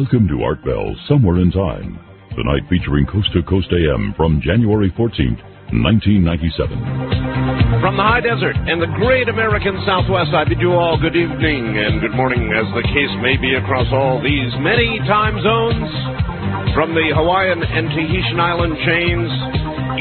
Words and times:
Welcome 0.00 0.28
to 0.28 0.42
Art 0.44 0.62
Bell 0.62 0.94
Somewhere 1.08 1.38
in 1.38 1.50
Time. 1.50 1.98
Tonight 2.36 2.68
featuring 2.68 3.06
Coast 3.06 3.32
to 3.32 3.42
Coast 3.42 3.68
AM 3.72 4.12
from 4.14 4.42
January 4.42 4.90
14th, 4.90 5.40
1997. 5.72 7.19
From 7.90 7.98
the 7.98 8.06
high 8.06 8.22
desert 8.22 8.54
and 8.54 8.78
the 8.78 8.86
great 9.02 9.26
American 9.26 9.74
Southwest, 9.82 10.30
I 10.30 10.46
bid 10.46 10.62
you 10.62 10.78
all 10.78 10.94
good 10.94 11.18
evening 11.18 11.74
and 11.74 11.98
good 11.98 12.14
morning, 12.14 12.54
as 12.54 12.62
the 12.70 12.86
case 12.86 13.10
may 13.18 13.34
be 13.34 13.58
across 13.58 13.90
all 13.90 14.22
these 14.22 14.54
many 14.62 15.02
time 15.10 15.34
zones. 15.42 15.90
From 16.70 16.94
the 16.94 17.10
Hawaiian 17.10 17.58
and 17.58 17.90
Tahitian 17.90 18.38
island 18.38 18.78
chains, 18.86 19.26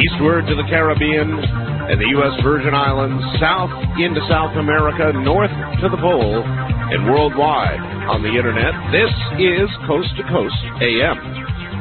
eastward 0.05 0.45
to 0.45 0.53
the 0.53 0.69
Caribbean 0.69 1.33
and 1.33 1.97
the 1.97 2.13
U.S. 2.21 2.37
Virgin 2.45 2.77
Islands, 2.77 3.25
south 3.41 3.73
into 3.97 4.21
South 4.29 4.53
America, 4.53 5.09
north 5.25 5.49
to 5.81 5.89
the 5.89 5.97
pole, 5.97 6.45
and 6.45 7.09
worldwide 7.09 7.81
on 8.05 8.21
the 8.21 8.29
internet. 8.29 8.69
This 8.93 9.09
is 9.41 9.65
Coast 9.89 10.13
to 10.13 10.23
Coast 10.29 10.61
AM. 10.77 11.17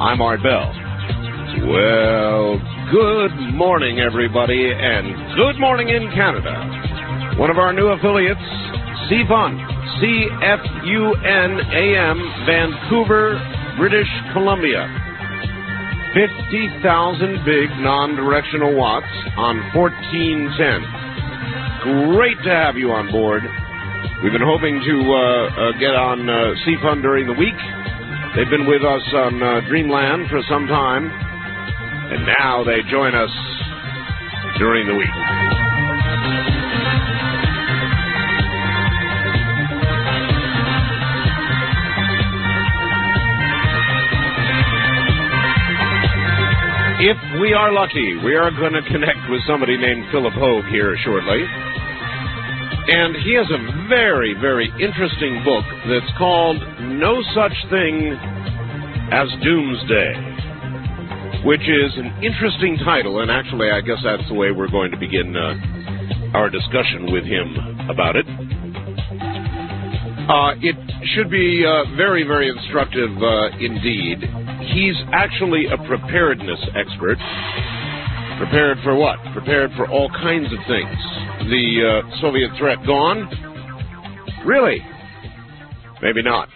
I'm 0.00 0.24
Art 0.24 0.40
Bell. 0.40 0.87
Well, 1.66 2.54
good 2.92 3.34
morning, 3.54 3.98
everybody, 3.98 4.70
and 4.70 5.34
good 5.34 5.58
morning 5.58 5.88
in 5.88 6.08
Canada. 6.14 6.54
One 7.36 7.50
of 7.50 7.58
our 7.58 7.72
new 7.72 7.88
affiliates, 7.88 8.38
CFUN, 9.10 9.58
C-F-U-N-A-M, 9.98 10.86
Vancouver, 12.46 13.42
British 13.76 14.06
Columbia. 14.32 14.86
50,000 16.14 17.44
big 17.44 17.70
non-directional 17.82 18.76
watts 18.76 19.10
on 19.36 19.58
1410. 19.74 22.14
Great 22.14 22.38
to 22.44 22.50
have 22.50 22.76
you 22.76 22.92
on 22.92 23.10
board. 23.10 23.42
We've 24.22 24.30
been 24.32 24.46
hoping 24.46 24.78
to 24.78 24.96
uh, 25.10 25.18
uh, 25.18 25.72
get 25.78 25.94
on 25.94 26.28
uh, 26.30 26.54
CFUN 26.64 27.02
during 27.02 27.26
the 27.26 27.34
week. 27.34 27.58
They've 28.36 28.48
been 28.50 28.66
with 28.66 28.84
us 28.84 29.02
on 29.14 29.42
uh, 29.42 29.60
Dreamland 29.68 30.28
for 30.30 30.40
some 30.48 30.66
time, 30.68 31.10
and 32.10 32.26
now 32.26 32.64
they 32.64 32.82
join 32.90 33.14
us 33.14 33.30
during 34.58 34.86
the 34.86 34.94
week. 34.94 35.08
If 47.00 47.40
we 47.40 47.54
are 47.54 47.72
lucky, 47.72 48.16
we 48.24 48.34
are 48.34 48.50
going 48.50 48.72
to 48.72 48.82
connect 48.90 49.30
with 49.30 49.40
somebody 49.46 49.78
named 49.78 50.06
Phillip 50.10 50.34
Hoag 50.34 50.64
here 50.66 50.96
shortly. 51.04 51.46
And 52.88 53.14
he 53.22 53.34
has 53.38 53.46
a 53.54 53.86
very, 53.88 54.34
very 54.34 54.66
interesting 54.80 55.44
book 55.44 55.64
that's 55.86 56.10
called 56.18 56.58
No 56.80 57.22
Such 57.36 57.54
Thing 57.70 58.18
as 59.12 59.28
Doomsday, 59.44 60.37
which 61.44 61.62
is 61.62 61.92
an 61.96 62.22
interesting 62.22 62.76
title. 62.84 63.20
And 63.20 63.30
actually, 63.30 63.70
I 63.70 63.80
guess 63.80 63.98
that's 64.02 64.26
the 64.28 64.34
way 64.34 64.50
we're 64.50 64.70
going 64.70 64.90
to 64.90 64.98
begin 64.98 65.36
uh, 65.36 66.36
our 66.36 66.50
discussion 66.50 67.12
with 67.12 67.24
him 67.24 67.88
about 67.88 68.16
it. 68.16 68.26
Uh, 70.28 70.52
it 70.60 70.76
should 71.14 71.30
be 71.30 71.64
uh, 71.64 71.84
very, 71.96 72.22
very 72.22 72.50
instructive 72.50 73.10
uh, 73.16 73.48
indeed. 73.58 74.20
He's 74.74 74.96
actually 75.12 75.66
a 75.66 75.78
preparedness 75.88 76.60
expert. 76.76 77.16
Prepared 78.36 78.78
for 78.84 78.94
what? 78.94 79.16
Prepared 79.32 79.70
for 79.76 79.88
all 79.88 80.10
kinds 80.10 80.52
of 80.52 80.58
things. 80.68 80.98
The 81.48 82.02
uh, 82.04 82.20
Soviet 82.20 82.50
threat 82.58 82.78
gone? 82.86 83.26
Really? 84.44 84.84
Maybe 86.02 86.22
not. 86.22 86.48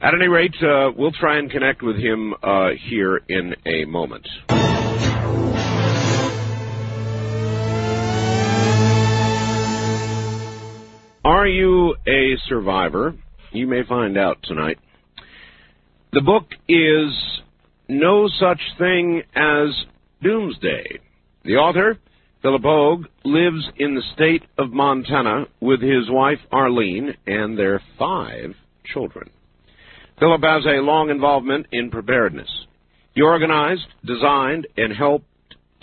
At 0.00 0.12
any 0.14 0.28
rate, 0.28 0.54
uh, 0.62 0.92
we'll 0.94 1.12
try 1.12 1.38
and 1.38 1.50
connect 1.50 1.82
with 1.82 1.96
him 1.96 2.34
uh, 2.42 2.70
here 2.88 3.22
in 3.28 3.56
a 3.64 3.86
moment. 3.86 4.28
Are 11.24 11.46
you 11.46 11.96
a 12.06 12.36
survivor? 12.46 13.14
You 13.52 13.66
may 13.66 13.84
find 13.84 14.18
out 14.18 14.38
tonight. 14.42 14.78
The 16.12 16.20
book 16.20 16.44
is 16.68 17.40
No 17.88 18.28
Such 18.28 18.60
Thing 18.78 19.22
as 19.34 19.68
Doomsday. 20.22 21.00
The 21.44 21.56
author, 21.56 21.98
Phillip 22.42 22.62
Hoag, 22.62 23.06
lives 23.24 23.64
in 23.78 23.94
the 23.94 24.02
state 24.14 24.42
of 24.58 24.72
Montana 24.72 25.46
with 25.60 25.80
his 25.80 26.10
wife 26.10 26.38
Arlene 26.52 27.16
and 27.26 27.58
their 27.58 27.82
five 27.98 28.54
children. 28.84 29.30
Phillip 30.18 30.42
has 30.42 30.64
a 30.64 30.80
long 30.82 31.10
involvement 31.10 31.66
in 31.72 31.90
preparedness. 31.90 32.48
He 33.14 33.20
organized, 33.20 33.86
designed, 34.04 34.66
and 34.76 34.92
helped 34.92 35.26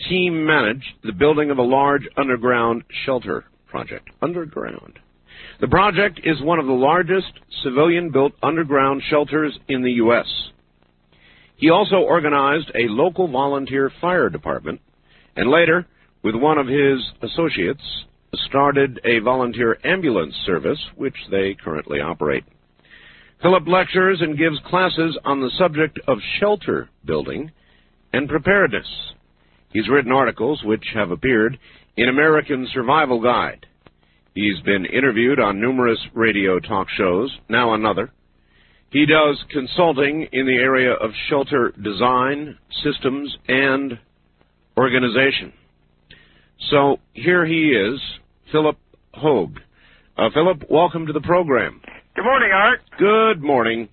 team 0.09 0.45
manage 0.45 0.83
the 1.03 1.11
building 1.11 1.51
of 1.51 1.59
a 1.59 1.63
large 1.63 2.07
underground 2.17 2.83
shelter 3.05 3.45
project. 3.67 4.09
Underground. 4.21 4.99
The 5.61 5.67
project 5.67 6.19
is 6.23 6.41
one 6.41 6.59
of 6.59 6.65
the 6.65 6.73
largest 6.73 7.31
civilian 7.63 8.11
built 8.11 8.33
underground 8.41 9.03
shelters 9.07 9.57
in 9.67 9.83
the 9.83 9.93
U.S. 9.93 10.27
He 11.55 11.69
also 11.69 11.97
organized 11.97 12.71
a 12.73 12.89
local 12.89 13.27
volunteer 13.27 13.91
fire 14.01 14.29
department 14.29 14.81
and 15.35 15.49
later, 15.49 15.87
with 16.23 16.35
one 16.35 16.57
of 16.57 16.67
his 16.67 16.99
associates, 17.21 17.83
started 18.47 18.99
a 19.05 19.19
volunteer 19.19 19.77
ambulance 19.83 20.33
service, 20.45 20.79
which 20.95 21.15
they 21.29 21.55
currently 21.63 21.99
operate. 21.99 22.43
Phillip 23.43 23.67
lectures 23.67 24.19
and 24.21 24.37
gives 24.37 24.57
classes 24.69 25.19
on 25.25 25.41
the 25.41 25.51
subject 25.59 25.99
of 26.07 26.17
shelter 26.39 26.89
building 27.03 27.51
and 28.13 28.29
preparedness. 28.29 28.87
He's 29.73 29.89
written 29.89 30.13
articles 30.13 30.63
which 30.63 30.85
have 30.93 31.11
appeared 31.11 31.59
in 31.97 32.07
American 32.07 32.65
Survival 32.73 33.21
Guide. 33.21 33.65
He's 34.33 34.61
been 34.61 34.85
interviewed 34.85 35.41
on 35.41 35.59
numerous 35.59 35.99
radio 36.13 36.57
talk 36.57 36.87
shows, 36.97 37.37
now 37.49 37.73
another. 37.73 38.13
He 38.91 39.05
does 39.05 39.43
consulting 39.49 40.25
in 40.31 40.45
the 40.45 40.55
area 40.55 40.93
of 40.93 41.11
shelter 41.29 41.73
design, 41.83 42.57
systems, 42.81 43.35
and 43.49 43.99
organization. 44.77 45.51
So 46.71 46.97
here 47.11 47.45
he 47.45 47.71
is, 47.71 47.99
Phillip 48.53 48.77
Hoag. 49.15 49.59
Uh, 50.17 50.29
Phillip, 50.33 50.63
welcome 50.69 51.07
to 51.07 51.13
the 51.13 51.19
program. 51.19 51.81
Good 52.15 52.25
morning, 52.25 52.51
Art. 52.53 52.81
Good 52.99 53.41
morning. 53.41 53.89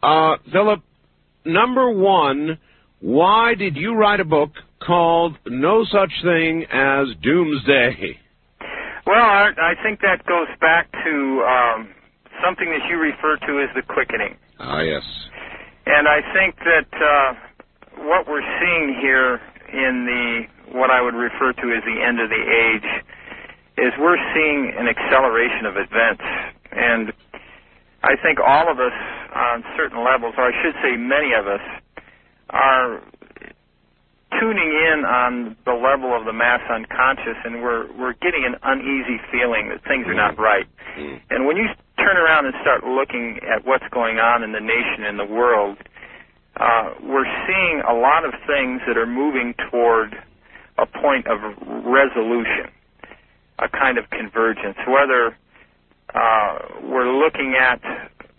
Uh, 0.00 0.36
Phillip, 0.52 0.82
number 1.44 1.90
one, 1.90 2.58
why 3.00 3.54
did 3.58 3.76
you 3.76 3.94
write 3.94 4.20
a 4.20 4.24
book 4.24 4.52
called 4.78 5.36
No 5.46 5.84
Such 5.84 6.12
Thing 6.22 6.64
as 6.70 7.08
Doomsday? 7.22 8.20
Well, 9.04 9.18
Art, 9.18 9.56
I 9.58 9.74
think 9.82 10.00
that 10.02 10.24
goes 10.26 10.46
back 10.60 10.92
to 10.92 11.42
um, 11.42 11.88
something 12.44 12.70
that 12.70 12.88
you 12.88 12.98
refer 12.98 13.36
to 13.36 13.60
as 13.60 13.74
the 13.74 13.82
quickening. 13.82 14.36
Ah, 14.60 14.82
yes. 14.82 15.02
And 15.86 16.06
I 16.06 16.20
think 16.32 16.54
that 16.62 16.90
uh, 16.94 17.34
what 18.04 18.28
we're 18.28 18.46
seeing 18.60 18.96
here 19.00 19.40
in 19.72 20.06
the 20.06 20.78
what 20.78 20.90
I 20.90 21.02
would 21.02 21.14
refer 21.14 21.52
to 21.52 21.66
as 21.74 21.82
the 21.82 21.98
end 22.00 22.20
of 22.20 22.28
the 22.28 22.42
age 22.42 23.04
is 23.78 23.92
we're 23.98 24.22
seeing 24.34 24.72
an 24.78 24.86
acceleration 24.86 25.66
of 25.66 25.74
events 25.76 26.22
and 26.72 27.12
I 28.06 28.14
think 28.22 28.38
all 28.38 28.70
of 28.70 28.78
us 28.78 28.94
on 29.34 29.64
certain 29.76 30.04
levels, 30.04 30.34
or 30.38 30.46
I 30.46 30.54
should 30.62 30.78
say 30.78 30.96
many 30.96 31.34
of 31.34 31.46
us, 31.46 31.64
are 32.50 33.02
tuning 34.38 34.70
in 34.70 35.04
on 35.04 35.56
the 35.64 35.74
level 35.74 36.14
of 36.14 36.24
the 36.24 36.32
mass 36.32 36.60
unconscious 36.70 37.38
and 37.44 37.62
we're 37.62 37.90
we're 37.98 38.14
getting 38.14 38.44
an 38.44 38.54
uneasy 38.62 39.18
feeling 39.32 39.68
that 39.70 39.82
things 39.84 40.06
are 40.06 40.14
not 40.14 40.38
right. 40.38 40.66
Mm. 40.98 41.20
And 41.30 41.46
when 41.46 41.56
you 41.56 41.66
turn 41.98 42.16
around 42.16 42.46
and 42.46 42.54
start 42.60 42.84
looking 42.84 43.40
at 43.42 43.66
what's 43.66 43.86
going 43.90 44.18
on 44.18 44.42
in 44.42 44.52
the 44.52 44.60
nation 44.60 45.04
and 45.04 45.18
the 45.18 45.24
world, 45.24 45.78
uh, 46.56 46.94
we're 47.02 47.28
seeing 47.46 47.82
a 47.88 47.94
lot 47.94 48.24
of 48.24 48.32
things 48.46 48.82
that 48.86 48.96
are 48.96 49.06
moving 49.06 49.54
toward 49.70 50.14
a 50.78 50.86
point 50.86 51.26
of 51.26 51.40
resolution, 51.84 52.68
a 53.58 53.68
kind 53.68 53.98
of 53.98 54.08
convergence. 54.10 54.76
Whether 54.86 55.36
uh, 56.14 56.58
we're 56.82 57.12
looking 57.12 57.54
at 57.60 57.80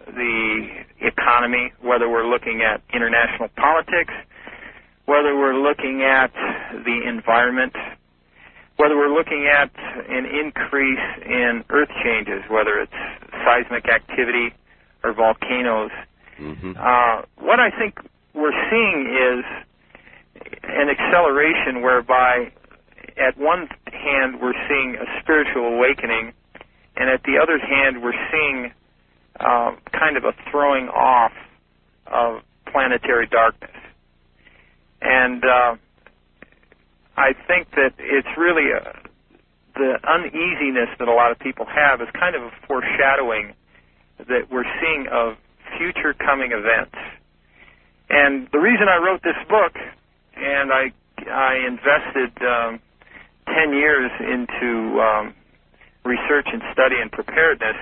the 0.06 0.68
economy, 1.02 1.74
whether 1.82 2.10
we're 2.10 2.28
looking 2.28 2.62
at 2.62 2.82
international 2.94 3.50
politics, 3.56 4.14
whether 5.06 5.36
we're 5.36 5.56
looking 5.56 6.04
at 6.04 6.32
the 6.84 7.02
environment, 7.08 7.74
whether 8.78 8.96
we're 8.96 9.14
looking 9.14 9.48
at 9.48 9.72
an 10.10 10.26
increase 10.26 11.00
in 11.26 11.64
earth 11.70 11.90
changes, 12.04 12.44
whether 12.50 12.80
it's 12.80 12.94
seismic 13.46 13.88
activity 13.90 14.54
or 15.04 15.14
volcanoes. 15.14 15.92
Mm-hmm. 16.40 16.74
Uh, 16.78 17.24
what 17.38 17.60
I 17.60 17.72
think 17.72 18.00
we're 18.34 18.56
seeing 18.70 19.08
is 19.10 19.46
an 20.64 20.90
acceleration 20.90 21.82
whereby, 21.82 22.52
at 23.18 23.38
one 23.38 23.68
hand, 23.92 24.40
we're 24.42 24.54
seeing 24.68 24.96
a 24.96 25.22
spiritual 25.22 25.74
awakening, 25.74 26.34
and 26.98 27.10
at 27.10 27.24
the 27.24 27.38
other 27.42 27.60
hand, 27.60 28.02
we're 28.02 28.18
seeing 28.32 28.72
uh, 29.40 29.76
kind 29.92 30.18
of 30.18 30.24
a 30.24 30.34
throwing 30.50 30.88
off 30.90 31.32
of 32.08 32.42
planetary 32.72 33.28
darkness. 33.28 33.76
And 35.02 35.44
uh, 35.44 35.76
I 37.16 37.34
think 37.48 37.70
that 37.72 37.94
it's 38.00 38.28
really 38.38 38.72
a, 38.72 38.98
the 39.76 40.00
uneasiness 40.10 40.90
that 40.98 41.08
a 41.08 41.14
lot 41.14 41.32
of 41.32 41.40
people 41.40 41.66
have 41.66 42.02
is 42.02 42.08
kind 42.14 42.36
of 42.36 42.44
a 42.44 42.52
foreshadowing 42.68 43.54
that 44.18 44.50
we're 44.50 44.66
seeing 44.82 45.08
of 45.12 45.38
future 45.78 46.14
coming 46.14 46.52
events. 46.52 46.96
And 48.10 48.48
the 48.52 48.60
reason 48.60 48.88
I 48.90 48.98
wrote 48.98 49.22
this 49.22 49.38
book, 49.48 49.76
and 50.36 50.72
I 50.72 50.92
I 51.30 51.68
invested 51.68 52.32
um, 52.42 52.80
ten 53.46 53.74
years 53.74 54.10
into 54.20 55.00
um, 55.02 55.34
research 56.08 56.48
and 56.52 56.62
study 56.72 56.96
and 57.02 57.12
preparedness 57.12 57.76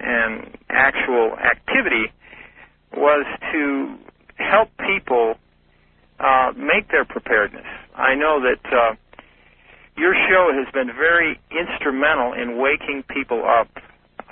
and 0.00 0.56
actual 0.68 1.34
activity, 1.40 2.12
was 2.94 3.26
to 3.52 3.96
help 4.36 4.70
people 4.78 5.34
uh, 6.20 6.52
make 6.56 6.88
their 6.90 7.04
preparedness. 7.04 7.66
I 7.96 8.14
know 8.14 8.40
that 8.40 8.64
uh, 8.72 8.94
your 9.96 10.14
show 10.14 10.52
has 10.54 10.72
been 10.72 10.94
very 10.94 11.40
instrumental 11.50 12.32
in 12.32 12.56
waking 12.58 13.02
people 13.08 13.42
up 13.44 13.68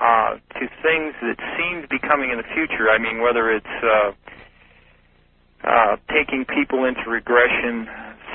uh, 0.00 0.38
to 0.54 0.64
things 0.82 1.14
that 1.22 1.38
seem 1.58 1.82
to 1.82 1.88
be 1.88 1.98
coming 1.98 2.30
in 2.30 2.38
the 2.38 2.48
future. 2.54 2.90
I 2.90 2.98
mean, 2.98 3.20
whether 3.20 3.50
it's 3.50 3.76
uh, 3.82 4.12
uh, 5.64 5.96
taking 6.12 6.44
people 6.44 6.84
into 6.84 7.10
regression 7.10 7.88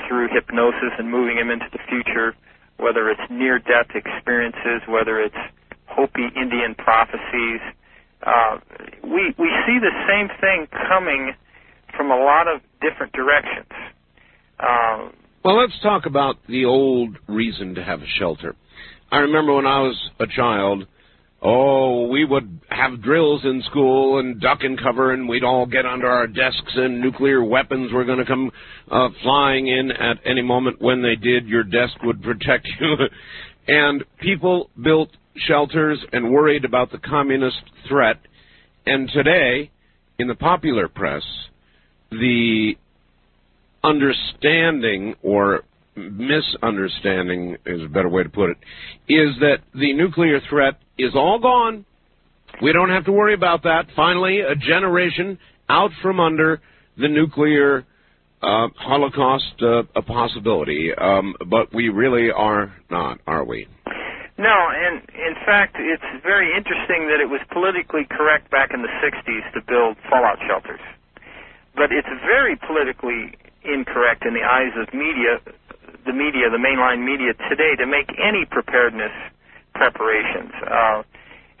through 0.06 0.28
hypnosis 0.28 0.92
and 0.98 1.10
moving 1.10 1.36
them 1.36 1.50
into 1.50 1.66
the 1.72 1.78
future, 1.88 2.34
whether 2.82 3.08
it's 3.08 3.22
near-death 3.30 3.94
experiences, 3.94 4.82
whether 4.88 5.20
it's 5.20 5.36
Hopi 5.86 6.26
Indian 6.36 6.74
prophecies. 6.74 7.60
Uh, 8.22 8.58
we 9.02 9.34
we 9.38 9.50
see 9.66 9.78
the 9.78 9.94
same 10.08 10.28
thing 10.40 10.66
coming 10.88 11.32
from 11.96 12.10
a 12.10 12.16
lot 12.16 12.48
of 12.48 12.60
different 12.80 13.12
directions. 13.12 13.70
Uh, 14.58 15.08
well, 15.44 15.60
let's 15.60 15.78
talk 15.82 16.06
about 16.06 16.36
the 16.48 16.64
old 16.64 17.18
reason 17.26 17.74
to 17.74 17.84
have 17.84 18.00
a 18.00 18.06
shelter. 18.18 18.54
I 19.10 19.18
remember 19.18 19.54
when 19.54 19.66
I 19.66 19.80
was 19.80 20.10
a 20.20 20.26
child, 20.26 20.86
oh, 21.42 22.06
we 22.06 22.24
would 22.24 22.60
have 22.70 23.02
drills 23.02 23.42
in 23.44 23.62
school 23.70 24.18
and 24.18 24.40
duck 24.40 24.60
and 24.62 24.80
cover, 24.80 25.12
and 25.12 25.28
we'd 25.28 25.44
all 25.44 25.66
get 25.66 25.84
under 25.84 26.08
our 26.08 26.26
desks, 26.26 26.72
and 26.74 27.00
nuclear 27.00 27.42
weapons 27.42 27.92
were 27.92 28.04
going 28.04 28.18
to 28.18 28.24
come 28.24 28.50
uh, 28.90 29.08
flying 29.22 29.66
in 29.66 29.90
at 29.90 30.18
any 30.24 30.42
moment. 30.42 30.80
When 30.80 31.02
they 31.02 31.16
did, 31.16 31.46
your 31.46 31.64
desk 31.64 31.94
would 32.02 32.22
protect 32.22 32.68
you. 32.80 32.96
and 33.66 34.04
people 34.20 34.70
built 34.80 35.10
shelters 35.36 35.98
and 36.12 36.30
worried 36.30 36.64
about 36.64 36.92
the 36.92 36.98
communist 36.98 37.62
threat. 37.88 38.16
And 38.86 39.08
today, 39.08 39.70
in 40.18 40.28
the 40.28 40.34
popular 40.34 40.88
press, 40.88 41.22
the 42.10 42.74
understanding 43.82 45.14
or 45.22 45.62
misunderstanding 45.96 47.56
is 47.66 47.82
a 47.82 47.88
better 47.88 48.08
way 48.08 48.22
to 48.22 48.28
put 48.28 48.50
it 48.50 48.56
is 49.08 49.36
that 49.40 49.58
the 49.74 49.92
nuclear 49.92 50.40
threat 50.48 50.78
is 50.98 51.14
all 51.14 51.38
gone. 51.38 51.84
We 52.62 52.72
don't 52.72 52.90
have 52.90 53.04
to 53.06 53.12
worry 53.12 53.34
about 53.34 53.62
that. 53.64 53.86
Finally, 53.94 54.40
a 54.40 54.54
generation 54.54 55.38
out 55.68 55.90
from 56.00 56.20
under 56.20 56.60
the 56.96 57.08
nuclear 57.08 57.84
uh, 58.42 58.68
holocaust 58.76 59.54
uh, 59.62 59.82
a 59.94 60.02
possibility. 60.02 60.90
Um, 60.94 61.34
but 61.46 61.74
we 61.74 61.88
really 61.88 62.30
are 62.30 62.74
not, 62.90 63.18
are 63.26 63.44
we? 63.44 63.66
No, 64.38 64.48
and 64.74 65.02
in 65.14 65.34
fact, 65.46 65.76
it's 65.78 66.22
very 66.22 66.50
interesting 66.56 67.08
that 67.08 67.20
it 67.20 67.28
was 67.28 67.40
politically 67.52 68.06
correct 68.10 68.50
back 68.50 68.70
in 68.74 68.82
the 68.82 68.88
60s 69.04 69.52
to 69.54 69.60
build 69.68 69.96
fallout 70.10 70.38
shelters 70.48 70.80
but 71.74 71.90
it's 71.92 72.08
very 72.24 72.56
politically 72.56 73.36
incorrect 73.64 74.24
in 74.26 74.34
the 74.34 74.44
eyes 74.44 74.72
of 74.76 74.92
media, 74.92 75.40
the 76.04 76.12
media, 76.12 76.50
the 76.50 76.60
mainline 76.60 77.04
media 77.04 77.34
today, 77.48 77.76
to 77.78 77.86
make 77.86 78.10
any 78.18 78.44
preparedness 78.44 79.12
preparations. 79.74 80.52
Uh, 80.66 81.02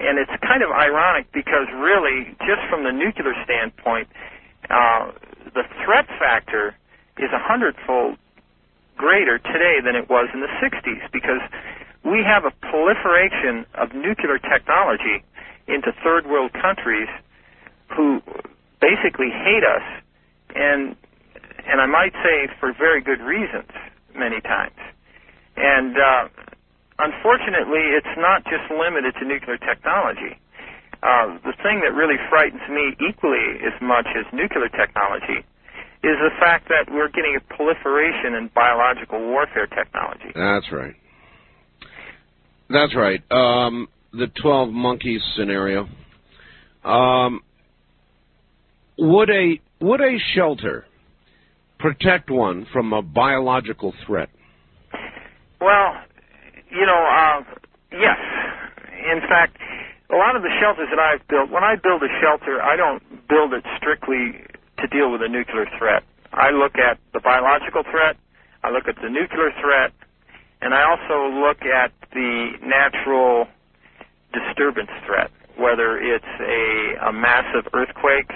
and 0.00 0.18
it's 0.18 0.32
kind 0.42 0.62
of 0.62 0.70
ironic 0.70 1.30
because 1.32 1.70
really, 1.78 2.34
just 2.42 2.62
from 2.68 2.82
the 2.84 2.92
nuclear 2.92 3.34
standpoint, 3.44 4.08
uh, 4.70 5.12
the 5.54 5.62
threat 5.84 6.06
factor 6.18 6.74
is 7.18 7.30
a 7.32 7.38
hundredfold 7.38 8.18
greater 8.96 9.38
today 9.38 9.78
than 9.84 9.94
it 9.94 10.10
was 10.10 10.28
in 10.34 10.40
the 10.40 10.52
60s 10.58 11.02
because 11.12 11.40
we 12.04 12.22
have 12.26 12.44
a 12.44 12.50
proliferation 12.66 13.64
of 13.74 13.94
nuclear 13.94 14.38
technology 14.38 15.22
into 15.68 15.92
third 16.02 16.26
world 16.26 16.52
countries 16.52 17.08
who 17.96 18.20
basically 18.80 19.30
hate 19.30 19.62
us, 19.62 19.86
and 20.54 20.96
and 21.64 21.80
I 21.80 21.86
might 21.86 22.12
say 22.24 22.48
for 22.58 22.72
very 22.72 23.00
good 23.00 23.20
reasons 23.20 23.70
many 24.16 24.40
times. 24.40 24.78
And 25.56 25.96
uh, 25.96 26.28
unfortunately, 26.98 27.92
it's 27.96 28.14
not 28.16 28.44
just 28.44 28.70
limited 28.70 29.14
to 29.20 29.24
nuclear 29.26 29.58
technology. 29.58 30.38
Uh, 31.02 31.38
the 31.42 31.52
thing 31.62 31.82
that 31.82 31.94
really 31.94 32.16
frightens 32.30 32.62
me 32.70 32.94
equally 33.02 33.58
as 33.66 33.74
much 33.82 34.06
as 34.14 34.24
nuclear 34.32 34.68
technology 34.68 35.42
is 36.04 36.16
the 36.18 36.30
fact 36.38 36.68
that 36.68 36.92
we're 36.92 37.08
getting 37.08 37.36
a 37.36 37.54
proliferation 37.54 38.34
in 38.34 38.50
biological 38.54 39.20
warfare 39.20 39.66
technology. 39.66 40.30
That's 40.34 40.70
right. 40.72 40.94
That's 42.68 42.94
right. 42.94 43.22
Um, 43.30 43.88
the 44.12 44.28
12 44.40 44.70
monkeys 44.70 45.20
scenario. 45.36 45.88
Um, 46.84 47.42
would 48.98 49.30
a 49.30 49.60
would 49.80 50.00
a 50.00 50.18
shelter 50.34 50.86
protect 51.82 52.30
one 52.30 52.66
from 52.72 52.92
a 52.92 53.02
biological 53.02 53.92
threat? 54.06 54.30
Well, 55.60 55.94
you 56.70 56.86
know, 56.86 57.02
uh, 57.10 57.42
yes. 57.90 58.18
In 59.12 59.20
fact, 59.28 59.58
a 60.10 60.16
lot 60.16 60.36
of 60.36 60.42
the 60.42 60.50
shelters 60.60 60.88
that 60.90 60.98
I've 60.98 61.26
built, 61.28 61.50
when 61.50 61.64
I 61.64 61.74
build 61.76 62.02
a 62.02 62.12
shelter, 62.22 62.62
I 62.62 62.76
don't 62.76 63.02
build 63.28 63.52
it 63.52 63.64
strictly 63.76 64.44
to 64.78 64.86
deal 64.86 65.10
with 65.10 65.22
a 65.22 65.28
nuclear 65.28 65.66
threat. 65.78 66.04
I 66.32 66.50
look 66.50 66.78
at 66.78 66.98
the 67.12 67.20
biological 67.20 67.82
threat, 67.90 68.16
I 68.62 68.70
look 68.70 68.88
at 68.88 68.96
the 68.96 69.10
nuclear 69.10 69.50
threat, 69.60 69.92
and 70.62 70.72
I 70.72 70.88
also 70.88 71.34
look 71.34 71.62
at 71.62 71.92
the 72.12 72.52
natural 72.62 73.46
disturbance 74.32 74.90
threat, 75.04 75.30
whether 75.58 75.98
it's 75.98 76.24
a, 76.40 77.08
a 77.08 77.12
massive 77.12 77.68
earthquake, 77.74 78.30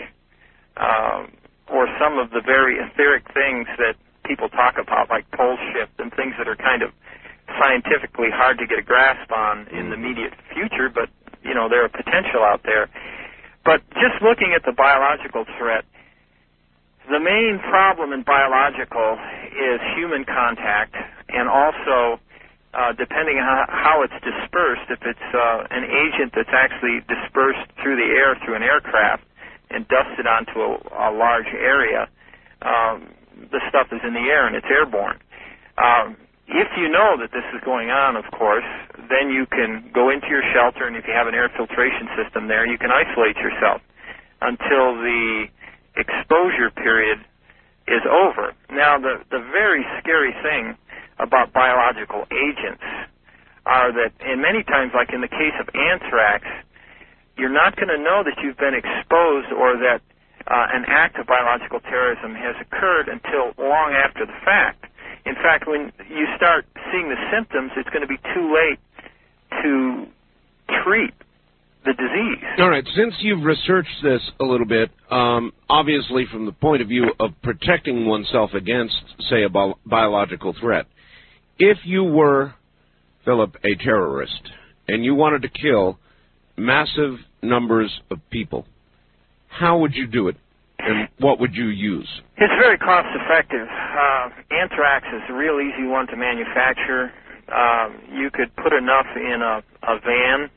um, 0.77 1.33
or 1.71 1.89
some 1.99 2.19
of 2.19 2.31
the 2.31 2.41
very 2.41 2.79
etheric 2.79 3.27
things 3.35 3.67
that 3.79 3.97
people 4.25 4.49
talk 4.49 4.79
about, 4.79 5.11
like 5.11 5.29
pole 5.33 5.59
shift 5.73 5.93
and 5.99 6.13
things 6.15 6.35
that 6.39 6.49
are 6.49 6.57
kind 6.57 6.83
of 6.83 6.91
scientifically 7.59 8.31
hard 8.31 8.59
to 8.59 8.67
get 8.67 8.79
a 8.79 8.83
grasp 8.83 9.31
on 9.31 9.69
in 9.69 9.91
the 9.91 9.95
immediate 9.95 10.35
future, 10.53 10.91
but 10.91 11.09
you 11.43 11.55
know 11.55 11.69
there 11.69 11.85
are 11.85 11.89
potential 11.89 12.43
out 12.43 12.63
there. 12.65 12.91
But 13.65 13.83
just 13.95 14.23
looking 14.23 14.55
at 14.55 14.63
the 14.67 14.73
biological 14.73 15.45
threat, 15.59 15.85
the 17.11 17.19
main 17.23 17.59
problem 17.71 18.13
in 18.13 18.23
biological 18.23 19.19
is 19.55 19.79
human 19.95 20.25
contact, 20.27 20.95
and 21.31 21.49
also 21.49 22.19
uh, 22.75 22.93
depending 22.93 23.39
on 23.39 23.67
how 23.71 24.03
it's 24.03 24.19
dispersed, 24.21 24.91
if 24.91 25.01
it's 25.07 25.29
uh, 25.33 25.67
an 25.71 25.87
agent 25.87 26.35
that's 26.35 26.53
actually 26.53 27.01
dispersed 27.09 27.71
through 27.81 27.97
the 27.97 28.11
air 28.11 28.37
through 28.45 28.55
an 28.55 28.63
aircraft, 28.63 29.25
and 29.71 29.87
dusted 29.89 30.27
onto 30.27 30.61
a, 30.61 31.11
a 31.11 31.11
large 31.13 31.49
area, 31.53 32.09
um, 32.63 33.11
the 33.51 33.61
stuff 33.69 33.89
is 33.93 34.01
in 34.07 34.15
the 34.15 34.27
air 34.31 34.47
and 34.47 34.57
it's 34.57 34.67
airborne. 34.71 35.19
Um, 35.79 36.17
if 36.49 36.69
you 36.79 36.89
know 36.89 37.19
that 37.19 37.33
this 37.33 37.45
is 37.55 37.61
going 37.65 37.91
on, 37.91 38.17
of 38.17 38.25
course, 38.31 38.65
then 39.11 39.31
you 39.31 39.47
can 39.47 39.91
go 39.93 40.11
into 40.11 40.29
your 40.29 40.43
shelter, 40.55 40.87
and 40.87 40.97
if 40.97 41.05
you 41.07 41.13
have 41.13 41.27
an 41.27 41.35
air 41.35 41.51
filtration 41.57 42.07
system 42.15 42.47
there, 42.47 42.65
you 42.65 42.79
can 42.79 42.91
isolate 42.91 43.37
yourself 43.37 43.83
until 44.41 44.95
the 44.95 45.47
exposure 45.97 46.71
period 46.71 47.19
is 47.89 48.03
over. 48.07 48.55
Now, 48.71 48.99
the, 48.99 49.23
the 49.31 49.43
very 49.51 49.85
scary 49.99 50.35
thing 50.43 50.77
about 51.19 51.53
biological 51.53 52.27
agents 52.31 52.83
are 53.67 53.91
that, 53.93 54.13
and 54.21 54.41
many 54.41 54.63
times, 54.63 54.93
like 54.95 55.11
in 55.13 55.21
the 55.21 55.29
case 55.29 55.55
of 55.59 55.67
anthrax, 55.75 56.47
you're 57.37 57.53
not 57.53 57.77
going 57.77 57.89
to 57.89 57.99
know 57.99 58.23
that 58.25 58.37
you've 58.43 58.57
been 58.57 58.75
exposed 58.75 59.53
or 59.53 59.77
that 59.77 60.01
uh, 60.47 60.67
an 60.73 60.85
act 60.89 61.19
of 61.19 61.27
biological 61.27 61.81
terrorism 61.81 62.35
has 62.35 62.55
occurred 62.61 63.09
until 63.09 63.53
long 63.59 63.93
after 63.93 64.25
the 64.25 64.37
fact. 64.45 64.87
In 65.25 65.35
fact, 65.35 65.67
when 65.67 65.93
you 66.09 66.27
start 66.37 66.67
seeing 66.93 67.09
the 67.09 67.19
symptoms, 67.35 67.73
it's 67.77 67.89
going 67.91 68.03
to 68.03 68.09
be 68.09 68.19
too 68.35 68.55
late 68.55 68.79
to 69.63 70.07
treat 70.85 71.15
the 71.85 71.93
disease. 71.93 72.45
All 72.59 72.71
right. 72.71 72.85
Since 72.97 73.15
you've 73.21 73.45
researched 73.45 74.03
this 74.03 74.21
a 74.41 74.45
little 74.45 74.67
bit, 74.67 74.91
um, 75.11 75.53
obviously 75.69 76.27
from 76.31 76.47
the 76.47 76.53
point 76.53 76.83
of 76.83 76.89
view 76.89 77.07
of 77.19 77.31
protecting 77.43 78.07
oneself 78.07 78.55
against, 78.55 78.95
say, 79.31 79.45
a 79.45 79.49
bi- 79.49 79.73
biological 79.85 80.55
threat, 80.61 80.87
if 81.59 81.79
you 81.85 82.05
were, 82.05 82.55
Phillip, 83.25 83.57
a 83.65 83.75
terrorist, 83.83 84.51
and 84.89 85.05
you 85.05 85.15
wanted 85.15 85.43
to 85.43 85.49
kill 85.49 85.99
massive 86.57 87.19
numbers 87.43 88.01
of 88.11 88.19
people, 88.31 88.67
how 89.49 89.79
would 89.79 89.95
you 89.95 90.07
do 90.07 90.29
it? 90.29 90.37
And 90.79 91.09
what 91.19 91.41
would 91.41 91.55
you 91.55 91.69
use? 91.69 92.09
It's 92.37 92.53
very 92.61 92.77
cost 92.79 93.09
effective. 93.17 93.67
Uh, 93.67 94.29
anthrax 94.51 95.07
is 95.09 95.23
a 95.29 95.33
real 95.33 95.59
easy 95.59 95.87
one 95.87 96.07
to 96.09 96.17
manufacture. 96.17 97.11
Um, 97.49 97.97
you 98.13 98.31
could 98.31 98.55
put 98.57 98.73
enough 98.73 99.07
in 99.17 99.41
a, 99.41 99.63
a 99.83 99.99
van 100.01 100.51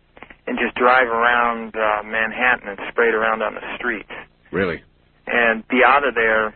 and 0.46 0.58
just 0.60 0.76
drive 0.76 1.08
around 1.08 1.76
uh, 1.76 2.04
Manhattan 2.04 2.68
and 2.68 2.80
spray 2.92 3.10
it 3.10 3.16
around 3.16 3.42
on 3.42 3.54
the 3.56 3.62
streets. 3.78 4.12
Really? 4.52 4.82
And 5.28 5.66
be 5.68 5.82
out 5.86 6.06
of 6.06 6.16
there 6.16 6.54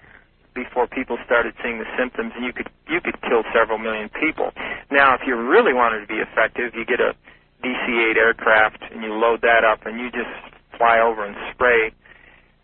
before 0.53 0.87
people 0.87 1.17
started 1.25 1.53
seeing 1.63 1.79
the 1.79 1.89
symptoms, 1.97 2.33
and 2.35 2.45
you 2.45 2.53
could 2.53 2.69
you 2.89 3.01
could 3.01 3.19
kill 3.21 3.43
several 3.53 3.77
million 3.77 4.09
people. 4.09 4.51
Now, 4.91 5.13
if 5.15 5.21
you 5.25 5.35
really 5.37 5.73
wanted 5.73 6.01
to 6.01 6.07
be 6.07 6.21
effective, 6.21 6.73
you 6.73 6.85
get 6.85 6.99
a 6.99 7.13
DC-8 7.63 8.17
aircraft 8.17 8.83
and 8.91 9.03
you 9.03 9.13
load 9.13 9.41
that 9.41 9.63
up, 9.63 9.85
and 9.85 9.99
you 9.99 10.11
just 10.11 10.29
fly 10.77 10.99
over 10.99 11.25
and 11.25 11.35
spray 11.53 11.91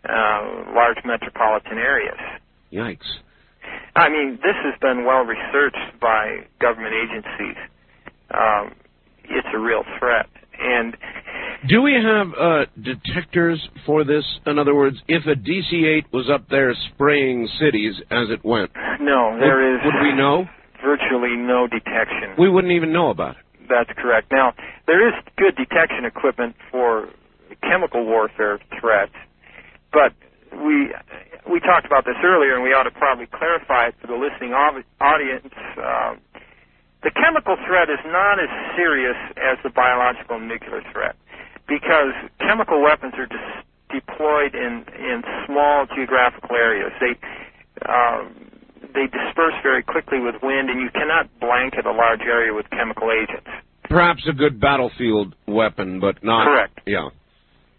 uh, 0.08 0.72
large 0.74 0.98
metropolitan 1.04 1.78
areas. 1.78 2.18
Yikes. 2.72 3.20
I 3.96 4.08
mean, 4.08 4.38
this 4.42 4.56
has 4.64 4.78
been 4.80 5.04
well 5.04 5.24
researched 5.24 6.00
by 6.00 6.46
government 6.60 6.94
agencies. 6.94 7.56
Um, 8.30 8.74
it's 9.24 9.48
a 9.54 9.58
real 9.58 9.82
threat. 9.98 10.26
And 10.58 10.96
do 11.68 11.82
we 11.82 11.94
have 11.94 12.28
uh, 12.38 12.66
detectors 12.80 13.60
for 13.86 14.04
this? 14.04 14.24
In 14.46 14.58
other 14.58 14.74
words, 14.74 14.96
if 15.08 15.24
a 15.26 15.34
DC-8 15.34 16.12
was 16.12 16.30
up 16.32 16.48
there 16.48 16.74
spraying 16.94 17.48
cities 17.58 17.94
as 18.10 18.30
it 18.30 18.44
went, 18.44 18.70
no, 19.00 19.36
there 19.38 19.56
would, 19.56 19.76
is. 19.76 19.80
Would 19.84 20.02
we 20.02 20.12
know? 20.14 20.46
Virtually 20.82 21.36
no 21.36 21.66
detection. 21.66 22.34
We 22.38 22.48
wouldn't 22.48 22.72
even 22.72 22.92
know 22.92 23.10
about 23.10 23.36
it. 23.36 23.42
That's 23.70 23.90
correct. 23.96 24.32
Now, 24.32 24.52
there 24.86 25.06
is 25.06 25.14
good 25.36 25.54
detection 25.54 26.04
equipment 26.04 26.56
for 26.70 27.08
chemical 27.62 28.04
warfare 28.04 28.58
threats, 28.80 29.14
but 29.92 30.12
we 30.52 30.90
we 31.48 31.60
talked 31.60 31.86
about 31.86 32.04
this 32.04 32.18
earlier, 32.22 32.54
and 32.54 32.64
we 32.64 32.74
ought 32.74 32.84
to 32.84 32.90
probably 32.90 33.26
clarify 33.26 33.88
it 33.88 33.94
for 34.00 34.08
the 34.08 34.18
listening 34.18 34.52
audience. 34.52 35.54
Uh, 35.78 36.16
the 37.02 37.10
chemical 37.14 37.56
threat 37.64 37.88
is 37.88 38.02
not 38.04 38.42
as 38.42 38.50
serious 38.76 39.16
as 39.38 39.56
the 39.62 39.70
biological 39.70 40.40
nuclear 40.40 40.82
threat 40.92 41.14
because 41.68 42.12
chemical 42.40 42.82
weapons 42.82 43.14
are 43.16 43.30
deployed 43.94 44.54
in 44.54 44.84
in 44.98 45.22
small 45.46 45.86
geographical 45.94 46.56
areas. 46.56 46.90
They 46.98 47.14
um, 47.86 48.49
they 48.80 49.06
disperse 49.06 49.54
very 49.62 49.82
quickly 49.82 50.20
with 50.20 50.36
wind, 50.42 50.70
and 50.70 50.80
you 50.80 50.90
cannot 50.90 51.28
blanket 51.40 51.86
a 51.86 51.92
large 51.92 52.20
area 52.20 52.52
with 52.52 52.68
chemical 52.70 53.10
agents. 53.12 53.48
Perhaps 53.88 54.22
a 54.28 54.32
good 54.32 54.60
battlefield 54.60 55.34
weapon, 55.46 56.00
but 56.00 56.22
not. 56.22 56.46
Correct. 56.46 56.80
Yeah. 56.86 57.08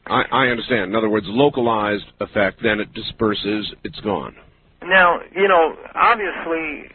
I, 0.08 0.24
I 0.32 0.44
understand. 0.48 0.92
In 0.92 0.96
other 0.96 1.10
words, 1.10 1.26
localized 1.30 2.06
effect, 2.20 2.60
then 2.64 2.80
it 2.80 2.94
disperses, 2.94 3.74
it's 3.84 4.00
gone. 4.02 4.36
Now, 4.84 5.20
you 5.36 5.48
know, 5.48 5.78
obviously, 5.94 6.90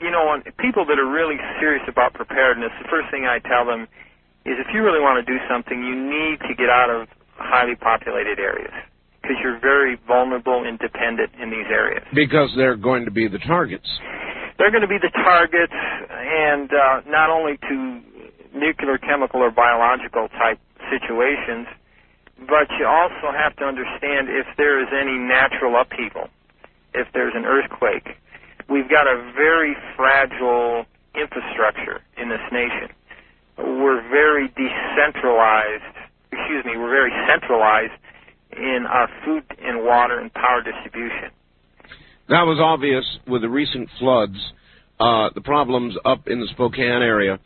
you 0.00 0.10
know, 0.10 0.42
people 0.58 0.84
that 0.86 0.98
are 0.98 1.08
really 1.08 1.36
serious 1.60 1.84
about 1.88 2.14
preparedness, 2.14 2.70
the 2.82 2.88
first 2.90 3.10
thing 3.10 3.26
I 3.26 3.38
tell 3.38 3.64
them 3.64 3.82
is 4.44 4.58
if 4.58 4.66
you 4.74 4.82
really 4.82 5.00
want 5.00 5.24
to 5.24 5.26
do 5.26 5.38
something, 5.48 5.82
you 5.82 5.94
need 5.94 6.40
to 6.48 6.54
get 6.54 6.68
out 6.68 6.90
of 6.90 7.08
highly 7.38 7.76
populated 7.76 8.38
areas 8.38 8.74
because 9.26 9.42
you're 9.42 9.58
very 9.58 9.98
vulnerable 10.06 10.62
and 10.64 10.78
dependent 10.78 11.30
in 11.42 11.50
these 11.50 11.66
areas. 11.68 12.04
Because 12.14 12.50
they're 12.56 12.76
going 12.76 13.04
to 13.04 13.10
be 13.10 13.26
the 13.26 13.38
targets. 13.38 13.86
They're 14.58 14.70
going 14.70 14.86
to 14.86 14.88
be 14.88 15.02
the 15.02 15.10
targets, 15.10 15.74
and 15.74 16.70
uh, 16.70 17.00
not 17.10 17.28
only 17.28 17.58
to 17.58 18.00
nuclear, 18.54 18.98
chemical, 18.98 19.42
or 19.42 19.50
biological 19.50 20.28
type 20.28 20.58
situations, 20.88 21.66
but 22.46 22.70
you 22.78 22.86
also 22.86 23.34
have 23.36 23.56
to 23.56 23.64
understand 23.64 24.28
if 24.30 24.46
there 24.56 24.80
is 24.80 24.88
any 24.94 25.18
natural 25.18 25.74
upheaval, 25.80 26.28
if 26.94 27.08
there's 27.12 27.34
an 27.34 27.44
earthquake, 27.44 28.16
we've 28.70 28.88
got 28.88 29.06
a 29.06 29.32
very 29.34 29.74
fragile 29.96 30.86
infrastructure 31.14 32.00
in 32.16 32.28
this 32.28 32.44
nation. 32.52 32.88
We're 33.58 34.04
very 34.08 34.48
decentralized, 34.48 35.96
excuse 36.32 36.64
me, 36.64 36.76
we're 36.76 36.92
very 36.92 37.12
centralized 37.28 37.96
in 38.52 38.86
our 38.88 39.08
food 39.24 39.44
and 39.62 39.84
water 39.84 40.18
and 40.20 40.32
power 40.32 40.62
distribution. 40.62 41.30
That 42.28 42.42
was 42.42 42.58
obvious 42.60 43.04
with 43.26 43.42
the 43.42 43.48
recent 43.48 43.88
floods, 43.98 44.36
uh, 44.98 45.30
the 45.34 45.40
problems 45.40 45.94
up 46.04 46.26
in 46.26 46.40
the 46.40 46.48
Spokane 46.52 47.02
area, 47.02 47.38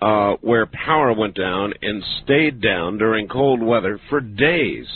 uh, 0.00 0.34
where 0.40 0.66
power 0.66 1.12
went 1.12 1.34
down 1.34 1.74
and 1.82 2.02
stayed 2.22 2.60
down 2.60 2.98
during 2.98 3.26
cold 3.26 3.62
weather 3.62 4.00
for 4.08 4.20
days. 4.20 4.86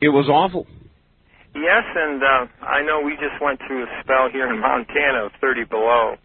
It 0.00 0.08
was 0.08 0.28
awful. 0.28 0.66
Yes, 1.54 1.84
and 1.94 2.20
uh, 2.20 2.66
I 2.66 2.82
know 2.82 3.00
we 3.00 3.12
just 3.12 3.40
went 3.40 3.60
through 3.66 3.84
a 3.84 4.02
spell 4.02 4.28
here 4.32 4.52
in 4.52 4.60
Montana 4.60 5.26
of 5.26 5.32
30 5.40 5.64
below, 5.64 6.16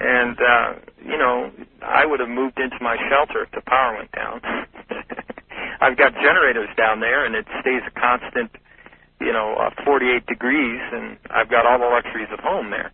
and 0.00 0.38
uh, 0.38 0.72
you 1.04 1.18
know 1.18 1.50
I 1.82 2.06
would 2.06 2.20
have 2.20 2.30
moved 2.30 2.58
into 2.58 2.78
my 2.80 2.96
shelter 3.10 3.44
if 3.44 3.50
the 3.50 3.60
power 3.66 3.96
went 3.98 4.12
down. 4.12 4.40
I've 5.82 5.98
got 5.98 6.14
generators 6.14 6.68
down 6.78 7.00
there, 7.00 7.24
and 7.26 7.34
it 7.34 7.44
stays 7.60 7.82
a 7.84 8.00
constant, 8.00 8.52
you 9.20 9.32
know, 9.32 9.56
uh, 9.58 9.70
48 9.84 10.24
degrees, 10.26 10.80
and 10.92 11.18
I've 11.28 11.50
got 11.50 11.66
all 11.66 11.78
the 11.78 11.86
luxuries 11.86 12.28
of 12.32 12.38
home 12.38 12.70
there. 12.70 12.92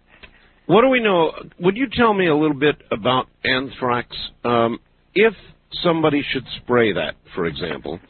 What 0.65 0.83
do 0.83 0.89
we 0.89 1.01
know? 1.01 1.33
Would 1.61 1.77
you 1.77 1.87
tell 1.91 2.15
me 2.15 2.29
a 2.29 2.35
little 2.35 2.59
bit 2.59 2.77
about 2.91 3.27
anthrax? 3.45 4.17
Um, 4.43 4.79
if 5.15 5.35
somebody 5.83 6.25
should 6.33 6.45
spray 6.63 6.95
that, 6.95 7.15
for 7.35 7.45
example, 7.45 8.01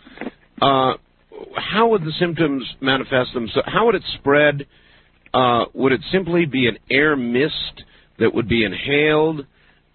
uh, 0.63 0.95
how 1.57 1.89
would 1.89 2.03
the 2.03 2.13
symptoms 2.19 2.65
manifest 2.81 3.35
themselves? 3.35 3.69
How 3.73 3.87
would 3.87 3.97
it 3.97 4.05
spread? 4.19 4.67
Uh, 5.35 5.65
would 5.75 5.93
it 5.93 6.01
simply 6.13 6.47
be 6.47 6.69
an 6.69 6.79
air 6.91 7.17
mist 7.17 7.83
that 8.19 8.33
would 8.33 8.49
be 8.49 8.65
inhaled, 8.65 9.47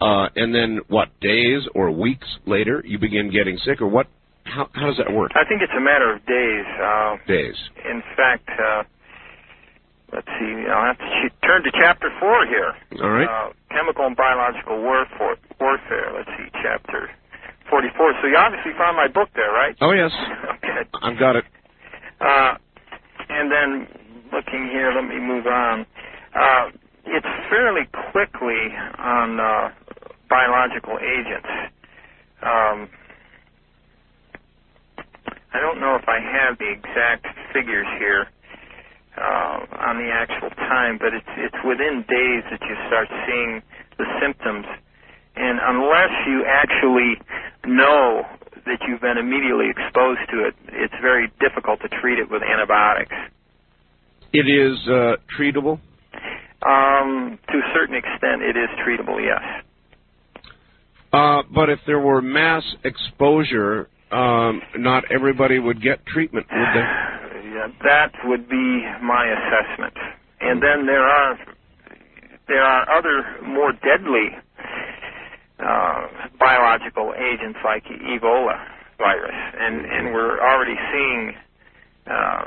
uh, 0.02 0.28
and 0.36 0.54
then 0.54 0.80
what 0.88 1.08
days 1.22 1.63
or 1.74 1.90
weeks 1.90 2.28
later 2.46 2.84
you 2.86 3.00
begin 3.00 3.32
getting 3.32 3.58
sick, 3.66 3.82
or 3.82 3.88
what? 3.88 4.08
How, 4.46 4.70
how 4.74 4.88
does 4.88 4.98
that 4.98 5.12
work? 5.12 5.32
I 5.36 5.48
think 5.48 5.62
it's 5.62 5.74
a 5.76 5.82
matter 5.82 6.14
of 6.14 6.26
days. 6.26 6.66
Uh, 6.82 7.16
days. 7.28 7.56
In 7.90 8.04
fact, 8.16 8.48
uh, 8.60 8.84
let's 10.12 10.28
see. 10.40 10.52
I'll 10.70 10.86
have 10.94 10.98
to 10.98 11.30
turn 11.48 11.64
to 11.64 11.72
chapter 11.80 12.10
four 12.20 12.46
here. 12.46 12.74
All 13.02 13.10
right. 13.10 13.28
Uh, 13.28 13.54
chemical 13.72 14.06
and 14.06 14.16
biological 14.16 14.82
warfare. 14.82 15.38
Warfare. 15.60 16.12
Let's 16.16 16.30
see, 16.38 16.50
chapter 16.62 17.10
44. 17.70 18.14
So 18.22 18.28
you 18.28 18.38
obviously 18.38 18.74
found 18.78 18.98
my 18.98 19.08
book 19.08 19.30
there, 19.36 19.52
right? 19.52 19.76
Oh, 19.82 19.92
yes. 19.92 20.12
okay. 20.58 20.84
I've 21.02 21.18
got 21.18 21.36
it. 21.36 21.46
Uh, 22.22 22.56
and 23.30 23.52
then 23.52 23.88
looking 24.32 24.70
here, 24.72 24.92
let 24.94 25.08
me 25.08 25.20
move 25.20 25.48
on. 25.48 25.86
Uh, 26.36 26.70
it's 27.06 27.28
fairly 27.50 27.88
quickly 28.12 28.70
on 29.00 29.40
uh, 29.40 29.70
biological 30.30 30.98
agents. 31.02 31.48
Um, 32.44 32.90
I 35.54 35.60
don't 35.60 35.80
know 35.80 35.96
if 35.96 36.10
I 36.10 36.20
have 36.20 36.58
the 36.58 36.70
exact 36.70 37.28
figures 37.54 37.88
here 38.00 38.28
uh, 39.18 39.88
on 39.88 39.98
the 39.98 40.10
actual 40.10 40.50
time, 40.50 40.98
but 40.98 41.14
it's 41.14 41.34
it's 41.38 41.62
within 41.64 42.04
days 42.10 42.44
that 42.50 42.62
you 42.62 42.76
start 42.88 43.08
seeing 43.26 43.62
the 43.98 44.06
symptoms 44.20 44.66
and 45.36 45.60
unless 45.62 46.12
you 46.28 46.46
actually 46.48 47.18
know 47.66 48.24
that 48.66 48.80
you've 48.88 49.02
been 49.02 49.18
immediately 49.18 49.70
exposed 49.70 50.22
to 50.32 50.46
it, 50.46 50.56
it's 50.72 50.94
very 51.02 51.32
difficult 51.40 51.82
to 51.82 51.90
treat 51.90 52.20
it 52.20 52.30
with 52.30 52.44
antibiotics. 52.44 53.16
It 54.32 54.48
is 54.48 54.78
uh, 54.88 55.16
treatable? 55.38 55.80
Um, 56.66 57.40
to 57.50 57.58
a 57.58 57.74
certain 57.74 57.96
extent, 57.96 58.42
it 58.42 58.56
is 58.56 58.70
treatable, 58.86 59.20
yes. 59.22 59.64
Uh, 61.12 61.44
but 61.54 61.70
if 61.70 61.80
there 61.86 62.00
were 62.00 62.22
mass 62.22 62.64
exposure, 62.84 63.90
um, 64.13 64.62
not 64.77 65.03
everybody 65.12 65.60
would 65.60 65.82
get 65.82 66.05
treatment, 66.05 66.48
would 66.51 66.67
they? 66.74 66.84
Yeah, 67.53 67.67
that 67.84 68.12
would 68.24 68.50
be 68.50 68.82
my 69.03 69.27
assessment. 69.27 69.93
And 70.41 70.62
then 70.63 70.88
there 70.88 71.05
are 71.05 71.38
there 72.48 72.63
are 72.63 72.89
other 72.98 73.24
more 73.46 73.74
deadly 73.74 74.29
uh, 75.60 76.08
biological 76.39 77.13
agents 77.15 77.60
like 77.63 77.84
Ebola 77.86 78.58
virus, 78.98 79.36
and 79.60 79.86
and 79.86 80.13
we're 80.13 80.39
already 80.41 80.75
seeing 80.91 81.34
uh, 82.08 82.43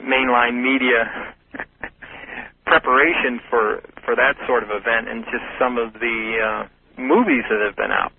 mainline 0.00 0.62
media 0.62 1.34
preparation 2.66 3.40
for 3.50 3.82
for 4.04 4.16
that 4.16 4.36
sort 4.46 4.62
of 4.62 4.70
event 4.70 5.08
and 5.08 5.24
just 5.24 5.44
some 5.58 5.78
of 5.78 5.92
the 5.94 6.38
uh, 6.42 7.00
movies 7.00 7.44
that 7.50 7.60
have 7.60 7.76
been 7.76 7.92
out. 7.92 8.12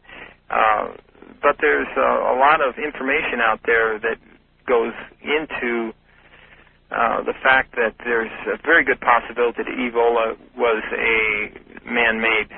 Uh, 0.49 0.93
but 1.41 1.57
there's 1.61 1.87
uh, 1.97 2.01
a 2.01 2.35
lot 2.39 2.61
of 2.61 2.75
information 2.77 3.39
out 3.41 3.59
there 3.65 3.99
that 3.99 4.17
goes 4.67 4.93
into 5.21 5.93
uh, 6.91 7.23
the 7.23 7.33
fact 7.43 7.75
that 7.75 7.95
there's 8.03 8.31
a 8.47 8.61
very 8.63 8.83
good 8.83 8.99
possibility 8.99 9.63
that 9.63 9.67
Ebola 9.67 10.37
was 10.55 10.83
a 10.93 11.89
man-made 11.89 12.49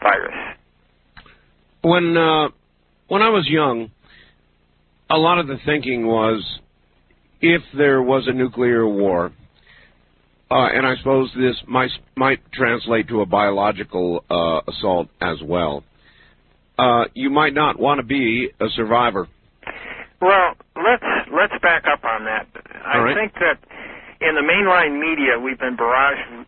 virus. 0.00 0.56
When 1.82 2.16
uh, 2.16 2.48
when 3.08 3.22
I 3.22 3.28
was 3.28 3.46
young, 3.48 3.90
a 5.10 5.16
lot 5.16 5.38
of 5.38 5.46
the 5.46 5.58
thinking 5.66 6.06
was 6.06 6.42
if 7.40 7.62
there 7.76 8.00
was 8.00 8.24
a 8.26 8.32
nuclear 8.32 8.86
war, 8.86 9.32
uh, 10.50 10.68
and 10.74 10.86
I 10.86 10.96
suppose 10.96 11.30
this 11.36 11.56
might 11.66 11.90
might 12.16 12.40
translate 12.52 13.08
to 13.08 13.20
a 13.20 13.26
biological 13.26 14.24
uh, 14.30 14.60
assault 14.70 15.08
as 15.20 15.38
well. 15.44 15.84
Uh, 16.78 17.04
you 17.14 17.30
might 17.30 17.54
not 17.54 17.78
want 17.78 17.98
to 17.98 18.06
be 18.06 18.50
a 18.60 18.66
survivor. 18.74 19.28
Well, 20.20 20.54
let's 20.76 21.04
let's 21.32 21.52
back 21.62 21.84
up 21.92 22.04
on 22.04 22.24
that. 22.24 22.46
I 22.84 22.98
right. 22.98 23.16
think 23.16 23.34
that 23.34 23.58
in 24.20 24.34
the 24.34 24.40
mainline 24.40 25.00
media, 25.00 25.38
we've 25.38 25.58
been 25.58 25.76
barraged 25.76 26.46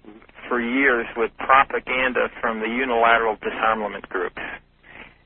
for 0.49 0.61
years 0.61 1.07
with 1.17 1.31
propaganda 1.39 2.29
from 2.41 2.61
the 2.61 2.69
unilateral 2.69 3.37
disarmament 3.43 4.09
groups. 4.09 4.41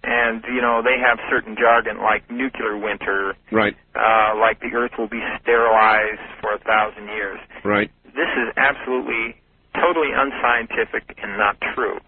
And, 0.04 0.44
you 0.48 0.62
know, 0.62 0.80
they 0.82 0.96
have 0.98 1.18
certain 1.28 1.56
jargon 1.56 1.98
like 1.98 2.30
nuclear 2.30 2.78
winter, 2.78 3.34
Right. 3.50 3.76
uh, 3.94 4.36
like 4.38 4.60
the 4.60 4.72
earth 4.72 4.92
will 4.96 5.08
be 5.08 5.20
sterilized 5.42 6.22
for 6.40 6.54
a 6.54 6.58
thousand 6.58 7.08
years. 7.08 7.40
Right. 7.64 7.90
This 8.04 8.30
is 8.38 8.54
absolutely, 8.56 9.36
totally 9.74 10.12
unscientific 10.14 11.18
and 11.20 11.36
not 11.36 11.60
true. 11.74 11.98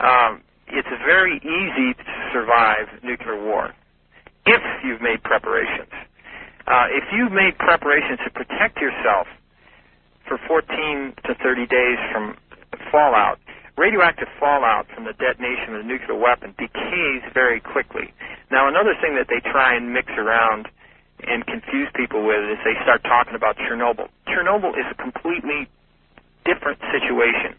Um, 0.00 0.42
it's 0.72 0.88
very 1.04 1.36
easy 1.38 1.94
to 1.94 2.12
survive 2.32 2.88
nuclear 3.02 3.42
war 3.42 3.72
if 4.46 4.62
you've 4.84 5.02
made 5.02 5.22
preparations. 5.22 5.92
Uh, 6.66 6.86
if 6.92 7.04
you've 7.12 7.32
made 7.32 7.56
preparations 7.58 8.20
to 8.24 8.30
protect 8.30 8.78
yourself 8.78 9.26
for 10.28 10.38
14 10.46 11.14
to 11.24 11.34
30 11.34 11.66
days 11.66 11.98
from 12.12 12.36
fallout, 12.92 13.38
radioactive 13.76 14.28
fallout 14.38 14.86
from 14.94 15.04
the 15.04 15.14
detonation 15.16 15.76
of 15.76 15.80
a 15.80 15.88
nuclear 15.88 16.18
weapon 16.18 16.54
decays 16.58 17.22
very 17.32 17.60
quickly. 17.60 18.12
Now, 18.50 18.68
another 18.68 18.94
thing 19.00 19.16
that 19.16 19.28
they 19.28 19.40
try 19.40 19.76
and 19.76 19.92
mix 19.92 20.08
around 20.18 20.68
and 21.26 21.46
confuse 21.46 21.88
people 21.94 22.26
with 22.26 22.42
is 22.50 22.58
they 22.64 22.76
start 22.84 23.02
talking 23.02 23.34
about 23.34 23.56
Chernobyl. 23.56 24.08
Chernobyl 24.28 24.76
is 24.76 24.86
a 24.90 24.96
completely 25.00 25.68
different 26.44 26.78
situation. 26.92 27.56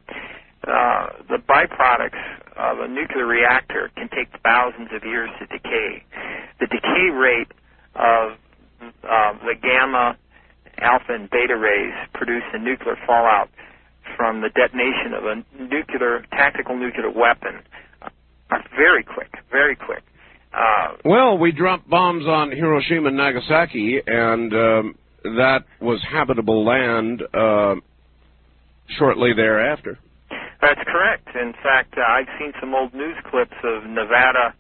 Uh, 0.68 1.08
the 1.30 1.38
byproducts 1.38 2.20
of 2.58 2.80
a 2.80 2.88
nuclear 2.88 3.26
reactor 3.26 3.90
can 3.96 4.10
take 4.10 4.28
thousands 4.44 4.90
of 4.94 5.04
years 5.04 5.30
to 5.40 5.46
decay. 5.46 6.04
The 6.60 6.68
decay 6.68 7.10
rate 7.14 7.52
of 7.96 8.38
uh, 8.82 9.34
the 9.46 9.56
gamma, 9.62 10.18
alpha, 10.80 11.14
and 11.14 11.30
beta 11.30 11.56
rays 11.58 11.94
produced 12.14 12.48
in 12.54 12.64
nuclear 12.64 12.98
fallout 13.08 13.50
from 14.18 14.42
the 14.42 14.50
detonation 14.50 15.14
of 15.14 15.24
a 15.26 15.36
nuclear 15.64 16.26
tactical 16.32 16.78
nuclear 16.78 17.10
weapon 17.10 17.62
are 18.50 18.64
very 18.76 19.04
quick, 19.04 19.32
very 19.52 19.76
quick. 19.76 20.04
Uh, 20.54 20.96
Well, 21.06 21.38
we 21.38 21.52
dropped 21.52 21.88
bombs 21.90 22.26
on 22.26 22.52
Hiroshima 22.52 23.10
and 23.10 23.18
Nagasaki, 23.18 24.02
and 24.06 24.54
um, 24.54 24.96
that 25.24 25.60
was 25.80 26.02
habitable 26.12 26.66
land 26.66 27.22
uh, 27.34 27.76
shortly 28.98 29.32
thereafter. 29.34 30.00
That's 30.62 30.82
correct. 30.88 31.28
In 31.36 31.54
fact, 31.64 31.96
uh, 31.98 32.02
I've 32.02 32.30
seen 32.40 32.54
some 32.60 32.74
old 32.74 32.94
news 32.94 33.18
clips 33.30 33.56
of 33.64 33.86
Nevada 33.90 34.54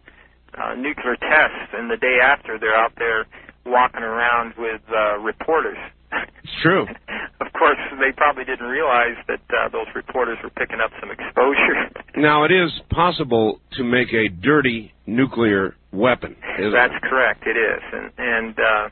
uh, 0.57 0.75
nuclear 0.75 1.15
tests, 1.15 1.73
and 1.73 1.89
the 1.89 1.97
day 1.97 2.17
after, 2.23 2.57
they're 2.57 2.75
out 2.75 2.93
there 2.97 3.25
walking 3.65 4.01
around 4.01 4.53
with 4.57 4.81
uh, 4.89 5.17
reporters. 5.19 5.77
It's 6.11 6.53
true. 6.63 6.83
of 7.41 7.53
course, 7.53 7.77
they 7.99 8.11
probably 8.15 8.43
didn't 8.45 8.65
realize 8.67 9.15
that 9.27 9.41
uh, 9.49 9.69
those 9.69 9.87
reporters 9.93 10.37
were 10.43 10.49
picking 10.49 10.79
up 10.79 10.91
some 10.99 11.11
exposure. 11.11 11.89
Now, 12.17 12.43
it 12.43 12.51
is 12.51 12.71
possible 12.89 13.61
to 13.77 13.83
make 13.83 14.11
a 14.11 14.27
dirty 14.27 14.91
nuclear 15.05 15.75
weapon. 15.93 16.35
Isn't 16.59 16.73
That's 16.73 16.93
it? 16.93 17.01
correct. 17.07 17.45
It 17.45 17.55
is, 17.55 17.81
and 17.93 18.11
and 18.17 18.59
uh, 18.59 18.89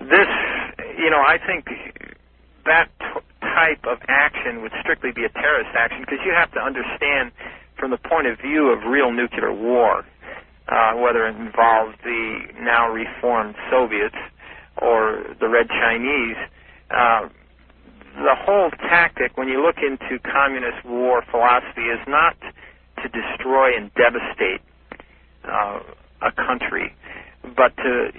this, 0.00 0.26
you 0.98 1.08
know, 1.10 1.20
I 1.20 1.36
think 1.46 1.66
that 2.64 2.88
type 3.54 3.84
of 3.84 3.98
action 4.08 4.62
would 4.62 4.72
strictly 4.80 5.12
be 5.12 5.24
a 5.24 5.28
terrorist 5.30 5.70
action 5.76 6.00
because 6.00 6.20
you 6.24 6.32
have 6.32 6.50
to 6.52 6.60
understand, 6.60 7.32
from 7.78 7.90
the 7.90 7.98
point 7.98 8.26
of 8.26 8.38
view 8.38 8.70
of 8.70 8.84
real 8.84 9.12
nuclear 9.12 9.52
war, 9.52 10.04
uh, 10.68 10.94
whether 10.94 11.26
it 11.26 11.36
involves 11.36 11.94
the 12.04 12.40
now 12.60 12.88
reformed 12.88 13.54
Soviets 13.70 14.16
or 14.80 15.24
the 15.40 15.48
Red 15.48 15.68
Chinese. 15.68 16.36
Uh, 16.90 17.28
the 18.16 18.34
whole 18.34 18.70
tactic, 18.70 19.36
when 19.36 19.48
you 19.48 19.62
look 19.62 19.76
into 19.78 20.18
communist 20.20 20.84
war 20.84 21.22
philosophy, 21.30 21.82
is 21.82 22.00
not 22.08 22.36
to 23.02 23.08
destroy 23.08 23.76
and 23.76 23.90
devastate 23.94 24.60
uh, 25.44 25.80
a 26.22 26.32
country, 26.32 26.94
but 27.42 27.76
to 27.76 28.10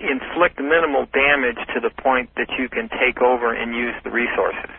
inflict 0.00 0.60
minimal 0.60 1.06
damage 1.12 1.58
to 1.74 1.80
the 1.80 1.90
point 2.02 2.30
that 2.36 2.48
you 2.58 2.68
can 2.68 2.88
take 2.88 3.22
over 3.22 3.54
and 3.54 3.74
use 3.74 3.94
the 4.04 4.10
resources. 4.10 4.70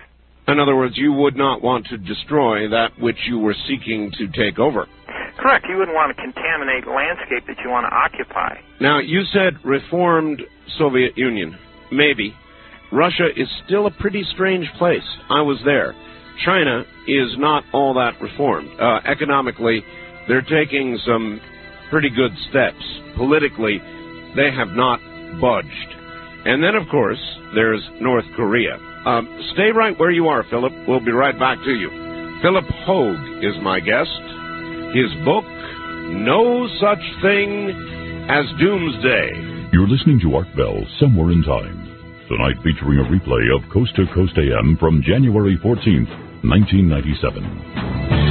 In 0.48 0.60
other 0.60 0.76
words, 0.76 0.98
you 0.98 1.12
would 1.12 1.36
not 1.36 1.62
want 1.62 1.88
to 1.88 1.98
destroy 1.98 2.70
that 2.70 2.92
which 3.00 3.18
you 3.28 3.38
were 3.40 3.56
seeking 3.68 4.12
to 4.18 4.28
take 4.28 4.60
over. 4.60 4.88
Correct. 5.38 5.66
You 5.70 5.78
wouldn't 5.78 5.96
want 5.96 6.16
to 6.16 6.22
contaminate 6.22 6.88
landscape 6.88 7.46
that 7.48 7.58
you 7.64 7.70
want 7.70 7.86
to 7.86 7.94
occupy. 7.94 8.56
Now, 8.80 9.00
you 9.00 9.24
said 9.34 9.54
reformed 9.64 10.42
Soviet 10.78 11.18
Union. 11.18 11.58
Maybe. 11.92 12.34
Russia 12.92 13.28
is 13.36 13.48
still 13.66 13.88
a 13.88 13.92
pretty 13.92 14.24
strange 14.34 14.68
place. 14.78 15.04
I 15.30 15.42
was 15.42 15.60
there. 15.66 15.94
China 16.46 16.84
is 17.08 17.36
not 17.38 17.64
all 17.74 17.94
that 17.96 18.22
reformed. 18.22 18.70
Uh, 18.80 19.00
economically, 19.06 19.84
they're 20.28 20.42
taking 20.42 20.98
some 21.06 21.42
pretty 21.90 22.10
good 22.10 22.32
steps. 22.50 22.84
Politically, 23.16 23.80
they 24.36 24.52
have 24.52 24.70
not 24.70 25.00
budged. 25.42 25.90
And 26.46 26.64
then, 26.64 26.76
of 26.76 26.88
course, 26.90 27.20
there's 27.56 27.82
North 28.00 28.26
Korea. 28.36 28.78
Um, 29.06 29.28
stay 29.54 29.72
right 29.72 29.98
where 30.00 30.12
you 30.12 30.28
are, 30.28 30.44
Phillip. 30.50 30.74
We'll 30.88 31.04
be 31.04 31.12
right 31.12 31.38
back 31.38 31.58
to 31.64 31.72
you. 31.72 31.90
Phillip 32.42 32.66
Hoag 32.86 33.44
is 33.44 33.56
my 33.62 33.80
guest. 33.80 34.22
His 34.94 35.12
book, 35.26 35.46
No 36.14 36.68
Such 36.80 37.04
Thing 37.22 37.72
as 38.30 38.46
Doomsday. 38.60 39.70
You're 39.74 39.88
listening 39.88 40.20
to 40.22 40.36
Art 40.36 40.48
Bell 40.56 40.86
Somewhere 41.00 41.32
in 41.32 41.44
Time. 41.44 41.84
Tonight 42.30 42.58
featuring 42.64 43.00
a 43.00 43.04
replay 43.10 43.56
of 43.56 43.64
Coast 43.72 43.96
to 43.96 44.06
Coast 44.14 44.38
AM 44.38 44.78
from 44.78 45.02
January 45.02 45.58
14th, 45.64 46.12
1997. 46.44 48.27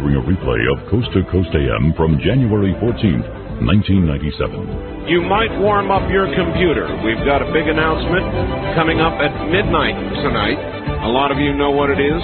Featuring 0.00 0.16
a 0.16 0.24
replay 0.24 0.64
of 0.72 0.80
Coast 0.88 1.12
to 1.12 1.20
Coast 1.30 1.50
AM 1.52 1.92
from 1.92 2.16
January 2.24 2.72
14th, 2.80 3.28
1997. 3.60 5.04
You 5.12 5.20
might 5.20 5.52
warm 5.60 5.90
up 5.90 6.08
your 6.08 6.24
computer. 6.32 6.88
We've 7.04 7.20
got 7.28 7.44
a 7.44 7.52
big 7.52 7.68
announcement 7.68 8.24
coming 8.72 8.96
up 9.00 9.20
at 9.20 9.28
midnight 9.52 10.00
tonight. 10.24 10.56
A 11.04 11.08
lot 11.12 11.30
of 11.30 11.36
you 11.36 11.52
know 11.52 11.70
what 11.70 11.90
it 11.90 12.00
is. 12.00 12.22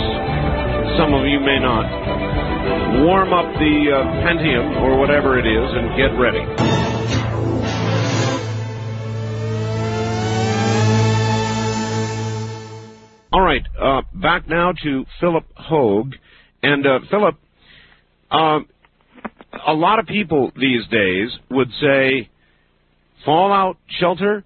Some 0.96 1.12
of 1.12 1.28
you 1.28 1.36
may 1.38 1.60
not. 1.60 3.04
Warm 3.04 3.34
up 3.36 3.44
the 3.60 3.92
uh, 3.92 4.24
Pentium 4.24 4.80
or 4.80 4.98
whatever 4.98 5.38
it 5.38 5.44
is 5.44 5.68
and 5.76 5.92
get 6.00 6.16
ready. 6.16 6.40
All 13.34 13.42
right, 13.42 13.66
uh, 13.78 14.00
back 14.14 14.48
now 14.48 14.72
to 14.82 15.04
Phillip 15.20 15.44
Hoag. 15.56 16.14
And 16.62 16.86
uh, 16.86 17.00
Phillip, 17.10 17.36
uh, 18.30 18.60
a 19.66 19.72
lot 19.74 19.98
of 19.98 20.06
people 20.06 20.52
these 20.56 20.86
days 20.90 21.30
would 21.50 21.70
say 21.80 22.28
fallout 23.24 23.76
shelter, 24.00 24.44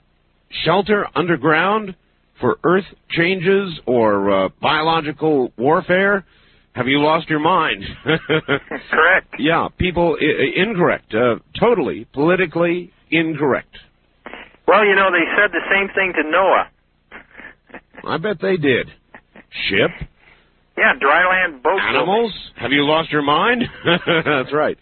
shelter 0.65 1.07
underground 1.15 1.95
for 2.41 2.59
earth 2.65 2.85
changes 3.11 3.79
or 3.87 4.31
uh, 4.31 4.49
biological 4.61 5.53
warfare. 5.59 6.25
Have 6.73 6.87
you 6.87 7.01
lost 7.03 7.29
your 7.29 7.41
mind? 7.41 7.85
Correct. 8.05 9.35
Yeah, 9.39 9.69
people 9.77 10.17
I- 10.21 10.61
incorrect, 10.63 11.13
uh, 11.15 11.37
totally 11.59 12.07
politically 12.13 12.93
incorrect. 13.11 13.77
Well, 14.69 14.85
you 14.87 14.95
know, 14.95 15.11
they 15.11 15.25
said 15.37 15.51
the 15.53 15.61
same 15.71 15.89
thing 15.95 16.13
to 16.15 16.31
Noah. 16.31 16.71
I 18.07 18.17
bet 18.19 18.41
they 18.41 18.57
did. 18.57 18.89
Ship, 19.69 19.91
Yeah, 20.77 20.95
dryland 21.03 21.63
boat 21.63 21.81
animals. 21.81 22.33
Have 22.57 22.73
you 22.73 22.85
lost 22.85 23.11
your 23.11 23.23
mind? 23.23 23.63
That's 23.85 24.53
right. 24.53 24.79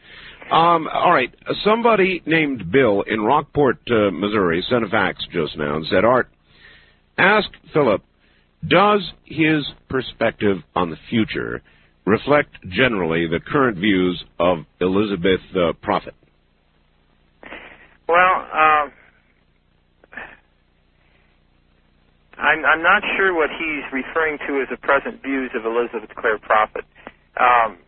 Um, 0.51 0.89
all 0.93 1.13
right. 1.13 1.35
Somebody 1.65 2.23
named 2.25 2.71
Bill 2.71 3.03
in 3.03 3.21
Rockport, 3.21 3.79
uh, 3.91 4.11
Missouri, 4.13 4.65
sent 4.71 4.85
a 4.85 4.89
fax 4.89 5.25
just 5.33 5.57
now 5.59 5.77
and 5.77 5.87
said, 5.91 6.05
"Art, 6.05 6.29
ask 7.19 7.49
Phillip, 7.73 8.03
does 8.67 9.01
his 9.25 9.67
perspective 9.89 10.59
on 10.75 10.91
the 10.91 10.97
future 11.11 11.63
reflect 12.07 12.51
generally 12.69 13.27
the 13.27 13.41
current 13.41 13.77
views 13.77 14.23
of 14.39 14.59
Elizabeth 14.81 15.41
uh, 15.55 15.73
Prophet?" 15.83 16.15
Well, 18.09 18.47
uh, 18.55 18.89
I'm, 22.39 22.65
I'm 22.65 22.83
not 22.83 23.03
sure 23.17 23.35
what 23.35 23.51
he's 23.51 23.85
referring 23.93 24.39
to 24.47 24.63
as 24.63 24.69
the 24.71 24.77
present 24.79 25.23
views 25.23 25.51
of 25.55 25.67
Elizabeth 25.67 26.15
Clare 26.17 26.39
Prophet. 26.39 26.85
Um, 27.39 27.79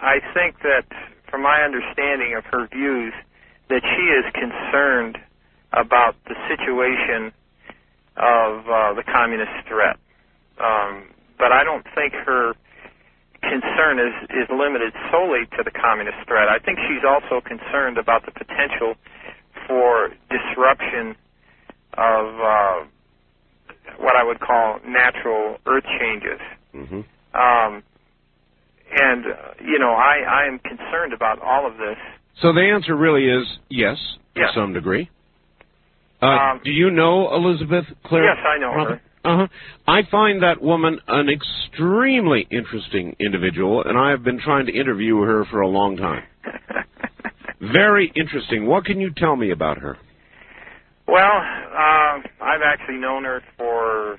I 0.00 0.20
think 0.34 0.56
that, 0.62 0.88
from 1.30 1.42
my 1.42 1.62
understanding 1.62 2.34
of 2.36 2.44
her 2.46 2.66
views, 2.68 3.12
that 3.68 3.82
she 3.84 4.04
is 4.08 4.24
concerned 4.32 5.18
about 5.72 6.16
the 6.26 6.34
situation 6.48 7.32
of 8.16 8.66
uh, 8.66 8.94
the 8.94 9.04
communist 9.04 9.68
threat. 9.68 9.96
Um, 10.58 11.04
but 11.38 11.52
I 11.52 11.62
don't 11.64 11.84
think 11.94 12.12
her 12.14 12.54
concern 13.40 13.98
is, 13.98 14.12
is 14.30 14.48
limited 14.50 14.92
solely 15.10 15.46
to 15.56 15.62
the 15.64 15.70
communist 15.70 16.18
threat. 16.26 16.48
I 16.48 16.58
think 16.58 16.78
she's 16.88 17.04
also 17.06 17.40
concerned 17.40 17.96
about 17.96 18.24
the 18.26 18.32
potential 18.32 18.94
for 19.66 20.10
disruption 20.28 21.16
of 21.96 22.26
uh, 22.40 22.84
what 23.98 24.16
I 24.16 24.24
would 24.24 24.40
call 24.40 24.78
natural 24.86 25.58
earth 25.66 25.84
changes. 26.00 26.40
Mm-hmm. 26.74 27.00
Um, 27.34 27.82
and, 28.92 29.24
uh, 29.26 29.30
you 29.64 29.78
know, 29.78 29.92
I, 29.92 30.42
I 30.42 30.46
am 30.46 30.58
concerned 30.58 31.12
about 31.12 31.40
all 31.42 31.66
of 31.66 31.74
this. 31.74 31.96
So 32.42 32.52
the 32.52 32.62
answer 32.62 32.96
really 32.96 33.26
is 33.26 33.46
yes, 33.68 33.96
to 34.36 34.46
some 34.54 34.72
degree. 34.72 35.08
Uh, 36.22 36.26
Um, 36.26 36.60
do 36.64 36.70
you 36.70 36.90
know 36.90 37.32
Elizabeth 37.34 37.84
Clare? 38.04 38.24
Yes, 38.24 38.36
I 38.46 38.58
know 38.58 38.72
her. 38.72 39.00
Uh 39.22 39.36
huh. 39.36 39.46
I 39.86 40.00
find 40.10 40.42
that 40.42 40.62
woman 40.62 40.98
an 41.06 41.28
extremely 41.28 42.46
interesting 42.50 43.16
individual, 43.20 43.84
and 43.84 43.98
I 43.98 44.10
have 44.10 44.24
been 44.24 44.40
trying 44.40 44.66
to 44.66 44.72
interview 44.72 45.20
her 45.20 45.44
for 45.50 45.60
a 45.60 45.68
long 45.68 45.96
time. 45.98 46.22
Very 47.60 48.10
interesting. 48.16 48.66
What 48.66 48.86
can 48.86 48.98
you 48.98 49.10
tell 49.14 49.36
me 49.36 49.50
about 49.50 49.78
her? 49.78 49.98
Well, 51.10 51.36
uh, 51.36 52.20
I've 52.40 52.62
actually 52.64 52.98
known 52.98 53.24
her 53.24 53.42
for, 53.56 54.18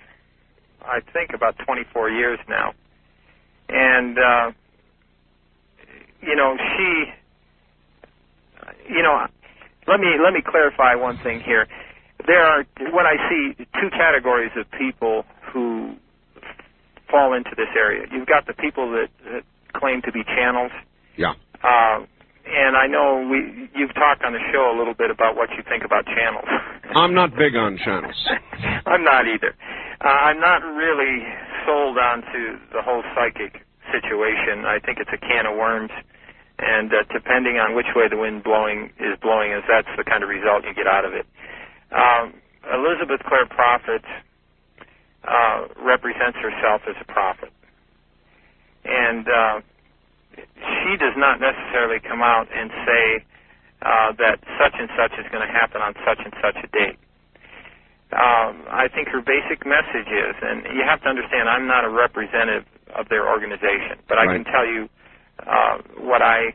I 0.84 1.00
think, 1.14 1.32
about 1.34 1.56
24 1.66 2.10
years 2.10 2.40
now. 2.50 2.74
And, 3.70 4.18
uh, 4.20 4.52
you 6.22 6.36
know, 6.36 6.58
she, 6.58 7.06
you 8.94 9.02
know, 9.02 9.26
let 9.88 10.00
me 10.00 10.08
let 10.24 10.34
me 10.34 10.42
clarify 10.46 10.96
one 10.96 11.18
thing 11.24 11.42
here. 11.42 11.68
There 12.28 12.44
are 12.46 12.64
what 12.92 13.06
I 13.06 13.16
see 13.30 13.56
two 13.82 13.90
categories 13.90 14.52
of 14.56 14.70
people 14.78 15.26
who 15.52 15.96
fall 17.10 17.34
into 17.34 17.52
this 17.58 17.70
area. 17.78 18.06
You've 18.12 18.28
got 18.28 18.46
the 18.46 18.54
people 18.54 18.92
that, 18.92 19.08
that 19.26 19.44
claim 19.74 20.02
to 20.04 20.12
be 20.12 20.24
channels, 20.24 20.72
Yeah. 21.18 21.34
uh, 21.64 22.06
and 22.52 22.76
I 22.76 22.88
know 22.88 23.28
we 23.30 23.70
you've 23.74 23.94
talked 23.96 24.24
on 24.24 24.34
the 24.34 24.44
show 24.52 24.72
a 24.72 24.76
little 24.78 24.94
bit 24.94 25.10
about 25.10 25.36
what 25.36 25.50
you 25.56 25.64
think 25.64 25.84
about 25.84 26.06
channels. 26.06 26.48
I'm 26.96 27.14
not 27.14 27.36
big 27.36 27.56
on 27.56 27.78
channels. 27.78 28.16
I'm 28.86 29.04
not 29.04 29.28
either. 29.28 29.56
Uh, 30.04 30.08
I'm 30.08 30.40
not 30.40 30.64
really 30.64 31.24
sold 31.66 31.98
onto 31.98 32.60
the 32.74 32.82
whole 32.82 33.04
psychic 33.16 33.64
situation. 33.92 34.66
I 34.66 34.80
think 34.80 35.00
it's 35.00 35.12
a 35.14 35.18
can 35.18 35.46
of 35.46 35.56
worms, 35.56 35.92
and 36.60 36.92
uh, 36.92 37.04
depending 37.14 37.58
on 37.58 37.76
which 37.76 37.96
way 37.96 38.10
the 38.10 38.18
wind 38.18 38.44
blowing 38.44 38.92
is 39.00 39.16
blowing, 39.22 39.52
is 39.52 39.64
that's 39.68 39.92
the 39.96 40.04
kind 40.04 40.24
of 40.24 40.30
result 40.30 40.64
you 40.66 40.74
get 40.74 40.88
out 40.88 41.06
of 41.06 41.14
it. 41.14 41.26
Um, 41.92 42.34
Elizabeth 42.68 43.22
Clare 43.28 43.48
Prophet 43.48 44.04
uh, 45.24 45.68
represents 45.80 46.38
herself 46.38 46.82
as 46.88 46.96
a 47.00 47.06
prophet, 47.06 47.52
and 48.86 49.28
uh, 49.28 49.62
she 50.36 50.98
does 50.98 51.16
not 51.18 51.40
necessarily 51.40 52.00
come 52.00 52.22
out 52.22 52.48
and 52.54 52.72
say 52.86 53.26
uh, 53.82 54.12
that 54.18 54.40
such 54.60 54.74
and 54.78 54.90
such 54.98 55.14
is 55.20 55.26
going 55.32 55.46
to 55.46 55.52
happen 55.52 55.82
on 55.82 55.94
such 56.06 56.20
and 56.24 56.34
such 56.42 56.58
a 56.64 56.68
date 56.72 57.00
um, 58.12 58.68
I 58.68 58.90
think 58.92 59.08
her 59.08 59.22
basic 59.22 59.66
message 59.66 60.08
is, 60.12 60.36
and 60.44 60.68
you 60.76 60.84
have 60.84 61.02
to 61.04 61.08
understand, 61.08 61.48
I'm 61.48 61.68
not 61.68 61.86
a 61.86 61.90
representative 61.90 62.66
of 62.94 63.08
their 63.08 63.28
organization, 63.28 64.00
but 64.08 64.18
I 64.18 64.26
Right. 64.26 64.44
can 64.44 64.52
tell 64.52 64.66
you 64.68 64.90
uh, 65.48 65.78
what 65.98 66.22
I 66.22 66.54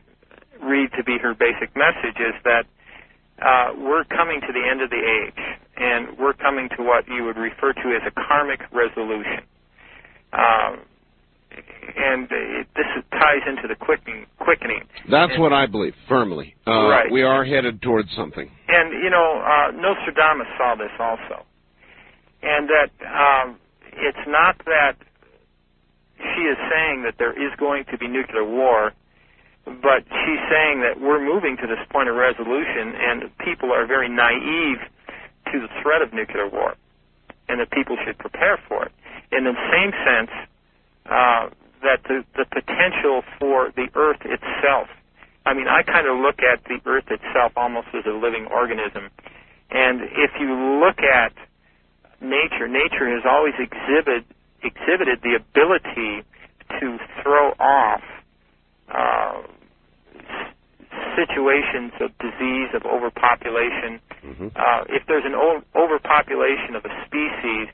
read 0.61 0.93
to 0.93 1.05
be 1.05 1.19
her 1.19 1.35
basic 1.35 1.75
message 1.75 2.19
is 2.21 2.35
that 2.45 2.67
uh, 3.41 3.73
we're 3.77 4.05
coming 4.05 4.41
to 4.43 4.53
the 4.53 4.65
end 4.69 4.83
of 4.83 4.91
the 4.91 5.01
age, 5.01 5.41
and 5.77 6.19
we're 6.19 6.35
coming 6.35 6.69
to 6.77 6.83
what 6.83 7.09
you 7.09 7.25
would 7.25 7.37
refer 7.37 7.73
to 7.73 7.97
as 7.97 8.03
a 8.07 8.11
karmic 8.11 8.61
resolution. 8.73 9.41
Um, 10.33 10.81
and 11.97 12.29
it, 12.31 12.67
this 12.77 12.87
is, 12.97 13.05
ties 13.13 13.43
into 13.47 13.67
the 13.69 13.75
quickening. 13.77 14.27
quickening. 14.39 14.83
That's 15.11 15.33
And- 15.33 15.43
what 15.43 15.53
I 15.53 15.67
believe 15.67 15.95
firmly. 16.09 16.55
Uh, 16.67 16.89
Right. 16.89 17.11
We 17.11 17.23
are 17.23 17.45
headed 17.45 17.81
towards 17.83 18.09
something. 18.15 18.51
And 18.69 18.93
you 19.03 19.11
know, 19.11 19.41
uh, 19.41 19.71
Nostradamus 19.73 20.49
saw 20.59 20.75
this 20.75 20.91
also, 20.99 21.45
and 22.43 22.69
that 22.69 22.91
um, 23.07 23.57
it's 23.95 24.27
not 24.29 24.59
that 24.67 24.97
she 26.19 26.43
is 26.43 26.57
saying 26.71 27.03
that 27.03 27.15
there 27.19 27.33
is 27.33 27.53
going 27.59 27.85
to 27.91 27.99
be 27.99 28.09
nuclear 28.09 28.45
war, 28.45 28.93
but 29.65 30.05
she's 30.09 30.43
saying 30.51 30.81
that 30.83 31.01
we're 31.01 31.25
moving 31.25 31.57
to 31.59 31.67
this 31.67 31.79
point 31.91 32.09
of 32.09 32.17
resolution, 32.17 32.95
and 32.97 33.31
people 33.39 33.73
are 33.73 33.87
very 33.87 34.09
naive 34.09 34.79
to 35.53 35.61
the 35.61 35.69
threat 35.83 36.03
of 36.03 36.13
nuclear 36.13 36.49
war, 36.49 36.75
and 37.49 37.61
that 37.61 37.71
people 37.71 37.97
should 38.05 38.19
prepare 38.19 38.59
for 38.69 38.85
it. 38.87 38.93
In 39.33 39.45
the 39.45 39.55
same 39.73 39.93
sense, 40.05 40.31
uh, 41.11 41.51
that 41.83 42.03
the, 42.05 42.25
the 42.37 42.45
potential 42.47 43.23
for 43.39 43.71
the 43.77 43.89
Earth 43.95 44.21
itself 44.25 44.89
I 45.47 45.55
mean, 45.55 45.69
I 45.69 45.87
kind 45.87 46.09
of 46.11 46.19
look 46.19 46.43
at 46.43 46.65
the 46.67 46.83
Earth 46.91 47.07
itself 47.07 47.53
almost 47.57 47.87
as 47.95 48.05
a 48.05 48.11
living 48.11 48.51
organism. 48.51 49.09
And 49.71 50.03
if 50.03 50.35
you 50.41 50.51
look 50.83 50.99
at 50.99 51.33
nature, 52.21 52.67
nature 52.67 53.07
has 53.15 53.23
always 53.23 53.55
exhibit, 53.55 54.27
exhibited 54.67 55.23
the 55.23 55.39
ability 55.39 56.27
to 56.81 56.99
throw 57.23 57.55
off 57.63 58.03
uh, 58.91 59.43
situations 61.15 61.95
of 62.03 62.11
disease, 62.19 62.75
of 62.75 62.83
overpopulation. 62.83 64.03
Mm-hmm. 64.27 64.49
Uh, 64.51 64.83
if 64.91 65.07
there's 65.07 65.25
an 65.25 65.35
o- 65.39 65.63
overpopulation 65.79 66.75
of 66.75 66.85
a 66.85 66.91
species, 67.07 67.71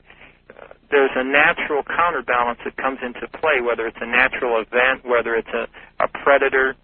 there's 0.93 1.17
a 1.17 1.25
natural 1.25 1.81
counterbalance 1.81 2.59
that 2.63 2.77
comes 2.77 2.99
into 3.01 3.25
play, 3.41 3.65
whether 3.65 3.87
it's 3.89 3.97
a 3.99 4.05
natural 4.05 4.61
event, 4.61 5.01
whether 5.03 5.33
it's 5.33 5.49
a, 5.49 5.65
a 5.97 6.07
predator. 6.07 6.75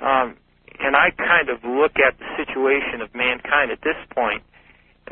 Um, 0.00 0.40
and 0.80 0.96
I 0.96 1.12
kind 1.12 1.52
of 1.52 1.62
look 1.62 2.00
at 2.00 2.16
the 2.18 2.24
situation 2.40 3.04
of 3.04 3.14
mankind 3.14 3.70
at 3.70 3.84
this 3.84 4.00
point 4.16 4.42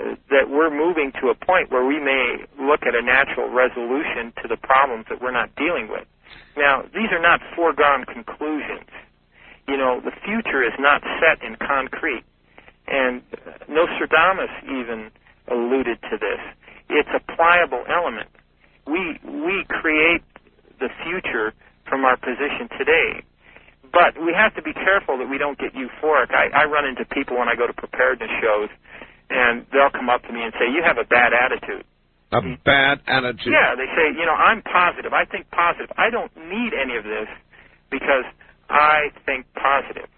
uh, 0.00 0.16
that 0.32 0.48
we're 0.48 0.72
moving 0.72 1.12
to 1.20 1.28
a 1.28 1.36
point 1.36 1.70
where 1.70 1.84
we 1.84 2.00
may 2.00 2.48
look 2.58 2.88
at 2.88 2.96
a 2.96 3.02
natural 3.02 3.52
resolution 3.52 4.32
to 4.40 4.48
the 4.48 4.56
problems 4.56 5.04
that 5.10 5.20
we're 5.20 5.36
not 5.36 5.54
dealing 5.54 5.92
with. 5.92 6.08
Now, 6.56 6.88
these 6.94 7.12
are 7.12 7.20
not 7.20 7.40
foregone 7.54 8.06
conclusions. 8.08 8.88
You 9.68 9.76
know, 9.76 10.00
the 10.00 10.12
future 10.24 10.64
is 10.64 10.72
not 10.80 11.04
set 11.20 11.44
in 11.44 11.56
concrete. 11.56 12.24
And 12.88 13.22
Nostradamus 13.68 14.50
even 14.64 15.12
alluded 15.48 16.00
to 16.08 16.16
this. 16.16 16.40
It's 16.92 17.08
a 17.16 17.22
pliable 17.34 17.84
element. 17.88 18.28
We, 18.86 19.18
we 19.24 19.64
create 19.68 20.22
the 20.78 20.88
future 21.04 21.54
from 21.88 22.04
our 22.04 22.16
position 22.16 22.68
today. 22.78 23.24
But 23.92 24.16
we 24.16 24.32
have 24.32 24.54
to 24.56 24.62
be 24.62 24.72
careful 24.72 25.18
that 25.18 25.28
we 25.28 25.36
don't 25.36 25.58
get 25.58 25.74
euphoric. 25.74 26.32
I, 26.32 26.48
I 26.52 26.64
run 26.64 26.86
into 26.86 27.04
people 27.04 27.38
when 27.38 27.48
I 27.48 27.56
go 27.56 27.66
to 27.66 27.72
preparedness 27.72 28.30
shows, 28.40 28.70
and 29.28 29.66
they'll 29.72 29.92
come 29.92 30.08
up 30.08 30.24
to 30.24 30.32
me 30.32 30.42
and 30.42 30.52
say, 30.56 30.72
"You 30.72 30.80
have 30.82 30.96
a 30.96 31.04
bad 31.04 31.32
attitude." 31.36 31.84
A 32.32 32.40
mm-hmm. 32.40 32.56
bad 32.64 33.04
attitude. 33.06 33.52
Yeah, 33.52 33.76
they 33.76 33.84
say, 33.92 34.08
you 34.16 34.24
know, 34.24 34.32
I'm 34.32 34.64
positive. 34.64 35.12
I 35.12 35.28
think 35.28 35.50
positive. 35.52 35.92
I 36.00 36.08
don't 36.08 36.32
need 36.48 36.72
any 36.72 36.96
of 36.96 37.04
this 37.04 37.28
because 37.92 38.24
I 38.72 39.12
think 39.28 39.44
positive. 39.52 40.08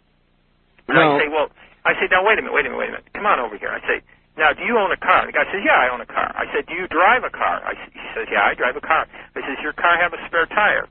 And 0.87 0.95
Well- 0.95 1.17
I 1.17 1.19
say, 1.19 1.29
well, 1.29 1.51
I 1.85 1.93
say, 1.99 2.07
now 2.11 2.25
wait 2.25 2.39
a 2.39 2.43
minute, 2.43 2.55
wait 2.55 2.67
a 2.67 2.71
minute, 2.71 2.79
wait 2.79 2.89
a 2.89 2.93
minute. 3.03 3.09
Come 3.13 3.27
on 3.27 3.41
over 3.41 3.59
here. 3.59 3.69
I 3.69 3.81
say, 3.83 4.01
now 4.37 4.53
do 4.53 4.63
you 4.65 4.79
own 4.79 4.91
a 4.93 4.99
car? 4.99 5.27
The 5.27 5.33
guy 5.33 5.47
says, 5.51 5.63
yeah, 5.65 5.79
I 5.79 5.93
own 5.93 6.01
a 6.01 6.11
car. 6.11 6.31
I 6.35 6.47
said, 6.55 6.67
do 6.67 6.75
you 6.75 6.87
drive 6.89 7.23
a 7.23 7.31
car? 7.31 7.63
I, 7.63 7.75
he 7.93 8.03
says, 8.15 8.27
yeah, 8.31 8.43
I 8.43 8.55
drive 8.55 8.77
a 8.77 8.83
car. 8.85 9.07
I 9.37 9.41
says, 9.47 9.59
your 9.63 9.75
car 9.75 9.97
have 10.01 10.13
a 10.13 10.21
spare 10.27 10.47
tire? 10.47 10.89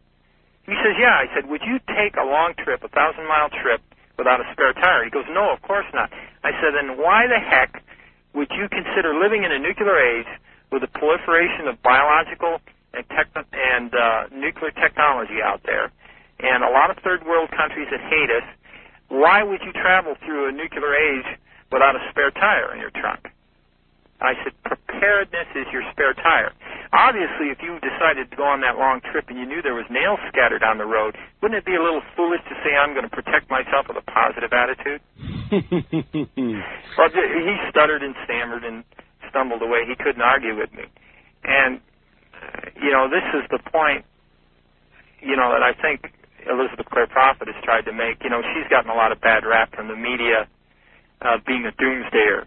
He 0.65 0.75
says, 0.79 0.95
yeah. 0.99 1.19
I 1.19 1.27
said, 1.36 1.49
would 1.51 1.62
you 1.63 1.79
take 1.91 2.15
a 2.15 2.23
long 2.23 2.56
trip, 2.56 2.84
a 2.84 2.89
thousand 2.89 3.27
mile 3.27 3.49
trip, 3.51 3.82
without 4.17 4.39
a 4.39 4.47
spare 4.53 4.71
tire? 4.73 5.03
He 5.03 5.12
goes, 5.12 5.27
no, 5.32 5.51
of 5.51 5.62
course 5.62 5.88
not. 5.93 6.12
I 6.43 6.51
said, 6.63 6.71
then 6.75 6.95
why 6.97 7.27
the 7.27 7.39
heck 7.39 7.84
would 8.34 8.51
you 8.56 8.69
consider 8.69 9.13
living 9.13 9.43
in 9.43 9.51
a 9.51 9.60
nuclear 9.60 9.99
age 9.99 10.29
with 10.71 10.82
the 10.82 10.88
proliferation 10.88 11.67
of 11.67 11.82
biological 11.84 12.60
and, 12.93 13.03
techno- 13.10 13.45
and 13.51 13.91
uh, 13.93 14.27
nuclear 14.32 14.71
technology 14.71 15.41
out 15.43 15.62
there, 15.65 15.91
and 16.39 16.63
a 16.63 16.71
lot 16.71 16.89
of 16.91 16.97
third 17.03 17.25
world 17.25 17.51
countries 17.51 17.88
that 17.91 17.99
hate 18.01 18.32
us? 18.32 18.47
Why 19.10 19.43
would 19.43 19.62
you 19.65 19.73
travel 19.73 20.15
through 20.25 20.49
a 20.49 20.51
nuclear 20.51 20.95
age 20.95 21.27
without 21.71 21.95
a 21.95 22.01
spare 22.10 22.32
tire 22.32 22.73
in 22.73 22.79
your 22.79 22.91
trunk? 22.91 23.33
I 24.23 24.39
said, 24.39 24.55
preparedness 24.63 25.51
is 25.51 25.67
your 25.75 25.83
spare 25.91 26.15
tire. 26.15 26.55
Obviously, 26.95 27.51
if 27.51 27.59
you 27.59 27.75
decided 27.83 28.31
to 28.31 28.36
go 28.39 28.47
on 28.47 28.63
that 28.63 28.79
long 28.79 29.03
trip 29.12 29.27
and 29.27 29.38
you 29.38 29.45
knew 29.45 29.62
there 29.62 29.75
was 29.75 29.86
nails 29.91 30.19
scattered 30.31 30.63
on 30.63 30.79
the 30.79 30.88
road, 30.88 31.19
wouldn't 31.43 31.59
it 31.59 31.67
be 31.67 31.75
a 31.75 31.83
little 31.83 32.01
foolish 32.15 32.39
to 32.47 32.55
say, 32.63 32.71
I'm 32.71 32.95
going 32.95 33.03
to 33.03 33.12
protect 33.12 33.51
myself 33.51 33.91
with 33.91 33.99
a 33.99 34.05
positive 34.07 34.55
attitude? 34.55 35.03
Well, 36.97 37.09
he 37.09 37.55
stuttered 37.69 38.01
and 38.01 38.15
stammered 38.23 38.63
and 38.63 38.83
stumbled 39.29 39.62
away. 39.62 39.86
He 39.89 39.95
couldn't 39.95 40.21
argue 40.21 40.55
with 40.55 40.71
me. 40.73 40.86
And, 41.43 41.81
uh, 42.38 42.69
you 42.81 42.91
know, 42.91 43.09
this 43.09 43.25
is 43.33 43.49
the 43.49 43.59
point, 43.71 44.05
you 45.21 45.36
know, 45.36 45.51
that 45.51 45.63
I 45.63 45.73
think 45.73 46.13
Elizabeth 46.45 46.86
Clare 46.91 47.07
Prophet 47.07 47.47
has 47.47 47.57
tried 47.63 47.86
to 47.86 47.93
make. 47.93 48.23
You 48.23 48.29
know, 48.29 48.41
she's 48.53 48.69
gotten 48.69 48.89
a 48.89 48.95
lot 48.95 49.12
of 49.12 49.21
bad 49.21 49.43
rap 49.45 49.75
from 49.75 49.88
the 49.88 49.95
media 49.95 50.47
uh, 51.21 51.38
being 51.45 51.65
a 51.65 51.73
doomsdayer. 51.81 52.45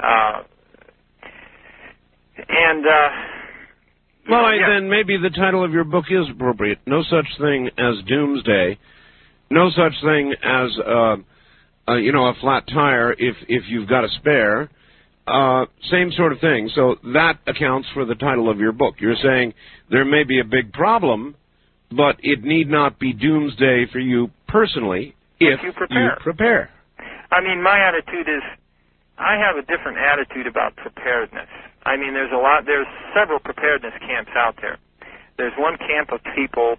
Uh, 0.00 0.42
and, 2.48 2.86
uh, 2.86 3.08
Well, 4.28 4.42
know, 4.42 4.48
I, 4.48 4.54
yeah. 4.54 4.68
then 4.74 4.88
maybe 4.88 5.16
the 5.16 5.30
title 5.30 5.64
of 5.64 5.72
your 5.72 5.84
book 5.84 6.06
is 6.10 6.28
appropriate. 6.30 6.78
No 6.86 7.02
such 7.02 7.26
thing 7.40 7.70
as 7.78 7.94
doomsday. 8.06 8.78
No 9.50 9.70
such 9.70 9.94
thing 10.02 10.34
as, 10.42 10.78
uh, 10.86 11.16
uh, 11.88 11.96
you 11.96 12.12
know, 12.12 12.26
a 12.26 12.34
flat 12.40 12.64
tire 12.68 13.12
if 13.12 13.36
if 13.48 13.64
you've 13.68 13.88
got 13.88 14.04
a 14.04 14.08
spare. 14.20 14.68
Uh, 15.26 15.66
same 15.90 16.10
sort 16.12 16.32
of 16.32 16.40
thing. 16.40 16.70
So 16.74 16.96
that 17.12 17.38
accounts 17.46 17.88
for 17.92 18.04
the 18.04 18.14
title 18.14 18.48
of 18.50 18.58
your 18.58 18.72
book. 18.72 18.94
You're 18.98 19.16
saying 19.22 19.52
there 19.90 20.04
may 20.04 20.24
be 20.24 20.40
a 20.40 20.44
big 20.44 20.72
problem, 20.72 21.34
but 21.90 22.16
it 22.22 22.44
need 22.44 22.68
not 22.68 22.98
be 22.98 23.12
doomsday 23.12 23.86
for 23.92 23.98
you 23.98 24.30
personally 24.46 25.14
if 25.40 25.62
you 25.62 25.72
prepare. 25.72 26.18
prepare. 26.20 26.70
I 27.30 27.42
mean, 27.42 27.62
my 27.62 27.78
attitude 27.78 28.26
is, 28.26 28.42
I 29.18 29.34
have 29.34 29.58
a 29.58 29.66
different 29.66 29.98
attitude 29.98 30.46
about 30.46 30.76
preparedness. 30.76 31.50
I 31.84 31.96
mean, 31.96 32.14
there's 32.14 32.30
a 32.32 32.38
lot, 32.38 32.66
there's 32.66 32.86
several 33.14 33.40
preparedness 33.40 33.94
camps 33.98 34.30
out 34.36 34.54
there. 34.62 34.78
There's 35.36 35.54
one 35.58 35.76
camp 35.76 36.12
of 36.12 36.20
people 36.34 36.76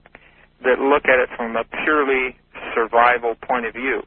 that 0.63 0.80
look 0.80 1.04
at 1.06 1.19
it 1.19 1.30
from 1.36 1.56
a 1.56 1.63
purely 1.84 2.36
survival 2.73 3.36
point 3.36 3.65
of 3.65 3.73
view. 3.73 4.04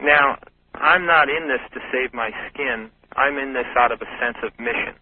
Now, 0.00 0.38
I'm 0.74 1.06
not 1.06 1.28
in 1.28 1.48
this 1.48 1.62
to 1.74 1.80
save 1.90 2.14
my 2.14 2.30
skin. 2.50 2.90
I'm 3.16 3.38
in 3.38 3.52
this 3.52 3.66
out 3.76 3.92
of 3.92 4.02
a 4.02 4.10
sense 4.22 4.38
of 4.42 4.50
mission. 4.58 4.94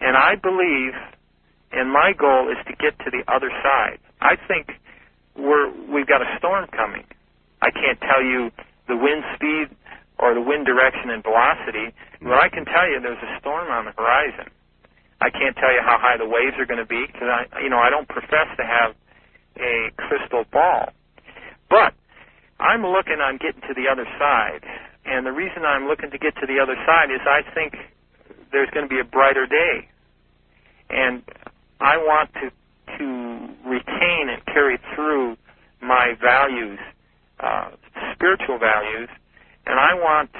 And 0.00 0.16
I 0.16 0.34
believe, 0.34 0.94
and 1.72 1.90
my 1.90 2.12
goal 2.12 2.50
is 2.50 2.58
to 2.66 2.74
get 2.76 2.98
to 3.04 3.10
the 3.10 3.22
other 3.30 3.50
side. 3.62 3.98
I 4.20 4.36
think 4.48 4.78
we're, 5.36 5.70
we've 5.90 6.06
got 6.06 6.22
a 6.22 6.38
storm 6.38 6.66
coming. 6.70 7.04
I 7.62 7.70
can't 7.70 7.98
tell 8.00 8.22
you 8.22 8.50
the 8.88 8.96
wind 8.96 9.24
speed 9.34 9.74
or 10.18 10.34
the 10.34 10.40
wind 10.40 10.64
direction 10.64 11.10
and 11.10 11.22
velocity, 11.22 11.92
but 12.22 12.40
I 12.40 12.48
can 12.48 12.64
tell 12.64 12.88
you 12.88 13.00
there's 13.00 13.20
a 13.20 13.38
storm 13.40 13.68
on 13.68 13.84
the 13.84 13.92
horizon. 13.92 14.50
I 15.20 15.30
can't 15.30 15.56
tell 15.56 15.72
you 15.72 15.80
how 15.80 15.96
high 15.98 16.16
the 16.16 16.28
waves 16.28 16.56
are 16.58 16.66
going 16.66 16.80
to 16.80 16.88
be 16.88 17.04
because 17.06 17.28
I, 17.28 17.60
you 17.60 17.70
know, 17.70 17.78
I 17.78 17.90
don't 17.90 18.08
profess 18.08 18.48
to 18.56 18.64
have 18.64 18.94
a 19.56 19.90
crystal 19.96 20.44
ball. 20.52 20.92
But 21.68 21.94
I'm 22.60 22.84
looking 22.84 23.20
on 23.20 23.38
getting 23.38 23.60
to 23.68 23.74
the 23.74 23.88
other 23.88 24.04
side, 24.18 24.64
and 25.04 25.24
the 25.26 25.32
reason 25.32 25.64
I'm 25.64 25.88
looking 25.88 26.10
to 26.10 26.18
get 26.18 26.36
to 26.36 26.46
the 26.46 26.60
other 26.60 26.76
side 26.84 27.10
is 27.10 27.20
I 27.24 27.42
think 27.54 27.76
there's 28.52 28.70
going 28.70 28.88
to 28.88 28.92
be 28.92 29.00
a 29.00 29.04
brighter 29.04 29.46
day, 29.46 29.88
and 30.90 31.22
I 31.80 31.96
want 31.96 32.32
to 32.40 32.50
to 32.98 33.48
retain 33.66 34.30
and 34.30 34.44
carry 34.46 34.78
through 34.94 35.36
my 35.82 36.14
values, 36.22 36.78
uh, 37.40 37.70
spiritual 38.14 38.58
values, 38.58 39.08
and 39.66 39.78
I 39.78 39.94
want 39.94 40.30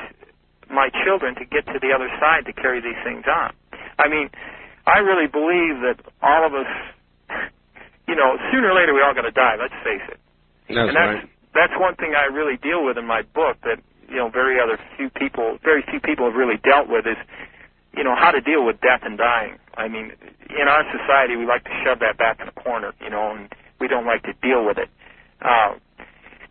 my 0.70 0.88
children 1.04 1.34
to 1.36 1.44
get 1.44 1.66
to 1.66 1.78
the 1.78 1.92
other 1.94 2.08
side 2.18 2.46
to 2.46 2.52
carry 2.52 2.80
these 2.80 2.98
things 3.04 3.24
on. 3.26 3.52
I 3.98 4.08
mean, 4.08 4.30
I 4.86 4.98
really 4.98 5.26
believe 5.26 5.82
that 5.82 5.98
all 6.22 6.46
of 6.46 6.54
us, 6.54 6.70
you 8.08 8.14
know, 8.14 8.38
sooner 8.50 8.70
or 8.70 8.74
later 8.74 8.94
we're 8.94 9.04
all 9.04 9.14
going 9.14 9.26
to 9.26 9.34
die. 9.34 9.56
Let's 9.58 9.74
face 9.82 10.04
it. 10.08 10.18
That's 10.68 10.78
and 10.78 10.96
that's 10.96 11.14
right. 11.22 11.30
that's 11.54 11.74
one 11.78 11.94
thing 11.94 12.14
I 12.14 12.26
really 12.26 12.56
deal 12.56 12.84
with 12.84 12.98
in 12.98 13.06
my 13.06 13.22
book 13.22 13.58
that 13.62 13.78
you 14.08 14.16
know 14.16 14.28
very 14.28 14.58
other 14.58 14.78
few 14.96 15.10
people, 15.10 15.58
very 15.62 15.82
few 15.82 16.00
people 16.00 16.26
have 16.26 16.34
really 16.34 16.58
dealt 16.58 16.88
with 16.88 17.06
is 17.06 17.18
you 17.96 18.02
know 18.02 18.14
how 18.14 18.30
to 18.30 18.40
deal 18.40 18.66
with 18.66 18.80
death 18.80 19.02
and 19.02 19.16
dying. 19.18 19.58
I 19.76 19.86
mean, 19.88 20.12
in 20.50 20.66
our 20.66 20.82
society 20.90 21.36
we 21.36 21.46
like 21.46 21.64
to 21.64 21.74
shove 21.84 22.00
that 22.00 22.18
back 22.18 22.40
in 22.40 22.48
a 22.48 22.52
corner, 22.52 22.94
you 23.00 23.10
know, 23.10 23.30
and 23.30 23.52
we 23.80 23.86
don't 23.86 24.06
like 24.06 24.22
to 24.24 24.34
deal 24.42 24.64
with 24.66 24.78
it. 24.78 24.88
Uh, 25.40 25.74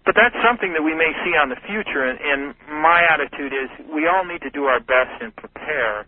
but 0.06 0.14
that's 0.14 0.38
something 0.46 0.74
that 0.74 0.84
we 0.86 0.94
may 0.94 1.12
see 1.26 1.34
on 1.34 1.50
the 1.50 1.58
future, 1.66 2.06
and, 2.06 2.22
and 2.22 2.54
my 2.70 3.02
attitude 3.10 3.54
is 3.54 3.70
we 3.90 4.06
all 4.06 4.24
need 4.24 4.42
to 4.42 4.52
do 4.54 4.66
our 4.66 4.80
best 4.80 5.18
and 5.20 5.36
prepare. 5.36 6.06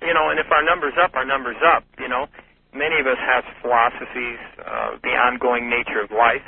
You 0.00 0.14
know, 0.14 0.32
and 0.32 0.40
if 0.40 0.48
our 0.50 0.64
numbers 0.64 0.94
up, 0.96 1.12
our 1.14 1.24
numbers 1.24 1.60
up. 1.60 1.84
You 2.00 2.08
know, 2.08 2.26
many 2.72 2.96
of 3.00 3.06
us 3.06 3.20
have 3.20 3.44
philosophies, 3.60 4.40
uh, 4.64 4.96
the 5.04 5.12
ongoing 5.12 5.68
nature 5.68 6.00
of 6.00 6.10
life, 6.10 6.44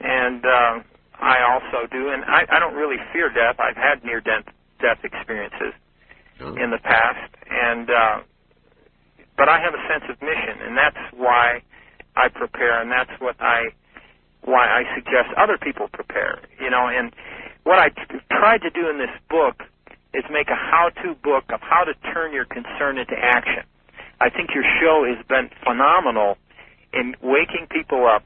and 0.00 0.44
uh, 0.44 0.80
I 1.20 1.44
also 1.44 1.86
do. 1.92 2.08
And 2.12 2.24
I, 2.24 2.48
I 2.48 2.58
don't 2.58 2.74
really 2.74 2.96
fear 3.12 3.28
death. 3.28 3.60
I've 3.60 3.76
had 3.76 4.04
near 4.04 4.20
death 4.20 4.48
death 4.80 5.04
experiences 5.04 5.74
in 6.56 6.70
the 6.70 6.78
past, 6.78 7.34
and 7.50 7.90
uh, 7.90 8.16
but 9.36 9.48
I 9.48 9.60
have 9.60 9.74
a 9.74 9.82
sense 9.84 10.04
of 10.08 10.16
mission, 10.22 10.64
and 10.64 10.78
that's 10.78 11.02
why 11.12 11.62
I 12.16 12.28
prepare, 12.28 12.80
and 12.80 12.90
that's 12.90 13.12
what 13.20 13.36
I 13.40 13.68
why 14.48 14.66
I 14.66 14.82
suggest 14.96 15.28
other 15.36 15.58
people 15.60 15.88
prepare. 15.92 16.40
You 16.60 16.70
know, 16.70 16.88
and 16.88 17.12
what 17.64 17.78
I 17.78 17.90
t- 17.90 18.24
tried 18.32 18.62
to 18.62 18.70
do 18.70 18.88
in 18.88 18.98
this 18.98 19.12
book 19.28 19.62
is 20.14 20.24
make 20.32 20.48
a 20.48 20.56
how-to 20.56 21.14
book 21.22 21.44
of 21.52 21.60
how 21.60 21.84
to 21.84 21.92
turn 22.12 22.32
your 22.32 22.46
concern 22.46 22.96
into 22.96 23.14
action. 23.14 23.62
I 24.20 24.30
think 24.30 24.50
your 24.54 24.64
show 24.80 25.04
has 25.04 25.24
been 25.28 25.50
phenomenal 25.62 26.38
in 26.92 27.14
waking 27.22 27.68
people 27.70 28.06
up, 28.08 28.24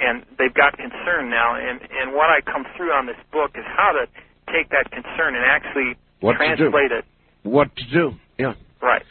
and 0.00 0.24
they've 0.38 0.54
got 0.54 0.78
concern 0.78 1.28
now. 1.28 1.56
And 1.56 1.80
and 1.82 2.14
what 2.14 2.30
I 2.30 2.40
come 2.40 2.64
through 2.76 2.92
on 2.92 3.06
this 3.06 3.18
book 3.32 3.52
is 3.54 3.64
how 3.66 3.92
to 3.92 4.06
take 4.52 4.70
that 4.70 4.90
concern 4.90 5.34
and 5.34 5.44
actually 5.44 5.96
What 6.20 6.36
translate 6.36 6.92
it 6.92 7.04
What 7.42 7.74
to 7.76 7.84
do? 7.92 8.14
Yeah. 8.38 8.54
right. 8.80 9.02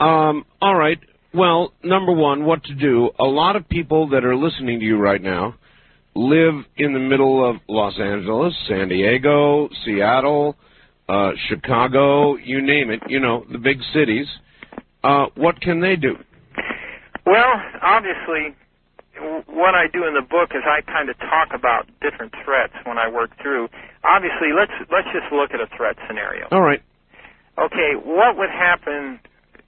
Um, 0.00 0.44
all 0.60 0.74
right. 0.74 0.98
Well, 1.32 1.72
number 1.82 2.12
one, 2.12 2.44
what 2.44 2.64
to 2.64 2.74
do. 2.74 3.10
A 3.18 3.24
lot 3.24 3.56
of 3.56 3.68
people 3.68 4.08
that 4.08 4.24
are 4.24 4.36
listening 4.36 4.80
to 4.80 4.86
you 4.86 4.96
right 4.96 5.22
now 5.22 5.54
live 6.16 6.64
in 6.76 6.92
the 6.92 6.98
middle 6.98 7.48
of 7.48 7.56
Los 7.68 7.98
Angeles, 8.00 8.54
San 8.68 8.88
Diego, 8.88 9.68
Seattle, 9.84 10.56
uh, 11.08 11.30
Chicago, 11.48 12.36
you 12.36 12.60
name 12.60 12.90
it, 12.90 13.00
you 13.08 13.20
know, 13.20 13.44
the 13.52 13.58
big 13.58 13.78
cities. 13.92 14.26
Uh, 15.04 15.26
what 15.36 15.60
can 15.60 15.80
they 15.80 15.94
do? 15.94 16.16
Well, 17.24 17.52
obviously, 17.82 18.56
what 19.46 19.74
I 19.74 19.86
do 19.92 20.06
in 20.06 20.14
the 20.14 20.22
book 20.22 20.50
is 20.54 20.62
I 20.64 20.80
kind 20.82 21.08
of 21.08 21.18
talk 21.18 21.48
about 21.54 21.86
different 22.00 22.32
threats 22.44 22.74
when 22.84 22.98
I 22.98 23.08
work 23.08 23.30
through. 23.40 23.68
Obviously, 24.04 24.48
let's 24.56 24.72
let's 24.90 25.08
just 25.12 25.32
look 25.32 25.50
at 25.52 25.60
a 25.60 25.68
threat 25.76 25.96
scenario. 26.06 26.48
All 26.50 26.62
right. 26.62 26.82
Okay, 27.58 27.92
what 27.94 28.36
would 28.36 28.50
happen 28.50 29.18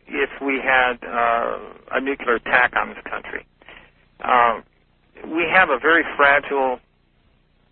if 0.06 0.30
we 0.44 0.61
had 0.62 0.98
uh, 1.04 1.58
a 1.92 2.00
nuclear 2.00 2.37
attack 2.37 2.74
on 2.76 2.90
this 2.90 2.98
country? 3.08 3.46
Uh, 4.22 4.61
we 5.26 5.44
have 5.50 5.70
a 5.70 5.78
very 5.78 6.04
fragile 6.16 6.78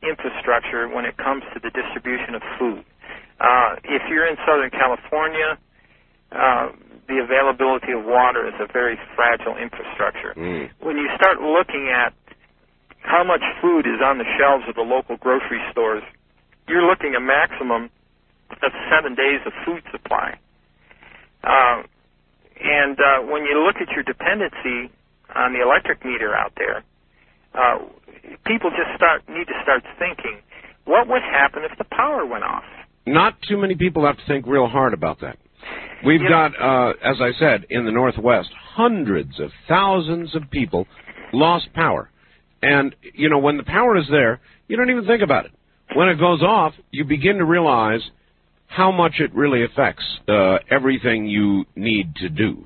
infrastructure 0.02 0.88
when 0.88 1.04
it 1.04 1.16
comes 1.16 1.42
to 1.54 1.60
the 1.60 1.70
distribution 1.70 2.34
of 2.34 2.42
food. 2.58 2.84
Uh, 3.40 3.76
if 3.84 4.02
you're 4.08 4.26
in 4.26 4.36
Southern 4.46 4.70
California, 4.70 5.58
uh, 6.32 6.72
the 7.08 7.22
availability 7.22 7.92
of 7.92 8.04
water 8.04 8.48
is 8.48 8.54
a 8.58 8.70
very 8.72 8.98
fragile 9.14 9.56
infrastructure. 9.56 10.34
Mm. 10.36 10.70
When 10.80 10.96
you 10.96 11.08
start 11.16 11.40
looking 11.40 11.88
at 11.92 12.12
how 13.00 13.22
much 13.22 13.42
food 13.62 13.86
is 13.86 14.02
on 14.02 14.18
the 14.18 14.26
shelves 14.38 14.64
of 14.68 14.74
the 14.74 14.82
local 14.82 15.16
grocery 15.16 15.62
stores, 15.70 16.02
you're 16.66 16.82
looking 16.82 17.14
at 17.14 17.22
a 17.22 17.24
maximum 17.24 17.90
of 18.50 18.72
seven 18.90 19.14
days 19.14 19.40
of 19.46 19.52
food 19.64 19.82
supply. 19.92 20.38
Uh, 21.44 21.82
and 22.58 22.98
uh, 22.98 23.22
when 23.30 23.44
you 23.44 23.62
look 23.62 23.76
at 23.76 23.88
your 23.94 24.02
dependency 24.02 24.90
on 25.34 25.52
the 25.52 25.62
electric 25.62 26.04
meter 26.04 26.34
out 26.34 26.52
there, 26.56 26.82
uh, 27.56 27.78
people 28.46 28.70
just 28.70 28.96
start 28.96 29.22
need 29.28 29.46
to 29.46 29.58
start 29.62 29.82
thinking, 29.98 30.38
what 30.84 31.08
would 31.08 31.22
happen 31.22 31.62
if 31.64 31.76
the 31.78 31.84
power 31.84 32.24
went 32.24 32.44
off? 32.44 32.64
Not 33.06 33.40
too 33.42 33.56
many 33.56 33.74
people 33.74 34.04
have 34.04 34.16
to 34.16 34.26
think 34.26 34.46
real 34.46 34.66
hard 34.66 34.92
about 34.92 35.20
that. 35.20 35.38
We've 36.04 36.22
Yeah. 36.22 36.28
got, 36.28 36.60
uh, 36.60 36.92
as 37.02 37.20
I 37.20 37.32
said, 37.32 37.66
in 37.70 37.84
the 37.84 37.92
Northwest, 37.92 38.52
hundreds 38.52 39.40
of 39.40 39.52
thousands 39.66 40.34
of 40.34 40.50
people 40.50 40.86
lost 41.32 41.72
power. 41.72 42.10
And, 42.62 42.94
you 43.14 43.28
know, 43.28 43.38
when 43.38 43.56
the 43.56 43.62
power 43.62 43.96
is 43.96 44.08
there, 44.08 44.40
you 44.68 44.76
don't 44.76 44.90
even 44.90 45.06
think 45.06 45.22
about 45.22 45.46
it. 45.46 45.52
When 45.94 46.08
it 46.08 46.16
goes 46.16 46.42
off, 46.42 46.74
you 46.90 47.04
begin 47.04 47.38
to 47.38 47.44
realize 47.44 48.02
how 48.66 48.90
much 48.90 49.20
it 49.20 49.32
really 49.34 49.62
affects 49.64 50.04
uh, 50.28 50.58
everything 50.70 51.26
you 51.26 51.64
need 51.76 52.16
to 52.16 52.28
do. 52.28 52.64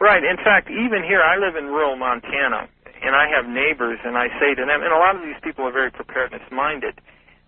Right. 0.00 0.24
In 0.24 0.36
fact, 0.38 0.70
even 0.70 1.02
here, 1.04 1.22
I 1.22 1.36
live 1.36 1.56
in 1.56 1.66
rural 1.66 1.96
Montana, 1.96 2.68
and 3.04 3.14
I 3.14 3.28
have 3.28 3.46
neighbors, 3.46 3.98
and 4.04 4.16
I 4.16 4.28
say 4.40 4.54
to 4.56 4.64
them, 4.64 4.82
and 4.82 4.92
a 4.92 4.96
lot 4.98 5.14
of 5.16 5.22
these 5.22 5.36
people 5.42 5.64
are 5.68 5.72
very 5.72 5.90
preparedness 5.90 6.42
minded. 6.50 6.98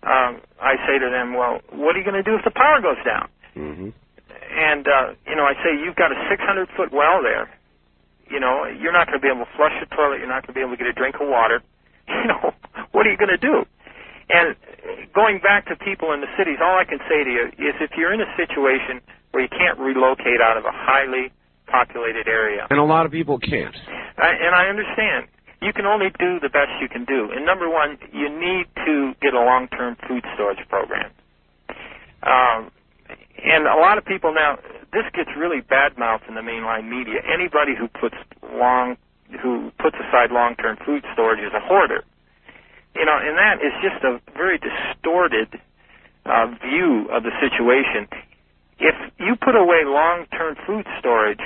Um, 0.03 0.39
I 0.61 0.77
say 0.85 0.99
to 1.01 1.09
them, 1.09 1.33
well, 1.33 1.59
what 1.73 1.95
are 1.95 1.99
you 1.99 2.05
going 2.05 2.21
to 2.21 2.23
do 2.23 2.35
if 2.37 2.45
the 2.45 2.53
power 2.53 2.79
goes 2.81 3.01
down? 3.03 3.27
hmm 3.57 3.89
And 4.53 4.85
uh, 4.87 5.17
you 5.25 5.35
know, 5.35 5.43
I 5.45 5.53
say 5.65 5.73
you've 5.73 5.95
got 5.97 6.11
a 6.11 6.19
600 6.29 6.69
foot 6.77 6.93
well 6.93 7.21
there. 7.23 7.49
You 8.29 8.39
know, 8.39 8.65
you're 8.67 8.93
not 8.93 9.07
going 9.07 9.17
to 9.19 9.23
be 9.23 9.31
able 9.31 9.45
to 9.45 9.51
flush 9.57 9.73
the 9.79 9.87
toilet. 9.95 10.19
You're 10.19 10.27
not 10.29 10.43
going 10.45 10.53
to 10.53 10.57
be 10.59 10.61
able 10.61 10.75
to 10.75 10.81
get 10.81 10.87
a 10.87 10.93
drink 10.93 11.15
of 11.19 11.27
water. 11.27 11.61
You 12.07 12.23
know, 12.31 12.53
what 12.95 13.05
are 13.05 13.11
you 13.11 13.17
going 13.17 13.35
to 13.35 13.37
do? 13.37 13.65
And 14.29 14.55
going 15.13 15.39
back 15.43 15.67
to 15.67 15.75
people 15.75 16.13
in 16.13 16.21
the 16.21 16.31
cities, 16.39 16.59
all 16.63 16.79
I 16.79 16.85
can 16.85 16.99
say 17.07 17.23
to 17.23 17.29
you 17.29 17.43
is 17.59 17.75
if 17.83 17.91
you're 17.97 18.13
in 18.13 18.21
a 18.21 18.31
situation 18.39 19.01
where 19.31 19.43
you 19.43 19.49
can't 19.49 19.77
relocate 19.77 20.39
out 20.39 20.55
of 20.55 20.63
a 20.63 20.71
highly 20.71 21.31
populated 21.67 22.27
area, 22.27 22.65
And 22.69 22.79
a 22.79 22.83
lot 22.83 23.05
of 23.05 23.11
people 23.11 23.39
can't. 23.39 23.75
I, 24.17 24.29
and 24.39 24.55
I 24.55 24.67
understand. 24.67 25.27
You 25.61 25.73
can 25.73 25.85
only 25.85 26.09
do 26.19 26.39
the 26.39 26.49
best 26.49 26.69
you 26.81 26.89
can 26.89 27.05
do. 27.05 27.31
And 27.33 27.45
number 27.45 27.69
one, 27.69 27.97
you 28.13 28.29
need 28.29 28.67
to 28.85 29.13
get 29.21 29.33
a 29.33 29.41
long-term 29.41 29.97
food 30.07 30.23
storage 30.35 30.61
program. 30.69 31.11
Um, 32.21 32.71
and 33.43 33.65
a 33.65 33.79
lot 33.79 33.97
of 33.97 34.05
people 34.05 34.33
now, 34.33 34.57
this 34.93 35.05
gets 35.13 35.29
really 35.37 35.61
bad-mouthed 35.61 36.25
in 36.27 36.35
the 36.35 36.41
mainline 36.41 36.89
media. 36.89 37.21
Anybody 37.25 37.73
who 37.77 37.87
puts 37.87 38.15
long, 38.43 38.97
who 39.41 39.71
puts 39.79 39.95
aside 39.97 40.31
long-term 40.31 40.77
food 40.85 41.03
storage 41.13 41.39
is 41.39 41.53
a 41.53 41.59
hoarder. 41.59 42.03
You 42.95 43.05
know, 43.05 43.17
and 43.17 43.37
that 43.37 43.61
is 43.61 43.73
just 43.81 44.03
a 44.03 44.19
very 44.33 44.57
distorted 44.57 45.59
uh, 46.25 46.47
view 46.61 47.07
of 47.11 47.23
the 47.23 47.31
situation. 47.41 48.07
If 48.79 48.95
you 49.17 49.35
put 49.35 49.55
away 49.55 49.85
long-term 49.85 50.57
food 50.65 50.85
storage 50.99 51.41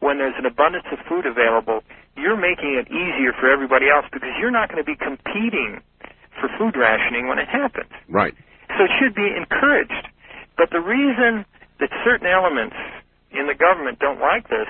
when 0.00 0.18
there's 0.18 0.34
an 0.38 0.46
abundance 0.46 0.86
of 0.92 0.98
food 1.08 1.26
available, 1.26 1.82
you're 2.16 2.36
making 2.38 2.74
it 2.78 2.86
easier 2.90 3.32
for 3.38 3.50
everybody 3.50 3.86
else 3.90 4.06
because 4.12 4.30
you're 4.40 4.50
not 4.54 4.68
going 4.70 4.82
to 4.82 4.86
be 4.86 4.96
competing 4.96 5.80
for 6.40 6.48
food 6.58 6.76
rationing 6.76 7.28
when 7.28 7.38
it 7.38 7.48
happens. 7.48 7.90
Right. 8.08 8.34
So 8.78 8.84
it 8.84 8.90
should 8.98 9.14
be 9.14 9.28
encouraged. 9.34 10.08
But 10.56 10.70
the 10.70 10.80
reason 10.80 11.44
that 11.80 11.90
certain 12.04 12.26
elements 12.26 12.76
in 13.30 13.46
the 13.46 13.54
government 13.54 13.98
don't 13.98 14.20
like 14.20 14.48
this 14.48 14.68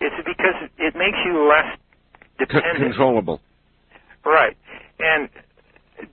is 0.00 0.12
because 0.26 0.58
it 0.78 0.94
makes 0.94 1.18
you 1.24 1.46
less 1.48 1.78
C- 2.38 2.44
dependent. 2.46 2.78
controllable. 2.92 3.40
Right. 4.24 4.56
And 4.98 5.28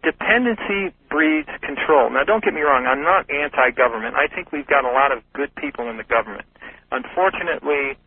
dependency 0.04 0.94
breeds 1.10 1.50
control. 1.62 2.10
Now, 2.10 2.24
don't 2.24 2.44
get 2.44 2.54
me 2.54 2.62
wrong, 2.62 2.86
I'm 2.86 3.04
not 3.04 3.30
anti 3.30 3.72
government. 3.72 4.16
I 4.16 4.28
think 4.34 4.52
we've 4.52 4.68
got 4.68 4.86
a 4.86 4.92
lot 4.92 5.12
of 5.12 5.24
good 5.34 5.54
people 5.56 5.89
in 5.89 5.98
the 5.98 6.04
government. 6.08 6.46
Unfortunately, 6.92 7.98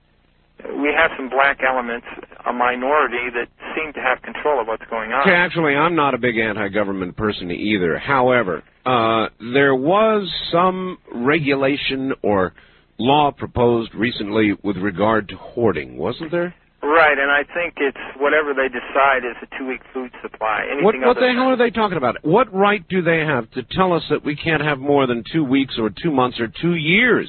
we 0.64 0.92
have 0.96 1.10
some 1.16 1.28
black 1.28 1.60
elements, 1.66 2.06
a 2.46 2.52
minority, 2.52 3.30
that 3.34 3.48
seem 3.74 3.92
to 3.92 4.00
have 4.00 4.22
control 4.22 4.60
of 4.60 4.66
what's 4.66 4.84
going 4.90 5.12
on. 5.12 5.22
Okay, 5.22 5.34
actually, 5.34 5.74
I'm 5.74 5.94
not 5.94 6.14
a 6.14 6.18
big 6.18 6.38
anti-government 6.38 7.16
person 7.16 7.50
either. 7.50 7.98
However, 7.98 8.62
uh, 8.84 9.28
there 9.52 9.74
was 9.74 10.30
some 10.50 10.98
regulation 11.14 12.12
or 12.22 12.54
law 12.98 13.30
proposed 13.30 13.94
recently 13.94 14.54
with 14.62 14.76
regard 14.76 15.28
to 15.28 15.36
hoarding, 15.36 15.98
wasn't 15.98 16.30
there? 16.30 16.54
Right, 16.82 17.18
and 17.18 17.30
I 17.30 17.42
think 17.42 17.74
it's 17.78 17.98
whatever 18.18 18.54
they 18.54 18.68
decide 18.68 19.18
is 19.18 19.36
a 19.42 19.58
two 19.58 19.66
week 19.66 19.80
food 19.92 20.12
supply. 20.22 20.64
Anything 20.70 20.84
What, 20.84 20.94
what 21.00 21.14
the 21.16 21.32
hell 21.34 21.48
are 21.48 21.56
they 21.56 21.70
talking 21.70 21.98
about? 21.98 22.16
What 22.22 22.52
right 22.54 22.86
do 22.88 23.02
they 23.02 23.18
have 23.18 23.50
to 23.52 23.62
tell 23.62 23.92
us 23.92 24.02
that 24.08 24.24
we 24.24 24.36
can't 24.36 24.62
have 24.62 24.78
more 24.78 25.06
than 25.06 25.24
two 25.32 25.44
weeks 25.44 25.74
or 25.78 25.90
two 25.90 26.10
months 26.10 26.38
or 26.38 26.48
two 26.48 26.74
years 26.74 27.28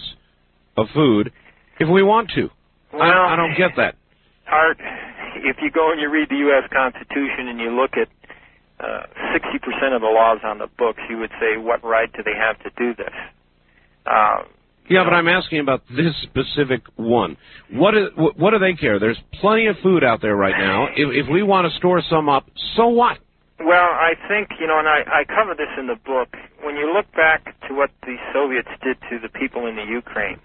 of 0.78 0.88
food 0.94 1.32
if 1.80 1.90
we 1.90 2.04
want 2.04 2.32
to? 2.36 2.50
Well, 2.98 3.10
I, 3.10 3.36
don't 3.36 3.58
get 3.58 3.72
that. 3.78 3.96
Art, 4.48 4.78
if 5.36 5.58
you 5.62 5.72
go 5.72 5.92
and 5.92 6.02
you 6.02 6.10
read 6.10 6.30
the 6.30 6.38
U.S. 6.50 6.70
Constitution 6.72 7.48
and 7.48 7.60
you 7.60 7.72
look 7.72 7.92
at 7.94 8.08
uh, 8.80 9.06
60% 9.34 9.96
of 9.96 10.02
the 10.02 10.08
laws 10.08 10.40
on 10.44 10.58
the 10.60 10.68
books, 10.78 11.00
you 11.10 11.18
would 11.18 11.32
say, 11.40 11.58
what 11.58 11.84
right 11.84 12.12
do 12.14 12.24
they 12.24 12.36
have 12.38 12.58
to 12.64 12.70
do 12.78 12.96
this? 12.96 13.14
Uh, 14.06 14.44
Yeah, 14.90 15.04
but 15.04 15.14
I'm 15.14 15.28
asking 15.28 15.60
about 15.60 15.84
this 15.90 16.14
specific 16.24 16.82
one. 16.96 17.38
What, 17.74 17.98
is, 17.98 18.08
what, 18.16 18.38
what 18.38 18.52
do 18.52 18.60
they 18.60 18.74
care? 18.74 19.00
There's 19.00 19.20
plenty 19.42 19.68
of 19.68 19.76
food 19.84 20.04
out 20.04 20.22
there 20.22 20.36
right 20.36 20.56
now. 20.58 20.86
If, 20.96 21.26
if 21.26 21.32
we 21.32 21.44
want 21.44 21.72
to 21.72 21.78
store 21.78 22.02
some 22.10 22.30
up, 22.30 22.46
so 22.76 22.88
what? 22.88 23.18
Well, 23.60 23.90
I 23.90 24.14
think, 24.30 24.50
you 24.62 24.68
know, 24.68 24.78
and 24.78 24.88
I, 24.88 25.02
I 25.10 25.24
cover 25.26 25.56
this 25.56 25.74
in 25.80 25.88
the 25.88 25.98
book. 26.06 26.30
When 26.64 26.76
you 26.78 26.94
look 26.94 27.12
back 27.14 27.60
to 27.68 27.74
what 27.74 27.90
the 28.04 28.16
Soviets 28.32 28.70
did 28.84 28.98
to 29.10 29.20
the 29.20 29.30
people 29.30 29.66
in 29.66 29.76
the 29.76 29.84
Ukraine, 29.84 30.40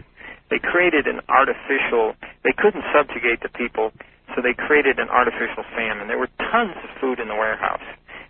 they 0.53 0.61
created 0.61 1.09
an 1.09 1.25
artificial, 1.33 2.13
they 2.45 2.53
couldn't 2.53 2.85
subjugate 2.93 3.41
the 3.41 3.49
people, 3.49 3.89
so 4.37 4.45
they 4.45 4.53
created 4.53 5.01
an 5.01 5.09
artificial 5.09 5.65
famine. 5.73 6.13
There 6.13 6.21
were 6.21 6.29
tons 6.53 6.77
of 6.77 6.93
food 7.01 7.25
in 7.25 7.33
the 7.33 7.35
warehouse, 7.35 7.81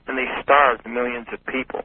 and 0.07 0.15
they 0.15 0.31
starved 0.39 0.87
millions 0.87 1.27
of 1.35 1.43
people. 1.51 1.83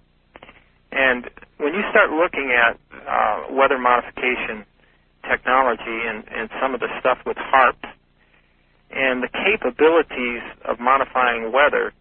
And 0.93 1.25
when 1.57 1.73
you 1.73 1.81
start 1.89 2.13
looking 2.13 2.53
at 2.53 2.77
uh, 3.09 3.49
weather 3.49 3.81
modification 3.81 4.61
technology 5.25 6.05
and, 6.05 6.21
and 6.29 6.53
some 6.61 6.77
of 6.77 6.81
the 6.85 6.93
stuff 7.01 7.17
with 7.25 7.37
HAARP 7.37 7.81
and 8.93 9.25
the 9.25 9.33
capabilities 9.33 10.45
of 10.69 10.79
modifying 10.79 11.51
weather, 11.51 11.97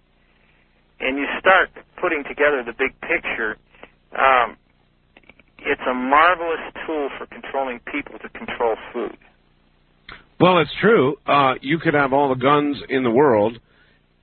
and 1.01 1.17
you 1.17 1.25
start 1.41 1.73
putting 1.97 2.23
together 2.25 2.61
the 2.61 2.77
big 2.77 2.93
picture, 3.01 3.57
um, 4.13 4.61
it's 5.67 5.83
a 5.91 5.95
marvelous 5.95 6.63
tool 6.87 7.11
for 7.19 7.27
controlling 7.27 7.81
people 7.81 8.19
to 8.21 8.29
control 8.31 8.77
food. 8.93 9.17
Well, 10.39 10.59
it's 10.59 10.71
true. 10.81 11.17
Uh, 11.27 11.55
you 11.61 11.79
could 11.79 11.95
have 11.95 12.13
all 12.13 12.29
the 12.29 12.41
guns 12.41 12.77
in 12.89 13.03
the 13.03 13.11
world, 13.11 13.59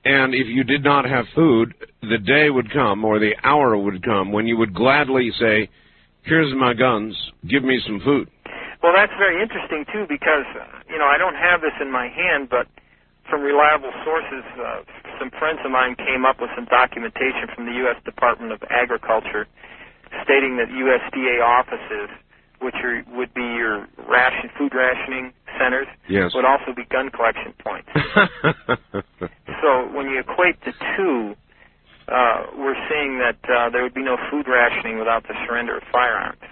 and 0.04 0.34
if 0.34 0.46
you 0.46 0.64
did 0.64 0.82
not 0.82 1.04
have 1.04 1.26
food, 1.34 1.74
the 2.00 2.18
day 2.18 2.48
would 2.48 2.72
come 2.72 3.04
or 3.04 3.18
the 3.18 3.34
hour 3.42 3.76
would 3.76 4.02
come 4.02 4.32
when 4.32 4.46
you 4.46 4.56
would 4.56 4.72
gladly 4.72 5.30
say, 5.38 5.68
"Here's 6.22 6.54
my 6.54 6.72
guns. 6.72 7.14
Give 7.46 7.62
me 7.62 7.80
some 7.84 8.00
food." 8.00 8.30
Well, 8.82 8.92
that's 8.94 9.12
very 9.18 9.42
interesting 9.42 9.84
too 9.92 10.06
because 10.08 10.46
uh, 10.54 10.64
you 10.88 10.98
know 10.98 11.06
I 11.06 11.18
don't 11.18 11.36
have 11.36 11.60
this 11.60 11.74
in 11.80 11.90
my 11.90 12.08
hand, 12.08 12.48
but 12.48 12.68
from 13.28 13.42
reliable 13.42 13.92
sources, 14.04 14.44
uh, 14.60 14.82
some 15.18 15.30
friends 15.30 15.60
of 15.64 15.70
mine 15.70 15.96
came 15.96 16.24
up 16.24 16.40
with 16.40 16.50
some 16.54 16.66
documentation 16.66 17.48
from 17.54 17.66
the 17.66 17.72
U.S. 17.84 17.96
Department 18.04 18.52
of 18.52 18.62
Agriculture 18.70 19.48
stating 20.22 20.56
that 20.58 20.68
USDA 20.68 21.42
offices, 21.42 22.10
which 22.60 22.74
are, 22.82 23.02
would 23.16 23.32
be 23.34 23.42
your 23.42 23.86
ration 24.08 24.50
food 24.56 24.72
rationing 24.74 25.32
centers, 25.58 25.86
Yes. 26.08 26.32
would 26.34 26.44
also 26.44 26.72
be 26.74 26.84
gun 26.84 27.10
collection 27.10 27.52
points. 27.58 27.88
So 29.62 29.88
when 29.94 30.10
you 30.10 30.20
equate 30.20 30.56
the 30.64 30.72
two, 30.96 31.34
uh, 32.08 32.46
we're 32.58 32.76
seeing 32.90 33.18
that 33.18 33.38
uh, 33.48 33.70
there 33.70 33.82
would 33.82 33.94
be 33.94 34.02
no 34.02 34.16
food 34.30 34.46
rationing 34.46 34.98
without 34.98 35.22
the 35.22 35.34
surrender 35.46 35.76
of 35.78 35.82
firearms. 35.90 36.42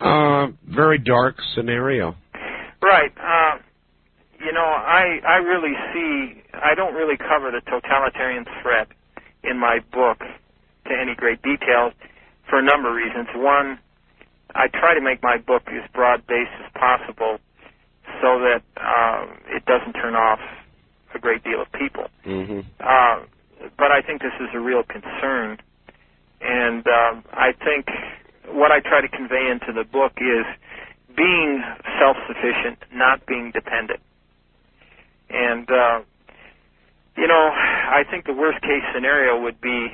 uh, 0.00 0.48
very 0.66 0.98
dark 0.98 1.36
scenario. 1.54 2.14
Right. 2.82 3.12
Uh, 3.18 3.58
you 4.44 4.52
know, 4.52 4.64
I 4.64 5.20
I 5.26 5.36
really 5.36 5.74
see. 5.92 6.42
I 6.54 6.74
don't 6.74 6.94
really 6.94 7.16
cover 7.16 7.50
the 7.50 7.60
totalitarian 7.70 8.44
threat 8.62 8.88
in 9.44 9.58
my 9.58 9.80
book 9.92 10.18
to 10.86 10.92
any 10.92 11.14
great 11.14 11.42
detail 11.42 11.92
for 12.48 12.58
a 12.58 12.62
number 12.62 12.88
of 12.88 12.96
reasons. 12.96 13.28
One, 13.34 13.78
I 14.54 14.68
try 14.68 14.94
to 14.94 15.00
make 15.00 15.22
my 15.22 15.38
book 15.38 15.62
as 15.68 15.88
broad 15.92 16.26
based 16.26 16.52
as 16.64 16.70
possible 16.74 17.38
so 18.20 18.38
that 18.40 18.62
uh, 18.76 19.26
it 19.48 19.64
doesn't 19.64 19.94
turn 19.94 20.14
off 20.14 20.40
a 21.14 21.18
great 21.18 21.42
deal 21.44 21.62
of 21.62 21.72
people. 21.72 22.08
Mm-hmm. 22.26 22.60
Uh, 22.80 23.24
but 23.78 23.90
I 23.90 24.02
think 24.02 24.22
this 24.22 24.34
is 24.40 24.48
a 24.54 24.60
real 24.60 24.82
concern, 24.82 25.58
and 26.40 26.84
uh, 26.86 27.20
I 27.32 27.52
think 27.64 27.86
what 28.48 28.72
I 28.72 28.80
try 28.80 29.00
to 29.00 29.08
convey 29.08 29.48
into 29.50 29.72
the 29.72 29.84
book 29.84 30.12
is 30.18 30.44
being 31.16 31.62
self-sufficient, 32.00 32.78
not 32.92 33.24
being 33.26 33.52
dependent. 33.52 34.00
And 35.30 35.70
uh, 35.70 36.00
you 37.16 37.28
know, 37.28 37.50
I 37.52 38.04
think 38.10 38.26
the 38.26 38.32
worst 38.32 38.60
case 38.62 38.82
scenario 38.94 39.40
would 39.40 39.60
be 39.60 39.88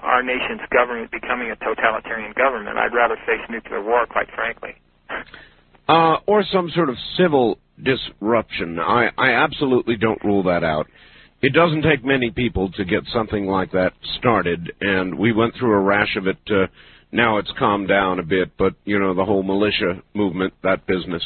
our 0.00 0.22
nation's 0.22 0.60
government 0.70 1.10
becoming 1.10 1.50
a 1.50 1.56
totalitarian 1.56 2.32
government. 2.32 2.78
I'd 2.78 2.94
rather 2.94 3.16
face 3.26 3.40
nuclear 3.50 3.82
war, 3.82 4.06
quite 4.06 4.28
frankly. 4.34 4.74
Uh, 5.88 6.18
or 6.26 6.44
some 6.52 6.70
sort 6.74 6.90
of 6.90 6.96
civil 7.16 7.58
disruption. 7.82 8.78
I, 8.78 9.08
I 9.16 9.30
absolutely 9.30 9.96
don't 9.96 10.22
rule 10.22 10.42
that 10.42 10.62
out. 10.62 10.86
It 11.40 11.54
doesn't 11.54 11.80
take 11.80 12.04
many 12.04 12.30
people 12.30 12.70
to 12.72 12.84
get 12.84 13.04
something 13.10 13.46
like 13.46 13.72
that 13.72 13.94
started, 14.18 14.70
and 14.82 15.18
we 15.18 15.32
went 15.32 15.54
through 15.58 15.72
a 15.72 15.80
rash 15.80 16.14
of 16.16 16.26
it. 16.26 16.36
Uh, 16.50 16.66
now 17.10 17.38
it's 17.38 17.50
calmed 17.58 17.88
down 17.88 18.18
a 18.18 18.22
bit, 18.22 18.50
but 18.58 18.74
you 18.84 18.98
know 18.98 19.14
the 19.14 19.24
whole 19.24 19.42
militia 19.42 20.02
movement, 20.14 20.52
that 20.62 20.86
business. 20.86 21.22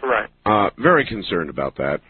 Right. 0.00 0.28
Uh, 0.44 0.70
very 0.78 1.04
concerned 1.04 1.50
about 1.50 1.76
that. 1.78 2.00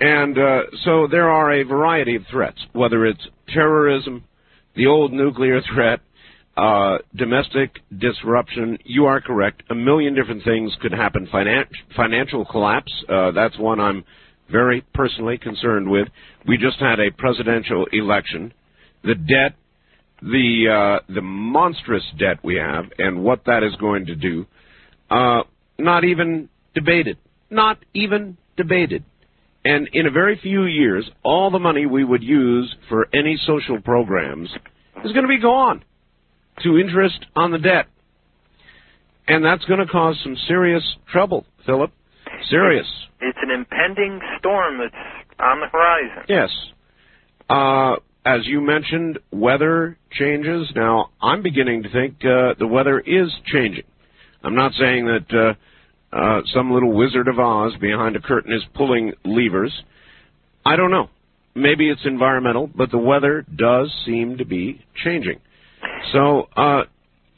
And 0.00 0.38
uh, 0.38 0.62
so 0.84 1.06
there 1.08 1.28
are 1.28 1.52
a 1.52 1.64
variety 1.64 2.16
of 2.16 2.22
threats, 2.30 2.58
whether 2.72 3.04
it's 3.04 3.24
terrorism, 3.52 4.24
the 4.78 4.86
old 4.86 5.12
nuclear 5.12 5.60
threat, 5.74 5.98
uh, 6.56 6.98
domestic 7.14 7.80
disruption. 7.98 8.78
You 8.84 9.06
are 9.06 9.20
correct. 9.20 9.64
A 9.70 9.74
million 9.74 10.14
different 10.14 10.44
things 10.44 10.72
could 10.80 10.92
happen. 10.92 11.28
Finan- 11.32 11.66
financial 11.96 12.44
collapse. 12.44 12.92
Uh, 13.08 13.32
that's 13.32 13.58
one 13.58 13.80
I'm 13.80 14.04
very 14.50 14.82
personally 14.94 15.36
concerned 15.36 15.90
with. 15.90 16.06
We 16.46 16.56
just 16.56 16.78
had 16.78 17.00
a 17.00 17.10
presidential 17.10 17.86
election. 17.92 18.54
The 19.02 19.16
debt, 19.16 19.56
the 20.22 21.00
uh, 21.00 21.12
the 21.12 21.22
monstrous 21.22 22.04
debt 22.16 22.38
we 22.44 22.54
have, 22.54 22.84
and 22.98 23.22
what 23.22 23.44
that 23.46 23.62
is 23.64 23.74
going 23.76 24.06
to 24.06 24.14
do. 24.14 24.46
Uh, 25.10 25.42
not 25.78 26.04
even 26.04 26.48
debated. 26.74 27.18
Not 27.50 27.78
even 27.94 28.36
debated. 28.56 29.04
And 29.68 29.90
in 29.92 30.06
a 30.06 30.10
very 30.10 30.40
few 30.42 30.64
years, 30.64 31.10
all 31.22 31.50
the 31.50 31.58
money 31.58 31.84
we 31.84 32.02
would 32.02 32.22
use 32.22 32.74
for 32.88 33.06
any 33.12 33.38
social 33.46 33.78
programs 33.82 34.48
is 35.04 35.12
going 35.12 35.24
to 35.24 35.28
be 35.28 35.38
gone 35.38 35.84
to 36.62 36.78
interest 36.78 37.26
on 37.36 37.50
the 37.50 37.58
debt. 37.58 37.84
And 39.26 39.44
that's 39.44 39.62
going 39.66 39.80
to 39.80 39.86
cause 39.86 40.18
some 40.24 40.38
serious 40.48 40.82
trouble, 41.12 41.44
Phillip. 41.66 41.92
Serious. 42.48 42.86
It's 43.20 43.36
an 43.42 43.50
impending 43.50 44.20
storm 44.38 44.78
that's 44.78 44.94
on 45.38 45.60
the 45.60 45.66
horizon. 45.66 46.24
Yes. 46.30 46.48
Uh, 47.50 47.96
as 48.24 48.46
you 48.46 48.62
mentioned, 48.62 49.18
weather 49.30 49.98
changes. 50.12 50.66
Now, 50.74 51.10
I'm 51.20 51.42
beginning 51.42 51.82
to 51.82 51.92
think 51.92 52.14
uh, 52.24 52.54
the 52.58 52.66
weather 52.66 53.00
is 53.00 53.28
changing. 53.44 53.84
I'm 54.42 54.54
not 54.54 54.72
saying 54.80 55.04
that 55.04 55.38
uh, 55.38 55.54
uh, 56.12 56.40
some 56.54 56.72
little 56.72 56.92
Wizard 56.92 57.28
of 57.28 57.38
Oz 57.38 57.72
behind 57.80 58.16
a 58.16 58.20
curtain 58.20 58.52
is 58.52 58.62
pulling 58.74 59.12
levers. 59.24 59.72
I 60.64 60.76
don't 60.76 60.90
know. 60.90 61.08
Maybe 61.54 61.90
it's 61.90 62.00
environmental, 62.04 62.66
but 62.66 62.90
the 62.90 62.98
weather 62.98 63.44
does 63.54 63.92
seem 64.06 64.38
to 64.38 64.44
be 64.44 64.84
changing. 65.04 65.40
So, 66.12 66.48
uh, 66.56 66.82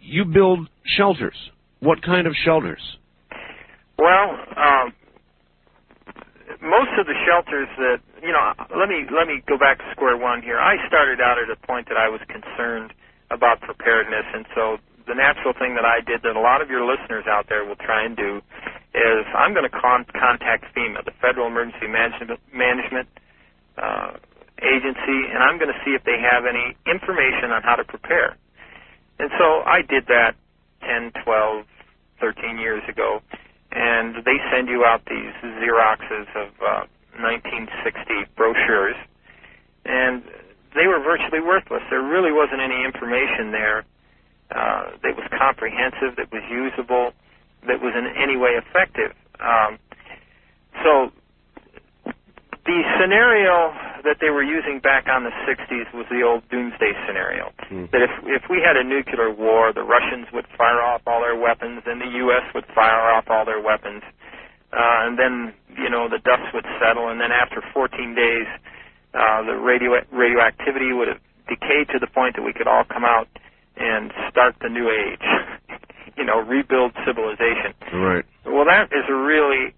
you 0.03 0.25
build 0.25 0.68
shelters. 0.85 1.37
What 1.81 2.03
kind 2.03 2.27
of 2.27 2.35
shelters? 2.45 2.81
Well, 3.99 4.31
um, 4.57 4.93
most 6.62 6.93
of 6.99 7.07
the 7.07 7.14
shelters 7.27 7.68
that 7.79 8.01
you 8.23 8.33
know, 8.33 8.53
let 8.77 8.89
me 8.89 9.05
let 9.09 9.27
me 9.27 9.43
go 9.49 9.57
back 9.57 9.79
to 9.79 9.85
square 9.93 10.16
one 10.16 10.43
here. 10.43 10.59
I 10.61 10.77
started 10.87 11.21
out 11.21 11.37
at 11.41 11.49
a 11.49 11.57
point 11.66 11.89
that 11.89 11.97
I 11.97 12.09
was 12.09 12.21
concerned 12.29 12.93
about 13.31 13.61
preparedness, 13.61 14.25
and 14.35 14.45
so 14.55 14.77
the 15.11 15.19
natural 15.19 15.51
thing 15.59 15.75
that 15.75 15.83
I 15.83 15.99
did 15.99 16.23
that 16.23 16.39
a 16.39 16.41
lot 16.41 16.63
of 16.63 16.71
your 16.71 16.87
listeners 16.87 17.27
out 17.27 17.51
there 17.51 17.67
will 17.67 17.81
try 17.83 18.07
and 18.07 18.15
do 18.15 18.39
is 18.95 19.27
I'm 19.35 19.51
going 19.51 19.67
to 19.67 19.75
con- 19.75 20.07
contact 20.15 20.71
FEMA, 20.71 21.03
the 21.03 21.15
Federal 21.19 21.51
Emergency 21.51 21.91
Management, 21.91 22.39
Management 22.55 23.11
uh, 23.75 24.15
Agency, 24.63 25.19
and 25.35 25.43
I'm 25.43 25.59
going 25.59 25.75
to 25.75 25.81
see 25.83 25.99
if 25.99 26.07
they 26.07 26.23
have 26.23 26.47
any 26.47 26.79
information 26.87 27.51
on 27.51 27.67
how 27.67 27.75
to 27.75 27.83
prepare. 27.83 28.39
And 29.19 29.35
so 29.35 29.67
I 29.67 29.83
did 29.83 30.07
that 30.07 30.39
10, 30.87 31.11
12, 31.27 31.67
13 32.23 32.59
years 32.59 32.83
ago, 32.87 33.19
and 33.75 34.23
they 34.23 34.39
send 34.55 34.69
you 34.71 34.87
out 34.87 35.03
these 35.11 35.35
Xeroxes 35.59 36.31
of 36.39 36.51
uh, 36.63 36.87
1960 37.19 38.31
brochures, 38.39 38.95
and 39.85 40.23
they 40.79 40.87
were 40.87 41.03
virtually 41.03 41.43
worthless. 41.43 41.83
There 41.91 42.03
really 42.03 42.31
wasn't 42.31 42.63
any 42.63 42.85
information 42.87 43.51
there 43.51 43.83
uh, 44.51 44.97
that 45.03 45.15
was 45.17 45.27
comprehensive, 45.31 46.17
that 46.17 46.31
was 46.33 46.43
usable, 46.51 47.13
that 47.67 47.81
was 47.81 47.95
in 47.95 48.07
any 48.19 48.37
way 48.37 48.59
effective. 48.59 49.15
Um, 49.39 49.79
so 50.83 51.13
the 52.67 52.83
scenario 53.01 53.73
that 54.05 54.19
they 54.21 54.31
were 54.31 54.43
using 54.43 54.81
back 54.81 55.09
on 55.09 55.25
the 55.25 55.35
60s 55.49 55.93
was 55.93 56.07
the 56.11 56.23
old 56.23 56.47
doomsday 56.51 56.93
scenario. 57.07 57.53
Mm. 57.71 57.91
That 57.91 58.03
if 58.03 58.13
if 58.25 58.43
we 58.51 58.61
had 58.61 58.77
a 58.77 58.85
nuclear 58.85 59.31
war, 59.33 59.73
the 59.73 59.83
Russians 59.83 60.29
would 60.33 60.47
fire 60.57 60.81
off 60.81 61.03
all 61.07 61.21
their 61.21 61.37
weapons, 61.37 61.83
and 61.87 62.01
the 62.01 62.11
U.S. 62.29 62.45
would 62.55 62.67
fire 62.75 63.11
off 63.13 63.29
all 63.29 63.45
their 63.45 63.61
weapons, 63.61 64.03
uh, 64.73 65.07
and 65.09 65.19
then 65.19 65.55
you 65.77 65.89
know 65.89 66.09
the 66.09 66.19
dust 66.21 66.53
would 66.55 66.67
settle, 66.81 67.09
and 67.09 67.21
then 67.21 67.33
after 67.33 67.63
14 67.73 68.15
days, 68.15 68.49
uh, 69.15 69.43
the 69.43 69.57
radio 69.57 70.01
radioactivity 70.13 70.93
would 70.93 71.09
have 71.09 71.21
decayed 71.49 71.89
to 71.91 71.99
the 71.99 72.07
point 72.07 72.37
that 72.37 72.43
we 72.43 72.53
could 72.53 72.69
all 72.69 72.85
come 72.85 73.05
out 73.05 73.29
and 73.77 74.12
start 74.31 74.57
the 74.61 74.68
new 74.68 74.89
age. 74.91 75.21
you 76.16 76.25
know, 76.25 76.41
rebuild 76.41 76.93
civilization. 77.07 77.73
Right. 77.93 78.25
Well, 78.45 78.64
that 78.66 78.93
is 78.93 79.05
a 79.09 79.14
really 79.14 79.75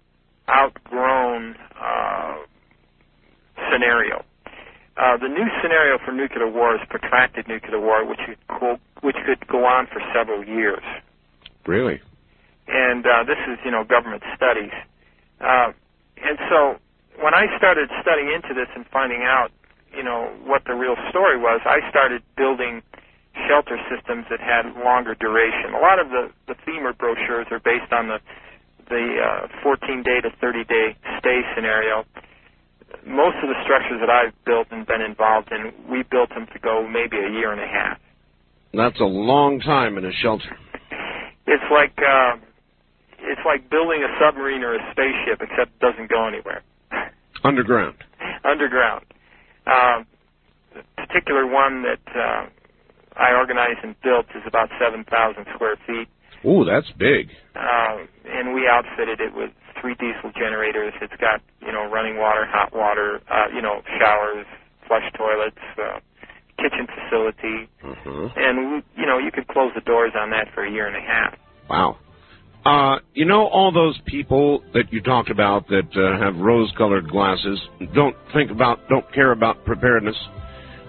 outgrown 0.49 1.55
uh, 1.79 2.35
scenario. 3.71 4.25
Uh, 4.97 5.17
the 5.17 5.27
new 5.27 5.47
scenario 5.61 5.97
for 6.03 6.11
nuclear 6.11 6.49
war 6.49 6.75
is 6.75 6.81
protracted 6.89 7.47
nuclear 7.47 7.79
war, 7.79 8.05
which 8.05 8.19
could 8.27 8.37
go, 8.59 8.77
which 9.01 9.15
could 9.25 9.47
go 9.47 9.65
on 9.65 9.87
for 9.87 10.01
several 10.13 10.45
years. 10.45 10.83
Really? 11.65 12.01
And 12.67 13.05
uh, 13.05 13.23
this 13.23 13.39
is, 13.47 13.57
you 13.65 13.71
know, 13.71 13.83
government 13.83 14.23
studies. 14.35 14.71
Uh, 15.41 15.71
and 16.17 16.37
so 16.49 16.77
when 17.21 17.33
I 17.33 17.47
started 17.57 17.89
studying 18.01 18.31
into 18.31 18.53
this 18.53 18.67
and 18.75 18.85
finding 18.91 19.23
out, 19.23 19.51
you 19.95 20.03
know, 20.03 20.31
what 20.45 20.63
the 20.65 20.73
real 20.73 20.95
story 21.09 21.37
was, 21.37 21.61
I 21.65 21.87
started 21.89 22.21
building 22.35 22.81
shelter 23.47 23.77
systems 23.89 24.25
that 24.29 24.39
had 24.39 24.69
longer 24.83 25.15
duration. 25.15 25.73
A 25.73 25.81
lot 25.81 25.99
of 25.99 26.09
the, 26.09 26.29
the 26.47 26.55
FEMA 26.65 26.97
brochures 26.97 27.47
are 27.51 27.59
based 27.59 27.91
on 27.91 28.07
the 28.07 28.19
the 28.89 29.15
uh, 29.15 29.47
14 29.63 30.03
day 30.03 30.19
to 30.21 30.29
30 30.41 30.65
day 30.65 30.95
stay 31.19 31.41
scenario. 31.55 32.03
Most 33.07 33.37
of 33.41 33.49
the 33.49 33.55
structures 33.63 33.99
that 34.01 34.09
I've 34.09 34.33
built 34.45 34.67
and 34.71 34.85
been 34.85 35.01
involved 35.01 35.51
in, 35.51 35.73
we 35.89 36.03
built 36.03 36.29
them 36.29 36.47
to 36.53 36.59
go 36.59 36.87
maybe 36.87 37.17
a 37.17 37.31
year 37.31 37.51
and 37.51 37.61
a 37.61 37.67
half. 37.67 37.97
That's 38.73 38.99
a 38.99 39.05
long 39.05 39.59
time 39.59 39.97
in 39.97 40.05
a 40.05 40.11
shelter. 40.11 40.57
It's 41.47 41.63
like 41.71 41.97
uh, 41.97 42.37
it's 43.19 43.41
like 43.45 43.69
building 43.69 44.03
a 44.03 44.11
submarine 44.19 44.63
or 44.63 44.75
a 44.75 44.79
spaceship, 44.91 45.41
except 45.41 45.71
it 45.71 45.79
doesn't 45.79 46.09
go 46.09 46.27
anywhere. 46.27 46.61
Underground. 47.43 47.95
Underground. 48.43 49.05
Um, 49.65 50.05
the 50.73 50.83
particular 50.95 51.45
one 51.45 51.83
that 51.83 52.03
uh, 52.15 52.45
I 53.15 53.33
organized 53.33 53.79
and 53.83 53.95
built 54.01 54.27
is 54.35 54.43
about 54.45 54.69
7,000 54.79 55.05
square 55.53 55.75
feet. 55.87 56.07
Ooh, 56.45 56.65
that's 56.65 56.91
big. 56.97 57.29
Uh, 57.55 58.03
and 58.25 58.53
we 58.53 58.67
outfitted 58.67 59.21
it 59.21 59.33
with 59.33 59.51
three 59.79 59.95
diesel 59.95 60.31
generators. 60.35 60.93
It's 61.01 61.15
got, 61.19 61.41
you 61.61 61.71
know, 61.71 61.89
running 61.89 62.17
water, 62.17 62.45
hot 62.45 62.75
water, 62.75 63.21
uh, 63.31 63.47
you 63.53 63.61
know, 63.61 63.81
showers, 63.99 64.45
flush 64.87 65.09
toilets, 65.15 65.61
uh, 65.77 65.99
kitchen 66.57 66.87
facility. 66.87 67.69
Uh-huh. 67.83 68.29
And, 68.35 68.83
you 68.97 69.05
know, 69.05 69.17
you 69.17 69.31
could 69.31 69.47
close 69.47 69.71
the 69.73 69.81
doors 69.81 70.11
on 70.15 70.31
that 70.31 70.47
for 70.53 70.65
a 70.65 70.71
year 70.71 70.87
and 70.87 70.95
a 70.95 71.01
half. 71.01 71.37
Wow. 71.69 71.97
Uh, 72.65 72.99
you 73.13 73.25
know 73.25 73.47
all 73.47 73.73
those 73.73 73.99
people 74.05 74.63
that 74.73 74.91
you 74.91 75.01
talked 75.01 75.29
about 75.29 75.67
that 75.67 75.89
uh, 75.97 76.23
have 76.23 76.37
rose-colored 76.37 77.09
glasses, 77.09 77.59
don't 77.93 78.15
think 78.33 78.51
about, 78.51 78.79
don't 78.87 79.11
care 79.13 79.33
about 79.33 79.65
preparedness. 79.65 80.15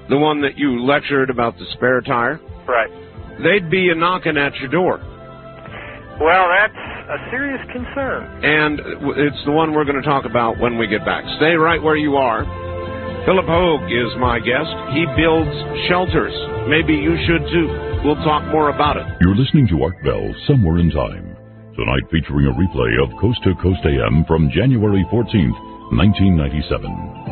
The 0.08 0.18
one 0.18 0.42
that 0.42 0.58
you 0.58 0.84
lectured 0.84 1.30
about 1.30 1.56
the 1.58 1.64
spare 1.74 2.00
tire, 2.00 2.40
Right. 2.68 2.90
they'd 3.42 3.70
be 3.70 3.90
a 3.90 3.94
knocking 3.94 4.36
at 4.36 4.54
your 4.60 4.68
door. 4.68 5.00
Well, 6.20 6.46
that's 6.48 6.76
a 7.10 7.30
serious 7.30 7.60
concern. 7.72 8.22
And 8.44 8.78
it's 9.18 9.44
the 9.44 9.50
one 9.52 9.72
we're 9.72 9.84
going 9.84 10.00
to 10.00 10.06
talk 10.06 10.24
about 10.24 10.58
when 10.58 10.78
we 10.78 10.86
get 10.86 11.04
back. 11.04 11.24
Stay 11.38 11.54
right 11.56 11.82
where 11.82 11.96
you 11.96 12.16
are. 12.16 12.44
Phillip 13.26 13.46
Hoag 13.46 13.90
is 13.90 14.12
my 14.20 14.38
guest. 14.38 14.70
He 14.92 15.06
builds 15.16 15.50
shelters. 15.88 16.34
Maybe 16.68 16.94
you 16.94 17.16
should 17.26 17.42
too. 17.50 17.68
we'll 18.04 18.20
talk 18.22 18.44
more 18.52 18.68
about 18.68 18.96
it. 18.98 19.06
You're 19.22 19.34
listening 19.34 19.66
to 19.68 19.82
Art 19.82 19.96
Bell 20.04 20.28
Somewhere 20.46 20.78
in 20.78 20.90
Time. 20.90 21.34
Tonight 21.74 22.04
featuring 22.12 22.46
a 22.46 22.52
replay 22.52 22.92
of 23.02 23.08
Coast 23.18 23.42
to 23.44 23.54
Coast 23.56 23.80
AM 23.84 24.24
from 24.28 24.50
January 24.54 25.02
14th, 25.10 25.56
1997. 25.90 27.23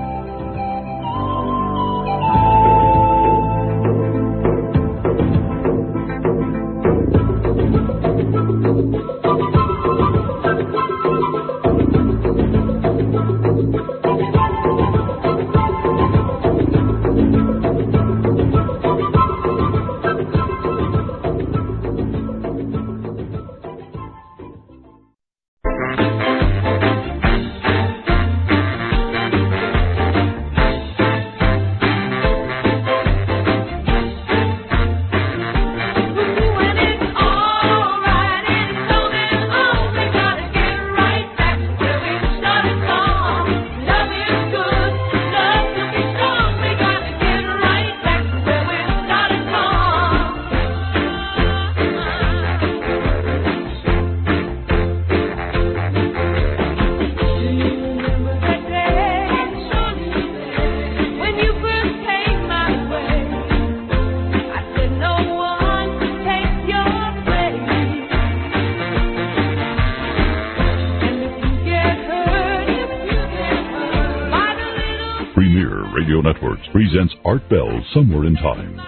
Somewhere 77.95 78.27
in 78.27 78.35
Time. 78.37 78.79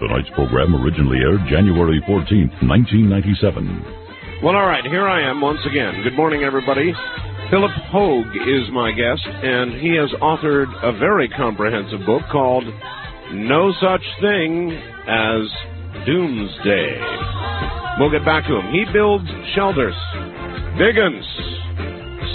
Tonight's 0.00 0.30
program 0.34 0.74
originally 0.74 1.18
aired 1.18 1.40
January 1.48 2.00
14th, 2.08 2.52
1997. 2.62 4.42
Well, 4.42 4.56
all 4.56 4.66
right, 4.66 4.84
here 4.84 5.06
I 5.06 5.28
am 5.30 5.40
once 5.40 5.60
again. 5.64 6.02
Good 6.02 6.14
morning, 6.14 6.42
everybody. 6.42 6.92
Phillip 7.50 7.70
Hoag 7.92 8.26
is 8.34 8.68
my 8.72 8.90
guest, 8.90 9.22
and 9.26 9.80
he 9.80 9.94
has 9.96 10.10
authored 10.20 10.72
a 10.82 10.98
very 10.98 11.28
comprehensive 11.28 12.04
book 12.04 12.22
called 12.32 12.64
No 13.32 13.72
Such 13.80 14.02
Thing 14.20 14.72
as 15.06 15.42
Doomsday. 16.06 16.98
We'll 18.00 18.10
get 18.10 18.24
back 18.24 18.46
to 18.46 18.56
him. 18.58 18.72
He 18.72 18.84
builds 18.92 19.28
shelters. 19.54 19.94
Big 20.78 20.98
uns. 20.98 21.24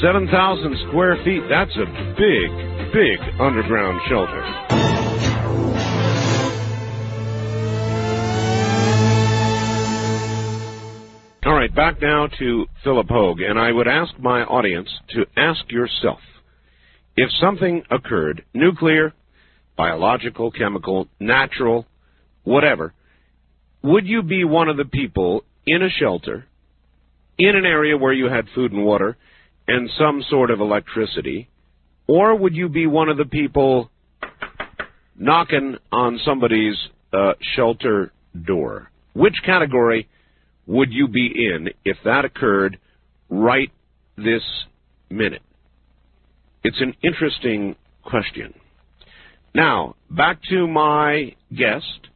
7,000 0.01 0.77
square 0.87 1.17
feet. 1.25 1.41
That's 1.49 1.75
a 1.75 1.85
big, 2.15 2.93
big 2.93 3.19
underground 3.41 3.99
shelter. 4.07 4.76
Back 11.87 12.01
now 12.01 12.27
to 12.37 12.65
Phillip 12.83 13.07
Hoag, 13.07 13.39
and 13.39 13.57
I 13.57 13.71
would 13.71 13.87
ask 13.87 14.11
my 14.19 14.43
audience 14.43 14.89
to 15.11 15.25
ask 15.37 15.71
yourself 15.71 16.19
if 17.15 17.29
something 17.39 17.81
occurred, 17.89 18.43
nuclear, 18.53 19.13
biological, 19.77 20.51
chemical, 20.51 21.07
natural, 21.21 21.85
whatever, 22.43 22.93
would 23.83 24.05
you 24.05 24.21
be 24.21 24.43
one 24.43 24.67
of 24.67 24.75
the 24.75 24.83
people 24.83 25.45
in 25.65 25.81
a 25.81 25.89
shelter, 25.89 26.45
in 27.37 27.55
an 27.55 27.65
area 27.65 27.97
where 27.97 28.11
you 28.11 28.25
had 28.25 28.47
food 28.53 28.73
and 28.73 28.83
water 28.83 29.15
and 29.69 29.89
some 29.97 30.21
sort 30.29 30.51
of 30.51 30.59
electricity, 30.59 31.47
or 32.05 32.35
would 32.35 32.53
you 32.53 32.67
be 32.67 32.85
one 32.85 33.07
of 33.07 33.15
the 33.15 33.23
people 33.23 33.89
knocking 35.17 35.77
on 35.93 36.19
somebody's 36.25 36.75
uh, 37.13 37.31
shelter 37.55 38.11
door? 38.45 38.91
Which 39.13 39.35
category 39.45 40.09
would 40.67 40.91
you 40.91 41.07
be 41.07 41.27
in 41.27 41.69
if 41.85 41.97
that 42.03 42.25
occurred 42.25 42.77
right 43.29 43.71
this 44.17 44.43
minute? 45.09 45.41
It's 46.63 46.79
an 46.81 46.93
interesting 47.01 47.75
question. 48.03 48.53
Now, 49.55 49.95
back 50.11 50.39
to 50.49 50.67
my 50.67 51.33
guest, 51.55 52.09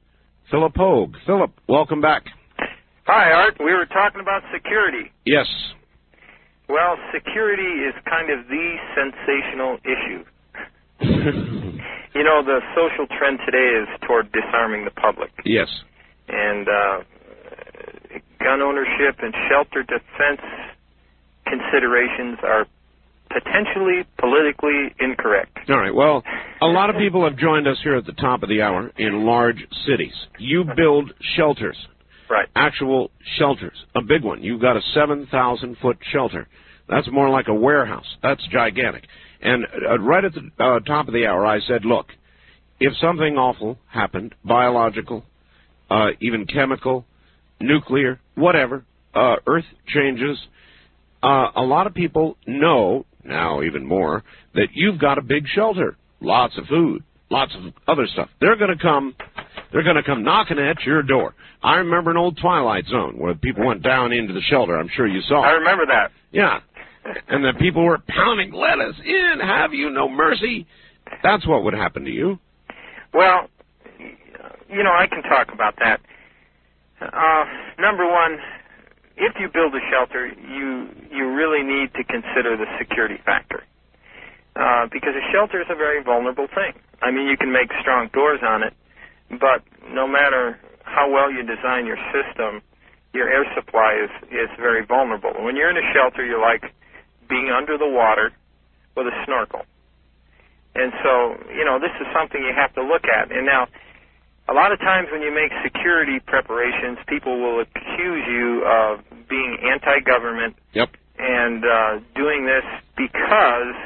Phillip 0.51 0.75
Hoag. 0.75 1.15
Phillip, 1.25 1.51
welcome 1.67 2.01
back. 2.01 2.23
Hi, 3.05 3.31
Art. 3.31 3.55
We 3.59 3.73
were 3.73 3.85
talking 3.85 4.21
about 4.21 4.43
security. 4.53 5.11
Yes. 5.25 5.47
Well, 6.69 6.97
security 7.13 7.63
is 7.87 7.93
kind 8.07 8.29
of 8.29 8.47
the 8.47 8.75
sensational 8.95 9.77
issue. 9.83 10.23
you 12.15 12.23
know, 12.23 12.43
the 12.43 12.59
social 12.75 13.07
trend 13.17 13.39
today 13.45 13.81
is 13.81 13.87
toward 14.07 14.31
disarming 14.31 14.85
the 14.85 14.91
public. 14.91 15.31
Yes. 15.43 15.67
And 16.29 16.67
uh, 16.67 17.03
gun 18.43 18.61
ownership 18.61 19.19
and 19.21 19.33
shelter 19.49 19.83
defense 19.83 20.41
considerations 21.45 22.39
are 22.43 22.65
potentially 23.29 24.03
politically 24.19 24.93
incorrect. 24.99 25.57
All 25.69 25.77
right. 25.77 25.93
Well, 25.93 26.23
a 26.61 26.65
lot 26.65 26.89
of 26.89 26.97
people 26.97 27.23
have 27.23 27.37
joined 27.37 27.67
us 27.67 27.77
here 27.83 27.95
at 27.95 28.05
the 28.05 28.13
top 28.13 28.43
of 28.43 28.49
the 28.49 28.61
hour 28.61 28.91
in 28.97 29.25
large 29.25 29.65
cities. 29.87 30.13
You 30.37 30.65
build 30.75 31.11
shelters. 31.35 31.77
Right. 32.29 32.47
Actual 32.55 33.11
shelters. 33.37 33.77
A 33.95 34.01
big 34.01 34.23
one. 34.23 34.43
You've 34.43 34.61
got 34.61 34.77
a 34.77 34.81
7,000 34.93 35.77
foot 35.81 35.97
shelter. 36.11 36.47
That's 36.87 37.07
more 37.11 37.29
like 37.29 37.47
a 37.47 37.53
warehouse. 37.53 38.05
That's 38.21 38.41
gigantic. 38.51 39.03
And 39.41 39.65
uh, 39.65 39.99
right 39.99 40.23
at 40.23 40.33
the 40.33 40.63
uh, 40.63 40.79
top 40.81 41.07
of 41.07 41.13
the 41.13 41.25
hour, 41.25 41.45
I 41.45 41.59
said, 41.67 41.83
look, 41.85 42.07
if 42.79 42.93
something 43.01 43.37
awful 43.37 43.77
happened, 43.87 44.35
biological, 44.43 45.23
uh, 45.89 46.07
even 46.19 46.45
chemical, 46.45 47.05
nuclear, 47.61 48.19
whatever, 48.35 48.83
uh, 49.13 49.35
Earth 49.47 49.65
changes, 49.87 50.37
uh, 51.23 51.47
a 51.55 51.61
lot 51.61 51.87
of 51.87 51.93
people 51.93 52.37
know, 52.47 53.05
now 53.23 53.61
even 53.61 53.85
more, 53.85 54.23
that 54.53 54.67
you've 54.73 54.99
got 54.99 55.17
a 55.17 55.21
big 55.21 55.45
shelter, 55.53 55.97
lots 56.19 56.57
of 56.57 56.65
food, 56.65 57.03
lots 57.29 57.53
of 57.55 57.73
other 57.87 58.07
stuff. 58.07 58.29
They're 58.39 58.57
going 58.57 58.75
to 58.75 58.81
come, 58.81 59.15
they're 59.71 59.83
going 59.83 59.97
to 59.97 60.03
come 60.03 60.23
knocking 60.23 60.59
at 60.59 60.81
your 60.83 61.03
door. 61.03 61.33
I 61.63 61.75
remember 61.75 62.11
an 62.11 62.17
old 62.17 62.37
Twilight 62.37 62.85
Zone 62.87 63.17
where 63.17 63.35
people 63.35 63.65
went 63.65 63.83
down 63.83 64.11
into 64.11 64.33
the 64.33 64.41
shelter. 64.41 64.77
I'm 64.77 64.89
sure 64.95 65.07
you 65.07 65.21
saw. 65.27 65.41
I 65.41 65.51
remember 65.51 65.85
that. 65.87 66.11
Yeah. 66.31 66.59
And 67.27 67.43
the 67.43 67.53
people 67.59 67.83
were 67.83 67.99
pounding, 68.07 68.51
let 68.51 68.79
us 68.79 68.95
in, 69.03 69.39
have 69.39 69.73
you 69.73 69.89
no 69.89 70.07
mercy? 70.07 70.67
That's 71.23 71.45
what 71.47 71.63
would 71.63 71.73
happen 71.73 72.05
to 72.05 72.11
you. 72.11 72.39
Well, 73.13 73.47
you 74.69 74.83
know, 74.83 74.91
I 74.91 75.07
can 75.07 75.23
talk 75.23 75.49
about 75.53 75.75
that. 75.79 75.99
Uh, 77.01 77.45
number 77.79 78.05
one, 78.05 78.37
if 79.17 79.33
you 79.39 79.49
build 79.49 79.73
a 79.73 79.81
shelter, 79.89 80.27
you 80.27 80.87
you 81.09 81.33
really 81.33 81.63
need 81.63 81.93
to 81.95 82.03
consider 82.03 82.55
the 82.55 82.65
security 82.77 83.17
factor, 83.25 83.63
uh, 84.55 84.85
because 84.91 85.13
a 85.17 85.25
shelter 85.33 85.61
is 85.61 85.67
a 85.69 85.75
very 85.75 86.03
vulnerable 86.03 86.47
thing. 86.53 86.73
I 87.01 87.09
mean, 87.09 87.27
you 87.27 87.37
can 87.37 87.51
make 87.51 87.71
strong 87.81 88.09
doors 88.13 88.39
on 88.43 88.61
it, 88.63 88.73
but 89.31 89.65
no 89.89 90.07
matter 90.07 90.59
how 90.83 91.09
well 91.09 91.31
you 91.31 91.41
design 91.41 91.85
your 91.85 91.97
system, 92.13 92.61
your 93.13 93.27
air 93.27 93.45
supply 93.55 93.97
is 93.97 94.11
is 94.29 94.49
very 94.57 94.85
vulnerable. 94.85 95.33
When 95.41 95.55
you're 95.55 95.69
in 95.69 95.77
a 95.77 95.93
shelter, 95.93 96.23
you're 96.23 96.41
like 96.41 96.63
being 97.27 97.49
under 97.49 97.77
the 97.77 97.89
water 97.89 98.31
with 98.95 99.07
a 99.07 99.25
snorkel, 99.25 99.65
and 100.75 100.93
so 101.03 101.37
you 101.49 101.65
know 101.65 101.79
this 101.79 101.93
is 101.99 102.05
something 102.13 102.41
you 102.41 102.53
have 102.55 102.73
to 102.75 102.83
look 102.83 103.05
at. 103.05 103.31
And 103.31 103.45
now 103.45 103.67
a 104.51 104.53
lot 104.53 104.71
of 104.71 104.79
times 104.79 105.07
when 105.11 105.21
you 105.21 105.31
make 105.33 105.51
security 105.63 106.19
preparations, 106.19 106.99
people 107.07 107.39
will 107.39 107.61
accuse 107.61 108.23
you 108.27 108.63
of 108.67 108.99
being 109.29 109.57
anti-government 109.63 110.55
yep. 110.73 110.89
and 111.17 111.63
uh, 111.63 111.99
doing 112.15 112.45
this 112.45 112.67
because 112.97 113.79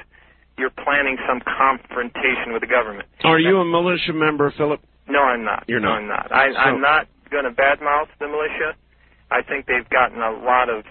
you're 0.57 0.73
planning 0.73 1.17
some 1.27 1.41
confrontation 1.45 2.51
with 2.51 2.61
the 2.61 2.67
government. 2.67 3.07
Are 3.23 3.39
you 3.39 3.59
a 3.59 3.65
militia 3.65 4.13
member, 4.13 4.51
Phillip? 4.57 4.81
No, 5.07 5.19
I'm 5.19 5.43
not. 5.43 5.65
You're 5.67 5.79
not. 5.79 5.87
No, 5.87 5.93
I'm 5.93 6.07
not. 6.07 6.31
I, 6.31 6.51
so, 6.51 6.57
I'm 6.57 6.81
not 6.81 7.07
going 7.29 7.43
to 7.43 7.51
badmouth 7.51 8.09
the 8.19 8.27
militia. 8.27 8.73
I 9.29 9.43
think 9.43 9.67
they've 9.67 9.87
gotten 9.89 10.17
a 10.21 10.31
lot 10.31 10.69
of 10.69 10.83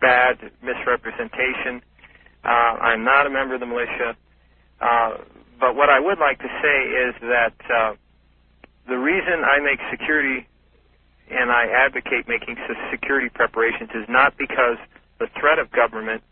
bad 0.00 0.36
misrepresentation. 0.62 1.80
Uh, 2.44 2.48
I'm 2.48 3.04
not 3.04 3.26
a 3.26 3.30
member 3.30 3.54
of 3.54 3.60
the 3.60 3.66
militia. 3.66 4.16
Uh, 4.80 5.18
but 5.58 5.76
what 5.76 5.88
I 5.88 6.00
would 6.00 6.18
like 6.18 6.38
to 6.38 6.48
say 6.60 6.78
is 7.08 7.14
that 7.20 7.54
uh, 7.70 7.94
the 8.88 8.96
reason 8.96 9.44
I 9.44 9.60
make 9.60 9.78
security 9.90 10.46
and 11.30 11.50
I 11.50 11.66
advocate 11.86 12.26
making 12.26 12.56
security 12.90 13.28
preparations 13.32 13.90
is 13.94 14.06
not 14.08 14.36
because 14.36 14.78
the 15.18 15.26
threat 15.38 15.58
of 15.58 15.70
government, 15.70 16.22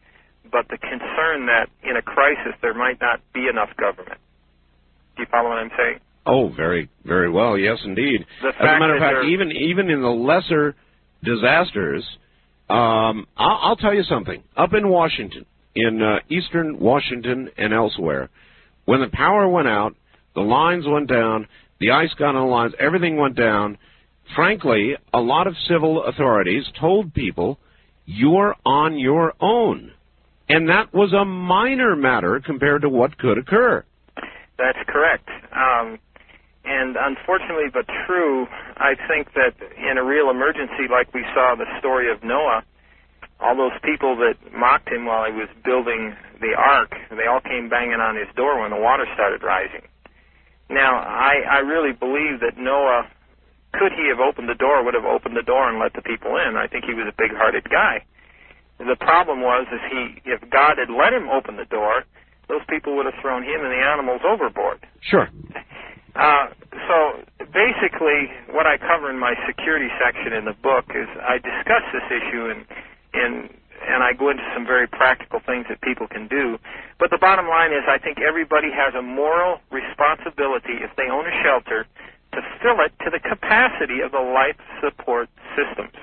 but 0.51 0.67
the 0.69 0.79
concern 0.79 1.47
that 1.47 1.69
in 1.83 1.97
a 1.97 2.03
crisis 2.03 2.55
there 2.63 2.75
might 2.75 3.01
not 3.01 3.21
be 3.33 3.47
enough 3.49 3.71
government. 3.77 4.19
Do 5.17 5.23
you 5.23 5.29
follow 5.31 5.51
what 5.51 5.59
I'm 5.59 5.71
saying? 5.77 6.01
Oh, 6.27 6.49
very, 6.55 6.89
very 7.05 7.31
well. 7.31 7.57
Yes, 7.57 7.79
indeed. 7.85 8.27
As 8.45 8.55
a 8.61 8.79
matter 8.79 8.97
of 8.97 9.01
fact, 9.01 9.27
even 9.27 9.51
even 9.53 9.89
in 9.91 10.03
the 10.03 10.09
lesser 10.09 10.75
disasters, 11.25 12.05
um, 12.69 13.27
I'll, 13.37 13.59
I'll 13.63 13.77
tell 13.77 13.95
you 13.95 14.03
something. 14.03 14.43
Up 14.57 14.75
in 14.75 14.89
Washington, 14.89 15.47
in 15.75 16.03
uh, 16.03 16.19
eastern 16.29 16.79
Washington 16.79 17.51
and 17.57 17.73
elsewhere, 17.73 18.29
when 18.85 19.01
the 19.01 19.09
power 19.09 19.49
went 19.49 19.69
out, 19.69 19.95
the 20.35 20.43
lines 20.43 20.85
went 20.87 21.09
down, 21.09 21.49
the 21.81 21.91
ice 21.91 22.13
got 22.19 22.35
on 22.35 22.47
the 22.47 22.53
lines, 22.53 22.75
everything 22.79 23.17
went 23.17 23.37
down. 23.37 23.79
Frankly, 24.35 24.97
a 25.15 25.21
lot 25.21 25.47
of 25.47 25.55
civil 25.69 26.05
authorities 26.05 26.65
told 26.79 27.15
people, 27.15 27.59
you're 28.05 28.55
on 28.65 28.99
your 28.99 29.35
own. 29.41 29.93
And 30.49 30.69
that 30.69 30.93
was 30.95 31.13
a 31.13 31.25
minor 31.25 31.95
matter 31.95 32.41
compared 32.45 32.83
to 32.83 32.89
what 32.89 33.19
could 33.19 33.39
occur. 33.39 33.85
That's 34.57 34.79
correct. 34.89 35.29
Um, 35.53 35.99
and 36.65 36.97
unfortunately, 36.99 37.71
but 37.73 37.87
true, 38.07 38.47
I 38.77 38.95
think 39.09 39.33
that 39.35 39.55
in 39.77 39.99
a 39.99 40.05
real 40.05 40.31
emergency 40.31 40.89
like 40.91 41.13
we 41.15 41.25
saw 41.35 41.55
the 41.57 41.67
story 41.79 42.11
of 42.11 42.25
Noah, 42.25 42.65
all 43.41 43.57
those 43.57 43.79
people 43.85 44.17
that 44.17 44.35
mocked 44.53 44.89
him 44.89 45.07
while 45.07 45.25
he 45.25 45.33
was 45.33 45.49
building 45.65 46.17
the 46.41 46.55
ark, 46.57 46.93
they 47.11 47.27
all 47.31 47.41
came 47.41 47.69
banging 47.69 48.01
on 48.01 48.17
his 48.17 48.29
door 48.35 48.61
when 48.61 48.71
the 48.71 48.77
water 48.81 49.07
started 49.15 49.43
rising. 49.43 49.83
Now, 50.71 50.99
I, 50.99 51.43
I 51.49 51.59
really 51.61 51.93
believe 51.93 52.41
that 52.41 52.59
Noah, 52.59 53.09
could 53.73 53.93
he 53.93 54.09
have 54.09 54.21
opened 54.21 54.49
the 54.49 54.55
door, 54.55 54.85
would 54.85 54.95
have 54.95 55.05
opened 55.05 55.37
the 55.37 55.43
door 55.43 55.69
and 55.69 55.79
let 55.79 55.95
the 55.95 56.03
people 56.03 56.37
in. 56.37 56.57
I 56.57 56.67
think 56.67 56.85
he 56.85 56.95
was 56.95 57.07
a 57.09 57.15
big-hearted 57.17 57.69
guy. 57.71 58.05
The 58.79 58.97
problem 58.97 59.41
was, 59.41 59.67
is 59.73 59.81
he, 59.91 60.23
if 60.25 60.41
God 60.51 60.79
had 60.79 60.91
let 60.91 61.13
him 61.13 61.29
open 61.29 61.57
the 61.57 61.65
door, 61.67 62.05
those 62.49 62.63
people 62.69 62.97
would 62.97 63.07
have 63.07 63.19
thrown 63.21 63.43
him 63.43 63.61
and 63.65 63.73
the 63.73 63.83
animals 63.83 64.21
overboard. 64.25 64.87
Sure. 65.01 65.29
Uh, 66.15 66.47
so 66.89 67.23
basically, 67.53 68.33
what 68.51 68.67
I 68.67 68.79
cover 68.79 69.11
in 69.11 69.19
my 69.19 69.35
security 69.47 69.89
section 70.03 70.33
in 70.33 70.45
the 70.45 70.57
book 70.63 70.87
is 70.95 71.07
I 71.23 71.39
discuss 71.39 71.85
this 71.93 72.07
issue 72.11 72.51
and 72.51 72.65
and 73.15 73.51
and 73.89 74.05
I 74.05 74.13
go 74.13 74.29
into 74.29 74.45
some 74.53 74.69
very 74.69 74.87
practical 74.87 75.41
things 75.41 75.67
that 75.73 75.81
people 75.81 76.07
can 76.07 76.29
do. 76.29 76.59
But 77.01 77.11
the 77.11 77.19
bottom 77.19 77.49
line 77.49 77.73
is, 77.73 77.89
I 77.89 77.97
think 77.97 78.21
everybody 78.21 78.69
has 78.69 78.95
a 78.95 79.03
moral 79.03 79.59
responsibility 79.73 80.85
if 80.85 80.93
they 80.97 81.09
own 81.09 81.25
a 81.25 81.35
shelter 81.43 81.89
to 82.37 82.41
fill 82.61 82.85
it 82.85 82.93
to 83.05 83.09
the 83.11 83.19
capacity 83.19 84.05
of 84.05 84.13
the 84.13 84.21
life 84.21 84.61
support 84.85 85.29
systems. 85.57 85.97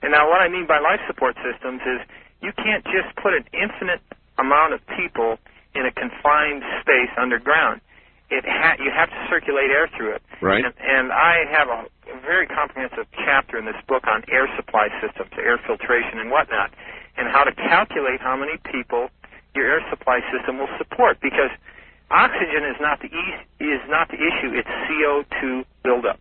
And 0.00 0.12
now, 0.12 0.28
what 0.28 0.40
I 0.40 0.48
mean 0.48 0.66
by 0.66 0.80
life 0.80 1.00
support 1.06 1.36
systems 1.44 1.80
is 1.84 2.00
you 2.40 2.52
can't 2.56 2.84
just 2.84 3.12
put 3.20 3.34
an 3.34 3.44
infinite 3.52 4.00
amount 4.38 4.72
of 4.72 4.80
people 4.96 5.38
in 5.74 5.84
a 5.84 5.92
confined 5.92 6.64
space 6.80 7.12
underground 7.20 7.80
it 8.30 8.44
ha- 8.46 8.76
you 8.82 8.90
have 8.90 9.10
to 9.10 9.20
circulate 9.30 9.70
air 9.70 9.88
through 9.96 10.16
it. 10.16 10.22
Right. 10.42 10.64
And, 10.64 10.74
and 10.78 11.12
I 11.12 11.44
have 11.52 11.68
a, 11.68 11.86
very 12.24 12.46
comprehensive 12.46 13.06
chapter 13.24 13.58
in 13.58 13.66
this 13.66 13.78
book 13.86 14.06
on 14.06 14.22
air 14.30 14.48
supply 14.56 14.88
systems, 15.02 15.30
air 15.38 15.58
filtration, 15.66 16.18
and 16.18 16.30
whatnot, 16.30 16.72
and 17.16 17.28
how 17.28 17.44
to 17.44 17.52
calculate 17.54 18.20
how 18.20 18.36
many 18.36 18.58
people 18.66 19.08
your 19.54 19.66
air 19.66 19.82
supply 19.90 20.20
system 20.34 20.58
will 20.58 20.70
support. 20.78 21.18
Because 21.22 21.50
oxygen 22.10 22.66
is 22.66 22.76
not 22.80 22.98
the 23.00 23.10
e- 23.10 23.42
is 23.62 23.82
not 23.88 24.08
the 24.08 24.18
issue; 24.18 24.50
it's 24.54 24.68
CO2 24.90 25.64
buildup. 25.84 26.18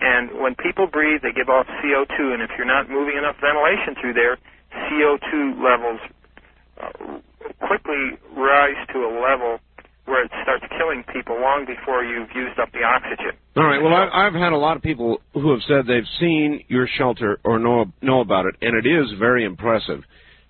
And 0.00 0.40
when 0.40 0.54
people 0.54 0.86
breathe, 0.86 1.20
they 1.22 1.32
give 1.32 1.48
off 1.48 1.66
CO2, 1.84 2.32
and 2.32 2.42
if 2.42 2.50
you're 2.56 2.66
not 2.66 2.88
moving 2.88 3.16
enough 3.16 3.36
ventilation 3.40 3.94
through 4.00 4.14
there, 4.14 4.38
CO2 4.88 5.60
levels 5.60 6.00
uh, 6.80 7.20
quickly 7.66 8.16
rise 8.36 8.80
to 8.92 9.04
a 9.04 9.12
level 9.20 9.60
where 10.06 10.24
it 10.24 10.30
starts 10.42 10.64
killing 10.76 11.04
people 11.12 11.40
long 11.40 11.66
before 11.66 12.04
you've 12.04 12.30
used 12.34 12.58
up 12.58 12.72
the 12.72 12.82
oxygen. 12.82 13.32
All 13.56 13.64
right. 13.64 13.82
Well, 13.82 13.94
I, 13.94 14.26
I've 14.26 14.34
had 14.34 14.52
a 14.52 14.56
lot 14.56 14.76
of 14.76 14.82
people 14.82 15.20
who 15.34 15.50
have 15.50 15.60
said 15.68 15.86
they've 15.86 16.08
seen 16.18 16.64
your 16.68 16.88
shelter 16.98 17.38
or 17.44 17.58
know 17.58 17.86
know 18.02 18.20
about 18.20 18.46
it, 18.46 18.56
and 18.60 18.74
it 18.74 18.88
is 18.88 19.06
very 19.18 19.44
impressive. 19.44 20.02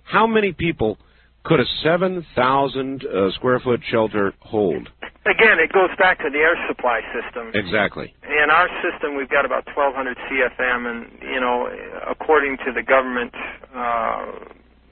How 0.03 0.27
many 0.27 0.51
people 0.51 0.97
could 1.43 1.59
a 1.59 1.65
7,000 1.83 3.03
uh, 3.03 3.31
square 3.31 3.59
foot 3.59 3.81
shelter 3.89 4.33
hold? 4.39 4.89
Again, 5.25 5.57
it 5.61 5.71
goes 5.71 5.89
back 5.97 6.17
to 6.19 6.29
the 6.29 6.37
air 6.37 6.57
supply 6.67 7.01
system. 7.13 7.51
Exactly. 7.53 8.13
In 8.23 8.49
our 8.49 8.69
system, 8.81 9.15
we've 9.15 9.29
got 9.29 9.45
about 9.45 9.65
1,200 9.69 10.17
CFM, 10.17 10.89
and 10.89 11.21
you 11.21 11.39
know, 11.39 11.69
according 12.09 12.57
to 12.65 12.73
the 12.73 12.81
government 12.81 13.33
uh, 13.73 14.25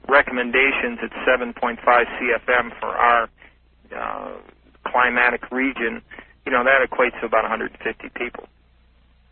recommendations, 0.08 0.98
it's 1.02 1.14
7.5 1.26 1.82
CFM 1.82 2.78
for 2.78 2.88
our 2.88 3.28
uh, 3.96 4.38
climatic 4.86 5.50
region, 5.50 6.02
you 6.46 6.52
know, 6.52 6.64
that 6.64 6.80
equates 6.88 7.18
to 7.20 7.26
about 7.26 7.42
150 7.42 7.76
people. 8.16 8.48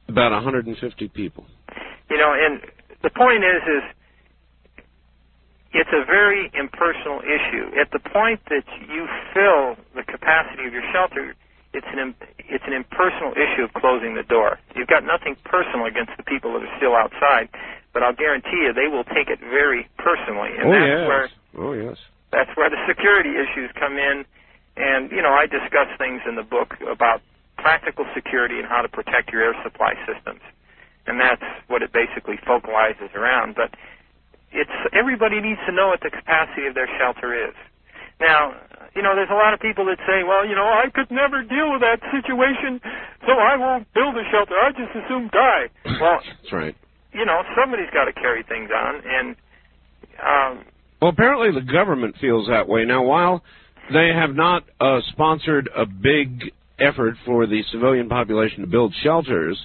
About 0.09 0.33
150 0.33 1.09
people. 1.09 1.45
You 2.11 2.17
know, 2.17 2.33
and 2.33 2.61
the 3.03 3.11
point 3.11 3.45
is, 3.45 3.63
is 3.69 3.85
it's 5.73 5.93
a 5.93 6.05
very 6.07 6.51
impersonal 6.55 7.21
issue. 7.21 7.77
At 7.77 7.93
the 7.93 8.01
point 8.01 8.41
that 8.49 8.65
you 8.89 9.07
fill 9.35 9.77
the 9.95 10.03
capacity 10.03 10.65
of 10.65 10.73
your 10.73 10.85
shelter, 10.93 11.35
it's 11.75 11.87
an 11.93 12.15
it's 12.49 12.65
an 12.65 12.73
impersonal 12.73 13.37
issue 13.37 13.69
of 13.69 13.73
closing 13.77 14.17
the 14.17 14.25
door. 14.25 14.59
You've 14.75 14.89
got 14.89 15.05
nothing 15.05 15.37
personal 15.45 15.85
against 15.85 16.17
the 16.17 16.25
people 16.25 16.57
that 16.57 16.65
are 16.65 16.77
still 16.81 16.97
outside, 16.97 17.53
but 17.93 18.03
I'll 18.03 18.17
guarantee 18.17 18.65
you 18.65 18.73
they 18.73 18.89
will 18.89 19.05
take 19.05 19.29
it 19.29 19.39
very 19.41 19.85
personally, 20.01 20.57
and 20.57 20.65
oh, 20.65 20.73
that's 20.73 20.89
yes. 20.89 21.05
where 21.05 21.27
oh 21.61 21.73
yes, 21.77 21.97
that's 22.33 22.53
where 22.57 22.73
the 22.73 22.81
security 22.89 23.37
issues 23.37 23.69
come 23.77 24.01
in 24.01 24.25
and, 24.79 25.11
you 25.11 25.23
know, 25.23 25.35
I 25.35 25.47
discuss 25.47 25.91
things 25.99 26.23
in 26.29 26.37
the 26.37 26.47
book 26.47 26.79
about 26.87 27.21
practical 27.59 28.07
security 28.15 28.59
and 28.59 28.67
how 28.67 28.83
to 28.83 28.89
protect 28.89 29.35
your 29.35 29.43
air 29.43 29.55
supply 29.63 29.95
systems. 30.07 30.41
And 31.07 31.19
that's 31.19 31.43
what 31.67 31.83
it 31.83 31.93
basically 31.93 32.39
focalizes 32.47 33.11
around. 33.15 33.57
But 33.57 33.75
it's 34.53 34.73
everybody 34.95 35.41
needs 35.41 35.61
to 35.67 35.73
know 35.73 35.89
what 35.89 36.01
the 36.01 36.11
capacity 36.11 36.67
of 36.67 36.75
their 36.75 36.89
shelter 36.99 37.35
is. 37.35 37.55
Now, 38.21 38.55
you 38.95 39.03
know, 39.03 39.15
there's 39.15 39.31
a 39.31 39.39
lot 39.39 39.55
of 39.55 39.61
people 39.61 39.87
that 39.87 39.99
say, 40.07 40.27
well, 40.27 40.47
you 40.47 40.55
know, 40.55 40.67
I 40.67 40.91
could 40.91 41.11
never 41.11 41.43
deal 41.43 41.71
with 41.71 41.83
that 41.83 42.03
situation, 42.11 42.81
so 43.27 43.33
I 43.39 43.57
won't 43.57 43.87
build 43.95 44.17
a 44.17 44.27
shelter. 44.31 44.55
I 44.59 44.71
just 44.73 44.95
assume 44.95 45.29
die. 45.33 45.71
Well, 46.01 46.21
that's 46.23 46.53
right. 46.53 46.77
You 47.13 47.25
know, 47.25 47.43
somebody's 47.59 47.91
got 47.91 48.05
to 48.05 48.13
carry 48.13 48.43
things 48.43 48.71
on, 48.71 49.03
and 49.03 49.37
um, 50.23 50.65
well, 51.01 51.11
apparently 51.11 51.51
the 51.53 51.65
government 51.65 52.17
feels 52.21 52.49
that 52.49 52.69
way. 52.69 52.85
Now, 52.85 53.03
while 53.03 53.43
they 53.93 54.09
have 54.15 54.35
not 54.35 54.65
uh, 54.81 55.01
sponsored 55.13 55.69
a 55.77 55.87
big 55.87 56.53
effort 56.79 57.15
for 57.25 57.47
the 57.47 57.63
civilian 57.73 58.09
population 58.09 58.61
to 58.61 58.67
build 58.67 58.95
shelters. 59.03 59.59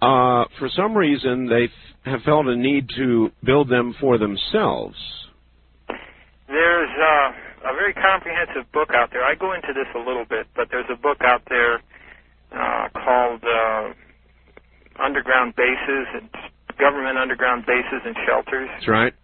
Uh, 0.00 0.44
for 0.58 0.68
some 0.76 0.96
reason, 0.96 1.48
they 1.48 1.64
f- 1.64 1.70
have 2.12 2.22
felt 2.22 2.46
a 2.46 2.56
need 2.56 2.88
to 2.96 3.30
build 3.42 3.68
them 3.68 3.94
for 4.00 4.18
themselves. 4.18 4.96
There's 6.46 6.90
uh, 6.90 7.70
a 7.70 7.74
very 7.74 7.94
comprehensive 7.94 8.70
book 8.72 8.90
out 8.94 9.10
there. 9.10 9.24
I 9.24 9.34
go 9.34 9.54
into 9.54 9.68
this 9.68 9.88
a 9.94 9.98
little 9.98 10.24
bit, 10.28 10.46
but 10.54 10.68
there's 10.70 10.88
a 10.92 10.96
book 11.00 11.18
out 11.22 11.42
there 11.48 11.80
uh, 12.52 12.88
called 12.92 13.42
uh, 13.42 15.02
Underground 15.02 15.54
Bases 15.56 16.06
and 16.14 16.28
Government 16.78 17.18
Underground 17.18 17.64
Bases 17.66 18.02
and 18.04 18.14
Shelters. 18.26 18.68
That's 18.74 18.88
right. 18.88 19.14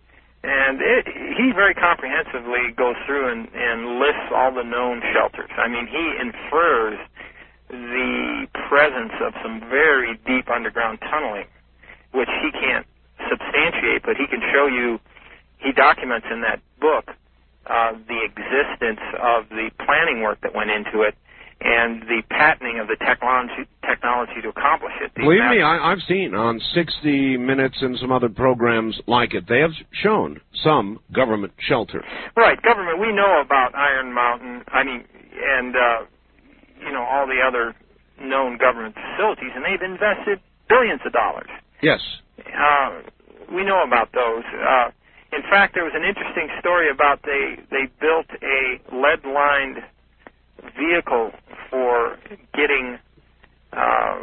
And 0.43 0.81
it, 0.83 1.07
he 1.39 1.53
very 1.55 1.75
comprehensively 1.75 2.75
goes 2.77 2.97
through 3.07 3.31
and, 3.31 3.49
and 3.55 3.99
lists 4.01 4.27
all 4.35 4.53
the 4.53 4.65
known 4.65 5.01
shelters. 5.15 5.51
I 5.57 5.69
mean, 5.69 5.87
he 5.87 6.05
infers 6.19 6.99
the 7.71 8.47
presence 8.69 9.13
of 9.23 9.35
some 9.43 9.61
very 9.71 10.19
deep 10.27 10.51
underground 10.51 10.99
tunneling, 11.01 11.47
which 12.13 12.29
he 12.43 12.51
can't 12.51 12.87
substantiate, 13.31 14.03
but 14.03 14.17
he 14.17 14.27
can 14.27 14.43
show 14.53 14.67
you. 14.67 14.99
He 15.59 15.71
documents 15.71 16.27
in 16.31 16.43
that 16.43 16.59
book 16.81 17.15
uh, 17.67 17.93
the 18.09 18.19
existence 18.27 19.01
of 19.23 19.49
the 19.49 19.71
planning 19.87 20.23
work 20.23 20.41
that 20.43 20.55
went 20.55 20.71
into 20.71 21.03
it 21.03 21.15
and 21.61 22.03
the 22.03 22.23
patenting 22.31 22.79
of 22.81 22.89
the 22.89 22.97
technology 22.97 23.69
technology 23.87 24.41
to 24.43 24.49
accomplish 24.49 24.93
it. 25.03 25.15
Believe 25.15 25.45
me, 25.51 25.63
I, 25.63 25.93
I've 25.93 26.03
seen 26.09 26.35
on 26.35 26.61
60 26.75 27.37
Minutes 27.37 27.77
and 27.81 27.99
some 27.99 28.11
other 28.13 28.29
programs 28.29 28.99
like 29.07 29.35
it. 29.35 29.45
They 29.49 29.61
have 29.61 29.73
shown 29.93 30.41
some 30.65 30.99
government 31.13 31.53
shelter. 31.59 32.05
Right, 32.37 32.61
government. 32.63 33.01
We 33.01 33.13
know 33.13 33.41
about 33.45 33.75
Iron 33.75 34.13
Mountain. 34.13 34.65
I 34.69 34.85
mean, 34.85 35.05
and 35.35 35.75
uh, 35.77 36.07
you 36.81 36.93
know 36.93 37.03
all 37.03 37.27
the 37.27 37.41
other 37.47 37.75
known 38.21 38.59
government 38.59 38.95
facilities, 38.95 39.51
and 39.55 39.65
they've 39.65 39.83
invested 39.83 40.41
billions 40.69 41.01
of 41.05 41.13
dollars. 41.13 41.51
Yes. 41.83 42.01
Uh, 42.39 43.03
we 43.53 43.65
know 43.65 43.83
about 43.83 44.13
those. 44.13 44.45
Uh, 44.55 44.91
in 45.33 45.43
fact, 45.49 45.75
there 45.75 45.85
was 45.85 45.95
an 45.97 46.05
interesting 46.05 46.49
story 46.61 46.91
about 46.91 47.21
they 47.25 47.57
they 47.71 47.89
built 48.01 48.27
a 48.43 48.79
lead 48.95 49.25
lined 49.25 49.83
vehicle 50.79 51.33
for 51.71 52.17
getting 52.55 52.99
uh, 53.73 54.19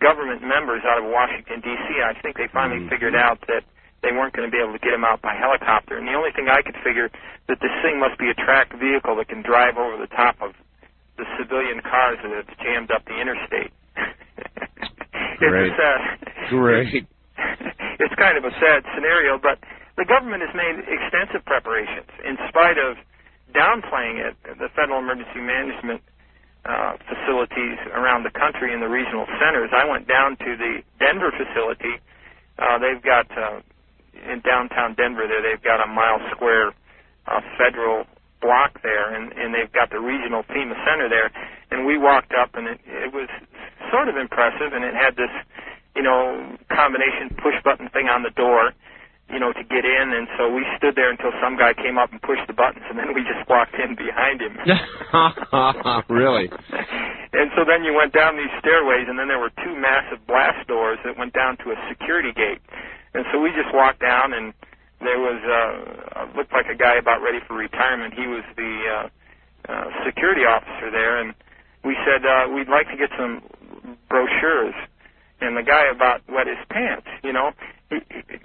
government 0.00 0.42
members 0.42 0.82
out 0.88 0.98
of 0.98 1.04
Washington 1.04 1.60
D.C. 1.60 1.86
I 2.02 2.14
think 2.20 2.36
they 2.36 2.48
finally 2.48 2.80
Mhm. 2.80 2.88
figured 2.90 3.14
out 3.14 3.40
that 3.46 3.62
they 4.02 4.10
weren't 4.10 4.32
going 4.34 4.48
to 4.48 4.50
be 4.50 4.58
able 4.58 4.72
to 4.72 4.78
get 4.82 4.92
him 4.92 5.04
out 5.04 5.20
by 5.22 5.34
helicopter. 5.34 5.96
And 5.96 6.08
the 6.08 6.14
only 6.14 6.32
thing 6.32 6.48
I 6.48 6.62
could 6.62 6.76
figure 6.82 7.08
that 7.46 7.60
this 7.60 7.70
thing 7.82 8.00
must 8.00 8.18
be 8.18 8.28
a 8.30 8.34
tracked 8.34 8.72
vehicle 8.74 9.14
that 9.16 9.28
can 9.28 9.42
drive 9.42 9.78
over 9.78 9.96
the 9.96 10.08
top 10.08 10.40
of 10.42 10.54
the 11.18 11.24
civilian 11.38 11.80
cars 11.82 12.18
that 12.22 12.32
have 12.32 12.48
jammed 12.58 12.90
up 12.90 13.04
the 13.04 13.14
interstate. 13.20 13.70
Great. 15.38 15.70
It's 15.70 15.78
uh, 15.78 16.48
Great. 16.50 17.06
it's 18.00 18.14
kind 18.16 18.36
of 18.38 18.44
a 18.44 18.50
sad 18.58 18.82
scenario, 18.94 19.38
but 19.38 19.58
the 19.96 20.04
government 20.04 20.42
has 20.42 20.54
made 20.54 20.78
extensive 20.88 21.44
preparations 21.44 22.08
in 22.24 22.36
spite 22.48 22.78
of 22.78 22.96
downplaying 23.52 24.18
it. 24.20 24.36
The 24.58 24.68
Federal 24.74 24.98
Emergency 25.00 25.40
Management 25.40 26.02
uh, 26.64 26.96
facilities 27.08 27.78
around 27.94 28.22
the 28.24 28.30
country 28.30 28.72
in 28.72 28.80
the 28.80 28.88
regional 28.88 29.26
centers. 29.40 29.70
I 29.74 29.84
went 29.88 30.08
down 30.08 30.36
to 30.38 30.50
the 30.56 30.82
Denver 30.98 31.32
facility. 31.34 31.98
Uh, 32.58 32.78
they've 32.78 33.02
got 33.02 33.26
uh, 33.36 33.60
in 34.30 34.40
downtown 34.46 34.94
Denver 34.94 35.26
there. 35.26 35.42
They've 35.42 35.62
got 35.62 35.82
a 35.82 35.88
mile 35.88 36.20
square 36.34 36.72
uh, 37.26 37.40
federal 37.58 38.04
block 38.40 38.78
there, 38.82 39.14
and, 39.14 39.32
and 39.32 39.54
they've 39.54 39.72
got 39.72 39.90
the 39.90 40.00
regional 40.00 40.42
FEMA 40.44 40.74
center 40.86 41.08
there. 41.08 41.30
And 41.70 41.86
we 41.86 41.96
walked 41.98 42.34
up, 42.34 42.54
and 42.54 42.66
it, 42.68 42.80
it 42.86 43.14
was 43.14 43.30
sort 43.90 44.08
of 44.08 44.16
impressive, 44.16 44.74
and 44.74 44.84
it 44.84 44.94
had 44.94 45.16
this, 45.16 45.30
you 45.96 46.02
know, 46.02 46.56
combination 46.70 47.30
push 47.42 47.56
button 47.64 47.88
thing 47.90 48.06
on 48.06 48.22
the 48.22 48.34
door, 48.34 48.72
you 49.32 49.40
know, 49.40 49.52
to 49.52 49.64
get 49.64 49.88
in. 49.88 50.12
And 50.12 50.28
so 50.36 50.52
we 50.52 50.62
stood 50.76 50.94
there 50.94 51.10
until 51.10 51.32
some 51.40 51.56
guy 51.56 51.72
came 51.72 51.96
up 51.96 52.12
and 52.12 52.20
pushed 52.20 52.46
the 52.46 52.52
buttons, 52.52 52.84
and 52.88 52.98
then 53.00 53.16
we 53.16 53.24
just 53.24 53.48
walked 53.48 53.74
in 53.74 53.96
behind 53.96 54.44
him. 54.44 54.54
really? 56.12 56.52
And 57.32 57.48
so 57.56 57.64
then 57.64 57.82
you 57.82 57.96
went 57.96 58.12
down 58.12 58.36
these 58.36 58.52
stairways, 58.60 59.08
and 59.08 59.18
then 59.18 59.28
there 59.28 59.40
were 59.40 59.52
two 59.64 59.72
massive 59.72 60.20
blast 60.28 60.68
doors 60.68 61.00
that 61.04 61.16
went 61.16 61.32
down 61.32 61.56
to 61.64 61.72
a 61.72 61.78
security 61.88 62.32
gate. 62.32 62.60
And 63.16 63.24
so 63.32 63.40
we 63.40 63.50
just 63.56 63.72
walked 63.72 64.00
down, 64.00 64.32
and 64.32 64.52
there 65.00 65.18
was 65.18 65.40
uh, 65.40 66.28
looked 66.36 66.52
like 66.52 66.68
a 66.68 66.76
guy 66.76 66.96
about 66.96 67.24
ready 67.24 67.40
for 67.48 67.56
retirement. 67.56 68.14
He 68.14 68.28
was 68.28 68.44
the 68.56 68.72
uh, 68.84 69.08
uh, 69.68 69.84
security 70.04 70.44
officer 70.44 70.90
there, 70.92 71.20
and 71.20 71.34
we 71.84 71.96
said 72.04 72.24
uh, 72.24 72.52
we'd 72.52 72.68
like 72.68 72.88
to 72.88 72.96
get 72.96 73.10
some 73.18 73.42
brochures. 74.08 74.74
And 75.40 75.56
the 75.56 75.66
guy 75.66 75.90
about 75.90 76.22
wet 76.30 76.46
his 76.46 76.62
pants, 76.70 77.08
you 77.24 77.32
know. 77.32 77.50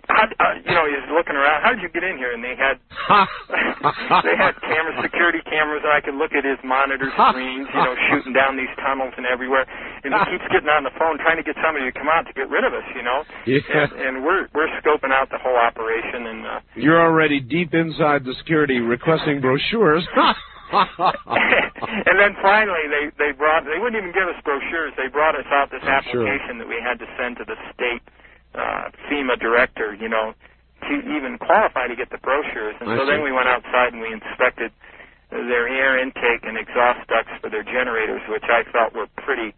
How, 0.08 0.24
uh, 0.24 0.56
you 0.64 0.74
know, 0.74 0.88
he's 0.88 1.08
looking 1.12 1.36
around. 1.36 1.62
How 1.62 1.72
did 1.76 1.84
you 1.84 1.92
get 1.92 2.04
in 2.04 2.18
here? 2.18 2.32
And 2.32 2.44
they 2.44 2.56
had 2.56 2.80
they 4.26 4.36
had 4.36 4.56
camera 4.64 4.96
security 5.04 5.40
cameras 5.46 5.84
and 5.84 5.94
I 5.94 6.02
could 6.02 6.16
look 6.16 6.32
at 6.34 6.44
his 6.44 6.58
monitor 6.64 7.12
screens, 7.12 7.68
you 7.70 7.82
know, 7.84 7.96
shooting 8.10 8.34
down 8.34 8.58
these 8.58 8.72
tunnels 8.82 9.14
and 9.16 9.26
everywhere. 9.28 9.68
And 10.04 10.16
he 10.16 10.20
keeps 10.32 10.48
getting 10.52 10.72
on 10.72 10.84
the 10.84 10.96
phone 10.98 11.20
trying 11.20 11.38
to 11.38 11.46
get 11.46 11.56
somebody 11.62 11.86
to 11.92 11.96
come 11.96 12.08
out 12.08 12.26
to 12.28 12.34
get 12.34 12.50
rid 12.50 12.64
of 12.64 12.74
us, 12.74 12.88
you 12.96 13.04
know. 13.04 13.24
Yeah. 13.46 13.60
And, 13.68 13.92
and 13.94 14.14
we're 14.26 14.48
we're 14.56 14.72
scoping 14.82 15.12
out 15.12 15.30
the 15.30 15.40
whole 15.40 15.58
operation 15.58 16.28
and 16.28 16.42
uh 16.48 16.60
You're 16.76 17.00
already 17.00 17.40
deep 17.40 17.74
inside 17.74 18.24
the 18.26 18.34
security 18.40 18.80
requesting 18.80 19.40
brochures. 19.40 20.08
and 20.72 22.16
then 22.20 22.36
finally 22.42 22.90
they 22.92 23.12
they 23.16 23.32
brought 23.32 23.64
they 23.64 23.80
wouldn't 23.80 24.02
even 24.02 24.12
give 24.12 24.28
us 24.28 24.40
brochures. 24.44 24.92
They 24.98 25.08
brought 25.08 25.36
us 25.36 25.48
out 25.52 25.72
this 25.72 25.84
sure. 25.84 25.92
application 26.28 26.58
that 26.60 26.68
we 26.68 26.80
had 26.82 27.00
to 27.00 27.08
send 27.20 27.38
to 27.38 27.46
the 27.46 27.56
state 27.76 28.04
uh 28.58 28.90
FEMA 29.08 29.40
director, 29.40 29.94
you 29.94 30.10
know, 30.10 30.34
to 30.82 30.94
even 31.16 31.38
qualify 31.38 31.88
to 31.88 31.96
get 31.96 32.10
the 32.10 32.18
brochures. 32.18 32.76
And 32.82 32.90
I 32.90 32.98
so 32.98 33.06
then 33.06 33.24
we 33.24 33.32
went 33.32 33.48
outside 33.48 33.94
and 33.94 34.02
we 34.02 34.12
inspected 34.12 34.72
their 35.30 35.68
air 35.68 36.00
intake 36.02 36.44
and 36.44 36.58
exhaust 36.58 37.08
ducts 37.08 37.32
for 37.42 37.50
their 37.50 37.64
generators, 37.64 38.22
which 38.30 38.46
I 38.48 38.64
felt 38.72 38.94
were 38.94 39.08
pretty 39.18 39.54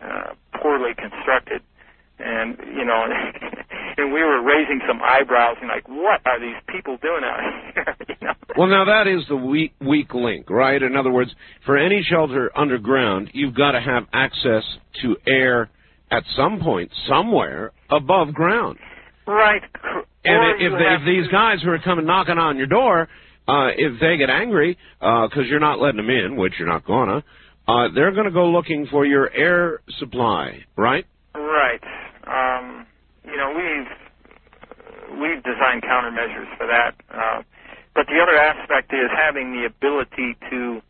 uh, 0.00 0.34
poorly 0.60 0.94
constructed. 0.96 1.62
And 2.18 2.58
you 2.74 2.84
know, 2.84 3.06
and 3.98 4.12
we 4.12 4.22
were 4.22 4.42
raising 4.42 4.80
some 4.86 5.00
eyebrows 5.02 5.56
and 5.60 5.68
like, 5.68 5.88
what 5.88 6.20
are 6.26 6.40
these 6.40 6.60
people 6.68 6.96
doing 7.02 7.22
out 7.24 7.40
here? 7.74 7.96
you 8.08 8.26
know? 8.26 8.34
well, 8.56 8.68
now 8.68 8.84
that 8.84 9.06
is 9.06 9.26
the 9.28 9.36
weak, 9.36 9.74
weak 9.80 10.14
link, 10.14 10.48
right? 10.48 10.80
In 10.82 10.96
other 10.96 11.10
words, 11.10 11.30
for 11.66 11.76
any 11.76 12.02
shelter 12.08 12.50
underground, 12.56 13.30
you've 13.32 13.54
got 13.54 13.72
to 13.72 13.80
have 13.80 14.04
access 14.12 14.62
to 15.02 15.16
air 15.26 15.70
at 16.12 16.24
some 16.36 16.60
point, 16.60 16.90
somewhere 17.08 17.72
above 17.90 18.34
ground. 18.34 18.78
Right. 19.26 19.62
And 20.24 20.62
if, 20.62 20.72
they, 20.72 20.94
if 20.94 21.00
these 21.04 21.26
guys 21.32 21.62
who 21.64 21.70
are 21.70 21.78
coming 21.80 22.06
knocking 22.06 22.38
on 22.38 22.56
your 22.56 22.66
door, 22.66 23.08
uh, 23.48 23.68
if 23.76 23.98
they 23.98 24.18
get 24.18 24.30
angry 24.30 24.78
because 25.00 25.46
you're 25.48 25.58
not 25.58 25.80
letting 25.80 25.96
them 25.96 26.10
in, 26.10 26.36
which 26.36 26.52
you're 26.58 26.68
not 26.68 26.84
gonna, 26.84 27.24
uh, 27.66 27.88
they're 27.94 28.12
going 28.12 28.26
to 28.26 28.32
go 28.32 28.50
looking 28.50 28.86
for 28.90 29.06
your 29.06 29.32
air 29.32 29.80
supply, 29.98 30.64
right? 30.76 31.06
Right. 31.34 31.82
Um, 32.26 32.86
you 33.24 33.36
know, 33.36 33.54
we've 33.56 35.20
we've 35.20 35.42
designed 35.42 35.82
countermeasures 35.82 36.56
for 36.56 36.66
that. 36.66 36.94
Uh, 37.10 37.42
but 37.94 38.06
the 38.06 38.18
other 38.22 38.36
aspect 38.36 38.92
is 38.92 39.10
having 39.16 39.52
the 39.52 39.66
ability 39.66 40.36
to 40.50 40.80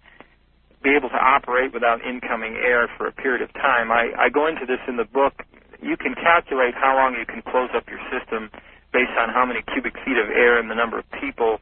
be 0.83 0.95
able 0.97 1.09
to 1.11 1.21
operate 1.21 1.73
without 1.75 2.03
incoming 2.05 2.57
air 2.57 2.89
for 2.99 3.07
a 3.09 3.13
period 3.13 3.43
of 3.43 3.53
time. 3.55 3.91
I, 3.93 4.11
I 4.19 4.29
go 4.31 4.47
into 4.47 4.67
this 4.67 4.81
in 4.89 4.97
the 4.97 5.05
book. 5.07 5.35
You 5.83 5.97
can 5.97 6.15
calculate 6.15 6.75
how 6.75 6.97
long 6.97 7.15
you 7.15 7.27
can 7.27 7.43
close 7.43 7.71
up 7.75 7.85
your 7.89 8.01
system 8.11 8.51
based 8.93 9.15
on 9.19 9.31
how 9.31 9.47
many 9.47 9.63
cubic 9.73 9.95
feet 10.05 10.19
of 10.19 10.29
air 10.31 10.59
and 10.59 10.71
the 10.71 10.75
number 10.77 10.99
of 10.99 11.05
people 11.21 11.59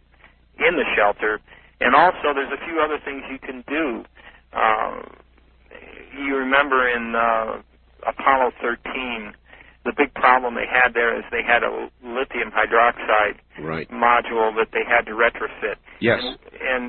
in 0.59 0.77
the 0.77 0.85
shelter. 0.97 1.41
And 1.81 1.95
also, 1.95 2.35
there's 2.35 2.53
a 2.53 2.65
few 2.67 2.81
other 2.81 2.99
things 3.05 3.23
you 3.31 3.39
can 3.39 3.65
do. 3.69 4.05
Uh, 4.53 5.03
you 6.19 6.37
remember 6.37 6.89
in 6.89 7.15
uh, 7.15 7.63
Apollo 8.09 8.53
13, 8.63 9.33
the 9.85 9.93
big 9.97 10.13
problem 10.15 10.55
they 10.55 10.69
had 10.69 10.93
there 10.93 11.17
is 11.17 11.25
they 11.31 11.43
had 11.43 11.63
a 11.65 11.89
lithium 12.05 12.53
hydroxide 12.53 13.41
Right. 13.61 13.89
module 13.91 14.57
that 14.57 14.73
they 14.73 14.85
had 14.89 15.05
to 15.05 15.13
retrofit. 15.13 15.77
Yes. 16.01 16.21
And, 16.25 16.37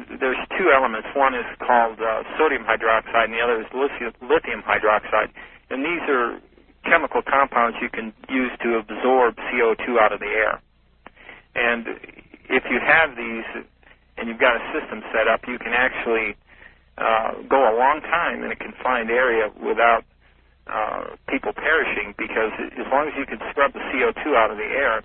and 0.07 0.19
there's 0.19 0.39
two 0.57 0.71
elements. 0.71 1.07
One 1.15 1.35
is 1.35 1.45
called 1.59 1.99
uh, 1.99 2.23
sodium 2.37 2.63
hydroxide, 2.63 3.27
and 3.27 3.33
the 3.33 3.43
other 3.43 3.59
is 3.59 3.67
lithium, 3.75 4.13
lithium 4.23 4.63
hydroxide. 4.63 5.31
And 5.69 5.83
these 5.83 6.03
are 6.07 6.39
chemical 6.83 7.21
compounds 7.21 7.77
you 7.81 7.89
can 7.89 8.13
use 8.29 8.51
to 8.63 8.79
absorb 8.79 9.35
CO2 9.51 9.99
out 9.99 10.11
of 10.11 10.19
the 10.19 10.31
air. 10.31 10.61
And 11.55 11.87
if 12.49 12.63
you 12.71 12.79
have 12.79 13.15
these 13.15 13.67
and 14.17 14.27
you've 14.27 14.39
got 14.39 14.55
a 14.55 14.63
system 14.71 15.01
set 15.11 15.27
up, 15.27 15.41
you 15.47 15.57
can 15.59 15.73
actually 15.73 16.35
uh, 16.97 17.41
go 17.49 17.57
a 17.57 17.75
long 17.75 18.01
time 18.01 18.43
in 18.43 18.51
a 18.51 18.55
confined 18.55 19.09
area 19.09 19.49
without 19.59 20.03
uh, 20.67 21.15
people 21.29 21.53
perishing 21.53 22.13
because 22.17 22.51
as 22.77 22.87
long 22.91 23.07
as 23.07 23.13
you 23.17 23.25
can 23.25 23.39
scrub 23.51 23.73
the 23.73 23.79
CO2 23.91 24.35
out 24.35 24.51
of 24.51 24.57
the 24.57 24.69
air, 24.69 25.03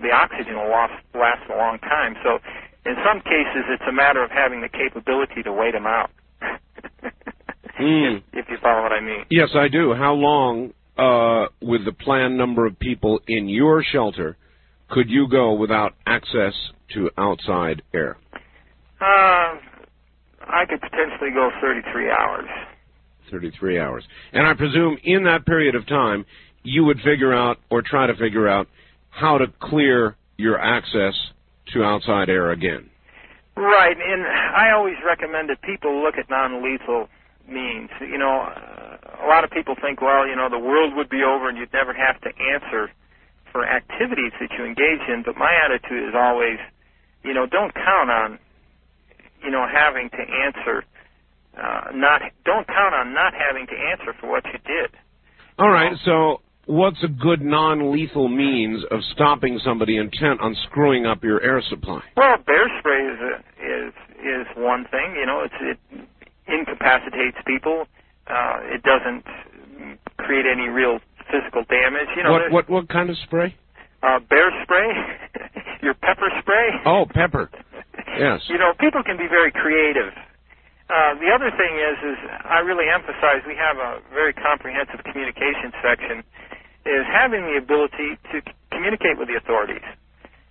the 0.00 0.10
oxygen 0.10 0.56
will 0.56 0.70
last, 0.70 0.94
last 1.14 1.42
a 1.50 1.56
long 1.56 1.78
time. 1.78 2.16
So 2.22 2.38
in 2.86 2.96
some 3.04 3.20
cases, 3.20 3.64
it's 3.68 3.84
a 3.88 3.92
matter 3.92 4.22
of 4.22 4.30
having 4.30 4.60
the 4.60 4.68
capability 4.68 5.42
to 5.42 5.52
wait 5.52 5.72
them 5.72 5.86
out. 5.86 6.10
Mm. 7.80 8.18
if, 8.18 8.22
if 8.32 8.46
you 8.48 8.56
follow 8.62 8.82
what 8.82 8.92
I 8.92 9.00
mean. 9.00 9.24
Yes, 9.30 9.48
I 9.54 9.66
do. 9.66 9.94
How 9.94 10.12
long, 10.12 10.72
uh, 10.96 11.46
with 11.60 11.84
the 11.84 11.92
planned 11.92 12.38
number 12.38 12.66
of 12.66 12.78
people 12.78 13.20
in 13.26 13.48
your 13.48 13.82
shelter, 13.82 14.36
could 14.90 15.10
you 15.10 15.26
go 15.28 15.54
without 15.54 15.94
access 16.06 16.54
to 16.94 17.10
outside 17.18 17.82
air? 17.92 18.16
Uh, 19.00 19.58
I 20.46 20.64
could 20.68 20.80
potentially 20.80 21.30
go 21.34 21.50
33 21.60 22.10
hours. 22.10 22.48
33 23.30 23.78
hours. 23.78 24.04
And 24.32 24.46
I 24.46 24.54
presume 24.54 24.98
in 25.02 25.24
that 25.24 25.46
period 25.46 25.74
of 25.74 25.86
time, 25.86 26.24
you 26.62 26.84
would 26.84 26.98
figure 27.00 27.34
out 27.34 27.58
or 27.70 27.82
try 27.82 28.06
to 28.06 28.14
figure 28.16 28.48
out 28.48 28.68
how 29.10 29.38
to 29.38 29.46
clear 29.60 30.16
your 30.36 30.58
access 30.58 31.14
to 31.72 31.82
outside 31.84 32.28
air 32.28 32.50
again. 32.50 32.90
Right, 33.56 33.96
and 33.96 34.26
I 34.26 34.72
always 34.74 34.96
recommend 35.06 35.48
that 35.50 35.62
people 35.62 36.02
look 36.02 36.16
at 36.18 36.28
non-lethal 36.28 37.08
means. 37.48 37.90
You 38.00 38.18
know, 38.18 38.50
a 39.22 39.26
lot 39.28 39.44
of 39.44 39.50
people 39.50 39.76
think, 39.80 40.02
well, 40.02 40.26
you 40.26 40.34
know, 40.34 40.48
the 40.50 40.58
world 40.58 40.94
would 40.96 41.08
be 41.08 41.22
over 41.22 41.48
and 41.48 41.56
you'd 41.56 41.72
never 41.72 41.94
have 41.94 42.20
to 42.22 42.30
answer 42.52 42.90
for 43.52 43.64
activities 43.64 44.32
that 44.40 44.50
you 44.58 44.64
engage 44.64 45.06
in. 45.08 45.22
But 45.24 45.36
my 45.36 45.54
attitude 45.54 46.08
is 46.08 46.14
always, 46.16 46.58
you 47.22 47.32
know, 47.32 47.46
don't 47.46 47.72
count 47.74 48.10
on, 48.10 48.38
you 49.44 49.50
know, 49.50 49.66
having 49.70 50.10
to 50.10 50.18
answer. 50.18 50.84
Uh, 51.56 51.90
not 51.94 52.20
don't 52.44 52.66
count 52.66 52.94
on 52.94 53.14
not 53.14 53.32
having 53.32 53.66
to 53.66 53.72
answer 53.72 54.12
for 54.20 54.30
what 54.30 54.44
you 54.46 54.58
did. 54.66 54.90
All 55.58 55.70
right, 55.70 55.92
so 56.04 56.40
what's 56.66 57.02
a 57.04 57.08
good 57.08 57.42
non-lethal 57.42 58.28
means 58.28 58.82
of 58.90 59.00
stopping 59.12 59.60
somebody 59.64 59.96
intent 59.96 60.40
on 60.40 60.56
screwing 60.68 61.06
up 61.06 61.22
your 61.22 61.40
air 61.42 61.62
supply? 61.68 62.02
Well, 62.16 62.36
bear 62.44 62.66
spray 62.80 63.06
is 63.06 63.20
a, 63.20 63.34
is 63.62 63.94
is 64.18 64.46
one 64.56 64.84
thing. 64.90 65.14
You 65.18 65.26
know, 65.26 65.46
it's 65.46 65.54
it 65.60 65.78
incapacitates 66.46 67.38
people. 67.46 67.86
Uh, 68.26 68.58
it 68.62 68.82
doesn't 68.82 69.24
create 70.16 70.46
any 70.50 70.68
real 70.68 70.98
physical 71.30 71.62
damage. 71.68 72.08
You 72.16 72.24
know, 72.24 72.32
what 72.32 72.50
what 72.50 72.70
what 72.70 72.88
kind 72.88 73.10
of 73.10 73.16
spray? 73.24 73.54
uh, 74.04 74.20
bear 74.28 74.50
spray, 74.62 74.88
your 75.82 75.94
pepper 75.94 76.28
spray. 76.40 76.68
Oh, 76.86 77.06
pepper. 77.08 77.50
Yes. 78.18 78.40
You 78.48 78.58
know, 78.58 78.72
people 78.78 79.02
can 79.02 79.16
be 79.16 79.26
very 79.28 79.50
creative 79.50 80.12
Uh, 80.90 81.16
the 81.16 81.32
other 81.32 81.48
thing 81.56 81.74
is, 81.80 81.96
is 82.04 82.18
I 82.44 82.60
really 82.60 82.92
emphasize 82.92 83.40
we 83.48 83.56
have 83.56 83.80
a 83.80 84.04
very 84.12 84.32
comprehensive 84.32 85.00
communication 85.04 85.72
section, 85.80 86.22
is 86.84 87.04
having 87.08 87.48
the 87.48 87.56
ability 87.56 88.20
to 88.32 88.44
communicate 88.70 89.16
with 89.16 89.28
the 89.28 89.36
authorities 89.40 89.84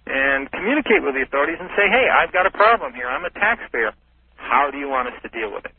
and 0.07 0.51
communicate 0.51 1.03
with 1.03 1.13
the 1.15 1.21
authorities 1.21 1.57
and 1.59 1.69
say, 1.77 1.87
hey, 1.87 2.09
I've 2.09 2.33
got 2.33 2.45
a 2.45 2.51
problem 2.51 2.93
here. 2.93 3.07
I'm 3.07 3.23
a 3.25 3.29
taxpayer. 3.29 3.93
How 4.35 4.69
do 4.71 4.77
you 4.77 4.89
want 4.89 5.07
us 5.07 5.13
to 5.21 5.29
deal 5.29 5.53
with 5.53 5.65
it? 5.65 5.71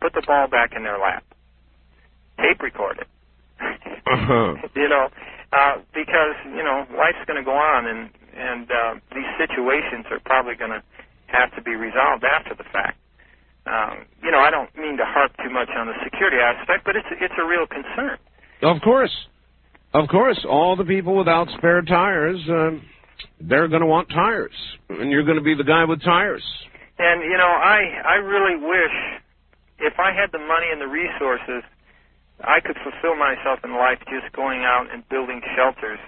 Put 0.00 0.12
the 0.12 0.22
ball 0.26 0.48
back 0.48 0.72
in 0.76 0.82
their 0.82 0.98
lap. 0.98 1.24
Tape 2.38 2.60
record 2.60 2.98
it. 3.00 3.08
Uh-huh. 4.06 4.54
you 4.76 4.88
know, 4.88 5.08
uh, 5.52 5.76
because 5.94 6.36
you 6.44 6.62
know 6.62 6.84
life's 6.98 7.24
going 7.26 7.40
to 7.40 7.44
go 7.44 7.56
on, 7.56 7.86
and 7.86 8.10
and 8.36 8.70
uh, 8.70 8.94
these 9.14 9.30
situations 9.38 10.04
are 10.10 10.20
probably 10.20 10.54
going 10.54 10.70
to 10.70 10.82
have 11.28 11.54
to 11.56 11.62
be 11.62 11.74
resolved 11.74 12.24
after 12.24 12.54
the 12.54 12.64
fact. 12.64 12.98
Um, 13.66 14.06
you 14.22 14.30
know, 14.30 14.38
I 14.38 14.50
don't 14.50 14.70
mean 14.78 14.96
to 14.96 15.04
harp 15.04 15.32
too 15.42 15.50
much 15.50 15.68
on 15.76 15.86
the 15.86 15.94
security 16.04 16.38
aspect, 16.38 16.84
but 16.84 16.94
it's 16.94 17.08
it's 17.20 17.34
a 17.38 17.44
real 17.44 17.66
concern. 17.66 18.18
Of 18.62 18.80
course. 18.82 19.12
Of 19.92 20.08
course, 20.08 20.38
all 20.48 20.76
the 20.76 20.84
people 20.84 21.16
without 21.16 21.48
spare 21.56 21.82
tires, 21.82 22.38
uh, 22.48 22.78
they're 23.40 23.68
going 23.68 23.80
to 23.80 23.86
want 23.86 24.08
tires, 24.10 24.54
and 24.88 25.10
you're 25.10 25.24
going 25.24 25.38
to 25.38 25.44
be 25.44 25.54
the 25.54 25.64
guy 25.64 25.84
with 25.84 26.02
tires. 26.02 26.44
And 26.98 27.22
you 27.22 27.36
know, 27.36 27.48
I 27.48 27.80
I 28.04 28.14
really 28.22 28.56
wish 28.56 28.96
if 29.78 29.98
I 29.98 30.12
had 30.12 30.32
the 30.32 30.40
money 30.40 30.68
and 30.70 30.80
the 30.80 30.88
resources, 30.88 31.64
I 32.40 32.60
could 32.60 32.76
fulfill 32.80 33.16
myself 33.16 33.60
in 33.64 33.74
life 33.76 33.98
just 34.08 34.32
going 34.32 34.62
out 34.62 34.88
and 34.92 35.06
building 35.08 35.40
shelters 35.56 35.98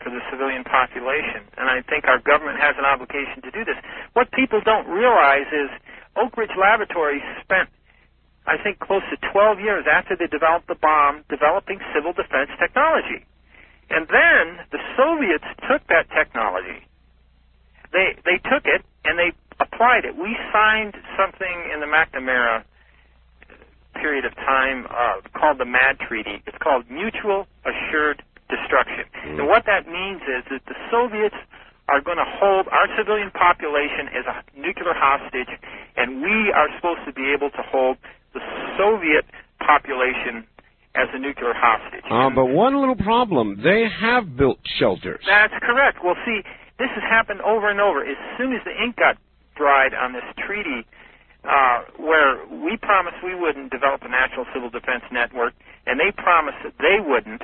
for 0.00 0.08
the 0.08 0.20
civilian 0.32 0.64
population. 0.64 1.44
And 1.56 1.68
I 1.68 1.84
think 1.84 2.08
our 2.08 2.20
government 2.20 2.60
has 2.60 2.76
an 2.80 2.84
obligation 2.84 3.44
to 3.44 3.50
do 3.52 3.64
this. 3.64 3.76
What 4.12 4.32
people 4.32 4.60
don't 4.64 4.88
realize 4.88 5.48
is 5.52 5.68
Oak 6.16 6.36
Ridge 6.36 6.54
Laboratories 6.58 7.22
spent, 7.42 7.68
I 8.46 8.56
think, 8.62 8.78
close 8.78 9.02
to 9.10 9.16
12 9.32 9.60
years 9.60 9.84
after 9.90 10.16
they 10.16 10.26
developed 10.26 10.66
the 10.66 10.78
bomb 10.78 11.24
developing 11.28 11.78
civil 11.94 12.12
defense 12.12 12.50
technology. 12.58 13.26
And 13.90 14.06
then 14.06 14.62
the 14.70 14.78
Soviets 14.96 15.46
took 15.66 15.82
that 15.88 16.06
technology. 16.14 16.86
They 17.92 18.14
they 18.22 18.38
took 18.38 18.62
it 18.70 18.86
and 19.04 19.18
they 19.18 19.34
applied 19.58 20.06
it. 20.06 20.14
We 20.14 20.38
signed 20.54 20.94
something 21.18 21.56
in 21.74 21.82
the 21.82 21.90
McNamara 21.90 22.62
period 23.94 24.24
of 24.24 24.34
time 24.36 24.86
uh, 24.86 25.20
called 25.34 25.58
the 25.58 25.66
MAD 25.66 25.98
Treaty. 26.06 26.42
It's 26.46 26.56
called 26.62 26.88
Mutual 26.88 27.46
Assured 27.66 28.22
Destruction. 28.48 29.04
And 29.38 29.46
what 29.46 29.66
that 29.66 29.86
means 29.86 30.22
is 30.22 30.46
that 30.50 30.62
the 30.66 30.78
Soviets 30.90 31.36
are 31.90 32.00
going 32.00 32.18
to 32.18 32.30
hold 32.38 32.70
our 32.70 32.86
civilian 32.96 33.30
population 33.34 34.06
as 34.14 34.24
a 34.26 34.36
nuclear 34.54 34.94
hostage, 34.94 35.50
and 36.00 36.22
we 36.22 36.52
are 36.56 36.68
supposed 36.76 37.04
to 37.04 37.12
be 37.12 37.32
able 37.36 37.50
to 37.50 37.62
hold 37.68 37.98
the 38.32 38.40
Soviet 38.78 39.28
population 39.60 40.48
as 40.96 41.06
a 41.12 41.18
nuclear 41.18 41.52
hostage. 41.54 42.02
Uh, 42.10 42.30
but 42.34 42.46
one 42.46 42.80
little 42.80 42.96
problem, 42.96 43.60
they 43.62 43.86
have 43.86 44.36
built 44.36 44.58
shelters. 44.78 45.22
That's 45.28 45.54
correct. 45.62 45.98
Well, 46.02 46.16
see, 46.24 46.40
this 46.78 46.88
has 46.96 47.04
happened 47.04 47.40
over 47.42 47.70
and 47.70 47.80
over. 47.80 48.00
As 48.02 48.16
soon 48.38 48.52
as 48.52 48.64
the 48.64 48.72
ink 48.72 48.96
got 48.96 49.16
dried 49.54 49.94
on 49.94 50.12
this 50.12 50.26
treaty, 50.40 50.82
uh, 51.44 51.84
where 51.96 52.42
we 52.48 52.76
promised 52.76 53.16
we 53.22 53.34
wouldn't 53.34 53.70
develop 53.70 54.02
a 54.02 54.08
national 54.08 54.46
civil 54.52 54.68
defense 54.70 55.04
network, 55.12 55.54
and 55.86 56.00
they 56.00 56.10
promised 56.10 56.58
that 56.64 56.74
they 56.78 56.98
wouldn't, 56.98 57.42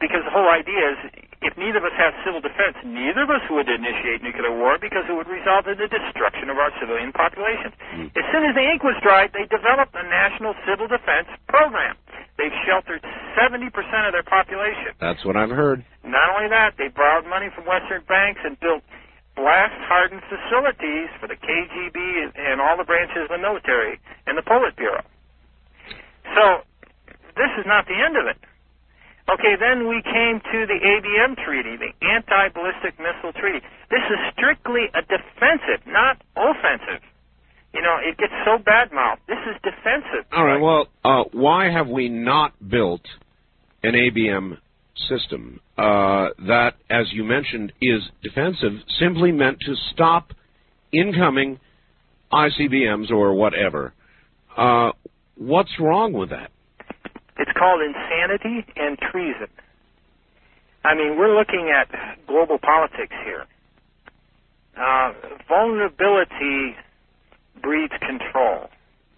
because 0.00 0.24
the 0.24 0.34
whole 0.34 0.48
idea 0.48 0.96
is 0.96 0.98
if 1.44 1.52
neither 1.60 1.78
of 1.78 1.86
us 1.86 1.96
have 2.00 2.16
civil 2.24 2.40
defense, 2.40 2.74
neither 2.82 3.22
of 3.22 3.30
us 3.30 3.44
would 3.52 3.68
initiate 3.68 4.24
nuclear 4.24 4.50
war 4.50 4.80
because 4.80 5.04
it 5.08 5.14
would 5.14 5.28
result 5.28 5.68
in 5.68 5.76
the 5.76 5.88
destruction 5.88 6.48
of 6.48 6.56
our 6.56 6.72
civilian 6.80 7.12
populations. 7.12 7.76
Hmm. 7.92 8.08
As 8.16 8.24
soon 8.32 8.44
as 8.48 8.56
the 8.56 8.64
ink 8.64 8.82
was 8.82 8.96
dried, 9.04 9.36
they 9.36 9.44
developed 9.46 9.92
a 9.94 10.04
national 10.08 10.56
civil 10.64 10.88
defense 10.88 11.28
program. 11.46 11.94
They've 12.40 12.54
sheltered 12.64 13.04
70% 13.36 13.72
of 14.08 14.12
their 14.12 14.24
population. 14.24 14.96
That's 15.00 15.24
what 15.24 15.36
I've 15.36 15.52
heard. 15.52 15.84
Not 16.04 16.36
only 16.36 16.48
that, 16.48 16.76
they 16.76 16.88
borrowed 16.88 17.28
money 17.28 17.48
from 17.52 17.64
Western 17.64 18.04
banks 18.08 18.40
and 18.44 18.58
built 18.60 18.84
blast-hardened 19.36 20.24
facilities 20.32 21.12
for 21.20 21.28
the 21.28 21.36
KGB 21.36 21.98
and 22.36 22.60
all 22.60 22.76
the 22.76 22.88
branches 22.88 23.28
of 23.28 23.32
the 23.32 23.40
military 23.40 24.00
and 24.26 24.36
the 24.36 24.42
Politburo. 24.42 25.04
So 26.32 26.64
this 27.36 27.52
is 27.60 27.68
not 27.68 27.84
the 27.86 28.00
end 28.00 28.16
of 28.16 28.24
it. 28.26 28.40
Okay, 29.28 29.58
then 29.58 29.88
we 29.88 30.02
came 30.02 30.38
to 30.38 30.66
the 30.66 30.78
ABM 30.78 31.34
treaty, 31.44 31.76
the 31.76 31.90
Anti-Ballistic 32.06 32.94
Missile 32.98 33.32
Treaty. 33.32 33.58
This 33.90 34.02
is 34.08 34.18
strictly 34.32 34.86
a 34.94 35.02
defensive, 35.02 35.82
not 35.86 36.22
offensive. 36.36 37.02
You 37.74 37.82
know, 37.82 37.96
it 38.00 38.16
gets 38.16 38.32
so 38.44 38.58
bad-mouthed. 38.58 39.22
This 39.26 39.38
is 39.50 39.56
defensive. 39.62 40.24
All 40.32 40.44
right. 40.44 40.60
Well, 40.60 40.86
uh, 41.04 41.24
why 41.32 41.70
have 41.70 41.88
we 41.88 42.08
not 42.08 42.52
built 42.70 43.02
an 43.82 43.94
ABM 43.94 44.58
system 45.08 45.60
uh, 45.76 46.28
that, 46.46 46.74
as 46.88 47.12
you 47.12 47.24
mentioned, 47.24 47.72
is 47.82 48.02
defensive, 48.22 48.72
simply 49.00 49.32
meant 49.32 49.58
to 49.66 49.74
stop 49.92 50.32
incoming 50.92 51.58
ICBMs 52.32 53.10
or 53.10 53.34
whatever? 53.34 53.92
Uh, 54.56 54.92
what's 55.36 55.72
wrong 55.80 56.12
with 56.12 56.30
that? 56.30 56.50
It's 57.38 57.52
called 57.52 57.80
insanity 57.82 58.64
and 58.76 58.98
treason. 58.98 59.48
I 60.84 60.94
mean, 60.94 61.18
we're 61.18 61.34
looking 61.36 61.70
at 61.70 61.88
global 62.26 62.58
politics 62.58 63.14
here. 63.24 63.44
Uh, 64.76 65.12
vulnerability 65.48 66.76
breeds 67.62 67.92
control. 68.00 68.68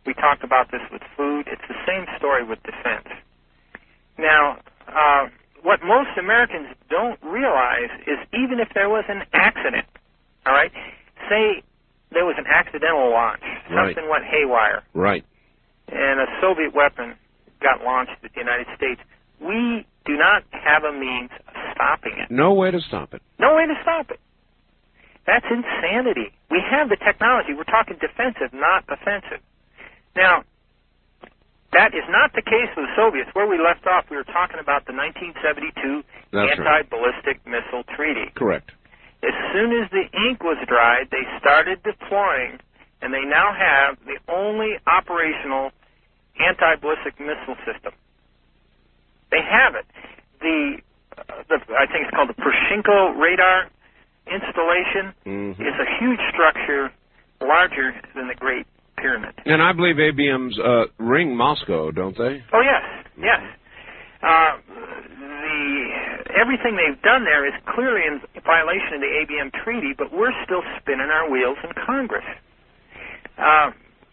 We 0.06 0.14
talked 0.14 0.42
about 0.42 0.70
this 0.70 0.80
with 0.90 1.02
food. 1.16 1.46
It's 1.48 1.62
the 1.68 1.76
same 1.86 2.06
story 2.16 2.44
with 2.44 2.62
defense. 2.62 3.08
Now, 4.16 4.58
uh, 4.88 5.28
what 5.62 5.80
most 5.84 6.10
Americans 6.18 6.68
don't 6.88 7.18
realize 7.22 7.90
is 8.06 8.18
even 8.32 8.58
if 8.60 8.68
there 8.74 8.88
was 8.88 9.04
an 9.08 9.22
accident, 9.32 9.84
all 10.46 10.52
right, 10.54 10.72
say 11.28 11.62
there 12.10 12.24
was 12.24 12.36
an 12.38 12.46
accidental 12.46 13.10
launch, 13.10 13.42
Right. 13.70 13.94
something 13.94 14.08
went 14.08 14.24
haywire, 14.24 14.82
Right. 14.94 15.24
and 15.88 16.20
a 16.20 16.26
Soviet 16.40 16.72
weapon 16.72 17.16
got 17.60 17.84
launched 17.84 18.12
at 18.22 18.32
the 18.32 18.40
United 18.40 18.66
States, 18.76 19.00
we 19.40 19.86
do 20.04 20.16
not 20.16 20.42
have 20.50 20.84
a 20.84 20.92
means 20.92 21.30
of 21.46 21.54
stopping 21.74 22.14
it. 22.18 22.30
No 22.30 22.54
way 22.54 22.70
to 22.70 22.80
stop 22.80 23.14
it. 23.14 23.22
No 23.38 23.56
way 23.56 23.66
to 23.66 23.74
stop 23.82 24.10
it. 24.10 24.20
That's 25.26 25.44
insanity. 25.50 26.32
We 26.50 26.64
have 26.64 26.88
the 26.88 26.96
technology. 26.96 27.52
We're 27.52 27.68
talking 27.68 28.00
defensive, 28.00 28.56
not 28.56 28.84
offensive. 28.88 29.44
Now, 30.16 30.42
that 31.76 31.92
is 31.92 32.08
not 32.08 32.32
the 32.32 32.40
case 32.40 32.72
with 32.72 32.88
the 32.88 32.94
Soviets. 32.96 33.28
Where 33.34 33.46
we 33.46 33.60
left 33.60 33.86
off, 33.86 34.08
we 34.10 34.16
were 34.16 34.24
talking 34.24 34.56
about 34.56 34.88
the 34.88 34.96
1972 34.96 36.02
Anti-Ballistic 36.32 37.44
Missile 37.44 37.84
Treaty. 37.92 38.32
Correct. 38.34 38.72
As 39.22 39.36
soon 39.52 39.76
as 39.76 39.90
the 39.92 40.08
ink 40.16 40.42
was 40.42 40.56
dried, 40.66 41.12
they 41.12 41.28
started 41.38 41.82
deploying, 41.84 42.56
and 43.02 43.12
they 43.12 43.28
now 43.28 43.52
have 43.52 43.98
the 44.08 44.16
only 44.32 44.80
operational 44.86 45.70
anti-ballistic 46.40 47.18
missile 47.20 47.56
system. 47.66 47.92
They 49.30 49.42
have 49.42 49.74
it. 49.74 49.86
The, 50.40 50.78
uh, 51.18 51.22
the 51.48 51.56
I 51.76 51.86
think 51.86 52.06
it's 52.08 52.14
called 52.14 52.28
the 52.30 52.40
Pushkino 52.40 53.18
radar 53.18 53.68
installation 54.30 55.14
Mhm. 55.26 55.60
is 55.60 55.74
a 55.78 55.86
huge 55.98 56.20
structure, 56.30 56.92
larger 57.40 57.94
than 58.14 58.28
the 58.28 58.34
Great 58.34 58.66
Pyramid. 58.96 59.34
And 59.46 59.62
I 59.62 59.72
believe 59.72 59.96
ABMs 59.98 60.58
uh, 60.58 60.86
ring 60.98 61.36
Moscow, 61.36 61.90
don't 61.90 62.16
they? 62.16 62.42
Oh 62.52 62.60
yes, 62.60 62.82
yes. 63.18 63.40
Uh, 64.22 64.56
the 65.18 65.88
everything 66.34 66.76
they've 66.76 67.00
done 67.02 67.24
there 67.24 67.46
is 67.46 67.54
clearly 67.66 68.02
in 68.06 68.20
violation 68.44 68.94
of 68.94 69.00
the 69.00 69.12
ABM 69.24 69.52
treaty, 69.62 69.92
but 69.96 70.12
we're 70.12 70.32
still 70.44 70.62
spinning 70.80 71.08
our 71.10 71.30
wheels 71.30 71.58
in 71.62 71.72
Congress. 71.86 72.24
Uh, 73.38 73.70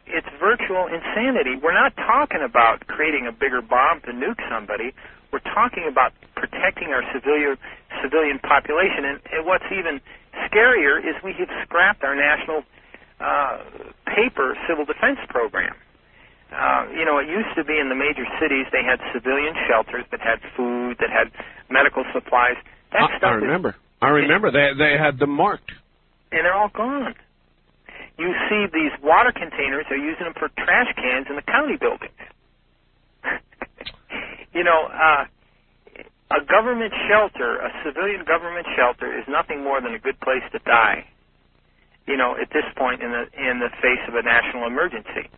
it's 0.07 0.27
virtual 0.39 0.87
insanity. 0.87 1.55
We're 1.61 1.73
not 1.73 1.95
talking 1.95 2.41
about 2.43 2.87
creating 2.87 3.27
a 3.27 3.31
bigger 3.31 3.61
bomb 3.61 4.01
to 4.01 4.11
nuke 4.11 4.41
somebody. 4.49 4.93
We're 5.31 5.39
talking 5.39 5.85
about 5.89 6.13
protecting 6.35 6.89
our 6.89 7.03
civilian 7.13 7.57
civilian 8.01 8.39
population. 8.39 9.05
And, 9.05 9.19
and 9.31 9.45
what's 9.45 9.65
even 9.71 9.99
scarier 10.47 10.99
is 10.99 11.15
we 11.23 11.33
have 11.39 11.49
scrapped 11.63 12.03
our 12.03 12.15
national 12.15 12.63
uh, 13.19 13.63
paper 14.05 14.55
civil 14.67 14.85
defense 14.85 15.19
program. 15.29 15.75
Uh, 16.51 16.87
you 16.95 17.03
know, 17.03 17.17
it 17.17 17.27
used 17.27 17.51
to 17.57 17.63
be 17.63 17.79
in 17.79 17.89
the 17.89 17.95
major 17.95 18.23
cities 18.39 18.65
they 18.71 18.83
had 18.83 18.99
civilian 19.11 19.55
shelters 19.67 20.05
that 20.11 20.21
had 20.21 20.39
food, 20.55 20.97
that 20.99 21.09
had 21.09 21.31
medical 21.69 22.05
supplies. 22.13 22.55
That 22.93 23.01
I, 23.01 23.15
I 23.15 23.17
stuff 23.17 23.35
is 23.37 23.41
remember. 23.41 23.75
I 24.01 24.09
remember. 24.09 24.51
They 24.51 24.71
they 24.77 24.95
had 24.97 25.17
them 25.19 25.31
marked. 25.31 25.71
and 26.31 26.45
they're 26.45 26.53
all 26.53 26.69
gone. 26.69 27.15
You 28.17 28.31
see 28.49 28.65
these 28.71 28.91
water 29.03 29.31
containers, 29.35 29.85
they're 29.89 29.97
using 29.99 30.23
them 30.25 30.33
for 30.39 30.47
trash 30.63 30.87
cans 30.95 31.27
in 31.29 31.35
the 31.35 31.41
county 31.43 31.75
buildings. 31.75 32.15
you 34.53 34.63
know, 34.63 34.87
uh, 34.87 35.25
a 36.31 36.41
government 36.47 36.93
shelter, 37.09 37.57
a 37.59 37.69
civilian 37.85 38.23
government 38.25 38.65
shelter, 38.75 39.11
is 39.17 39.25
nothing 39.27 39.63
more 39.63 39.81
than 39.81 39.93
a 39.93 39.99
good 39.99 40.19
place 40.21 40.43
to 40.51 40.59
die. 40.59 41.05
you 42.07 42.15
know, 42.17 42.35
at 42.39 42.49
this 42.53 42.65
point 42.77 43.01
in 43.01 43.11
the 43.11 43.23
in 43.37 43.59
the 43.59 43.69
face 43.81 44.01
of 44.07 44.15
a 44.15 44.21
national 44.23 44.65
emergency. 44.67 45.29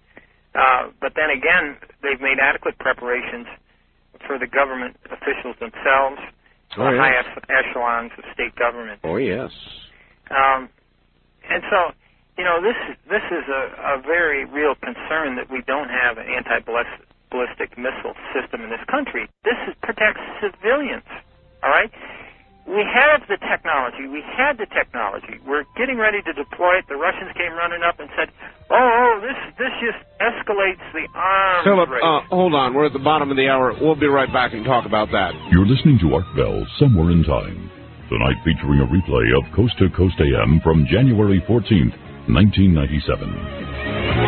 Uh, 0.56 0.90
but 1.02 1.14
then 1.16 1.30
again, 1.30 1.78
they've 2.02 2.22
made 2.22 2.40
adequate 2.42 2.78
preparations 2.80 3.48
for 4.26 4.40
the 4.40 4.48
government 4.48 4.96
officials 5.06 5.56
themselves, 5.60 6.18
Oh, 6.78 6.84
the 6.90 6.98
yes. 6.98 7.26
high 7.38 7.62
echelons 7.62 8.12
of 8.18 8.24
state 8.34 8.56
government. 8.56 9.00
Oh, 9.04 9.18
yes. 9.18 9.52
Um, 10.30 10.70
and 11.50 11.64
so, 11.72 11.92
you 12.38 12.46
know, 12.46 12.62
this 12.62 12.78
this 13.10 13.26
is 13.34 13.46
a, 13.50 13.98
a 13.98 14.02
very 14.06 14.46
real 14.46 14.78
concern 14.78 15.36
that 15.42 15.50
we 15.50 15.66
don't 15.66 15.90
have 15.90 16.22
an 16.22 16.30
anti-ballistic 16.30 17.78
missile 17.78 18.14
system 18.30 18.62
in 18.62 18.70
this 18.70 18.86
country. 18.86 19.26
This 19.44 19.58
is, 19.68 19.74
protects 19.82 20.22
civilians. 20.38 21.08
All 21.66 21.74
right. 21.74 21.92
We 22.68 22.84
have 22.84 23.24
the 23.32 23.40
technology. 23.40 24.12
We 24.12 24.20
had 24.20 24.60
the 24.60 24.68
technology. 24.68 25.40
We're 25.48 25.64
getting 25.80 25.96
ready 25.96 26.20
to 26.20 26.34
deploy 26.36 26.84
it. 26.84 26.86
The 26.92 27.00
Russians 27.00 27.32
came 27.40 27.56
running 27.56 27.80
up 27.82 27.98
and 27.98 28.12
said, 28.14 28.28
"Oh, 28.70 28.76
oh 28.76 29.14
this 29.24 29.40
this 29.58 29.72
just 29.80 29.98
escalates 30.20 30.84
the 30.92 31.08
arms 31.16 31.64
Phillip, 31.64 31.90
race." 31.90 32.04
uh, 32.04 32.28
hold 32.28 32.54
on. 32.54 32.76
We're 32.76 32.92
at 32.92 32.94
the 32.94 33.02
bottom 33.02 33.32
of 33.32 33.38
the 33.40 33.48
hour. 33.48 33.74
We'll 33.80 33.96
be 33.96 34.12
right 34.12 34.32
back 34.32 34.52
and 34.54 34.66
talk 34.68 34.86
about 34.86 35.10
that. 35.16 35.32
You're 35.50 35.66
listening 35.66 35.98
to 36.04 36.14
Art 36.14 36.28
Bell 36.36 36.68
Somewhere 36.78 37.10
in 37.10 37.24
Time. 37.24 37.72
Tonight 38.12 38.40
featuring 38.44 38.80
a 38.80 38.88
replay 38.88 39.32
of 39.36 39.44
Coast 39.56 39.76
to 39.80 39.90
Coast 39.92 40.16
AM 40.20 40.62
from 40.64 40.88
January 40.92 41.44
14th, 41.44 41.96
1997. 42.28 44.27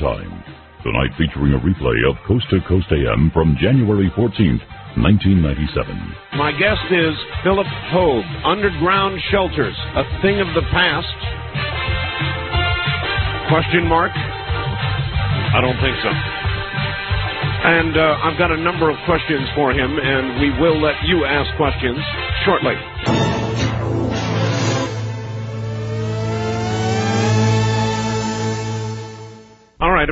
Time. 0.00 0.32
Tonight 0.82 1.12
featuring 1.20 1.52
a 1.52 1.60
replay 1.60 2.08
of 2.08 2.16
Coast 2.26 2.48
to 2.48 2.56
Coast 2.64 2.88
AM 2.88 3.30
from 3.36 3.52
January 3.60 4.08
14th, 4.16 4.64
1997. 4.96 6.40
My 6.40 6.56
guest 6.56 6.80
is 6.88 7.12
Phillip 7.44 7.68
Hoag. 7.92 8.24
Underground 8.48 9.20
shelters, 9.28 9.76
a 9.92 10.04
thing 10.24 10.40
of 10.40 10.48
the 10.56 10.64
past? 10.72 11.12
Question 13.52 13.84
mark? 13.84 14.08
I 14.16 15.60
don't 15.60 15.76
think 15.84 15.92
so. 16.00 16.08
And 17.60 17.92
uh, 18.00 18.24
I've 18.24 18.38
got 18.40 18.48
a 18.48 18.56
number 18.56 18.88
of 18.88 18.96
questions 19.04 19.52
for 19.52 19.76
him, 19.76 20.00
and 20.00 20.40
we 20.40 20.48
will 20.64 20.80
let 20.80 20.96
you 21.04 21.28
ask 21.28 21.52
questions 21.60 22.00
shortly. 22.48 22.72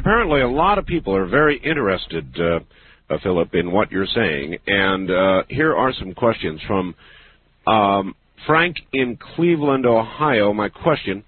Apparently, 0.09 0.41
a 0.41 0.49
lot 0.49 0.79
of 0.79 0.87
people 0.87 1.15
are 1.15 1.27
very 1.27 1.59
interested, 1.59 2.35
uh, 2.41 2.61
uh, 3.11 3.19
Phillip, 3.23 3.55
in 3.55 3.71
what 3.71 3.93
you're 3.93 4.07
saying. 4.07 4.57
And 4.67 5.11
uh, 5.11 5.43
here 5.51 5.77
are 5.77 5.93
some 5.93 6.15
questions 6.15 6.63
from 6.67 6.95
um, 7.67 8.15
Frank 8.47 8.77
in 8.95 9.19
Cleveland, 9.37 9.85
Ohio. 9.85 10.55
My 10.55 10.71
question 10.71 11.25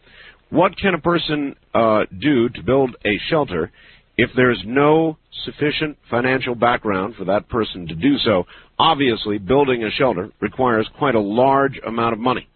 What 0.49 0.78
can 0.78 0.95
a 0.95 0.99
person 0.99 1.57
uh, 1.74 2.07
do 2.22 2.49
to 2.49 2.62
build 2.62 2.97
a 3.05 3.18
shelter 3.28 3.70
if 4.16 4.31
there's 4.35 4.62
no 4.64 5.18
sufficient 5.45 5.99
financial 6.09 6.55
background 6.55 7.16
for 7.16 7.26
that 7.26 7.51
person 7.51 7.87
to 7.87 7.95
do 7.95 8.16
so? 8.24 8.47
Obviously, 8.78 9.37
building 9.37 9.85
a 9.85 9.91
shelter 9.91 10.31
requires 10.41 10.89
quite 10.97 11.14
a 11.14 11.20
large 11.20 11.78
amount 11.87 12.14
of 12.14 12.18
money. 12.18 12.49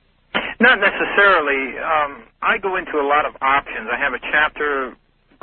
Not 0.58 0.78
necessarily. 0.80 1.76
Um, 1.76 2.24
I 2.40 2.56
go 2.56 2.78
into 2.78 2.92
a 2.92 3.04
lot 3.06 3.26
of 3.26 3.34
options. 3.42 3.88
I 3.92 4.02
have 4.02 4.14
a 4.14 4.20
chapter 4.32 4.96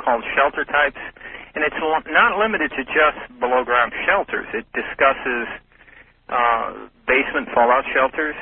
called 0.04 0.24
Shelter 0.34 0.64
Types, 0.64 0.98
and 1.54 1.64
it's 1.64 1.78
not 1.78 2.38
limited 2.38 2.70
to 2.76 2.82
just 2.84 3.20
below 3.40 3.64
ground 3.64 3.92
shelters. 4.06 4.46
It 4.52 4.66
discusses 4.74 5.46
uh, 6.28 6.88
basement 7.06 7.48
fallout 7.54 7.84
shelters 7.92 8.36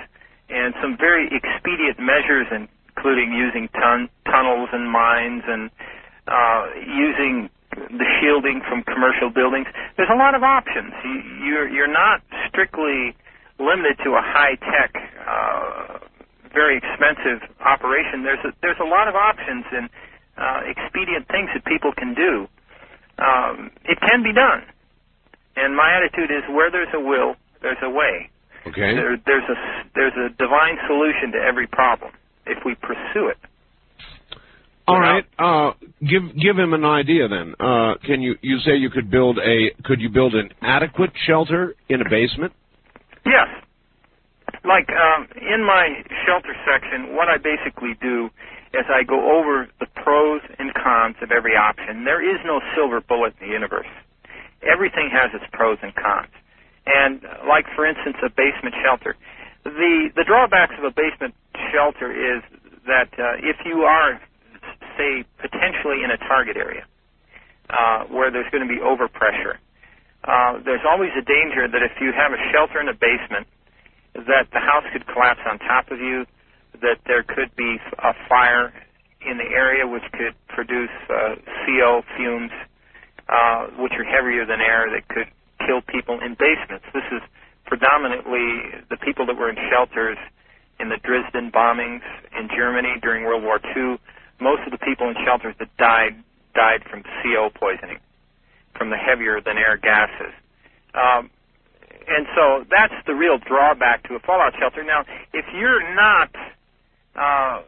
and 0.48 0.74
some 0.82 0.96
very 0.98 1.30
expedient 1.30 1.98
measures, 1.98 2.46
including 2.50 3.32
using 3.32 3.68
tun- 3.74 4.10
tunnels 4.26 4.68
and 4.72 4.90
mines 4.90 5.42
and 5.46 5.70
uh, 6.26 6.66
using 6.86 7.50
the 7.74 8.06
shielding 8.20 8.60
from 8.68 8.82
commercial 8.82 9.30
buildings. 9.30 9.66
There's 9.96 10.10
a 10.10 10.18
lot 10.18 10.34
of 10.34 10.42
options. 10.42 10.92
You, 11.04 11.22
you're, 11.46 11.68
you're 11.68 11.92
not 11.92 12.22
strictly 12.48 13.14
limited 13.58 13.98
to 14.04 14.10
a 14.18 14.22
high 14.22 14.58
tech. 14.58 14.90
Uh, 15.22 15.98
very 16.52 16.78
expensive 16.78 17.46
operation. 17.62 18.24
There's 18.26 18.42
a, 18.44 18.50
there's 18.60 18.80
a 18.82 18.86
lot 18.86 19.06
of 19.06 19.14
options 19.14 19.64
and 19.70 19.88
uh, 20.40 20.60
expedient 20.64 21.28
things 21.28 21.50
that 21.54 21.64
people 21.64 21.92
can 21.92 22.14
do. 22.14 22.48
Um, 23.20 23.70
it 23.84 24.00
can 24.00 24.22
be 24.22 24.32
done, 24.32 24.64
and 25.56 25.76
my 25.76 25.92
attitude 25.94 26.32
is 26.32 26.42
where 26.48 26.70
there's 26.70 26.88
a 26.94 27.00
will, 27.00 27.36
there's 27.60 27.80
a 27.82 27.90
way. 27.90 28.30
Okay. 28.66 28.94
There, 28.96 29.16
there's 29.24 29.48
a 29.48 29.56
there's 29.94 30.16
a 30.16 30.28
divine 30.36 30.76
solution 30.86 31.32
to 31.32 31.38
every 31.38 31.66
problem 31.66 32.12
if 32.46 32.64
we 32.64 32.74
pursue 32.74 33.28
it. 33.28 33.38
All 34.86 34.98
right. 34.98 35.24
Uh, 35.38 35.72
give 36.00 36.22
give 36.36 36.58
him 36.58 36.72
an 36.72 36.84
idea 36.84 37.28
then. 37.28 37.54
Uh, 37.60 37.94
can 38.04 38.22
you 38.22 38.36
you 38.42 38.58
say 38.60 38.76
you 38.76 38.90
could 38.90 39.10
build 39.10 39.38
a 39.38 39.70
could 39.84 40.00
you 40.00 40.08
build 40.08 40.34
an 40.34 40.50
adequate 40.62 41.12
shelter 41.26 41.74
in 41.88 42.00
a 42.00 42.08
basement? 42.08 42.52
Yes. 43.24 43.48
Like 44.64 44.88
um, 44.90 45.28
in 45.36 45.64
my 45.64 46.02
shelter 46.26 46.54
section, 46.66 47.14
what 47.14 47.28
I 47.28 47.36
basically 47.38 47.94
do 48.02 48.30
is 48.72 48.86
I 48.86 49.02
go 49.02 49.38
over 49.38 49.68
the 49.80 49.86
pros 49.86 50.42
and 50.58 50.72
cons 50.74 51.16
of 51.22 51.30
every 51.32 51.56
option. 51.56 52.04
There 52.04 52.22
is 52.22 52.38
no 52.44 52.60
silver 52.74 53.00
bullet 53.00 53.34
in 53.40 53.48
the 53.48 53.52
universe. 53.52 53.90
Everything 54.62 55.10
has 55.10 55.34
its 55.34 55.44
pros 55.52 55.78
and 55.82 55.94
cons. 55.94 56.30
And 56.86 57.22
like 57.48 57.66
for 57.74 57.86
instance, 57.86 58.16
a 58.22 58.30
basement 58.30 58.74
shelter. 58.82 59.16
The 59.64 60.10
the 60.14 60.24
drawbacks 60.24 60.74
of 60.78 60.84
a 60.84 60.94
basement 60.94 61.34
shelter 61.72 62.10
is 62.10 62.42
that 62.86 63.10
uh, 63.18 63.36
if 63.42 63.60
you 63.66 63.82
are, 63.82 64.20
say, 64.96 65.24
potentially 65.38 66.02
in 66.02 66.10
a 66.10 66.16
target 66.16 66.56
area 66.56 66.86
uh, 67.68 68.04
where 68.08 68.30
there's 68.30 68.48
going 68.50 68.66
to 68.66 68.72
be 68.72 68.80
overpressure, 68.80 69.60
uh, 70.24 70.60
there's 70.64 70.84
always 70.88 71.10
a 71.16 71.24
danger 71.24 71.68
that 71.68 71.82
if 71.82 71.92
you 72.00 72.12
have 72.12 72.32
a 72.32 72.40
shelter 72.52 72.80
in 72.80 72.88
a 72.88 72.96
basement, 72.96 73.46
that 74.14 74.48
the 74.52 74.60
house 74.60 74.84
could 74.92 75.06
collapse 75.06 75.40
on 75.46 75.58
top 75.60 75.90
of 75.90 76.00
you, 76.00 76.26
that 76.80 76.98
there 77.06 77.22
could 77.22 77.54
be 77.56 77.78
a 77.98 78.12
fire 78.28 78.72
in 79.26 79.36
the 79.36 79.44
area 79.44 79.86
which 79.86 80.04
could 80.12 80.34
produce 80.48 80.92
uh, 81.10 81.36
CO 81.66 82.02
fumes, 82.16 82.52
uh, 83.28 83.66
which 83.78 83.92
are 83.92 84.04
heavier 84.04 84.46
than 84.46 84.60
air 84.60 84.88
that 84.90 85.06
could 85.08 85.28
kill 85.66 85.82
people 85.82 86.18
in 86.20 86.34
basements. 86.34 86.86
This 86.94 87.04
is 87.12 87.22
predominantly 87.66 88.80
the 88.88 88.96
people 88.96 89.26
that 89.26 89.36
were 89.36 89.50
in 89.50 89.56
shelters 89.70 90.16
in 90.80 90.88
the 90.88 90.96
Dresden 91.04 91.52
bombings 91.52 92.02
in 92.38 92.48
Germany 92.48 92.96
during 93.02 93.24
World 93.24 93.44
War 93.44 93.60
II. 93.76 94.00
Most 94.40 94.62
of 94.64 94.72
the 94.72 94.78
people 94.78 95.08
in 95.08 95.16
shelters 95.24 95.54
that 95.58 95.68
died 95.76 96.16
died 96.54 96.82
from 96.90 97.04
CO 97.22 97.50
poisoning, 97.54 97.98
from 98.74 98.90
the 98.90 98.96
heavier 98.96 99.40
than 99.40 99.56
air 99.56 99.76
gases. 99.76 100.34
Um, 100.94 101.30
and 102.08 102.26
so 102.34 102.64
that's 102.68 102.94
the 103.06 103.14
real 103.14 103.38
drawback 103.38 104.02
to 104.08 104.16
a 104.16 104.18
fallout 104.18 104.54
shelter. 104.58 104.82
Now, 104.82 105.04
if 105.32 105.44
you're 105.54 105.94
not 105.94 106.34
uh, 107.16 107.62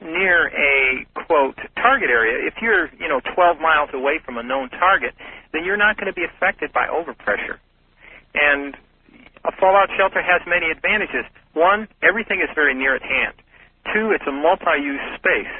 near 0.00 0.48
a 0.48 1.06
quote 1.14 1.56
target 1.76 2.10
area, 2.10 2.46
if 2.46 2.54
you're 2.60 2.90
you 2.98 3.08
know 3.08 3.20
12 3.34 3.60
miles 3.60 3.90
away 3.92 4.18
from 4.24 4.38
a 4.38 4.42
known 4.42 4.68
target, 4.70 5.14
then 5.52 5.64
you're 5.64 5.76
not 5.76 5.96
going 5.96 6.06
to 6.06 6.12
be 6.12 6.24
affected 6.24 6.72
by 6.72 6.86
overpressure. 6.86 7.58
And 8.34 8.76
a 9.44 9.52
fallout 9.52 9.90
shelter 9.96 10.22
has 10.22 10.40
many 10.46 10.70
advantages. 10.70 11.26
One, 11.54 11.88
everything 12.02 12.40
is 12.40 12.48
very 12.54 12.74
near 12.74 12.96
at 12.96 13.02
hand. 13.02 13.34
Two, 13.92 14.10
it's 14.14 14.24
a 14.26 14.32
multi-use 14.32 15.02
space. 15.18 15.50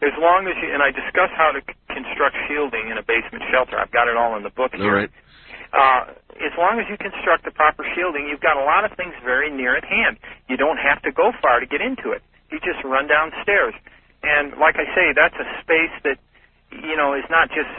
As 0.00 0.16
long 0.16 0.48
as 0.48 0.56
you 0.64 0.72
and 0.72 0.82
I 0.82 0.90
discuss 0.90 1.28
how 1.36 1.52
to 1.52 1.60
construct 1.92 2.36
shielding 2.48 2.88
in 2.88 2.96
a 2.96 3.02
basement 3.02 3.44
shelter. 3.52 3.76
I've 3.78 3.92
got 3.92 4.08
it 4.08 4.16
all 4.16 4.34
in 4.36 4.42
the 4.42 4.50
book 4.50 4.72
here. 4.72 4.84
All 4.84 4.96
right. 4.96 5.10
Uh, 5.72 6.14
as 6.40 6.54
long 6.56 6.80
as 6.80 6.86
you 6.88 6.96
construct 6.96 7.44
the 7.44 7.52
proper 7.52 7.84
shielding, 7.94 8.26
you've 8.26 8.42
got 8.42 8.56
a 8.56 8.64
lot 8.64 8.84
of 8.84 8.96
things 8.96 9.14
very 9.22 9.50
near 9.50 9.76
at 9.76 9.84
hand. 9.84 10.18
You 10.48 10.56
don't 10.56 10.78
have 10.78 11.02
to 11.02 11.12
go 11.12 11.32
far 11.42 11.60
to 11.60 11.66
get 11.66 11.80
into 11.80 12.10
it. 12.10 12.22
You 12.50 12.58
just 12.58 12.82
run 12.82 13.06
downstairs. 13.06 13.74
And 14.22 14.56
like 14.58 14.76
I 14.76 14.88
say, 14.96 15.12
that's 15.14 15.36
a 15.36 15.46
space 15.62 15.94
that, 16.04 16.18
you 16.72 16.96
know, 16.96 17.14
is 17.14 17.24
not 17.30 17.48
just 17.48 17.70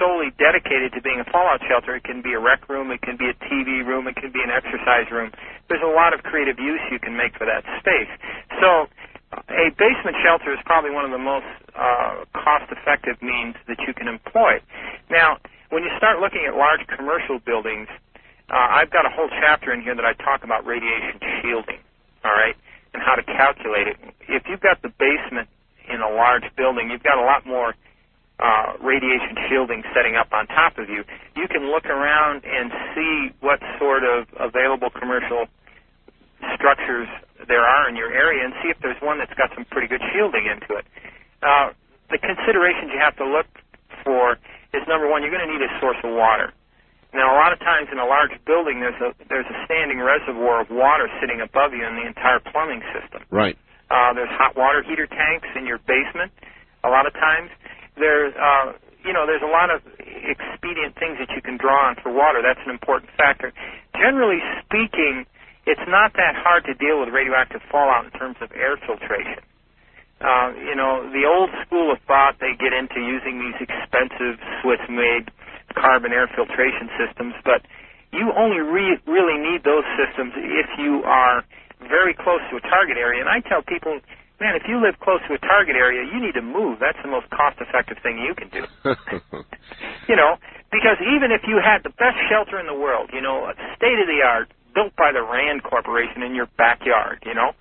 solely 0.00 0.32
dedicated 0.40 0.92
to 0.94 1.00
being 1.02 1.20
a 1.20 1.28
fallout 1.28 1.60
shelter. 1.68 1.96
It 1.96 2.04
can 2.04 2.22
be 2.22 2.32
a 2.32 2.40
rec 2.40 2.68
room, 2.68 2.90
it 2.90 3.02
can 3.02 3.16
be 3.16 3.28
a 3.28 3.36
TV 3.46 3.84
room, 3.84 4.08
it 4.08 4.16
can 4.16 4.32
be 4.32 4.40
an 4.40 4.50
exercise 4.50 5.10
room. 5.12 5.32
There's 5.68 5.84
a 5.84 5.92
lot 5.92 6.14
of 6.14 6.22
creative 6.22 6.58
use 6.58 6.80
you 6.90 6.98
can 6.98 7.16
make 7.16 7.36
for 7.36 7.46
that 7.46 7.64
space. 7.80 8.10
So, 8.60 8.88
a 9.34 9.66
basement 9.74 10.16
shelter 10.22 10.52
is 10.54 10.60
probably 10.64 10.90
one 10.90 11.04
of 11.04 11.10
the 11.10 11.18
most 11.18 11.48
uh, 11.74 12.22
cost-effective 12.32 13.20
means 13.20 13.56
that 13.66 13.82
you 13.86 13.92
can 13.92 14.06
employ. 14.06 14.62
Now, 15.10 15.38
when 15.70 15.82
you 15.84 15.90
start 15.96 16.20
looking 16.20 16.44
at 16.46 16.54
large 16.54 16.86
commercial 16.88 17.38
buildings, 17.40 17.88
uh, 18.50 18.68
I've 18.80 18.90
got 18.90 19.06
a 19.06 19.10
whole 19.10 19.28
chapter 19.28 19.72
in 19.72 19.82
here 19.82 19.94
that 19.94 20.04
I 20.04 20.12
talk 20.14 20.44
about 20.44 20.66
radiation 20.66 21.20
shielding. 21.40 21.80
All 22.24 22.32
right, 22.32 22.56
and 22.94 23.02
how 23.02 23.14
to 23.14 23.22
calculate 23.22 23.88
it. 23.88 23.96
If 24.28 24.44
you've 24.48 24.60
got 24.60 24.80
the 24.82 24.88
basement 24.88 25.48
in 25.88 26.00
a 26.00 26.08
large 26.08 26.44
building, 26.56 26.90
you've 26.90 27.02
got 27.02 27.18
a 27.18 27.24
lot 27.24 27.46
more 27.46 27.74
uh, 28.40 28.74
radiation 28.82 29.36
shielding 29.48 29.82
setting 29.94 30.16
up 30.16 30.32
on 30.32 30.46
top 30.48 30.78
of 30.78 30.88
you. 30.88 31.04
You 31.36 31.46
can 31.48 31.70
look 31.70 31.86
around 31.86 32.42
and 32.44 32.72
see 32.94 33.30
what 33.40 33.60
sort 33.78 34.04
of 34.04 34.26
available 34.40 34.90
commercial 34.90 35.46
structures 36.56 37.08
there 37.48 37.62
are 37.62 37.88
in 37.88 37.96
your 37.96 38.12
area 38.12 38.44
and 38.44 38.54
see 38.62 38.70
if 38.70 38.78
there's 38.80 39.00
one 39.02 39.18
that's 39.18 39.34
got 39.34 39.50
some 39.54 39.64
pretty 39.66 39.88
good 39.88 40.02
shielding 40.12 40.46
into 40.46 40.76
it. 40.80 40.86
Uh, 41.42 41.70
the 42.10 42.18
considerations 42.18 42.90
you 42.92 43.00
have 43.00 43.16
to 43.16 43.26
look 43.26 43.46
for 44.04 44.36
is 44.74 44.82
number 44.90 45.06
one, 45.06 45.22
you're 45.22 45.30
going 45.30 45.46
to 45.46 45.52
need 45.52 45.62
a 45.62 45.72
source 45.78 45.98
of 46.02 46.10
water. 46.12 46.52
Now, 47.14 47.30
a 47.30 47.38
lot 47.38 47.54
of 47.54 47.62
times 47.62 47.88
in 47.94 48.02
a 48.02 48.04
large 48.04 48.34
building, 48.42 48.82
there's 48.82 48.98
a 48.98 49.14
there's 49.30 49.46
a 49.46 49.58
standing 49.64 50.02
reservoir 50.02 50.66
of 50.66 50.68
water 50.68 51.06
sitting 51.22 51.38
above 51.38 51.70
you 51.70 51.86
in 51.86 51.94
the 51.94 52.02
entire 52.02 52.42
plumbing 52.42 52.82
system. 52.90 53.22
Right. 53.30 53.54
Uh, 53.86 54.10
there's 54.18 54.34
hot 54.34 54.58
water 54.58 54.82
heater 54.82 55.06
tanks 55.06 55.46
in 55.54 55.62
your 55.64 55.78
basement. 55.78 56.34
A 56.82 56.90
lot 56.90 57.06
of 57.06 57.14
times, 57.14 57.54
there's 57.94 58.34
uh, 58.34 58.74
you 59.06 59.14
know 59.14 59.30
there's 59.30 59.46
a 59.46 59.52
lot 59.52 59.70
of 59.70 59.78
expedient 60.02 60.98
things 60.98 61.22
that 61.22 61.30
you 61.30 61.40
can 61.40 61.54
draw 61.54 61.86
on 61.86 61.94
for 62.02 62.10
water. 62.10 62.42
That's 62.42 62.60
an 62.66 62.74
important 62.74 63.14
factor. 63.14 63.54
Generally 63.94 64.42
speaking, 64.66 65.22
it's 65.70 65.86
not 65.86 66.18
that 66.18 66.34
hard 66.34 66.66
to 66.66 66.74
deal 66.74 66.98
with 66.98 67.14
radioactive 67.14 67.62
fallout 67.70 68.10
in 68.10 68.10
terms 68.10 68.42
of 68.42 68.50
air 68.58 68.74
filtration. 68.82 69.38
Uh, 70.20 70.54
you 70.56 70.74
know, 70.74 71.04
the 71.10 71.26
old 71.26 71.50
school 71.66 71.92
of 71.92 71.98
thought 72.06 72.38
they 72.40 72.54
get 72.56 72.72
into 72.72 73.02
using 73.02 73.42
these 73.42 73.58
expensive 73.60 74.40
Swiss-made 74.62 75.30
carbon 75.74 76.12
air 76.12 76.30
filtration 76.32 76.88
systems, 76.96 77.34
but 77.44 77.66
you 78.14 78.30
only 78.38 78.62
re- 78.62 79.00
really 79.06 79.38
need 79.42 79.66
those 79.66 79.84
systems 79.98 80.32
if 80.36 80.70
you 80.78 81.02
are 81.02 81.44
very 81.82 82.14
close 82.14 82.40
to 82.50 82.56
a 82.56 82.62
target 82.62 82.96
area. 82.96 83.20
And 83.20 83.28
I 83.28 83.42
tell 83.42 83.60
people, 83.60 83.98
man, 84.40 84.54
if 84.54 84.62
you 84.70 84.80
live 84.80 84.98
close 85.02 85.20
to 85.28 85.34
a 85.34 85.42
target 85.42 85.76
area, 85.76 86.06
you 86.06 86.22
need 86.22 86.38
to 86.38 86.42
move. 86.42 86.78
That's 86.78 86.98
the 87.02 87.10
most 87.10 87.28
cost-effective 87.30 87.98
thing 88.02 88.18
you 88.22 88.34
can 88.34 88.48
do. 88.48 88.64
you 90.08 90.16
know, 90.16 90.38
because 90.70 90.98
even 91.02 91.30
if 91.34 91.42
you 91.46 91.58
had 91.62 91.82
the 91.82 91.94
best 91.98 92.16
shelter 92.30 92.58
in 92.58 92.66
the 92.66 92.74
world, 92.74 93.10
you 93.12 93.20
know, 93.20 93.50
state 93.76 93.98
of 93.98 94.06
the 94.06 94.22
art, 94.24 94.48
built 94.74 94.94
by 94.96 95.12
the 95.12 95.22
Rand 95.22 95.62
Corporation 95.62 96.22
in 96.22 96.34
your 96.34 96.46
backyard, 96.58 97.22
you 97.26 97.34
know, 97.34 97.54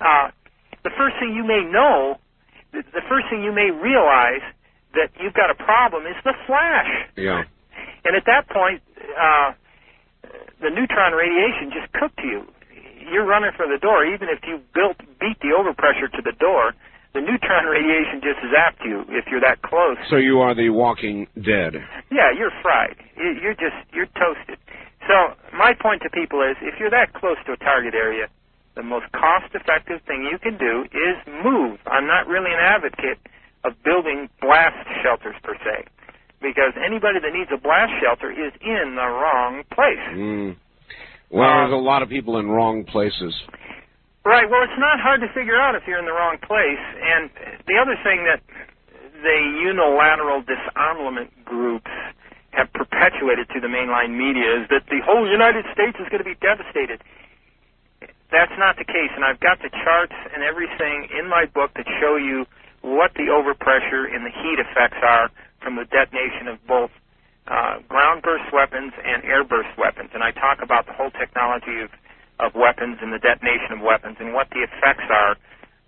uh, 0.00 0.30
the 0.84 0.90
first 0.96 1.16
thing 1.20 1.34
you 1.34 1.44
may 1.44 1.64
know, 1.64 2.18
the 2.72 3.04
first 3.08 3.26
thing 3.30 3.42
you 3.42 3.52
may 3.52 3.70
realize 3.70 4.44
that 4.94 5.10
you've 5.20 5.34
got 5.34 5.50
a 5.50 5.54
problem 5.54 6.06
is 6.06 6.16
the 6.24 6.34
flash. 6.46 6.90
Yeah. 7.16 7.44
And 8.04 8.16
at 8.16 8.24
that 8.26 8.48
point, 8.48 8.82
uh, 9.16 9.52
the 10.60 10.70
neutron 10.70 11.12
radiation 11.12 11.70
just 11.72 11.92
cooked 11.92 12.20
you. 12.22 12.46
You're 13.10 13.26
running 13.26 13.52
for 13.56 13.66
the 13.66 13.78
door, 13.78 14.04
even 14.04 14.28
if 14.28 14.40
you 14.46 14.60
built 14.74 14.98
beat 15.20 15.40
the 15.40 15.56
overpressure 15.56 16.10
to 16.12 16.22
the 16.22 16.36
door. 16.38 16.74
The 17.14 17.20
neutron 17.20 17.64
radiation 17.78 18.20
just 18.20 18.40
zapped 18.52 18.84
you 18.84 19.04
if 19.08 19.26
you're 19.30 19.40
that 19.40 19.62
close. 19.62 19.96
So 20.10 20.16
you 20.16 20.40
are 20.40 20.54
the 20.54 20.68
walking 20.70 21.26
dead. 21.34 21.80
Yeah, 22.10 22.32
you're 22.36 22.52
fried. 22.62 22.96
You're 23.16 23.56
just 23.56 23.76
you're 23.92 24.10
toasted. 24.12 24.58
So 25.08 25.32
my 25.56 25.72
point 25.72 26.02
to 26.02 26.10
people 26.10 26.42
is, 26.42 26.56
if 26.60 26.78
you're 26.78 26.90
that 26.90 27.14
close 27.14 27.36
to 27.46 27.52
a 27.52 27.56
target 27.56 27.94
area, 27.94 28.28
the 28.78 28.86
most 28.86 29.10
cost-effective 29.10 30.06
thing 30.06 30.22
you 30.30 30.38
can 30.38 30.54
do 30.54 30.86
is 30.94 31.18
move. 31.42 31.82
I'm 31.90 32.06
not 32.06 32.30
really 32.30 32.54
an 32.54 32.62
advocate 32.62 33.18
of 33.66 33.74
building 33.82 34.30
blast 34.40 34.86
shelters 35.02 35.34
per 35.42 35.58
se 35.58 35.90
because 36.38 36.78
anybody 36.78 37.18
that 37.18 37.34
needs 37.34 37.50
a 37.50 37.58
blast 37.58 37.90
shelter 37.98 38.30
is 38.30 38.54
in 38.62 38.94
the 38.94 39.08
wrong 39.10 39.66
place. 39.74 40.06
Mm. 40.14 40.54
Well, 41.34 41.42
um, 41.42 41.66
there's 41.66 41.74
a 41.74 41.82
lot 41.82 42.06
of 42.06 42.08
people 42.08 42.38
in 42.38 42.46
wrong 42.46 42.86
places. 42.86 43.34
Right. 44.24 44.46
Well, 44.46 44.62
it's 44.62 44.78
not 44.78 45.02
hard 45.02 45.20
to 45.26 45.28
figure 45.34 45.58
out 45.58 45.74
if 45.74 45.82
you're 45.90 45.98
in 45.98 46.06
the 46.06 46.14
wrong 46.14 46.38
place. 46.38 46.84
And 47.02 47.28
the 47.66 47.82
other 47.82 47.98
thing 48.06 48.22
that 48.30 48.38
the 49.18 49.38
unilateral 49.66 50.46
disarmament 50.46 51.34
groups 51.44 51.90
have 52.54 52.70
perpetuated 52.72 53.50
to 53.50 53.60
the 53.60 53.66
mainline 53.66 54.14
media 54.14 54.62
is 54.62 54.70
that 54.70 54.86
the 54.86 55.02
whole 55.02 55.26
United 55.26 55.66
States 55.74 55.98
is 55.98 56.06
going 56.08 56.22
to 56.22 56.28
be 56.28 56.38
devastated. 56.38 57.02
That's 58.30 58.52
not 58.58 58.76
the 58.76 58.84
case, 58.84 59.12
and 59.16 59.24
I've 59.24 59.40
got 59.40 59.58
the 59.64 59.72
charts 59.72 60.16
and 60.34 60.44
everything 60.44 61.08
in 61.16 61.28
my 61.28 61.46
book 61.46 61.72
that 61.76 61.86
show 62.00 62.16
you 62.16 62.44
what 62.82 63.12
the 63.16 63.32
overpressure 63.32 64.04
and 64.04 64.24
the 64.24 64.34
heat 64.44 64.60
effects 64.60 65.00
are 65.02 65.30
from 65.64 65.76
the 65.76 65.84
detonation 65.88 66.48
of 66.48 66.60
both 66.66 66.90
uh, 67.48 67.80
ground 67.88 68.22
burst 68.22 68.52
weapons 68.52 68.92
and 69.00 69.24
air 69.24 69.42
burst 69.44 69.72
weapons. 69.80 70.10
And 70.12 70.22
I 70.22 70.30
talk 70.32 70.60
about 70.62 70.86
the 70.86 70.92
whole 70.92 71.10
technology 71.10 71.80
of, 71.80 71.90
of 72.38 72.52
weapons 72.54 73.00
and 73.00 73.12
the 73.12 73.18
detonation 73.18 73.72
of 73.72 73.80
weapons 73.80 74.16
and 74.20 74.34
what 74.36 74.48
the 74.52 74.60
effects 74.60 75.08
are 75.08 75.36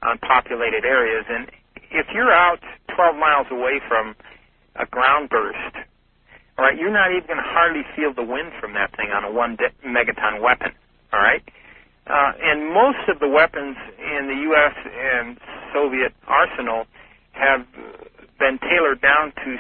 on 0.03 0.19
populated 0.19 0.85
areas. 0.89 1.27
And 1.29 1.53
if 1.93 2.09
you're 2.15 2.33
out 2.33 2.65
12 2.97 3.17
miles 3.21 3.47
away 3.53 3.81
from 3.87 4.17
a 4.77 4.87
ground 4.87 5.29
burst, 5.29 5.77
all 6.57 6.65
right, 6.65 6.77
you're 6.77 6.93
not 6.93 7.13
even 7.13 7.29
going 7.29 7.41
to 7.41 7.51
hardly 7.53 7.85
feel 7.95 8.13
the 8.17 8.25
wind 8.25 8.53
from 8.61 8.73
that 8.75 8.97
thing 8.97 9.13
on 9.13 9.25
a 9.25 9.31
one 9.31 9.57
de- 9.57 9.73
megaton 9.85 10.41
weapon. 10.41 10.73
All 11.13 11.21
right. 11.21 11.45
Uh, 12.07 12.33
and 12.43 12.73
most 12.73 13.07
of 13.09 13.21
the 13.21 13.29
weapons 13.29 13.77
in 13.99 14.27
the 14.27 14.39
U.S. 14.51 14.75
and 14.85 15.39
Soviet 15.73 16.13
arsenal 16.27 16.87
have 17.33 17.67
been 18.39 18.59
tailored 18.59 19.01
down 19.01 19.33
to 19.45 19.57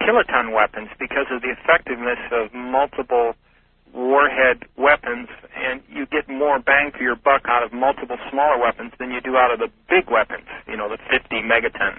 kiloton 0.00 0.52
weapons 0.52 0.88
because 0.98 1.26
of 1.30 1.42
the 1.42 1.52
effectiveness 1.52 2.18
of 2.32 2.52
multiple 2.54 3.34
warhead 3.92 4.64
weapons, 4.76 5.28
and 5.54 5.82
you 5.88 6.06
get 6.06 6.28
more 6.28 6.58
bang 6.58 6.90
for 6.96 7.02
your 7.02 7.16
buck 7.16 7.42
out 7.46 7.62
of 7.62 7.72
multiple 7.72 8.16
smaller 8.30 8.58
weapons 8.58 8.92
than 8.98 9.10
you 9.10 9.20
do 9.20 9.36
out 9.36 9.52
of 9.52 9.58
the 9.58 9.68
big 9.88 10.10
weapons, 10.10 10.46
you 10.66 10.76
know, 10.76 10.88
the 10.88 10.98
50 11.10 11.42
megaton. 11.42 11.98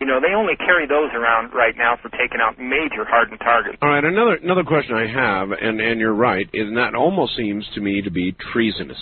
You 0.00 0.06
know, 0.06 0.18
they 0.18 0.34
only 0.34 0.56
carry 0.56 0.86
those 0.88 1.12
around 1.12 1.52
right 1.52 1.76
now 1.76 1.98
for 2.00 2.08
taking 2.08 2.40
out 2.40 2.58
major 2.58 3.04
hardened 3.04 3.38
targets. 3.40 3.76
All 3.82 3.90
right, 3.90 4.02
another 4.02 4.36
another 4.42 4.64
question 4.64 4.96
I 4.96 5.06
have, 5.06 5.50
and 5.52 5.78
and 5.78 6.00
you're 6.00 6.14
right, 6.14 6.48
and 6.54 6.76
that 6.78 6.94
almost 6.94 7.36
seems 7.36 7.68
to 7.74 7.80
me 7.80 8.00
to 8.00 8.10
be 8.10 8.32
treasonous. 8.52 8.98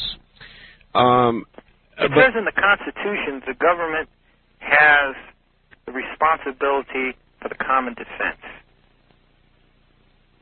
Um, 0.94 1.46
it 1.98 2.10
says 2.10 2.34
in 2.36 2.44
the 2.44 2.52
Constitution 2.52 3.42
the 3.46 3.54
government 3.54 4.08
has 4.58 5.14
the 5.86 5.92
responsibility 5.92 7.16
for 7.40 7.48
the 7.48 7.54
common 7.54 7.94
defense. 7.94 8.42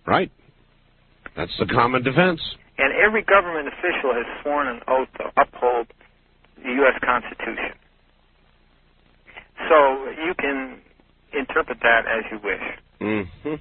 Right. 0.06 0.30
That's 1.36 1.52
the 1.58 1.66
common 1.66 2.02
defense. 2.02 2.40
And 2.78 2.92
every 2.94 3.22
government 3.22 3.68
official 3.68 4.14
has 4.14 4.24
sworn 4.42 4.68
an 4.68 4.80
oath 4.88 5.08
to 5.18 5.24
uphold 5.36 5.88
the 6.56 6.70
U.S. 6.80 6.98
Constitution. 7.04 7.76
So 9.68 10.08
you 10.24 10.34
can 10.38 10.78
interpret 11.32 11.78
that 11.82 12.04
as 12.06 12.24
you 12.30 12.38
wish. 12.42 12.62
Mm-hmm. 13.00 13.54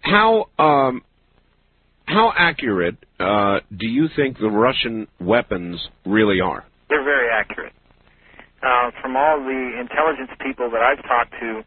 How 0.00 0.46
um, 0.58 1.02
how 2.06 2.32
accurate 2.36 2.96
uh, 3.18 3.60
do 3.74 3.86
you 3.86 4.08
think 4.14 4.38
the 4.38 4.50
Russian 4.50 5.08
weapons 5.20 5.88
really 6.04 6.40
are? 6.40 6.64
They're 6.88 7.04
very 7.04 7.30
accurate. 7.32 7.72
Uh, 8.62 8.90
from 9.00 9.16
all 9.16 9.38
the 9.40 9.78
intelligence 9.80 10.30
people 10.40 10.70
that 10.70 10.80
I've 10.80 11.02
talked 11.04 11.34
to, 11.40 11.64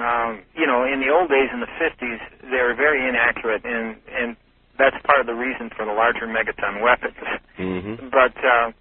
um, 0.00 0.42
you 0.54 0.66
know, 0.66 0.84
in 0.84 1.00
the 1.00 1.10
old 1.12 1.28
days 1.28 1.50
in 1.52 1.60
the 1.60 1.66
50s, 1.66 2.18
they 2.42 2.62
were 2.62 2.74
very 2.74 3.08
inaccurate, 3.08 3.64
and 3.64 3.96
and 4.10 4.36
that's 4.78 4.96
part 5.04 5.20
of 5.20 5.26
the 5.26 5.34
reason 5.34 5.70
for 5.76 5.84
the 5.84 5.92
larger 5.92 6.26
megaton 6.26 6.82
weapons. 6.82 7.16
Mm-hmm. 7.58 8.08
But 8.10 8.36
uh, 8.38 8.72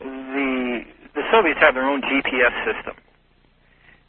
the 0.00 0.82
the 1.14 1.24
Soviets 1.30 1.60
have 1.60 1.74
their 1.74 1.86
own 1.86 2.02
GPS 2.02 2.54
system. 2.64 2.96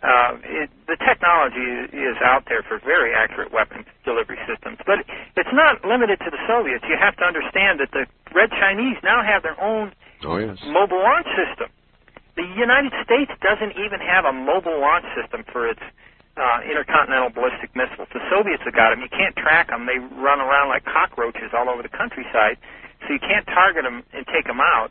Uh, 0.01 0.33
it, 0.65 0.69
the 0.89 0.97
technology 0.97 1.93
is 1.93 2.17
out 2.25 2.49
there 2.49 2.65
for 2.65 2.81
very 2.81 3.13
accurate 3.13 3.53
weapons 3.53 3.85
delivery 4.01 4.37
systems, 4.49 4.81
but 4.81 5.05
it's 5.37 5.53
not 5.53 5.77
limited 5.85 6.17
to 6.25 6.33
the 6.33 6.41
Soviets. 6.49 6.81
You 6.89 6.97
have 6.97 7.13
to 7.21 7.25
understand 7.25 7.77
that 7.77 7.93
the 7.93 8.09
Red 8.33 8.49
Chinese 8.49 8.97
now 9.05 9.21
have 9.21 9.45
their 9.45 9.57
own 9.61 9.93
oh, 10.25 10.41
yes. 10.41 10.57
mobile 10.65 11.05
launch 11.05 11.29
system. 11.37 11.69
The 12.33 12.49
United 12.57 12.97
States 13.05 13.29
doesn't 13.45 13.77
even 13.77 14.01
have 14.01 14.25
a 14.25 14.33
mobile 14.33 14.81
launch 14.81 15.05
system 15.13 15.45
for 15.45 15.69
its 15.69 15.83
uh, 16.33 16.65
intercontinental 16.65 17.29
ballistic 17.29 17.69
missiles. 17.77 18.09
The 18.09 18.25
Soviets 18.31 18.65
have 18.65 18.73
got 18.73 18.89
them. 18.89 19.05
You 19.05 19.11
can't 19.13 19.37
track 19.37 19.69
them. 19.69 19.85
They 19.85 20.01
run 20.17 20.41
around 20.41 20.73
like 20.73 20.81
cockroaches 20.81 21.53
all 21.53 21.69
over 21.69 21.85
the 21.85 21.93
countryside, 21.93 22.57
so 23.05 23.13
you 23.13 23.21
can't 23.21 23.45
target 23.45 23.85
them 23.85 24.01
and 24.17 24.25
take 24.25 24.49
them 24.49 24.57
out. 24.57 24.89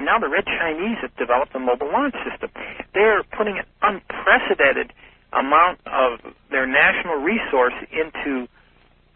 And 0.00 0.06
now 0.06 0.18
the 0.18 0.32
Red 0.32 0.46
Chinese 0.46 0.96
have 1.02 1.14
developed 1.16 1.54
a 1.54 1.58
mobile 1.58 1.92
launch 1.92 2.14
system. 2.24 2.48
They're 2.94 3.22
putting 3.36 3.60
an 3.60 3.66
unprecedented 3.82 4.94
amount 5.30 5.78
of 5.84 6.32
their 6.50 6.66
national 6.66 7.16
resource 7.16 7.74
into 7.92 8.48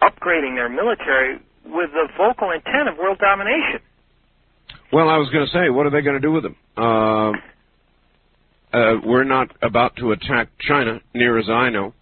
upgrading 0.03 0.57
their 0.57 0.69
military 0.69 1.41
with 1.65 1.89
the 1.97 2.09
vocal 2.19 2.51
intent 2.51 2.91
of 2.93 2.99
world 2.99 3.17
domination. 3.17 3.81
Well, 4.93 5.09
I 5.09 5.17
was 5.17 5.31
going 5.31 5.47
to 5.47 5.53
say, 5.53 5.71
what 5.71 5.87
are 5.87 5.91
they 5.91 6.03
going 6.03 6.21
to 6.21 6.21
do 6.21 6.33
with 6.33 6.43
them? 6.43 6.57
Uh, 6.77 7.33
uh, 8.77 9.01
we're 9.07 9.25
not 9.25 9.57
about 9.63 9.97
to 9.97 10.13
attack 10.13 10.51
China, 10.69 11.01
near 11.15 11.39
as 11.39 11.49
I 11.49 11.71
know. 11.71 11.95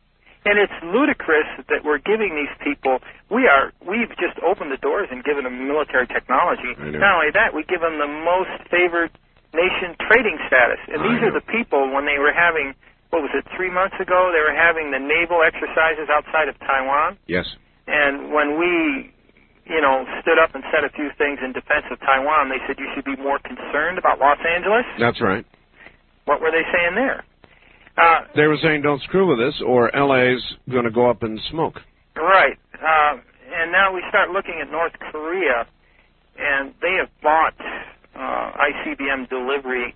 And 0.44 0.58
it's 0.58 0.74
ludicrous 0.82 1.46
that 1.70 1.86
we're 1.86 2.02
giving 2.02 2.34
these 2.34 2.50
people. 2.58 2.98
We 3.30 3.46
are. 3.46 3.70
We've 3.86 4.10
just 4.18 4.42
opened 4.42 4.74
the 4.74 4.80
doors 4.82 5.06
and 5.10 5.22
given 5.22 5.44
them 5.46 5.68
military 5.70 6.06
technology. 6.10 6.74
Not 6.98 7.22
only 7.22 7.30
that, 7.30 7.54
we 7.54 7.62
give 7.62 7.78
them 7.78 8.02
the 8.02 8.10
most 8.10 8.50
favored 8.66 9.14
nation 9.54 9.94
trading 10.10 10.42
status. 10.50 10.82
And 10.90 10.98
these 11.06 11.22
are 11.22 11.30
the 11.30 11.46
people 11.46 11.94
when 11.94 12.06
they 12.10 12.18
were 12.18 12.34
having. 12.34 12.74
What 13.14 13.22
was 13.22 13.30
it? 13.36 13.46
Three 13.54 13.70
months 13.70 13.94
ago, 14.00 14.32
they 14.32 14.40
were 14.40 14.56
having 14.56 14.90
the 14.90 14.98
naval 14.98 15.44
exercises 15.44 16.08
outside 16.10 16.48
of 16.48 16.58
Taiwan. 16.58 17.20
Yes. 17.28 17.44
And 17.86 18.32
when 18.32 18.58
we, 18.58 19.12
you 19.68 19.80
know, 19.84 20.08
stood 20.24 20.40
up 20.42 20.56
and 20.56 20.64
said 20.72 20.82
a 20.82 20.90
few 20.90 21.12
things 21.20 21.38
in 21.44 21.52
defense 21.52 21.86
of 21.92 22.00
Taiwan, 22.00 22.48
they 22.48 22.58
said 22.66 22.80
you 22.80 22.88
should 22.96 23.04
be 23.04 23.14
more 23.20 23.38
concerned 23.38 24.00
about 24.00 24.18
Los 24.18 24.40
Angeles. 24.42 24.88
That's 24.98 25.20
right. 25.20 25.44
What 26.24 26.40
were 26.40 26.50
they 26.50 26.64
saying 26.72 26.96
there? 26.96 27.22
Uh, 27.96 28.20
they 28.34 28.46
were 28.46 28.56
saying, 28.62 28.82
"Don't 28.82 29.02
screw 29.02 29.28
with 29.28 29.40
us, 29.40 29.60
or 29.66 29.90
LA's 29.94 30.42
going 30.70 30.84
to 30.84 30.90
go 30.90 31.10
up 31.10 31.22
in 31.22 31.38
smoke." 31.50 31.80
Right. 32.16 32.58
Uh, 32.74 33.18
and 33.54 33.70
now 33.70 33.92
we 33.92 34.02
start 34.08 34.30
looking 34.30 34.60
at 34.62 34.70
North 34.70 34.92
Korea, 35.12 35.66
and 36.38 36.74
they 36.80 36.96
have 36.98 37.10
bought 37.22 37.54
uh, 38.16 38.52
ICBM 38.56 39.28
delivery 39.28 39.94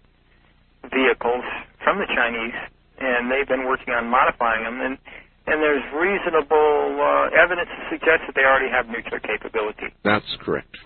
vehicles 0.84 1.44
from 1.82 1.98
the 1.98 2.06
Chinese, 2.14 2.54
and 2.98 3.30
they've 3.30 3.48
been 3.48 3.66
working 3.66 3.94
on 3.94 4.08
modifying 4.08 4.64
them. 4.64 4.80
And 4.80 4.98
and 5.46 5.62
there's 5.62 5.84
reasonable 5.94 6.98
uh, 7.00 7.30
evidence 7.30 7.70
to 7.70 7.96
suggest 7.96 8.26
that 8.26 8.34
they 8.34 8.42
already 8.42 8.68
have 8.68 8.88
nuclear 8.88 9.20
capability. 9.20 9.94
That's 10.02 10.26
correct. 10.40 10.76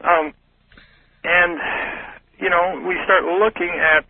Um, 0.00 0.32
and 1.24 1.60
you 2.38 2.48
know, 2.48 2.82
we 2.86 2.96
start 3.04 3.24
looking 3.24 3.70
at 3.70 4.06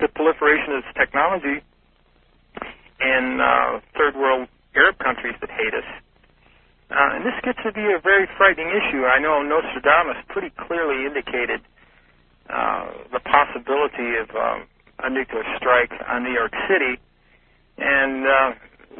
the 0.00 0.08
proliferation 0.08 0.76
of 0.76 0.82
this 0.84 0.94
technology 0.94 1.62
in 3.00 3.40
uh, 3.40 3.80
third 3.96 4.16
world 4.16 4.48
Arab 4.74 4.98
countries 4.98 5.34
that 5.40 5.50
hate 5.50 5.72
us. 5.72 5.88
Uh, 6.90 7.18
and 7.18 7.26
this 7.26 7.34
gets 7.42 7.58
to 7.64 7.72
be 7.72 7.82
a 7.82 7.98
very 7.98 8.28
frightening 8.38 8.70
issue. 8.70 9.04
I 9.04 9.18
know 9.18 9.42
Nostradamus 9.42 10.22
pretty 10.28 10.54
clearly 10.54 11.06
indicated 11.06 11.60
uh, 12.48 13.10
the 13.10 13.20
possibility 13.20 14.14
of 14.22 14.30
um, 14.36 14.68
a 15.02 15.10
nuclear 15.10 15.42
strike 15.56 15.90
on 16.06 16.22
New 16.22 16.30
York 16.30 16.54
City. 16.70 17.00
And 17.78 18.22
uh, 18.22 18.48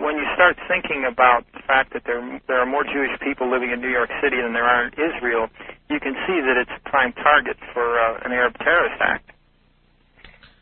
when 0.02 0.16
you 0.16 0.26
start 0.34 0.58
thinking 0.66 1.06
about 1.06 1.46
the 1.54 1.62
fact 1.62 1.92
that 1.94 2.02
there 2.04 2.20
there 2.48 2.60
are 2.60 2.66
more 2.66 2.84
Jewish 2.84 3.14
people 3.22 3.48
living 3.48 3.70
in 3.70 3.80
New 3.80 3.92
York 3.92 4.10
City 4.20 4.36
than 4.42 4.52
there 4.52 4.66
are 4.66 4.90
in 4.90 4.92
Israel, 4.98 5.48
you 5.88 6.00
can 6.00 6.18
see 6.26 6.42
that 6.42 6.58
it's 6.58 6.74
a 6.74 6.82
prime 6.90 7.12
target 7.12 7.56
for 7.72 7.86
uh, 7.98 8.20
an 8.26 8.32
Arab 8.32 8.58
terrorist 8.58 9.00
act. 9.00 9.30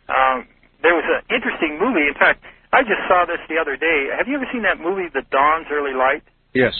Um, 0.09 0.47
there 0.83 0.95
was 0.95 1.05
an 1.09 1.23
interesting 1.35 1.79
movie. 1.81 2.07
In 2.07 2.15
fact, 2.15 2.45
I 2.73 2.83
just 2.83 3.01
saw 3.09 3.25
this 3.27 3.39
the 3.49 3.57
other 3.61 3.77
day. 3.77 4.09
Have 4.17 4.29
you 4.29 4.37
ever 4.37 4.47
seen 4.53 4.63
that 4.63 4.81
movie, 4.81 5.09
The 5.13 5.23
Dawn's 5.31 5.67
Early 5.71 5.95
Light? 5.95 6.23
Yes. 6.53 6.75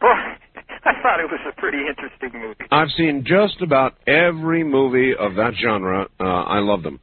Boy, 0.00 0.08
I 0.84 0.92
thought 1.02 1.20
it 1.20 1.30
was 1.30 1.40
a 1.46 1.58
pretty 1.60 1.86
interesting 1.86 2.40
movie. 2.40 2.64
I've 2.70 2.90
seen 2.96 3.24
just 3.26 3.62
about 3.62 3.94
every 4.06 4.64
movie 4.64 5.14
of 5.14 5.36
that 5.36 5.52
genre. 5.60 6.08
Uh, 6.18 6.24
I 6.24 6.58
love 6.60 6.82
them. 6.82 7.00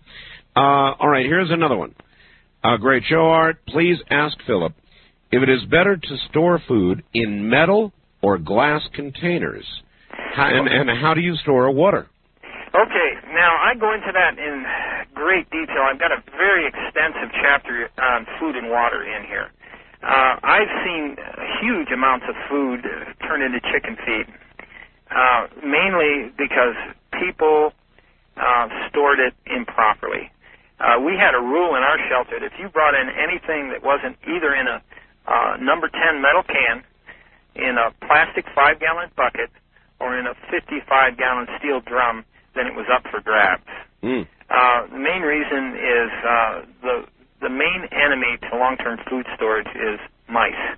Uh, 0.56 1.00
all 1.00 1.08
right, 1.08 1.26
here's 1.26 1.52
another 1.52 1.78
one. 1.78 1.96
Uh, 2.64 2.78
great 2.78 3.04
show, 3.08 3.30
Art. 3.30 3.58
Please 3.68 3.98
ask 4.10 4.38
Phillip 4.46 4.74
if 5.32 5.42
it 5.42 5.50
is 5.50 5.64
better 5.70 5.96
to 5.96 6.18
store 6.30 6.62
food 6.68 7.04
in 7.14 7.50
metal 7.50 7.94
or 8.22 8.38
glass 8.38 8.82
containers. 8.94 9.66
How, 10.36 10.48
and, 10.48 10.68
and 10.68 10.90
how 11.02 11.14
do 11.14 11.22
you 11.22 11.36
store 11.38 11.72
water? 11.72 12.08
Okay, 12.74 13.10
now 13.34 13.58
I 13.58 13.76
go 13.80 13.94
into 13.94 14.12
that 14.14 14.38
in 14.38 14.64
great 15.22 15.46
detail. 15.54 15.86
I've 15.86 16.00
got 16.02 16.12
a 16.12 16.24
very 16.34 16.66
extensive 16.66 17.30
chapter 17.38 17.90
on 18.02 18.26
food 18.40 18.56
and 18.58 18.74
water 18.74 19.06
in 19.06 19.22
here. 19.30 19.54
Uh, 20.02 20.34
I've 20.42 20.74
seen 20.82 21.16
huge 21.62 21.94
amounts 21.94 22.26
of 22.28 22.34
food 22.50 22.82
turn 23.22 23.46
into 23.46 23.62
chicken 23.70 23.96
feed, 24.02 24.26
uh, 25.14 25.46
mainly 25.62 26.34
because 26.42 26.74
people 27.22 27.74
uh, 28.36 28.68
stored 28.90 29.20
it 29.20 29.38
improperly. 29.46 30.34
Uh, 30.80 30.98
we 30.98 31.14
had 31.14 31.38
a 31.38 31.40
rule 31.40 31.78
in 31.78 31.86
our 31.86 32.02
shelter 32.10 32.40
that 32.40 32.46
if 32.46 32.58
you 32.58 32.68
brought 32.70 32.98
in 32.98 33.06
anything 33.14 33.70
that 33.70 33.86
wasn't 33.86 34.18
either 34.26 34.56
in 34.58 34.66
a 34.66 34.82
uh, 35.30 35.56
number 35.62 35.88
10 35.88 36.18
metal 36.20 36.42
can, 36.42 36.82
in 37.54 37.78
a 37.78 37.94
plastic 38.08 38.46
five 38.56 38.80
gallon 38.80 39.12
bucket, 39.16 39.52
or 40.00 40.18
in 40.18 40.26
a 40.26 40.34
55 40.50 40.82
gallon 41.16 41.46
steel 41.60 41.80
drum, 41.80 42.26
then 42.56 42.66
it 42.66 42.74
was 42.74 42.88
up 42.90 43.06
for 43.12 43.22
grabs. 43.22 43.70
Mm. 44.02 44.26
Uh, 44.52 44.88
the 44.92 45.00
main 45.00 45.22
reason 45.22 45.80
is 45.80 46.12
uh, 46.28 46.62
the 46.82 46.96
the 47.42 47.50
main 47.50 47.88
enemy 47.92 48.38
to 48.38 48.58
long-term 48.58 49.00
food 49.10 49.26
storage 49.36 49.68
is 49.74 50.00
mice. 50.30 50.78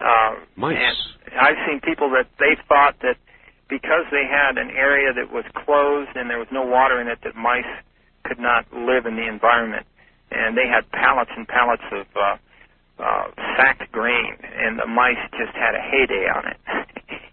Uh, 0.00 0.34
mice. 0.56 0.76
And 0.76 1.40
I've 1.40 1.56
seen 1.66 1.80
people 1.80 2.10
that 2.10 2.26
they 2.38 2.60
thought 2.68 2.96
that 3.00 3.16
because 3.68 4.04
they 4.10 4.24
had 4.28 4.58
an 4.58 4.70
area 4.70 5.14
that 5.14 5.32
was 5.32 5.44
closed 5.64 6.10
and 6.14 6.28
there 6.28 6.38
was 6.38 6.48
no 6.52 6.62
water 6.62 7.00
in 7.00 7.08
it, 7.08 7.20
that 7.24 7.36
mice 7.36 7.68
could 8.24 8.38
not 8.38 8.66
live 8.72 9.06
in 9.06 9.16
the 9.16 9.26
environment, 9.26 9.86
and 10.30 10.56
they 10.56 10.66
had 10.68 10.90
pallets 10.90 11.30
and 11.36 11.46
pallets 11.48 11.84
of 11.92 12.06
uh, 12.16 12.36
uh, 12.98 13.24
sacked 13.56 13.90
grain, 13.92 14.36
and 14.42 14.78
the 14.78 14.86
mice 14.86 15.22
just 15.38 15.54
had 15.54 15.74
a 15.74 15.80
heyday 15.80 16.28
on 16.28 16.48
it 16.48 16.58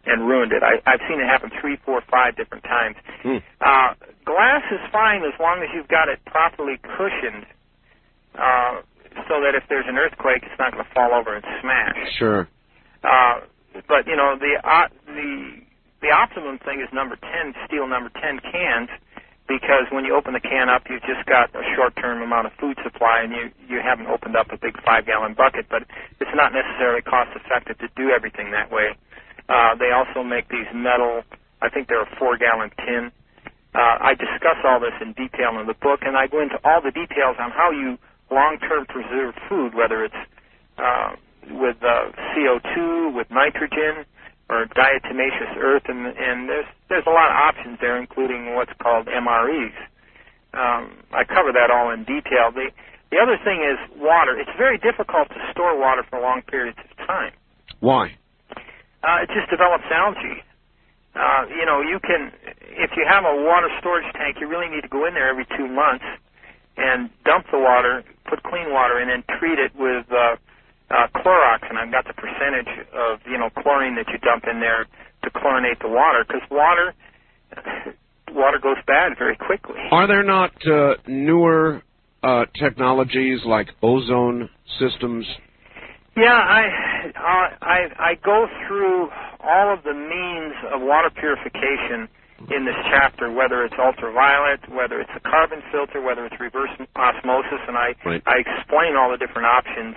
and 0.06 0.27
ruined 0.27 0.52
it. 0.52 0.64
I, 0.64 0.82
I've 0.86 1.02
seen 1.10 1.19
it 1.19 1.26
happen 1.26 1.52
three, 1.61 1.77
four, 1.86 2.02
five 2.10 2.36
different 2.36 2.64
times. 2.64 2.95
Hmm. 3.23 3.38
Uh, 3.61 3.94
glass 4.26 4.64
is 4.72 4.80
fine 4.91 5.23
as 5.23 5.34
long 5.40 5.61
as 5.64 5.69
you've 5.73 5.88
got 5.88 6.10
it 6.10 6.23
properly 6.26 6.77
cushioned, 6.77 7.45
uh, 8.36 8.82
so 9.27 9.41
that 9.41 9.56
if 9.56 9.64
there's 9.69 9.86
an 9.88 9.98
earthquake, 9.98 10.44
it's 10.44 10.60
not 10.60 10.73
going 10.73 10.84
to 10.84 10.91
fall 10.94 11.14
over 11.14 11.36
and 11.36 11.45
smash. 11.61 11.98
Sure. 12.18 12.48
Uh, 13.03 13.41
but 13.88 14.07
you 14.07 14.15
know 14.15 14.36
the 14.40 14.56
uh, 14.64 14.88
the 15.06 15.61
the 16.02 16.11
optimum 16.11 16.60
thing 16.60 16.80
is 16.80 16.88
number 16.94 17.15
ten 17.18 17.53
steel 17.68 17.88
number 17.88 18.10
ten 18.22 18.40
cans 18.40 18.90
because 19.48 19.86
when 19.91 20.06
you 20.06 20.15
open 20.15 20.34
the 20.34 20.41
can 20.41 20.69
up, 20.69 20.90
you've 20.90 21.06
just 21.06 21.22
got 21.30 21.53
a 21.53 21.61
short-term 21.77 22.22
amount 22.22 22.48
of 22.48 22.53
food 22.60 22.77
supply, 22.84 23.22
and 23.22 23.32
you 23.32 23.52
you 23.69 23.80
haven't 23.82 24.07
opened 24.07 24.36
up 24.36 24.49
a 24.52 24.57
big 24.57 24.73
five-gallon 24.82 25.36
bucket. 25.36 25.68
But 25.69 25.84
it's 26.19 26.34
not 26.34 26.53
necessarily 26.53 27.02
cost-effective 27.02 27.77
to 27.80 27.88
do 27.95 28.10
everything 28.10 28.52
that 28.52 28.72
way. 28.72 28.98
Uh, 29.47 29.76
they 29.76 29.91
also 29.91 30.23
make 30.23 30.49
these 30.49 30.67
metal. 30.73 31.23
I 31.61 31.69
think 31.69 31.88
they're 31.88 32.03
a 32.03 32.15
four-gallon 32.17 32.72
tin. 32.77 33.11
Uh, 33.76 33.97
I 33.99 34.13
discuss 34.15 34.57
all 34.63 34.80
this 34.80 34.95
in 35.01 35.13
detail 35.13 35.59
in 35.59 35.67
the 35.67 35.76
book, 35.76 36.01
and 36.03 36.15
I 36.17 36.27
go 36.27 36.41
into 36.41 36.57
all 36.63 36.81
the 36.81 36.91
details 36.91 37.35
on 37.39 37.51
how 37.51 37.72
you 37.72 37.97
long-term 38.31 38.85
preserve 38.88 39.35
food, 39.49 39.76
whether 39.76 40.03
it's 40.03 40.22
uh, 40.77 41.15
with 41.51 41.77
uh, 41.84 42.11
CO2, 42.34 43.13
with 43.13 43.30
nitrogen, 43.30 44.05
or 44.49 44.65
diatomaceous 44.65 45.57
earth, 45.57 45.84
and, 45.88 46.05
and 46.05 46.49
there's 46.49 46.65
there's 46.89 47.05
a 47.07 47.09
lot 47.09 47.30
of 47.30 47.35
options 47.35 47.80
there, 47.81 47.99
including 47.99 48.53
what's 48.53 48.72
called 48.81 49.07
MREs. 49.07 49.73
Um, 50.53 51.03
I 51.11 51.23
cover 51.26 51.51
that 51.51 51.72
all 51.72 51.91
in 51.91 52.03
detail. 52.03 52.51
The 52.53 52.69
The 53.11 53.17
other 53.17 53.38
thing 53.43 53.61
is 53.65 53.77
water. 53.99 54.38
It's 54.39 54.55
very 54.57 54.77
difficult 54.77 55.30
to 55.30 55.35
store 55.51 55.77
water 55.77 56.03
for 56.09 56.22
long 56.22 56.41
periods 56.43 56.77
of 56.80 57.07
time. 57.07 57.34
Why? 57.80 58.15
Uh, 59.06 59.22
it 59.22 59.30
just 59.30 59.49
develops 59.53 59.86
algae. 59.94 60.41
Uh, 61.14 61.45
you 61.53 61.65
know, 61.65 61.80
you 61.80 61.99
can, 62.02 62.34
if 62.73 62.91
you 62.98 63.06
have 63.07 63.23
a 63.23 63.36
water 63.45 63.69
storage 63.80 64.10
tank, 64.18 64.38
you 64.41 64.48
really 64.48 64.68
need 64.68 64.82
to 64.82 64.90
go 64.90 65.06
in 65.06 65.14
there 65.14 65.30
every 65.30 65.45
two 65.56 65.68
months 65.68 66.03
and 66.76 67.10
dump 67.23 67.45
the 67.52 67.60
water, 67.60 68.03
put 68.27 68.41
clean 68.44 68.73
water 68.73 68.99
in, 68.99 69.10
and 69.10 69.23
treat 69.40 69.60
it 69.60 69.72
with 69.77 70.06
uh, 70.11 70.36
uh, 70.90 71.07
Clorox. 71.15 71.69
And 71.69 71.77
I've 71.77 71.91
got 71.91 72.06
the 72.06 72.14
percentage 72.14 72.68
of 72.94 73.19
you 73.30 73.38
know 73.38 73.49
chlorine 73.61 73.95
that 73.95 74.10
you 74.10 74.18
dump 74.19 74.44
in 74.49 74.60
there 74.60 74.86
to 75.23 75.30
chlorinate 75.30 75.80
the 75.80 75.88
water 75.88 76.26
because 76.27 76.41
water 76.52 76.94
water 78.34 78.60
goes 78.60 78.77
bad 78.86 79.18
very 79.18 79.38
quickly. 79.38 79.80
Are 79.91 80.07
there 80.07 80.23
not 80.23 80.52
uh, 80.68 80.95
newer 81.07 81.82
uh, 82.23 82.45
technologies 82.60 83.40
like 83.45 83.69
ozone 83.82 84.49
systems? 84.80 85.26
Yeah, 86.17 86.35
I, 86.35 86.63
uh, 87.15 87.47
I 87.63 87.79
I 87.99 88.11
go 88.25 88.47
through 88.67 89.09
all 89.45 89.71
of 89.73 89.83
the 89.85 89.93
means 89.95 90.55
of 90.75 90.81
water 90.83 91.11
purification 91.13 92.09
in 92.51 92.65
this 92.65 92.75
chapter, 92.91 93.31
whether 93.31 93.63
it's 93.63 93.75
ultraviolet, 93.79 94.59
whether 94.75 94.99
it's 94.99 95.11
a 95.15 95.21
carbon 95.21 95.63
filter, 95.71 96.01
whether 96.01 96.25
it's 96.27 96.35
reverse 96.41 96.71
osmosis, 96.97 97.61
and 97.69 97.77
I 97.77 97.95
Right. 98.05 98.23
I 98.27 98.43
explain 98.43 98.97
all 98.97 99.11
the 99.11 99.19
different 99.21 99.47
options 99.47 99.95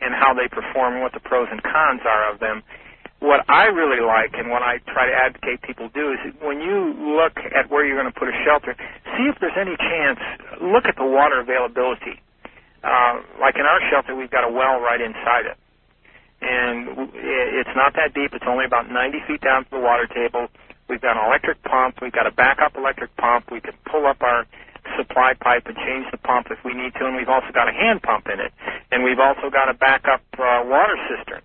and 0.00 0.14
how 0.14 0.32
they 0.34 0.48
perform 0.48 0.94
and 0.94 1.02
what 1.02 1.12
the 1.12 1.20
pros 1.20 1.48
and 1.52 1.62
cons 1.62 2.02
are 2.06 2.32
of 2.32 2.40
them. 2.40 2.62
What 3.20 3.44
I 3.50 3.66
really 3.66 4.00
like 4.00 4.32
and 4.34 4.50
what 4.50 4.62
I 4.62 4.78
try 4.92 5.06
to 5.06 5.14
advocate 5.14 5.62
people 5.62 5.90
do 5.90 6.12
is 6.14 6.20
when 6.40 6.60
you 6.62 6.94
look 7.18 7.36
at 7.52 7.68
where 7.70 7.84
you're 7.84 8.00
going 8.00 8.12
to 8.12 8.18
put 8.18 8.28
a 8.30 8.36
shelter, 8.46 8.76
see 9.18 9.26
if 9.28 9.36
there's 9.40 9.58
any 9.60 9.76
chance, 9.76 10.20
look 10.62 10.86
at 10.86 10.96
the 10.96 11.04
water 11.06 11.40
availability. 11.40 12.22
Uh, 12.84 13.24
like 13.40 13.56
in 13.56 13.64
our 13.64 13.80
shelter, 13.88 14.14
we've 14.14 14.30
got 14.30 14.44
a 14.44 14.52
well 14.52 14.78
right 14.78 15.00
inside 15.00 15.48
it. 15.48 15.56
And 16.44 17.08
it's 17.16 17.72
not 17.72 17.96
that 17.96 18.12
deep. 18.12 18.36
It's 18.36 18.44
only 18.46 18.66
about 18.68 18.90
90 18.92 19.24
feet 19.26 19.40
down 19.40 19.64
to 19.64 19.70
the 19.70 19.80
water 19.80 20.06
table. 20.06 20.48
We've 20.88 21.00
got 21.00 21.16
an 21.16 21.24
electric 21.24 21.62
pump. 21.64 22.02
We've 22.02 22.12
got 22.12 22.26
a 22.26 22.30
backup 22.30 22.76
electric 22.76 23.16
pump. 23.16 23.50
We 23.50 23.60
can 23.60 23.72
pull 23.88 24.04
up 24.06 24.20
our 24.20 24.44
supply 24.98 25.32
pipe 25.40 25.64
and 25.64 25.76
change 25.76 26.04
the 26.12 26.18
pump 26.18 26.48
if 26.50 26.60
we 26.62 26.74
need 26.74 26.92
to. 27.00 27.06
And 27.08 27.16
we've 27.16 27.32
also 27.32 27.48
got 27.54 27.68
a 27.68 27.72
hand 27.72 28.02
pump 28.02 28.28
in 28.28 28.40
it. 28.40 28.52
And 28.92 29.02
we've 29.02 29.18
also 29.18 29.48
got 29.48 29.70
a 29.70 29.74
backup 29.74 30.20
uh, 30.36 30.60
water 30.68 31.00
cistern. 31.08 31.40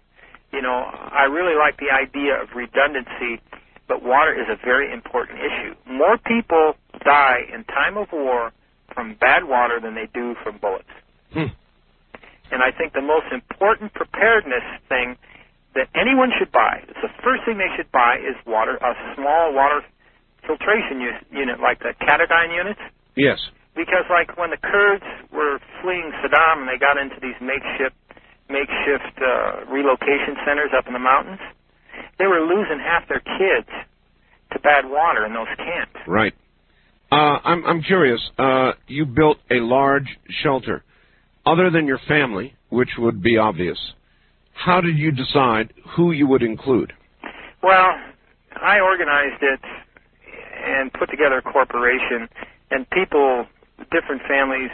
You 0.52 0.62
know, 0.62 0.84
I 0.84 1.32
really 1.32 1.56
like 1.56 1.78
the 1.78 1.94
idea 1.94 2.36
of 2.42 2.50
redundancy, 2.56 3.40
but 3.88 4.04
water 4.04 4.34
is 4.34 4.50
a 4.50 4.58
very 4.60 4.92
important 4.92 5.40
issue. 5.40 5.76
More 5.88 6.18
people 6.18 6.76
die 7.06 7.48
in 7.54 7.64
time 7.64 7.96
of 7.96 8.12
war 8.12 8.52
from 8.94 9.16
bad 9.16 9.48
water 9.48 9.80
than 9.80 9.96
they 9.96 10.10
do 10.14 10.36
from 10.44 10.58
bullets. 10.58 10.90
Hmm. 11.34 11.54
And 12.52 12.64
I 12.64 12.72
think 12.76 12.94
the 12.94 13.06
most 13.06 13.30
important 13.32 13.94
preparedness 13.94 14.66
thing 14.90 15.18
that 15.76 15.88
anyone 15.94 16.32
should 16.38 16.52
buy, 16.52 16.82
it's 16.88 17.02
the 17.02 17.14
first 17.22 17.46
thing 17.46 17.58
they 17.62 17.70
should 17.78 17.92
buy 17.92 18.18
is 18.18 18.34
water, 18.48 18.78
a 18.82 18.94
small 19.16 19.54
water 19.54 19.86
filtration 20.48 21.00
unit 21.30 21.60
like 21.62 21.80
the 21.80 21.94
Katadyn 22.02 22.56
units. 22.56 22.82
Yes. 23.16 23.38
Because 23.76 24.10
like 24.10 24.34
when 24.38 24.50
the 24.50 24.58
Kurds 24.58 25.06
were 25.32 25.60
fleeing 25.82 26.12
Saddam 26.26 26.66
and 26.66 26.68
they 26.68 26.82
got 26.82 26.98
into 26.98 27.22
these 27.22 27.38
makeshift 27.40 27.96
makeshift 28.50 29.14
uh, 29.22 29.70
relocation 29.70 30.34
centers 30.42 30.74
up 30.76 30.88
in 30.88 30.94
the 30.94 31.00
mountains, 31.00 31.40
they 32.18 32.26
were 32.26 32.42
losing 32.42 32.82
half 32.82 33.08
their 33.08 33.22
kids 33.22 33.70
to 34.52 34.60
bad 34.60 34.90
water 34.90 35.26
in 35.26 35.34
those 35.34 35.54
camps. 35.56 36.02
Right. 36.08 36.34
Uh, 37.12 37.38
I'm 37.46 37.66
I'm 37.66 37.82
curious. 37.84 38.20
Uh, 38.38 38.72
you 38.88 39.06
built 39.06 39.38
a 39.52 39.62
large 39.62 40.08
shelter, 40.44 40.84
other 41.46 41.70
than 41.70 41.88
your 41.88 42.00
family, 42.08 42.54
which 42.70 42.90
would 42.98 43.22
be 43.22 43.38
obvious. 43.38 43.78
How 44.54 44.82
did 44.82 44.98
you 44.98 45.12
decide 45.12 45.74
who 45.96 46.12
you 46.12 46.28
would 46.28 46.44
include? 46.44 46.94
Well, 47.64 47.92
I 48.62 48.80
organized 48.80 49.42
it 49.42 49.60
and 50.66 50.92
put 50.94 51.10
together 51.10 51.38
a 51.38 51.42
corporation, 51.42 52.28
and 52.72 52.90
people, 52.90 53.46
different 53.92 54.22
families, 54.28 54.70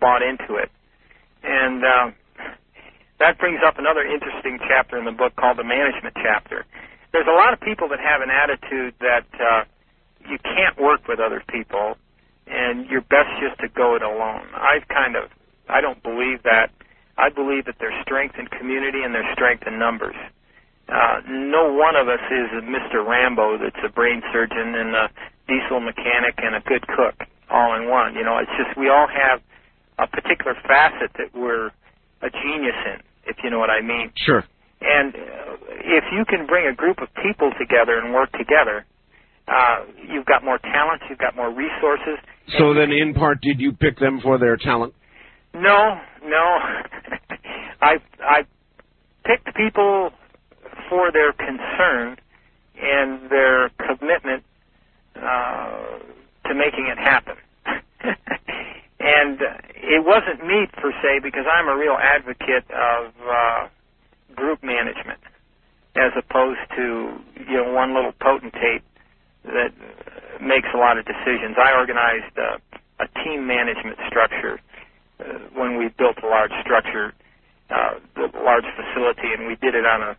bought 0.00 0.22
into 0.22 0.54
it. 0.54 0.70
And 1.42 1.82
um, 1.84 2.14
that 3.18 3.38
brings 3.38 3.60
up 3.66 3.78
another 3.78 4.02
interesting 4.02 4.58
chapter 4.66 4.98
in 4.98 5.04
the 5.04 5.12
book 5.12 5.34
called 5.36 5.58
the 5.58 5.64
management 5.64 6.14
chapter. 6.22 6.64
There's 7.12 7.26
a 7.28 7.36
lot 7.36 7.52
of 7.52 7.60
people 7.60 7.88
that 7.88 8.00
have 8.00 8.22
an 8.22 8.30
attitude 8.30 8.94
that 9.00 9.26
uh, 9.38 9.64
you 10.28 10.38
can't 10.42 10.78
work 10.80 11.06
with 11.06 11.20
other 11.20 11.42
people, 11.48 11.96
and 12.46 12.86
you're 12.86 13.02
best 13.02 13.30
just 13.40 13.60
to 13.60 13.68
go 13.68 13.94
it 13.94 14.02
alone. 14.02 14.46
I've 14.54 14.86
kind 14.88 15.16
of, 15.16 15.30
I 15.68 15.80
don't 15.80 16.02
believe 16.02 16.42
that. 16.44 16.70
I 17.16 17.30
believe 17.30 17.66
that 17.66 17.76
there's 17.78 17.94
strength 18.02 18.36
in 18.38 18.46
community 18.48 19.02
and 19.02 19.14
there's 19.14 19.30
strength 19.34 19.64
in 19.66 19.78
numbers. 19.78 20.16
Uh, 20.88 21.20
no 21.28 21.72
one 21.72 21.96
of 21.96 22.08
us 22.08 22.20
is 22.28 22.48
a 22.58 22.62
Mr. 22.62 23.06
Rambo 23.06 23.56
that's 23.58 23.80
a 23.84 23.88
brain 23.88 24.22
surgeon 24.32 24.74
and 24.74 24.94
a 24.94 25.08
diesel 25.48 25.80
mechanic 25.80 26.34
and 26.38 26.54
a 26.56 26.60
good 26.60 26.86
cook 26.86 27.26
all 27.50 27.76
in 27.76 27.88
one. 27.88 28.14
You 28.14 28.24
know, 28.24 28.38
it's 28.38 28.52
just 28.58 28.76
we 28.76 28.88
all 28.88 29.08
have 29.08 29.40
a 29.98 30.06
particular 30.06 30.54
facet 30.66 31.12
that 31.16 31.32
we're 31.34 31.70
a 32.20 32.30
genius 32.30 32.76
in, 32.86 33.00
if 33.26 33.36
you 33.42 33.50
know 33.50 33.58
what 33.58 33.70
I 33.70 33.80
mean. 33.80 34.12
Sure. 34.16 34.44
And 34.80 35.14
uh, 35.14 35.56
if 35.80 36.04
you 36.12 36.24
can 36.24 36.46
bring 36.46 36.66
a 36.66 36.74
group 36.74 36.98
of 37.00 37.08
people 37.22 37.52
together 37.58 37.98
and 37.98 38.12
work 38.12 38.32
together, 38.32 38.84
uh, 39.48 39.84
you've 40.08 40.26
got 40.26 40.44
more 40.44 40.58
talent, 40.58 41.02
you've 41.08 41.18
got 41.18 41.36
more 41.36 41.48
resources. 41.48 42.18
So 42.58 42.74
then, 42.74 42.92
in 42.92 43.14
part, 43.14 43.40
did 43.40 43.60
you 43.60 43.72
pick 43.72 43.98
them 43.98 44.20
for 44.22 44.38
their 44.38 44.56
talent? 44.56 44.94
No, 45.54 46.00
no. 46.24 46.58
I 47.82 47.98
I 48.20 48.42
picked 49.24 49.54
people 49.56 50.10
for 50.90 51.12
their 51.12 51.32
concern 51.34 52.16
and 52.80 53.30
their 53.30 53.70
commitment 53.70 54.44
uh, 55.16 55.98
to 56.48 56.54
making 56.54 56.88
it 56.88 56.98
happen. 56.98 57.36
and 59.00 59.40
it 59.76 60.04
wasn't 60.04 60.46
me 60.46 60.66
per 60.74 60.92
se 61.02 61.20
because 61.22 61.44
I'm 61.50 61.68
a 61.68 61.76
real 61.76 61.96
advocate 62.00 62.64
of 62.70 63.12
uh, 63.28 63.68
group 64.36 64.62
management 64.64 65.20
as 65.96 66.12
opposed 66.18 66.60
to 66.76 67.18
you 67.48 67.56
know 67.58 67.72
one 67.72 67.94
little 67.94 68.12
potentate 68.20 68.82
that 69.44 69.72
makes 70.42 70.68
a 70.74 70.78
lot 70.78 70.98
of 70.98 71.06
decisions. 71.06 71.56
I 71.58 71.72
organized 71.78 72.36
uh, 72.38 72.58
a 73.04 73.08
team 73.24 73.46
management 73.46 73.98
structure 74.08 74.60
when 75.54 75.78
we 75.78 75.88
built 75.96 76.16
a 76.22 76.26
large 76.26 76.52
structure, 76.62 77.12
uh, 77.70 78.00
the 78.14 78.28
large 78.38 78.64
facility, 78.76 79.32
and 79.36 79.46
we 79.46 79.56
did 79.56 79.74
it 79.74 79.86
on 79.86 80.02
a 80.02 80.16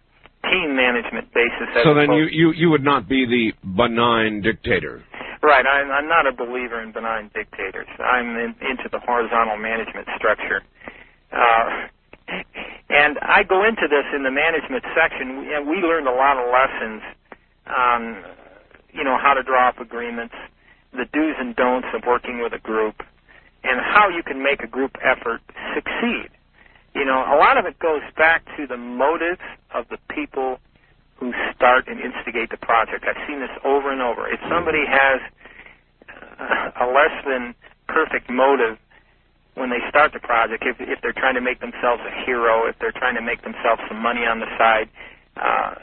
team 0.50 0.76
management 0.76 1.34
basis. 1.34 1.68
So 1.84 1.94
then, 1.94 2.12
you, 2.12 2.26
you 2.32 2.52
you 2.54 2.70
would 2.70 2.84
not 2.84 3.08
be 3.10 3.26
the 3.26 3.54
benign 3.76 4.42
dictator. 4.42 5.04
Right. 5.46 5.66
I'm, 5.66 5.92
I'm 5.92 6.08
not 6.08 6.26
a 6.26 6.34
believer 6.34 6.82
in 6.82 6.92
benign 6.92 7.30
dictators. 7.36 7.88
I'm 8.00 8.34
in, 8.36 8.56
into 8.66 8.90
the 8.92 9.00
horizontal 9.00 9.58
management 9.58 10.08
structure. 10.18 10.64
Uh, 11.32 11.86
and 12.90 13.20
I 13.22 13.44
go 13.44 13.64
into 13.64 13.86
this 13.86 14.10
in 14.16 14.24
the 14.24 14.32
management 14.32 14.84
section. 14.98 15.40
We, 15.40 15.54
and 15.54 15.70
we 15.70 15.78
learned 15.78 16.08
a 16.08 16.18
lot 16.18 16.42
of 16.42 16.50
lessons 16.50 17.02
on, 17.70 18.24
you 18.92 19.04
know, 19.04 19.18
how 19.22 19.36
to 19.36 19.44
draw 19.44 19.70
up 19.70 19.80
agreements, 19.80 20.34
the 20.94 21.06
do's 21.14 21.36
and 21.38 21.56
don'ts 21.56 21.90
of 21.94 22.02
working 22.08 22.42
with 22.42 22.54
a 22.54 22.60
group, 22.60 22.96
and 23.66 23.82
how 23.82 24.10
you 24.10 24.24
can 24.24 24.44
make 24.44 24.62
a 24.62 24.68
group 24.68 24.96
effort 25.04 25.42
succeed. 25.74 26.30
You 26.94 27.04
know, 27.04 27.26
a 27.28 27.36
lot 27.36 27.58
of 27.58 27.66
it 27.66 27.78
goes 27.80 28.02
back 28.16 28.46
to 28.58 28.68
the 28.68 28.78
motives 28.78 29.44
of 29.74 29.86
the 29.90 29.98
people 30.14 30.60
who 31.18 31.34
start 31.56 31.88
and 31.88 32.00
instigate 32.00 32.50
the 32.52 32.58
project. 32.58 33.06
I've 33.08 33.20
seen 33.28 33.40
this 33.40 33.52
over 33.66 33.92
and 33.92 34.02
over. 34.02 34.28
If 34.28 34.40
somebody 34.50 34.86
has 34.88 35.20
uh, 36.40 36.84
a 36.84 36.88
less 36.88 37.16
than 37.26 37.56
perfect 37.88 38.30
motive 38.30 38.78
when 39.56 39.70
they 39.70 39.80
start 39.90 40.14
the 40.14 40.20
project, 40.20 40.64
if, 40.66 40.78
if 40.80 41.02
they're 41.02 41.16
trying 41.16 41.36
to 41.36 41.42
make 41.42 41.60
themselves 41.60 42.04
a 42.06 42.26
hero, 42.26 42.68
if 42.68 42.76
they're 42.80 42.96
trying 42.96 43.16
to 43.16 43.22
make 43.22 43.44
themselves 43.44 43.82
some 43.88 44.02
money 44.02 44.26
on 44.28 44.40
the 44.40 44.48
side, 44.58 44.90
uh, 45.38 45.76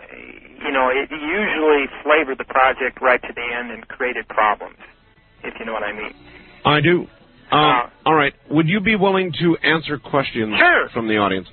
you 0.64 0.70
know, 0.72 0.88
it 0.88 1.10
usually 1.10 1.88
flavored 2.02 2.38
the 2.38 2.48
project 2.48 3.00
right 3.00 3.20
to 3.22 3.32
the 3.34 3.42
end 3.42 3.70
and 3.70 3.88
created 3.88 4.28
problems, 4.28 4.78
if 5.44 5.54
you 5.58 5.66
know 5.66 5.72
what 5.72 5.82
I 5.82 5.92
mean. 5.92 6.12
I 6.64 6.80
do. 6.80 7.08
Uh, 7.52 7.56
Uh, 7.56 7.88
all 8.06 8.14
right. 8.14 8.32
Would 8.50 8.66
you 8.68 8.80
be 8.80 8.96
willing 8.96 9.30
to 9.40 9.56
answer 9.62 9.98
questions 9.98 10.56
Sure. 10.58 10.88
from 10.88 11.06
the 11.06 11.18
audience? 11.18 11.48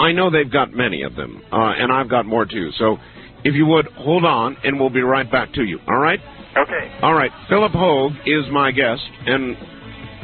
I 0.00 0.12
know 0.12 0.30
they've 0.30 0.50
got 0.50 0.72
many 0.72 1.02
of 1.02 1.14
them, 1.14 1.42
uh, 1.52 1.56
and 1.78 1.92
I've 1.92 2.08
got 2.08 2.24
more 2.26 2.46
too. 2.46 2.70
So, 2.72 2.98
if 3.44 3.54
you 3.54 3.66
would 3.66 3.86
hold 3.88 4.24
on, 4.24 4.56
and 4.64 4.80
we'll 4.80 4.90
be 4.90 5.02
right 5.02 5.30
back 5.30 5.52
to 5.52 5.62
you. 5.62 5.78
All 5.86 5.98
right. 5.98 6.20
Okay. 6.56 6.90
All 7.02 7.12
right. 7.14 7.30
Phillip 7.48 7.72
Hoag 7.72 8.12
is 8.26 8.48
my 8.50 8.70
guest, 8.72 9.02
and 9.26 9.56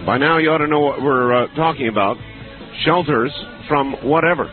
by 0.07 0.17
now 0.17 0.39
you 0.39 0.51
ought 0.51 0.59
to 0.59 0.67
know 0.67 0.81
what 0.81 1.03
we're 1.03 1.33
uh, 1.35 1.47
talking 1.55 1.89
about: 1.89 2.17
shelters 2.85 3.31
from 3.69 3.93
whatever, 4.03 4.51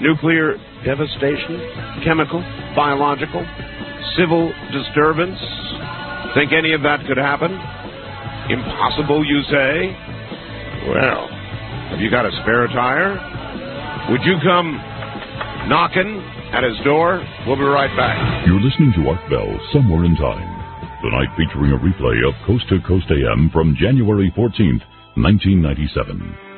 nuclear 0.00 0.56
devastation, 0.84 1.60
chemical, 2.04 2.40
biological, 2.76 3.44
civil 4.16 4.52
disturbance. 4.72 5.38
Think 6.34 6.52
any 6.52 6.72
of 6.72 6.82
that 6.82 7.04
could 7.06 7.18
happen? 7.18 7.58
Impossible, 8.50 9.24
you 9.24 9.42
say? 9.50 9.94
Well, 10.90 11.28
Have 11.90 12.00
you 12.00 12.10
got 12.10 12.26
a 12.26 12.32
spare 12.42 12.66
tire? 12.68 13.14
Would 14.10 14.22
you 14.24 14.36
come 14.42 14.74
knocking 15.68 16.18
at 16.52 16.64
his 16.64 16.74
door? 16.84 17.22
We'll 17.46 17.56
be 17.56 17.62
right 17.62 17.94
back. 17.96 18.46
You're 18.46 18.60
listening 18.60 18.92
to 18.96 19.08
Art 19.10 19.22
Bell 19.30 19.50
Somewhere 19.72 20.04
in 20.04 20.16
Time. 20.16 20.48
Tonight 21.02 21.28
featuring 21.36 21.72
a 21.72 21.78
replay 21.78 22.26
of 22.28 22.34
Coast 22.46 22.68
to 22.70 22.80
Coast 22.86 23.06
AM 23.10 23.50
from 23.52 23.76
January 23.78 24.32
14th, 24.36 24.82
1997. 25.16 26.49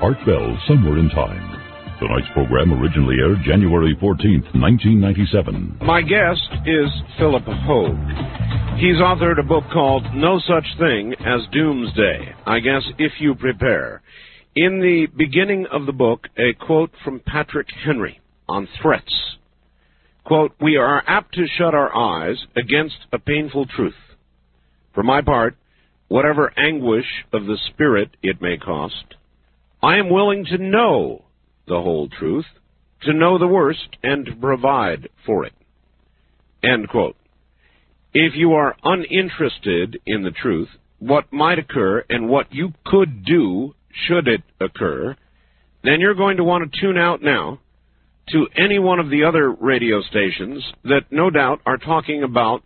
Art 0.00 0.18
Bell 0.26 0.58
Somewhere 0.66 0.98
in 0.98 1.08
Time. 1.10 1.56
Tonight's 1.98 2.28
program 2.34 2.72
originally 2.72 3.16
aired 3.20 3.38
January 3.44 3.96
14th, 3.96 4.52
1997. 4.54 5.78
My 5.82 6.02
guest 6.02 6.48
is 6.66 6.90
Phillip 7.18 7.44
Hoag. 7.44 7.96
He's 8.78 8.96
authored 8.96 9.40
a 9.40 9.42
book 9.42 9.64
called 9.72 10.04
No 10.14 10.38
Such 10.38 10.66
Thing 10.78 11.14
as 11.20 11.40
Doomsday. 11.52 12.34
I 12.46 12.60
guess 12.60 12.82
if 12.98 13.12
you 13.18 13.34
prepare. 13.34 14.02
In 14.54 14.80
the 14.80 15.06
beginning 15.16 15.66
of 15.72 15.86
the 15.86 15.92
book, 15.92 16.28
a 16.36 16.52
quote 16.52 16.90
from 17.02 17.20
Patrick 17.20 17.68
Henry 17.84 18.20
on 18.48 18.68
threats. 18.82 19.36
Quote, 20.24 20.52
We 20.60 20.76
are 20.76 21.02
apt 21.06 21.34
to 21.34 21.46
shut 21.56 21.74
our 21.74 21.94
eyes 21.96 22.36
against 22.56 22.96
a 23.12 23.18
painful 23.18 23.66
truth. 23.66 23.94
For 24.94 25.02
my 25.02 25.22
part, 25.22 25.56
whatever 26.08 26.52
anguish 26.58 27.24
of 27.32 27.46
the 27.46 27.58
spirit 27.68 28.10
it 28.22 28.42
may 28.42 28.58
cost, 28.58 29.14
I 29.86 29.98
am 29.98 30.10
willing 30.10 30.44
to 30.46 30.58
know 30.58 31.26
the 31.68 31.80
whole 31.80 32.08
truth, 32.08 32.46
to 33.02 33.12
know 33.12 33.38
the 33.38 33.46
worst, 33.46 33.86
and 34.02 34.26
to 34.26 34.34
provide 34.34 35.08
for 35.24 35.44
it. 35.44 35.52
End 36.60 36.88
quote. 36.88 37.14
If 38.12 38.32
you 38.34 38.54
are 38.54 38.74
uninterested 38.82 40.00
in 40.04 40.24
the 40.24 40.32
truth, 40.32 40.70
what 40.98 41.32
might 41.32 41.60
occur, 41.60 42.04
and 42.10 42.28
what 42.28 42.52
you 42.52 42.72
could 42.84 43.24
do 43.24 43.76
should 44.08 44.26
it 44.26 44.42
occur, 44.60 45.14
then 45.84 46.00
you're 46.00 46.14
going 46.14 46.38
to 46.38 46.44
want 46.44 46.72
to 46.72 46.80
tune 46.80 46.98
out 46.98 47.22
now 47.22 47.60
to 48.30 48.48
any 48.56 48.80
one 48.80 48.98
of 48.98 49.08
the 49.08 49.22
other 49.22 49.52
radio 49.52 50.02
stations 50.02 50.64
that 50.82 51.12
no 51.12 51.30
doubt 51.30 51.60
are 51.64 51.78
talking 51.78 52.24
about 52.24 52.64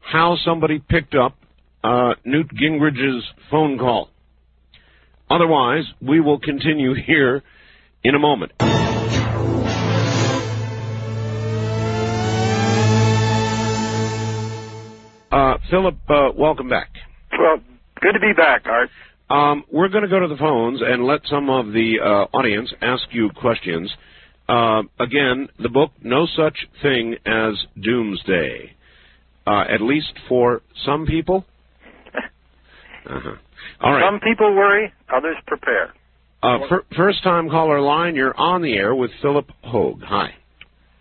how 0.00 0.38
somebody 0.46 0.78
picked 0.78 1.14
up 1.14 1.36
uh, 1.84 2.14
Newt 2.24 2.48
Gingrich's 2.54 3.24
phone 3.50 3.76
call. 3.76 4.08
Otherwise, 5.30 5.84
we 6.00 6.20
will 6.20 6.38
continue 6.38 6.94
here 6.94 7.42
in 8.02 8.14
a 8.14 8.18
moment. 8.18 8.52
Uh, 15.30 15.58
Phillip, 15.70 15.96
uh, 16.08 16.30
welcome 16.36 16.68
back. 16.68 16.88
Well, 17.38 17.58
good 18.00 18.12
to 18.12 18.20
be 18.20 18.32
back, 18.34 18.64
Art. 18.66 18.88
Um, 19.30 19.64
we're 19.70 19.88
going 19.88 20.04
to 20.04 20.08
go 20.08 20.20
to 20.20 20.28
the 20.28 20.38
phones 20.38 20.80
and 20.82 21.04
let 21.04 21.20
some 21.26 21.50
of 21.50 21.66
the 21.66 21.98
uh, 22.02 22.36
audience 22.36 22.72
ask 22.80 23.02
you 23.10 23.28
questions. 23.36 23.92
Uh, 24.48 24.84
again, 24.98 25.48
the 25.58 25.68
book, 25.68 25.90
No 26.02 26.26
Such 26.34 26.66
Thing 26.80 27.16
as 27.26 27.54
Doomsday. 27.78 28.72
Uh, 29.46 29.64
at 29.68 29.82
least 29.82 30.12
for 30.28 30.62
some 30.84 31.06
people. 31.06 31.44
Uh-huh. 33.08 33.36
All 33.80 33.92
right. 33.92 34.02
Some 34.04 34.20
people 34.20 34.54
worry, 34.54 34.92
others 35.14 35.36
prepare. 35.46 35.92
Uh, 36.42 36.58
fir- 36.68 36.84
first 36.96 37.22
time 37.24 37.48
caller 37.50 37.80
line, 37.80 38.14
you're 38.14 38.36
on 38.38 38.62
the 38.62 38.74
air 38.74 38.94
with 38.94 39.10
Philip 39.22 39.50
Hogue. 39.64 40.02
Hi. 40.04 40.34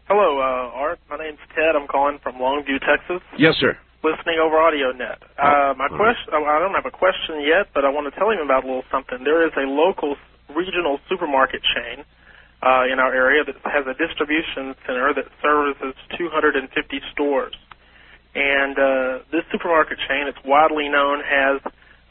Hello, 0.07 0.39
uh, 0.39 0.71
Art. 0.73 0.99
My 1.09 1.17
name's 1.17 1.39
Ted. 1.53 1.75
I'm 1.75 1.88
calling 1.88 2.17
from 2.23 2.35
Longview, 2.35 2.79
Texas, 2.79 3.21
Yes, 3.38 3.55
sir. 3.59 3.77
listening 4.03 4.39
over 4.41 4.55
AudioNet. 4.55 5.19
Uh, 5.38 5.75
my 5.75 5.88
all 5.91 5.97
right. 5.99 6.15
question, 6.15 6.34
I 6.34 6.59
don't 6.59 6.73
have 6.73 6.85
a 6.88 6.95
question 6.95 7.41
yet, 7.43 7.67
but 7.73 7.84
I 7.85 7.89
want 7.89 8.11
to 8.11 8.17
tell 8.17 8.31
him 8.31 8.39
about 8.39 8.63
a 8.63 8.67
little 8.67 8.88
something. 8.89 9.23
There 9.23 9.45
is 9.45 9.51
a 9.57 9.67
local 9.67 10.15
regional 10.55 10.99
supermarket 11.09 11.61
chain 11.61 12.05
uh, 12.63 12.85
in 12.91 12.97
our 12.99 13.13
area 13.13 13.43
that 13.43 13.55
has 13.67 13.85
a 13.85 13.93
distribution 13.93 14.73
center 14.88 15.13
that 15.13 15.25
services 15.43 15.93
250 16.17 16.65
stores. 17.11 17.53
And 18.34 18.79
uh, 18.79 19.19
this 19.31 19.43
supermarket 19.51 19.99
chain, 20.07 20.27
it's 20.27 20.39
widely 20.45 20.89
known, 20.89 21.19
has 21.19 21.61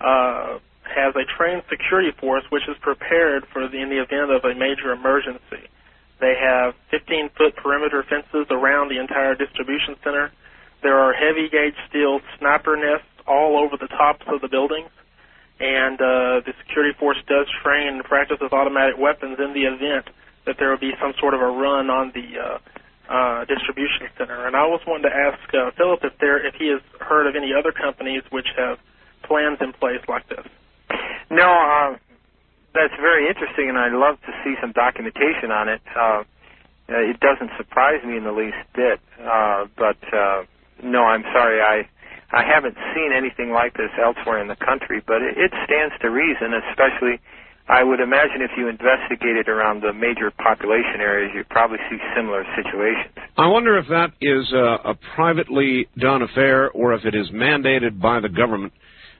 uh, 0.01 0.59
has 0.83 1.15
a 1.17 1.25
trained 1.37 1.63
security 1.69 2.13
force 2.19 2.45
which 2.51 2.69
is 2.69 2.77
prepared 2.81 3.47
for 3.53 3.69
the, 3.69 3.81
in 3.81 3.89
the 3.89 4.01
event 4.01 4.31
of 4.31 4.45
a 4.45 4.55
major 4.55 4.93
emergency. 4.93 5.69
They 6.21 6.35
have 6.41 6.75
15 6.91 7.31
foot 7.37 7.57
perimeter 7.57 8.03
fences 8.09 8.47
around 8.51 8.89
the 8.89 8.99
entire 8.99 9.35
distribution 9.35 9.97
center. 10.03 10.33
There 10.83 10.99
are 10.99 11.13
heavy 11.13 11.49
gauge 11.49 11.77
steel 11.89 12.21
sniper 12.39 12.77
nests 12.77 13.09
all 13.27 13.59
over 13.59 13.77
the 13.77 13.89
tops 13.89 14.25
of 14.29 14.41
the 14.41 14.49
buildings. 14.49 14.91
And 15.59 16.01
uh, 16.01 16.45
the 16.45 16.53
security 16.61 16.97
force 16.99 17.17
does 17.27 17.47
train 17.63 17.89
and 17.89 18.05
practice 18.05 18.39
with 18.41 18.53
automatic 18.53 18.97
weapons 18.99 19.39
in 19.41 19.53
the 19.53 19.65
event 19.65 20.09
that 20.45 20.57
there 20.59 20.71
will 20.71 20.79
be 20.79 20.93
some 21.01 21.13
sort 21.19 21.35
of 21.35 21.41
a 21.41 21.49
run 21.49 21.91
on 21.91 22.13
the 22.15 22.39
uh, 22.39 22.59
uh, 23.09 23.45
distribution 23.47 24.09
center. 24.19 24.47
And 24.47 24.55
I 24.55 24.67
was 24.67 24.81
wanting 24.87 25.11
to 25.11 25.17
ask 25.17 25.41
uh, 25.55 25.71
Phillip 25.77 26.05
if 26.05 26.19
there 26.19 26.45
if 26.45 26.55
he 26.55 26.69
has 26.69 26.81
heard 27.01 27.27
of 27.27 27.37
any 27.37 27.53
other 27.53 27.73
companies 27.73 28.23
which 28.31 28.47
have 28.57 28.79
plans 29.27 29.59
in 29.61 29.73
place 29.73 30.03
like 30.09 30.29
this. 30.29 30.47
No, 31.31 31.47
uh, 31.47 31.99
that's 32.75 32.95
very 33.01 33.29
interesting, 33.29 33.69
and 33.69 33.79
I'd 33.79 33.93
love 33.93 34.21
to 34.23 34.33
see 34.45 34.55
some 34.61 34.73
documentation 34.73 35.51
on 35.51 35.69
it. 35.69 35.83
Uh, 35.95 36.23
uh, 36.89 37.03
it 37.03 37.19
doesn't 37.19 37.51
surprise 37.57 38.05
me 38.05 38.17
in 38.17 38.25
the 38.25 38.33
least 38.33 38.63
bit, 38.75 39.01
uh, 39.19 39.67
but 39.77 39.99
uh, 40.15 40.45
no, 40.83 41.03
I'm 41.03 41.25
sorry, 41.35 41.61
I 41.61 41.89
I 42.33 42.43
haven't 42.45 42.77
seen 42.95 43.13
anything 43.17 43.51
like 43.51 43.75
this 43.75 43.91
elsewhere 44.03 44.39
in 44.41 44.49
the 44.49 44.57
country. 44.57 45.03
But 45.05 45.23
it, 45.23 45.39
it 45.39 45.53
stands 45.65 45.95
to 46.03 46.11
reason, 46.11 46.55
especially. 46.71 47.21
I 47.69 47.83
would 47.83 47.99
imagine 47.99 48.43
if 48.43 48.53
you 48.57 48.69
investigated 48.69 49.49
around 49.49 49.83
the 49.83 49.93
major 49.93 50.31
population 50.31 51.01
areas, 51.01 51.33
you'd 51.35 51.49
probably 51.49 51.79
see 51.91 51.99
similar 52.15 52.45
situations. 52.55 53.11
I 53.37 53.49
wonder 53.49 53.77
if 53.77 53.89
that 53.89 54.13
is 54.21 54.53
a, 54.53 54.91
a 54.91 54.95
privately 55.17 55.89
done 55.99 56.23
affair 56.23 56.71
or 56.71 56.95
if 56.95 57.05
it 57.05 57.17
is 57.17 57.29
mandated 57.31 58.01
by 58.01 58.21
the 58.21 58.29
government. 58.29 58.73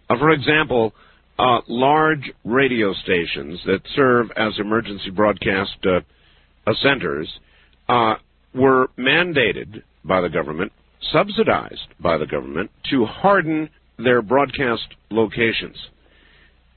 Uh, 0.09 0.19
for 0.19 0.31
example, 0.31 0.93
uh, 1.39 1.61
large 1.69 2.33
radio 2.45 2.93
stations 2.95 3.61
that 3.67 3.81
serve 3.95 4.31
as 4.37 4.59
emergency 4.59 5.11
broadcast 5.11 5.77
uh, 5.85 6.01
centers 6.83 7.29
uh, 7.89 8.15
were 8.55 8.89
mandated 8.99 9.83
by 10.05 10.21
the 10.21 10.29
government, 10.29 10.73
subsidized 11.13 11.89
by 12.01 12.17
the 12.17 12.27
government, 12.27 12.71
to 12.91 13.05
harden 13.05 13.69
their 13.99 14.23
broadcast 14.23 14.87
locations. 15.11 15.77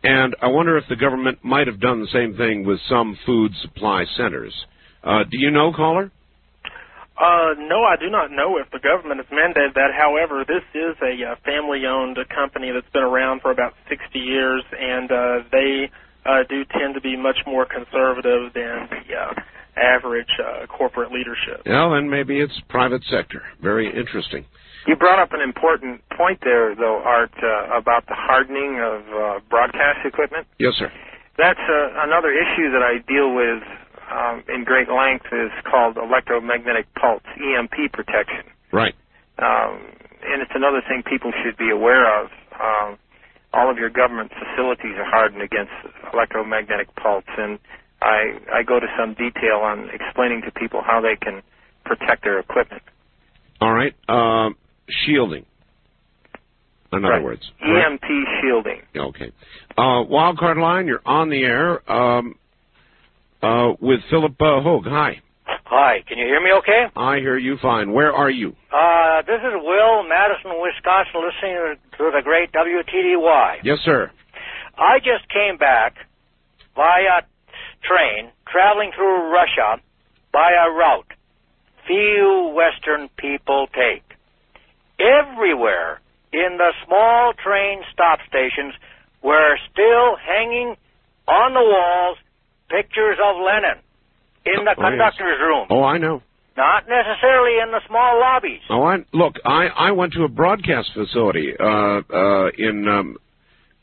And 0.03 0.35
I 0.41 0.47
wonder 0.47 0.77
if 0.77 0.85
the 0.89 0.95
government 0.95 1.39
might 1.43 1.67
have 1.67 1.79
done 1.79 2.01
the 2.01 2.07
same 2.07 2.35
thing 2.37 2.65
with 2.65 2.79
some 2.89 3.17
food 3.25 3.51
supply 3.61 4.05
centers. 4.15 4.53
Uh, 5.03 5.23
do 5.29 5.37
you 5.37 5.51
know, 5.51 5.73
caller? 5.73 6.11
Uh, 7.19 7.51
no, 7.59 7.83
I 7.83 7.97
do 7.99 8.09
not 8.09 8.31
know 8.31 8.57
if 8.57 8.71
the 8.71 8.79
government 8.79 9.19
has 9.19 9.27
mandated 9.27 9.75
that. 9.75 9.91
However, 9.91 10.45
this 10.47 10.63
is 10.73 10.95
a 11.03 11.31
uh, 11.31 11.35
family-owned 11.43 12.17
company 12.33 12.71
that's 12.71 12.89
been 12.93 13.03
around 13.03 13.41
for 13.41 13.51
about 13.51 13.73
60 13.89 14.17
years, 14.17 14.63
and 14.71 15.11
uh, 15.11 15.43
they 15.51 15.91
uh, 16.25 16.47
do 16.47 16.63
tend 16.71 16.95
to 16.95 17.01
be 17.01 17.17
much 17.17 17.39
more 17.45 17.65
conservative 17.65 18.53
than 18.55 18.87
the 18.87 19.03
uh, 19.11 19.33
average 19.75 20.31
uh, 20.39 20.65
corporate 20.67 21.11
leadership. 21.11 21.63
Well, 21.65 21.91
then 21.91 22.09
maybe 22.09 22.39
it's 22.39 22.55
private 22.69 23.03
sector. 23.11 23.43
Very 23.61 23.87
interesting. 23.87 24.45
You 24.87 24.95
brought 24.95 25.19
up 25.19 25.33
an 25.33 25.41
important 25.41 26.01
point 26.15 26.39
there, 26.41 26.73
though, 26.73 27.03
Art, 27.03 27.35
uh, 27.43 27.77
about 27.77 28.07
the 28.07 28.15
hardening 28.15 28.79
of 28.79 29.01
uh, 29.11 29.39
broadcast 29.49 30.05
equipment. 30.05 30.47
Yes, 30.57 30.73
sir. 30.79 30.89
That's 31.37 31.59
uh, 31.59 32.03
another 32.03 32.31
issue 32.31 32.71
that 32.71 32.83
I 32.83 33.03
deal 33.07 33.35
with 33.35 33.63
um, 34.11 34.43
in 34.49 34.63
great 34.63 34.89
length 34.89 35.25
is 35.31 35.51
called 35.69 35.97
electromagnetic 35.97 36.87
pulse, 36.95 37.23
EMP 37.37 37.91
protection. 37.93 38.43
Right. 38.71 38.95
Um, 39.37 39.79
and 40.23 40.41
it's 40.41 40.51
another 40.53 40.81
thing 40.87 41.03
people 41.03 41.31
should 41.43 41.57
be 41.57 41.69
aware 41.69 42.05
of. 42.23 42.29
Um, 42.59 42.97
all 43.53 43.71
of 43.71 43.77
your 43.77 43.89
government 43.89 44.31
facilities 44.31 44.95
are 44.97 45.05
hardened 45.09 45.41
against 45.41 45.71
electromagnetic 46.13 46.93
pulse, 46.95 47.23
and 47.37 47.57
I, 48.01 48.39
I 48.53 48.63
go 48.63 48.79
to 48.79 48.87
some 48.97 49.13
detail 49.13 49.57
on 49.63 49.89
explaining 49.93 50.41
to 50.43 50.51
people 50.51 50.81
how 50.85 51.01
they 51.01 51.15
can 51.15 51.41
protect 51.85 52.23
their 52.23 52.39
equipment. 52.39 52.83
All 53.61 53.73
right. 53.73 53.93
Um, 54.07 54.55
shielding. 54.87 55.45
In 56.91 57.05
other 57.05 57.15
Right. 57.15 57.23
words. 57.23 57.51
correct? 57.61 58.03
EMP 58.03 58.27
shielding. 58.41 58.81
Okay. 58.95 59.31
Uh, 59.77 60.03
Wildcard 60.03 60.57
line, 60.59 60.87
you're 60.87 61.01
on 61.05 61.29
the 61.29 61.43
air 61.43 61.91
um, 61.91 62.35
uh, 63.41 63.73
with 63.79 63.99
Phillip 64.09 64.39
uh, 64.41 64.61
Hoag. 64.61 64.85
Hi. 64.85 65.21
Hi, 65.65 66.03
can 66.07 66.17
you 66.17 66.25
hear 66.25 66.41
me 66.41 66.49
okay? 66.59 66.85
I 66.95 67.17
hear 67.17 67.37
you 67.37 67.57
fine. 67.61 67.93
Where 67.93 68.11
are 68.11 68.29
you? 68.29 68.55
Uh, 68.73 69.21
this 69.21 69.37
is 69.37 69.53
Will, 69.53 70.03
Madison, 70.03 70.57
Wisconsin, 70.57 71.21
listening 71.21 71.77
to 71.97 72.11
the 72.11 72.21
great 72.23 72.51
WTDY. 72.51 73.57
Yes, 73.63 73.77
sir. 73.85 74.11
I 74.77 74.97
just 74.99 75.29
came 75.29 75.57
back 75.57 75.95
via 76.75 77.21
train, 77.83 78.31
traveling 78.51 78.91
through 78.95 79.31
Russia 79.31 79.81
by 80.33 80.51
a 80.51 80.71
route 80.71 81.13
few 81.89 82.53
Western 82.55 83.09
people 83.17 83.67
take. 83.73 84.05
Everywhere 84.99 85.99
in 86.31 86.57
the 86.57 86.71
small 86.85 87.33
train 87.33 87.81
stop 87.91 88.19
stations 88.27 88.75
were 89.23 89.57
still 89.71 90.15
hanging 90.17 90.75
on 91.27 91.53
the 91.53 91.61
walls 91.61 92.17
pictures 92.69 93.17
of 93.23 93.35
Lenin 93.37 93.79
in 94.45 94.63
the 94.65 94.71
Oh, 94.71 94.81
yes. 94.81 94.89
conductor's 94.91 95.39
room. 95.41 95.67
Oh, 95.69 95.83
I 95.83 95.97
know. 95.97 96.21
Not 96.57 96.87
necessarily 96.89 97.59
in 97.63 97.71
the 97.71 97.81
small 97.87 98.19
lobbies. 98.19 98.61
Oh, 98.69 98.83
I 98.83 98.97
look. 99.13 99.35
I 99.45 99.67
I 99.67 99.91
went 99.91 100.13
to 100.13 100.23
a 100.23 100.27
broadcast 100.27 100.89
facility 100.93 101.53
uh, 101.57 102.01
uh, 102.13 102.47
in 102.57 102.85
um, 102.87 103.17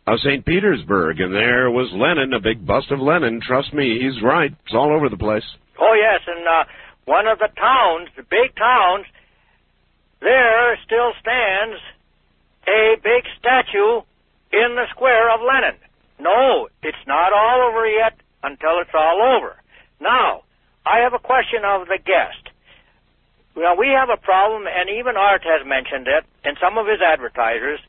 uh, 0.06 0.16
St. 0.18 0.44
Petersburg, 0.44 1.20
and 1.20 1.34
there 1.34 1.70
was 1.70 1.88
Lenin, 1.92 2.34
a 2.34 2.40
big 2.40 2.66
bust 2.66 2.90
of 2.90 3.00
Lenin. 3.00 3.40
Trust 3.40 3.72
me, 3.72 3.98
he's 4.00 4.20
right. 4.22 4.52
It's 4.66 4.74
all 4.74 4.92
over 4.94 5.08
the 5.08 5.16
place. 5.16 5.44
Oh 5.80 5.94
yes, 5.94 6.20
and 6.26 6.46
uh, 6.46 6.64
one 7.06 7.26
of 7.26 7.38
the 7.38 7.48
towns, 7.56 8.08
the 8.16 8.22
big 8.24 8.54
towns, 8.56 9.06
there 10.20 10.76
still 10.84 11.12
stands 11.20 11.80
a 12.68 12.96
big 13.02 13.24
statue 13.38 14.02
in 14.52 14.74
the 14.76 14.84
square 14.90 15.32
of 15.32 15.40
Lenin. 15.40 15.78
No, 16.18 16.68
it's 16.82 17.04
not 17.06 17.32
all 17.32 17.68
over 17.70 17.86
yet 17.86 18.14
until 18.46 18.78
it's 18.80 18.94
all 18.94 19.18
over. 19.36 19.56
Now, 20.00 20.42
I 20.86 21.02
have 21.02 21.12
a 21.12 21.18
question 21.18 21.66
of 21.66 21.88
the 21.88 21.98
guest. 21.98 22.54
Well, 23.56 23.76
we 23.76 23.88
have 23.88 24.08
a 24.08 24.20
problem, 24.20 24.64
and 24.70 24.88
even 24.98 25.16
Art 25.16 25.42
has 25.42 25.66
mentioned 25.66 26.06
it, 26.06 26.24
and 26.44 26.56
some 26.62 26.78
of 26.78 26.86
his 26.86 27.00
advertisers. 27.02 27.80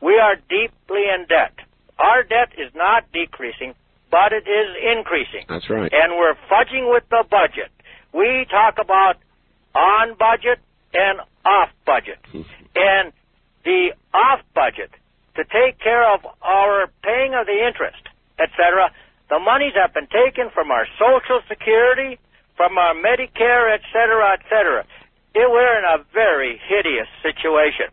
We 0.00 0.20
are 0.20 0.36
deeply 0.36 1.08
in 1.10 1.26
debt. 1.26 1.56
Our 1.98 2.22
debt 2.22 2.52
is 2.58 2.70
not 2.74 3.10
decreasing, 3.12 3.74
but 4.10 4.32
it 4.32 4.46
is 4.46 4.68
increasing 4.78 5.46
That's 5.48 5.68
right. 5.70 5.90
and 5.92 6.12
we're 6.14 6.34
fudging 6.50 6.92
with 6.92 7.04
the 7.10 7.24
budget. 7.28 7.72
We 8.12 8.46
talk 8.50 8.76
about 8.78 9.16
on 9.74 10.14
budget 10.18 10.60
and 10.92 11.20
off 11.44 11.70
budget. 11.86 12.18
and 12.76 13.12
the 13.64 13.94
off 14.12 14.40
budget 14.54 14.90
to 15.36 15.44
take 15.44 15.80
care 15.80 16.04
of 16.14 16.20
our 16.42 16.86
paying 17.02 17.34
of 17.34 17.46
the 17.46 17.66
interest, 17.66 18.02
etc. 18.38 18.92
The 19.28 19.38
monies 19.38 19.72
have 19.74 19.94
been 19.94 20.08
taken 20.08 20.50
from 20.52 20.70
our 20.70 20.86
Social 20.98 21.40
Security, 21.48 22.18
from 22.56 22.76
our 22.78 22.94
Medicare, 22.94 23.72
et 23.72 23.80
etc., 23.80 24.36
etc. 24.38 24.84
It, 25.34 25.50
we're 25.50 25.78
in 25.78 25.84
a 25.84 26.04
very 26.12 26.60
hideous 26.68 27.08
situation, 27.22 27.88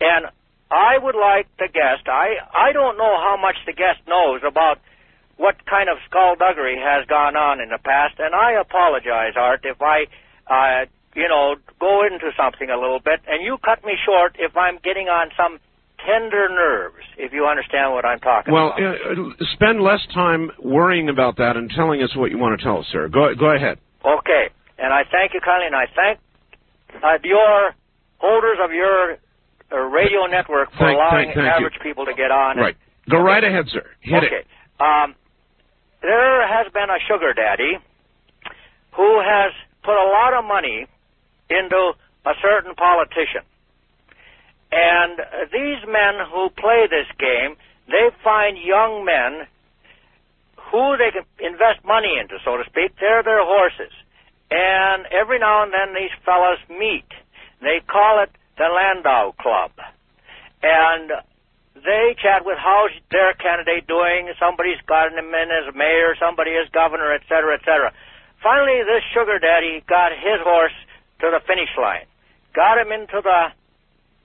and 0.00 0.26
I 0.70 0.98
would 0.98 1.14
like 1.14 1.46
the 1.58 1.68
guest. 1.68 2.08
I 2.08 2.36
I 2.52 2.72
don't 2.72 2.98
know 2.98 3.16
how 3.16 3.38
much 3.40 3.56
the 3.64 3.72
guest 3.72 4.00
knows 4.08 4.42
about 4.44 4.80
what 5.36 5.64
kind 5.66 5.88
of 5.88 5.98
skullduggery 6.08 6.76
has 6.78 7.06
gone 7.06 7.36
on 7.36 7.60
in 7.60 7.70
the 7.70 7.78
past, 7.78 8.18
and 8.18 8.34
I 8.34 8.60
apologize, 8.60 9.34
Art, 9.36 9.64
if 9.64 9.80
I, 9.80 10.06
uh, 10.46 10.86
you 11.14 11.28
know, 11.28 11.56
go 11.80 12.04
into 12.06 12.30
something 12.36 12.68
a 12.70 12.78
little 12.78 13.00
bit, 13.00 13.20
and 13.26 13.42
you 13.42 13.58
cut 13.58 13.84
me 13.84 13.94
short 14.04 14.36
if 14.38 14.56
I'm 14.56 14.78
getting 14.84 15.08
on 15.08 15.30
some 15.36 15.58
tender 16.06 16.48
nerves, 16.48 17.04
if 17.16 17.32
you 17.32 17.46
understand 17.46 17.92
what 17.92 18.04
I'm 18.04 18.20
talking 18.20 18.52
Well, 18.52 18.72
about. 18.76 19.18
uh, 19.18 19.44
spend 19.54 19.80
less 19.82 20.00
time 20.14 20.50
worrying 20.62 21.08
about 21.08 21.36
that 21.36 21.56
and 21.56 21.70
telling 21.70 22.02
us 22.02 22.14
what 22.16 22.30
you 22.30 22.38
want 22.38 22.58
to 22.58 22.64
tell 22.64 22.78
us, 22.78 22.86
sir. 22.92 23.08
Go 23.08 23.34
go 23.34 23.54
ahead. 23.54 23.78
Okay, 24.04 24.48
and 24.78 24.92
I 24.92 25.02
thank 25.10 25.34
you 25.34 25.40
kindly, 25.40 25.66
and 25.66 25.76
I 25.76 25.86
thank 25.94 26.18
uh, 27.02 27.18
your 27.24 27.74
holders 28.18 28.58
of 28.62 28.72
your 28.72 29.16
uh, 29.72 29.76
radio 29.78 30.26
network 30.26 30.70
for 30.72 30.78
Thank- 30.78 30.96
allowing 30.96 31.24
thank- 31.26 31.34
thank 31.36 31.46
you. 31.60 31.66
average 31.66 31.78
people 31.82 32.04
to 32.06 32.14
get 32.14 32.30
on. 32.30 32.56
Right. 32.58 32.76
Go 33.10 33.18
right 33.18 33.42
ahead, 33.42 33.66
sir. 33.68 33.84
Hit 34.00 34.22
okay. 34.24 34.36
it. 34.42 34.46
Um, 34.80 35.14
there 36.02 36.46
has 36.46 36.70
been 36.72 36.90
a 36.90 36.98
sugar 37.08 37.32
daddy 37.32 37.78
who 38.96 39.20
has 39.20 39.52
put 39.82 39.94
a 39.96 40.08
lot 40.10 40.34
of 40.38 40.44
money 40.44 40.86
into 41.50 41.92
a 42.26 42.32
certain 42.42 42.74
politician. 42.74 43.42
And 44.72 45.20
uh, 45.20 45.24
these 45.52 45.84
men 45.84 46.24
who 46.32 46.48
play 46.56 46.88
this 46.88 47.06
game, 47.20 47.60
they 47.86 48.08
find 48.24 48.56
young 48.56 49.04
men 49.04 49.46
who 50.72 50.96
they 50.96 51.12
can 51.12 51.28
invest 51.38 51.84
money 51.84 52.16
into, 52.16 52.40
so 52.42 52.56
to 52.56 52.64
speak. 52.64 52.96
They're 52.98 53.22
their 53.22 53.44
horses. 53.44 53.92
And 54.50 55.04
every 55.12 55.38
now 55.38 55.62
and 55.62 55.72
then 55.72 55.92
these 55.92 56.12
fellas 56.24 56.60
meet. 56.68 57.08
They 57.60 57.84
call 57.84 58.24
it 58.24 58.32
the 58.56 58.72
Landau 58.72 59.32
Club. 59.36 59.72
And 60.62 61.12
they 61.76 62.16
chat 62.16 62.44
with 62.44 62.56
how's 62.56 62.92
their 63.10 63.34
candidate 63.34 63.86
doing. 63.86 64.32
Somebody's 64.40 64.80
got 64.86 65.12
him 65.12 65.28
in 65.28 65.48
as 65.52 65.74
mayor, 65.74 66.16
somebody 66.16 66.52
as 66.56 66.68
governor, 66.72 67.12
et 67.12 67.22
cetera, 67.28 67.54
et 67.54 67.64
cetera. 67.64 67.92
Finally, 68.42 68.82
this 68.88 69.04
sugar 69.12 69.38
daddy 69.38 69.84
got 69.88 70.12
his 70.12 70.40
horse 70.40 70.74
to 71.20 71.28
the 71.28 71.40
finish 71.46 71.70
line. 71.76 72.06
Got 72.54 72.78
him 72.78 72.92
into 72.92 73.20
the 73.20 73.52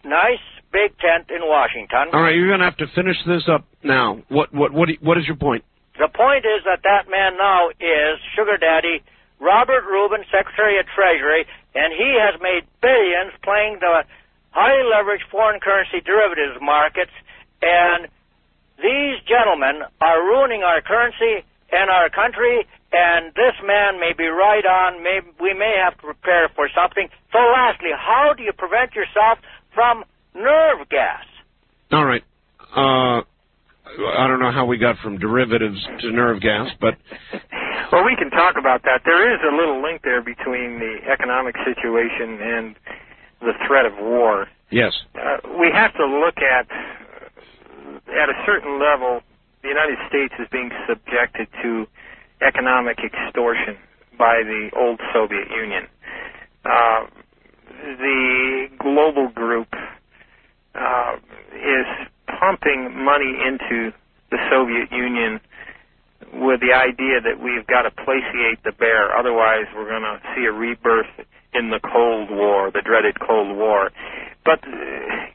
nice 0.08 0.44
big 0.72 0.98
tent 0.98 1.30
in 1.30 1.44
Washington. 1.44 2.10
All 2.14 2.22
right, 2.22 2.36
you're 2.36 2.48
going 2.48 2.60
to 2.60 2.66
have 2.66 2.78
to 2.78 2.88
finish 2.96 3.18
this 3.26 3.44
up 3.52 3.66
now. 3.84 4.24
What 4.30 4.54
what 4.54 4.74
what 4.74 4.90
what 5.02 5.18
is 5.18 5.26
your 5.28 5.38
point? 5.38 5.64
The 6.00 6.10
point 6.10 6.46
is 6.46 6.64
that 6.66 6.82
that 6.84 7.10
man 7.10 7.38
now 7.38 7.70
is 7.70 8.20
sugar 8.36 8.58
daddy 8.58 9.04
Robert 9.40 9.86
Rubin, 9.86 10.26
Secretary 10.34 10.80
of 10.80 10.86
Treasury, 10.90 11.46
and 11.76 11.94
he 11.94 12.18
has 12.18 12.42
made 12.42 12.66
billions 12.82 13.34
playing 13.44 13.78
the 13.80 14.04
highly 14.50 14.86
leveraged 14.90 15.30
foreign 15.30 15.60
currency 15.60 16.02
derivatives 16.02 16.58
markets. 16.62 17.14
And 17.62 18.10
these 18.82 19.22
gentlemen 19.30 19.86
are 20.02 20.20
ruining 20.26 20.64
our 20.64 20.82
currency 20.82 21.46
and 21.72 21.90
our 21.90 22.10
country. 22.10 22.66
And 22.90 23.30
this 23.36 23.54
man 23.62 24.00
may 24.00 24.14
be 24.18 24.26
right 24.26 24.66
on. 24.66 25.04
May, 25.04 25.20
we 25.40 25.54
may 25.54 25.76
have 25.84 25.94
to 26.02 26.14
prepare 26.14 26.50
for 26.56 26.70
something. 26.74 27.10
So, 27.32 27.38
lastly, 27.38 27.92
how 27.94 28.34
do 28.34 28.42
you 28.42 28.54
prevent 28.54 28.96
yourself 28.96 29.38
from 29.78 30.04
nerve 30.34 30.90
gas? 30.90 31.24
All 31.92 32.04
right. 32.06 32.24
Uh, 32.76 33.22
I 34.18 34.26
don't 34.28 34.40
know 34.40 34.52
how 34.52 34.66
we 34.66 34.78
got 34.80 34.98
from 35.04 35.20
derivatives 35.20 35.78
to 36.02 36.12
nerve 36.12 36.42
gas, 36.42 36.70
but 36.82 36.96
Well, 37.92 38.04
we 38.04 38.16
can 38.18 38.32
talk 38.32 38.56
about 38.60 38.82
that. 38.84 39.02
There 39.06 39.32
is 39.34 39.40
a 39.50 39.56
little 39.56 39.82
link 39.82 40.02
there 40.04 40.22
between 40.22 40.80
the 40.80 40.98
economic 41.10 41.56
situation 41.64 42.42
and 42.42 42.76
the 43.40 43.54
threat 43.66 43.86
of 43.86 43.94
war. 44.00 44.48
yes. 44.72 44.92
Uh, 45.16 45.38
we 45.60 45.70
have 45.74 45.94
to 45.94 46.06
look 46.06 46.36
at, 46.40 46.68
at 48.12 48.30
a 48.30 48.38
certain 48.46 48.80
level, 48.82 49.22
the 49.62 49.70
United 49.70 49.98
States 50.10 50.34
is 50.40 50.48
being 50.52 50.72
subjected 50.90 51.48
to 51.62 51.86
economic 52.46 52.98
extortion 53.00 53.78
by 54.18 54.42
the 54.44 54.70
old 54.76 55.00
Soviet 55.14 55.48
Union. 55.56 55.88
Uh, 56.66 57.06
the 57.68 58.68
global 58.80 59.30
group 59.30 59.68
uh, 60.76 61.16
is 61.54 61.88
pumping 62.40 63.04
money 63.04 63.34
into 63.46 63.92
the 64.32 64.38
Soviet 64.52 64.92
Union 64.92 65.40
with 66.34 66.60
the 66.60 66.74
idea 66.74 67.22
that 67.22 67.40
we've 67.40 67.66
got 67.68 67.84
to 67.84 67.92
placiate 67.92 68.62
the 68.64 68.72
bear, 68.72 69.16
otherwise 69.16 69.66
we're 69.76 69.88
going 69.88 70.04
to 70.04 70.20
see 70.36 70.46
a 70.46 70.52
rebirth 70.52 71.10
in 71.54 71.70
the 71.70 71.80
Cold 71.80 72.30
War, 72.30 72.72
the 72.72 72.82
dreaded 72.82 73.20
Cold 73.20 73.56
War. 73.56 73.92
But 74.44 74.64
uh, 74.64 74.72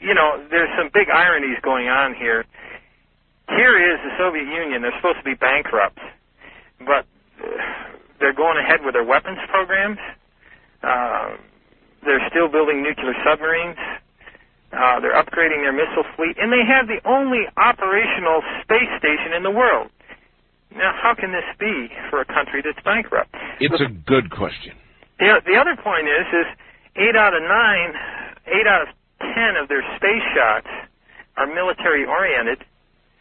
you 0.00 0.14
know, 0.14 0.44
there's 0.50 0.70
some 0.76 0.90
big 0.92 1.08
ironies 1.08 1.58
going 1.62 1.88
on 1.88 2.14
here. 2.14 2.44
Here 3.48 3.76
is 3.76 4.00
the 4.04 4.12
Soviet 4.18 4.46
Union; 4.46 4.82
they're 4.82 4.96
supposed 4.96 5.18
to 5.18 5.24
be 5.24 5.34
bankrupt, 5.34 5.98
but 6.78 7.06
uh, 7.42 7.46
they're 8.20 8.34
going 8.34 8.58
ahead 8.58 8.84
with 8.84 8.94
their 8.94 9.04
weapons 9.04 9.38
programs. 9.48 9.98
Uh, 10.82 11.36
they're 12.04 12.22
still 12.30 12.48
building 12.48 12.82
nuclear 12.82 13.14
submarines. 13.24 13.78
Uh, 14.72 15.00
they're 15.00 15.14
upgrading 15.14 15.62
their 15.62 15.72
missile 15.72 16.04
fleet, 16.16 16.36
and 16.40 16.50
they 16.50 16.64
have 16.64 16.88
the 16.88 16.98
only 17.04 17.44
operational 17.56 18.40
space 18.64 18.88
station 18.98 19.36
in 19.36 19.42
the 19.42 19.50
world. 19.50 19.90
Now, 20.74 20.96
how 20.96 21.14
can 21.14 21.32
this 21.32 21.44
be 21.60 21.88
for 22.08 22.20
a 22.20 22.24
country 22.24 22.62
that's 22.64 22.80
bankrupt? 22.84 23.34
It's 23.60 23.80
a 23.80 23.92
good 24.08 24.30
question. 24.30 24.72
The, 25.18 25.44
the 25.44 25.60
other 25.60 25.76
point 25.76 26.08
is, 26.08 26.26
is 26.32 26.48
eight 26.96 27.16
out 27.16 27.36
of 27.36 27.42
nine, 27.42 27.92
eight 28.48 28.66
out 28.66 28.88
of 28.88 28.94
ten 29.20 29.60
of 29.60 29.68
their 29.68 29.84
space 29.96 30.24
shots 30.34 30.68
are 31.36 31.46
military 31.46 32.04
oriented, 32.04 32.64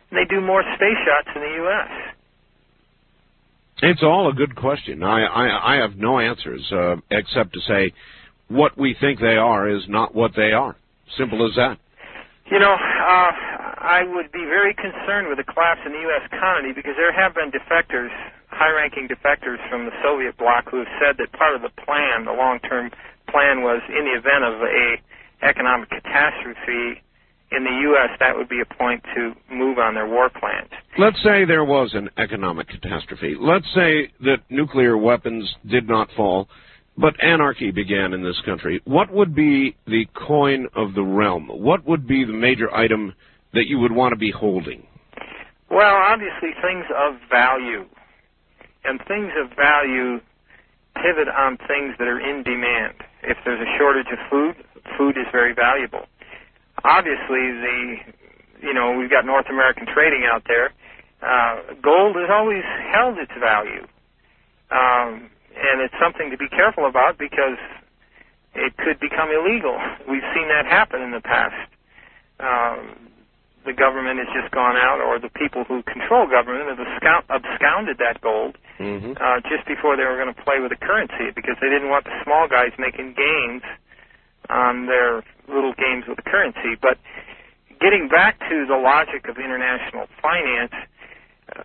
and 0.10 0.16
they 0.16 0.26
do 0.26 0.40
more 0.40 0.64
space 0.76 1.00
shots 1.04 1.28
in 1.36 1.42
the 1.42 1.54
U.S. 1.68 1.92
It's 3.84 4.04
all 4.04 4.30
a 4.30 4.34
good 4.34 4.56
question. 4.56 5.04
I, 5.04 5.26
I, 5.26 5.74
I 5.74 5.82
have 5.82 5.98
no 5.98 6.20
answers 6.20 6.72
uh, 6.72 6.98
except 7.10 7.54
to 7.54 7.60
say 7.68 7.94
what 8.52 8.78
we 8.78 8.96
think 9.00 9.20
they 9.20 9.40
are 9.40 9.70
is 9.70 9.84
not 9.88 10.14
what 10.14 10.32
they 10.36 10.52
are. 10.52 10.76
Simple 11.18 11.48
as 11.48 11.56
that. 11.56 11.78
You 12.52 12.60
know, 12.60 12.76
uh, 12.76 13.32
I 13.80 14.04
would 14.04 14.32
be 14.32 14.44
very 14.44 14.76
concerned 14.76 15.32
with 15.32 15.40
the 15.40 15.48
collapse 15.48 15.80
in 15.86 15.94
the 15.94 16.04
U.S. 16.12 16.28
economy 16.28 16.74
because 16.76 17.00
there 17.00 17.16
have 17.16 17.34
been 17.34 17.52
defectors, 17.52 18.12
high-ranking 18.50 19.08
defectors 19.08 19.58
from 19.70 19.86
the 19.86 19.96
Soviet 20.04 20.38
bloc 20.38 20.68
who 20.70 20.84
have 20.84 20.92
said 21.00 21.16
that 21.18 21.32
part 21.32 21.56
of 21.56 21.62
the 21.62 21.72
plan, 21.84 22.26
the 22.26 22.36
long-term 22.36 22.92
plan, 23.32 23.64
was 23.64 23.82
in 23.88 24.04
the 24.04 24.16
event 24.20 24.44
of 24.44 24.60
a 24.62 25.00
economic 25.48 25.90
catastrophe 25.90 27.02
in 27.52 27.64
the 27.64 27.78
U.S., 27.92 28.18
that 28.20 28.36
would 28.38 28.48
be 28.48 28.62
a 28.62 28.76
point 28.76 29.04
to 29.16 29.34
move 29.54 29.78
on 29.78 29.94
their 29.94 30.08
war 30.08 30.30
plans. 30.30 30.70
Let's 30.98 31.18
say 31.24 31.44
there 31.44 31.66
was 31.66 31.92
an 31.94 32.10
economic 32.18 32.70
catastrophe. 32.70 33.36
Let's 33.38 33.68
say 33.76 34.12
that 34.22 34.38
nuclear 34.50 34.98
weapons 34.98 35.54
did 35.70 35.88
not 35.88 36.08
fall, 36.16 36.48
but 36.98 37.14
anarchy 37.24 37.72
began 37.72 38.14
in 38.14 38.24
this 38.24 38.40
country. 38.46 38.82
What 38.86 39.12
would 39.12 39.34
be 39.34 39.76
the 39.88 40.06
coin 40.14 40.68
of 40.76 40.94
the 40.94 41.04
realm? 41.04 41.48
What 41.48 41.86
would 41.88 42.08
be 42.08 42.26
the 42.26 42.34
major 42.34 42.74
item 42.74 43.14
that 43.54 43.68
you 43.68 43.80
would 43.80 43.92
want 43.92 44.12
to 44.12 44.18
be 44.18 44.32
holding? 44.32 44.86
Well, 45.70 45.96
obviously, 45.96 46.52
things 46.62 46.86
of 46.96 47.16
value. 47.30 47.86
And 48.84 49.00
things 49.08 49.32
of 49.40 49.56
value 49.56 50.20
pivot 50.96 51.28
on 51.32 51.58
things 51.68 51.96
that 52.00 52.08
are 52.08 52.20
in 52.20 52.44
demand. 52.44 52.96
If 53.24 53.38
there's 53.46 53.62
a 53.62 53.72
shortage 53.78 54.12
of 54.12 54.20
food, 54.30 54.56
food 54.98 55.18
is 55.18 55.28
very 55.32 55.54
valuable. 55.54 56.06
Obviously, 56.84 57.44
the 57.62 57.96
you 58.62 58.74
know 58.74 58.98
we've 58.98 59.10
got 59.10 59.26
North 59.26 59.46
American 59.50 59.86
trading 59.86 60.28
out 60.28 60.44
there. 60.48 60.74
Uh, 61.22 61.74
gold 61.82 62.16
has 62.16 62.30
always 62.32 62.64
held 62.92 63.18
its 63.20 63.32
value, 63.40 63.86
um, 64.72 65.30
and 65.56 65.82
it's 65.82 65.96
something 66.02 66.32
to 66.32 66.38
be 66.38 66.50
careful 66.50 66.86
about 66.86 67.18
because 67.18 67.60
it 68.56 68.76
could 68.78 69.00
become 69.00 69.30
illegal. 69.32 69.78
We've 70.10 70.26
seen 70.36 70.48
that 70.50 70.66
happen 70.66 71.02
in 71.02 71.12
the 71.12 71.22
past. 71.22 71.70
Um, 72.40 73.12
the 73.66 73.74
government 73.74 74.18
has 74.18 74.28
just 74.34 74.52
gone 74.52 74.76
out, 74.76 75.00
or 75.00 75.20
the 75.20 75.30
people 75.30 75.64
who 75.64 75.84
control 75.84 76.26
government 76.26 76.66
have 76.78 77.24
absconded 77.30 77.98
that 78.00 78.20
gold 78.22 78.58
Mm-hmm. 78.82 79.14
uh, 79.22 79.38
just 79.46 79.62
before 79.70 79.96
they 79.96 80.02
were 80.10 80.18
going 80.18 80.34
to 80.34 80.42
play 80.42 80.58
with 80.58 80.74
the 80.74 80.82
currency 80.82 81.30
because 81.36 81.54
they 81.62 81.70
didn't 81.70 81.94
want 81.94 82.04
the 82.06 82.18
small 82.26 82.50
guys 82.50 82.74
making 82.80 83.14
gains 83.14 83.62
on 84.50 84.88
their 84.88 85.22
little 85.46 85.78
games 85.78 86.06
with 86.10 86.18
the 86.18 86.26
currency. 86.26 86.74
But 86.82 86.98
getting 87.80 88.10
back 88.10 88.40
to 88.50 88.66
the 88.66 88.82
logic 88.82 89.30
of 89.30 89.38
international 89.38 90.10
finance, 90.18 90.74
uh, 91.54 91.62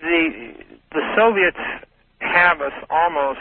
the 0.00 0.54
the 0.94 1.02
Soviets 1.18 1.58
have 2.22 2.60
us 2.60 2.74
almost 2.90 3.40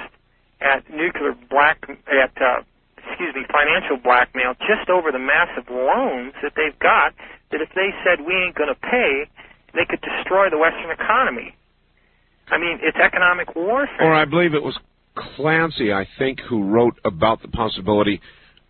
at 0.62 0.90
nuclear 0.90 1.34
black 1.50 1.82
at 1.90 2.34
uh, 2.42 2.62
excuse 2.98 3.34
me 3.36 3.46
financial 3.50 3.98
blackmail 3.98 4.54
just 4.60 4.90
over 4.90 5.12
the 5.12 5.22
massive 5.22 5.70
loans 5.70 6.34
that 6.42 6.54
they've 6.56 6.78
got. 6.80 7.14
That 7.52 7.62
if 7.62 7.70
they 7.76 7.92
said 8.04 8.26
we 8.26 8.34
ain't 8.34 8.56
going 8.56 8.70
to 8.70 8.80
pay, 8.80 9.28
they 9.74 9.86
could 9.90 10.02
destroy 10.02 10.50
the 10.50 10.58
Western 10.58 10.92
economy. 10.92 11.56
I 12.50 12.58
mean, 12.58 12.80
it's 12.82 12.98
economic 12.98 13.56
warfare. 13.56 14.02
Or 14.02 14.14
I 14.14 14.26
believe 14.26 14.54
it 14.54 14.64
was 14.64 14.78
Clancy, 15.16 15.92
I 15.92 16.08
think, 16.18 16.40
who 16.40 16.64
wrote 16.64 17.00
about 17.04 17.42
the 17.42 17.48
possibility 17.48 18.22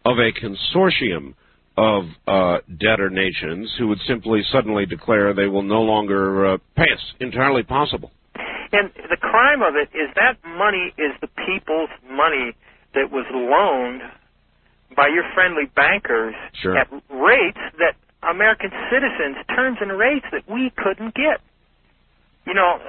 of 0.06 0.18
a 0.18 0.32
consortium 0.34 1.36
of 1.78 2.04
uh, 2.28 2.58
debtor 2.80 3.10
nations 3.10 3.72
who 3.78 3.88
would 3.88 4.00
simply 4.08 4.42
suddenly 4.52 4.86
declare 4.86 5.34
they 5.34 5.48
will 5.48 5.64
no 5.64 5.82
longer 5.82 6.54
uh, 6.54 6.58
pay 6.76 6.84
us. 6.84 7.14
Entirely 7.20 7.64
possible. 7.64 8.12
And 8.74 8.90
the 9.10 9.18
crime 9.18 9.62
of 9.62 9.76
it 9.76 9.90
is 9.96 10.10
that 10.16 10.38
money 10.48 10.94
is 10.98 11.12
the 11.20 11.28
people's 11.46 11.90
money 12.10 12.56
that 12.94 13.12
was 13.12 13.26
loaned 13.32 14.02
by 14.96 15.08
your 15.08 15.24
friendly 15.34 15.66
bankers 15.76 16.36
Sure. 16.62 16.78
at 16.78 16.90
rates 17.10 17.60
that 17.80 17.96
American 18.30 18.70
citizens, 18.92 19.38
terms 19.56 19.78
and 19.82 19.98
rates 19.98 20.26
that 20.32 20.44
we 20.50 20.72
couldn't 20.78 21.16
get. 21.16 21.42
You 22.46 22.54
know, 22.54 22.80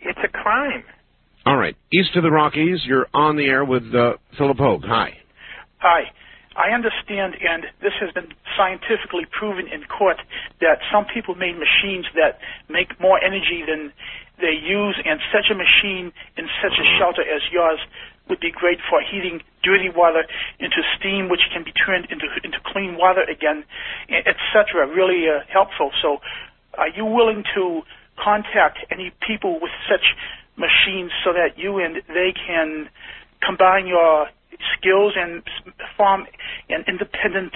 it's 0.00 0.18
a 0.22 0.28
crime. 0.28 0.84
All 1.46 1.56
right. 1.56 1.76
East 1.92 2.14
of 2.16 2.22
the 2.22 2.30
Rockies, 2.30 2.80
you're 2.84 3.06
on 3.14 3.36
the 3.36 3.46
air 3.46 3.64
with 3.64 3.94
uh, 3.94 4.14
Phillip 4.36 4.58
Hoag. 4.58 4.82
Hi. 4.84 5.14
Hi. 5.78 6.02
I 6.58 6.74
understand, 6.74 7.38
and 7.38 7.70
this 7.78 7.94
has 8.02 8.10
been 8.10 8.34
scientifically 8.58 9.30
proven 9.30 9.70
in 9.70 9.86
court, 9.86 10.18
that 10.58 10.82
some 10.90 11.06
people 11.06 11.38
made 11.38 11.54
machines 11.54 12.10
that 12.18 12.42
make 12.68 12.98
more 12.98 13.22
energy 13.22 13.62
than 13.62 13.94
they 14.42 14.58
use, 14.58 14.98
and 15.06 15.22
such 15.30 15.50
a 15.50 15.54
machine 15.54 16.10
in 16.34 16.50
such 16.58 16.74
a 16.74 16.86
shelter 16.98 17.22
as 17.22 17.46
yours 17.54 17.78
would 18.28 18.40
be 18.40 18.50
great 18.50 18.78
for 18.90 18.98
heating 19.00 19.40
dirty 19.62 19.88
water 19.88 20.26
into 20.58 20.82
steam, 20.98 21.30
which 21.30 21.46
can 21.54 21.62
be 21.62 21.70
turned 21.70 22.10
into 22.10 22.26
into 22.42 22.58
clean 22.66 22.98
water 22.98 23.22
again, 23.22 23.62
etc. 24.10 24.86
Really 24.86 25.30
uh, 25.30 25.46
helpful. 25.46 25.90
So, 26.02 26.18
are 26.74 26.90
you 26.90 27.06
willing 27.06 27.44
to 27.54 27.82
contact 28.18 28.78
any 28.90 29.12
people 29.22 29.62
with 29.62 29.72
such 29.88 30.18
machines 30.58 31.12
so 31.22 31.32
that 31.32 31.56
you 31.56 31.78
and 31.78 32.02
they 32.08 32.34
can 32.34 32.90
combine 33.40 33.86
your 33.86 34.26
skills 34.78 35.14
and 35.16 35.42
s- 35.66 35.72
form 35.96 36.26
an 36.68 36.84
independent 36.88 37.52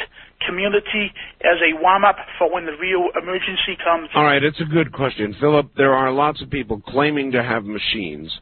community 0.47 1.13
as 1.43 1.59
a 1.63 1.81
warm 1.81 2.05
up 2.05 2.17
for 2.39 2.53
when 2.53 2.67
the 2.67 2.73
real 2.81 3.09
emergency 3.21 3.77
comes? 3.85 4.09
All 4.15 4.25
right, 4.25 4.43
it's 4.43 4.61
a 4.61 4.65
good 4.65 4.93
question, 4.93 5.35
Phillip. 5.41 5.71
There 5.77 5.95
are 5.95 6.11
lots 6.11 6.43
of 6.43 6.51
people 6.51 6.81
claiming 6.81 7.33
to 7.33 7.43
have 7.43 7.65
machines 7.65 8.33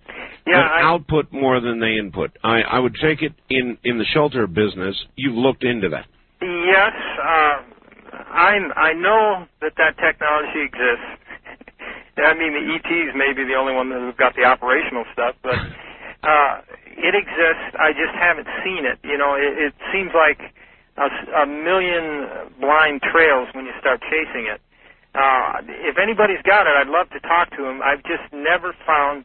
Yeah, 0.46 0.56
that 0.62 0.70
I, 0.72 0.82
output 0.82 1.30
more 1.32 1.60
than 1.60 1.80
they 1.80 1.96
input. 1.98 2.30
I, 2.42 2.62
I 2.62 2.78
would 2.78 2.96
take 3.00 3.22
it 3.22 3.32
in 3.50 3.76
in 3.84 3.98
the 3.98 4.04
shelter 4.14 4.46
business. 4.46 4.96
You've 5.16 5.36
looked 5.36 5.64
into 5.64 5.88
that. 5.90 6.06
yes, 6.40 6.92
uh, 7.22 7.62
I 8.32 8.58
I 8.76 8.92
know 8.94 9.46
that 9.60 9.72
that 9.76 9.96
technology 9.98 10.62
exists. 10.64 11.18
I 12.16 12.34
mean, 12.34 12.52
the 12.52 12.74
ETs 12.74 13.16
may 13.16 13.32
be 13.32 13.44
the 13.44 13.54
only 13.54 13.72
one 13.74 13.88
that 13.90 14.00
have 14.00 14.16
got 14.16 14.34
the 14.36 14.44
operational 14.44 15.04
stuff, 15.12 15.34
but 15.42 15.54
uh, 16.22 16.60
it 16.86 17.14
exists. 17.14 17.72
I 17.78 17.92
just 17.92 18.12
haven't 18.14 18.48
seen 18.64 18.84
it. 18.84 18.98
You 19.02 19.16
know, 19.16 19.34
it, 19.34 19.56
it 19.58 19.74
seems 19.92 20.10
like 20.14 20.40
a, 20.96 21.08
a 21.42 21.46
million 21.46 22.28
blind 22.60 23.00
trails 23.02 23.48
when 23.54 23.64
you 23.64 23.72
start 23.80 24.00
chasing 24.02 24.46
it. 24.52 24.60
Uh, 25.14 25.62
if 25.66 25.98
anybody's 25.98 26.42
got 26.46 26.66
it, 26.66 26.74
I'd 26.76 26.86
love 26.88 27.10
to 27.10 27.20
talk 27.20 27.50
to 27.56 27.62
them. 27.62 27.80
I've 27.82 28.02
just 28.04 28.30
never 28.32 28.74
found. 28.86 29.24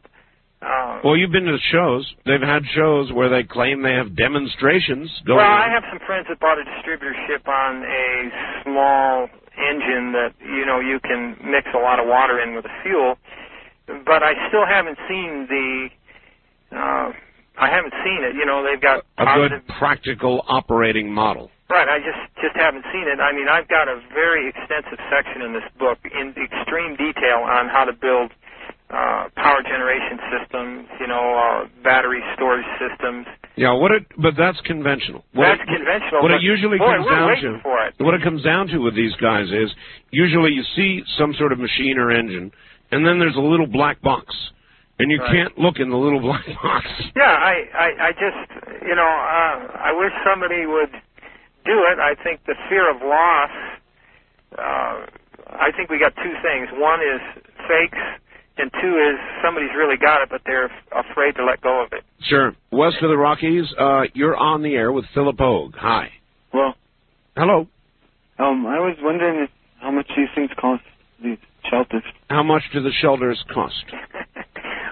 Uh, 0.62 0.98
Well, 1.04 1.16
you've 1.16 1.30
been 1.30 1.44
to 1.44 1.58
shows. 1.70 2.14
They've 2.24 2.40
had 2.40 2.64
shows 2.74 3.12
where 3.12 3.28
they 3.28 3.44
claim 3.44 3.82
they 3.82 3.92
have 3.92 4.16
demonstrations 4.16 5.12
going 5.26 5.36
Well. 5.38 5.46
I 5.46 5.68
have 5.70 5.84
some 5.90 6.00
friends 6.06 6.26
that 6.28 6.40
bought 6.40 6.58
a 6.58 6.64
distributorship 6.64 7.46
on 7.46 7.84
a 7.84 8.30
small 8.64 9.28
engine 9.56 10.12
that 10.12 10.32
you 10.40 10.64
know 10.66 10.80
you 10.80 10.98
can 11.00 11.36
mix 11.44 11.68
a 11.74 11.78
lot 11.78 12.00
of 12.00 12.06
water 12.08 12.40
in 12.40 12.54
with 12.56 12.64
a 12.64 12.74
fuel, 12.82 13.16
but 13.86 14.22
I 14.22 14.32
still 14.48 14.66
haven't 14.66 14.98
seen 15.08 15.46
the. 15.48 15.88
Uh, 16.72 17.12
I 17.56 17.68
haven't 17.72 17.94
seen 18.04 18.20
it. 18.22 18.36
You 18.36 18.44
know, 18.44 18.64
they've 18.64 18.80
got 18.80 19.04
a 19.18 19.24
positive. 19.24 19.66
good 19.66 19.74
practical 19.78 20.44
operating 20.48 21.12
model. 21.12 21.50
Right, 21.70 21.88
I 21.88 21.98
just 21.98 22.20
just 22.38 22.54
haven't 22.54 22.84
seen 22.92 23.08
it. 23.10 23.18
I 23.18 23.34
mean, 23.34 23.48
I've 23.48 23.68
got 23.68 23.88
a 23.88 23.98
very 24.14 24.48
extensive 24.48 25.00
section 25.10 25.42
in 25.42 25.52
this 25.52 25.66
book 25.78 25.98
in 26.04 26.30
extreme 26.38 26.94
detail 26.94 27.42
on 27.42 27.66
how 27.68 27.82
to 27.84 27.92
build 27.92 28.30
uh, 28.90 29.26
power 29.34 29.66
generation 29.66 30.20
systems, 30.30 30.86
you 31.00 31.08
know, 31.08 31.26
uh, 31.34 31.66
battery 31.82 32.22
storage 32.34 32.66
systems. 32.78 33.26
Yeah, 33.56 33.72
what 33.72 33.90
it 33.90 34.06
but 34.14 34.34
that's 34.38 34.60
conventional. 34.62 35.24
What 35.32 35.58
That's 35.58 35.66
it, 35.66 35.74
conventional. 35.74 36.22
What 36.22 36.30
it 36.30 36.42
usually 36.42 36.78
boy, 36.78 36.86
comes 36.86 37.08
down 37.10 37.34
to 37.42 38.04
what 38.04 38.14
it 38.14 38.22
comes 38.22 38.44
down 38.44 38.68
to 38.68 38.78
with 38.78 38.94
these 38.94 39.16
guys 39.16 39.48
is 39.50 39.72
usually 40.10 40.52
you 40.52 40.62
see 40.76 41.02
some 41.18 41.34
sort 41.34 41.50
of 41.50 41.58
machine 41.58 41.98
or 41.98 42.12
engine 42.12 42.52
and 42.90 43.06
then 43.06 43.18
there's 43.18 43.36
a 43.36 43.40
little 43.40 43.66
black 43.66 44.00
box. 44.02 44.34
And 44.98 45.10
you 45.10 45.20
Right. 45.20 45.30
can't 45.32 45.58
look 45.58 45.78
in 45.78 45.90
the 45.90 45.96
little 45.96 46.20
black 46.20 46.46
box. 46.62 46.86
Yeah, 47.14 47.24
I, 47.24 47.54
I, 47.74 47.88
I 48.08 48.12
just, 48.12 48.82
you 48.82 48.94
know, 48.94 49.02
uh, 49.04 49.76
I 49.76 49.92
wish 49.92 50.12
somebody 50.24 50.64
would 50.66 50.90
do 51.64 51.84
it. 51.92 51.98
I 51.98 52.14
think 52.22 52.40
the 52.46 52.54
fear 52.68 52.90
of 52.90 53.02
loss. 53.02 53.50
Uh, 54.56 55.06
I 55.58 55.70
think 55.76 55.90
we 55.90 55.98
got 55.98 56.14
two 56.16 56.32
things. 56.42 56.68
One 56.74 57.00
is 57.00 57.20
fakes, 57.68 57.98
and 58.56 58.70
two 58.80 58.96
is 58.96 59.18
somebody's 59.44 59.70
really 59.76 59.96
got 59.98 60.22
it, 60.22 60.28
but 60.30 60.40
they're 60.46 60.70
afraid 60.92 61.36
to 61.36 61.44
let 61.44 61.60
go 61.60 61.82
of 61.84 61.92
it. 61.92 62.02
Sure. 62.22 62.54
West 62.72 62.96
of 63.02 63.10
the 63.10 63.16
Rockies, 63.18 63.66
uh, 63.78 64.04
you're 64.14 64.36
on 64.36 64.62
the 64.62 64.74
air 64.74 64.92
with 64.92 65.04
Phillip 65.14 65.36
Hoag. 65.38 65.74
Hi. 65.76 66.10
Well, 66.54 66.74
Hello. 67.36 67.66
um, 68.38 68.66
I 68.66 68.78
was 68.80 68.96
wondering 69.02 69.46
how 69.80 69.90
much 69.90 70.08
these 70.16 70.28
things 70.34 70.50
cost, 70.58 70.82
these 71.22 71.38
shelters. 71.68 72.02
How 72.30 72.42
much 72.42 72.62
do 72.72 72.80
the 72.82 72.92
shelters 73.02 73.44
cost? 73.52 73.84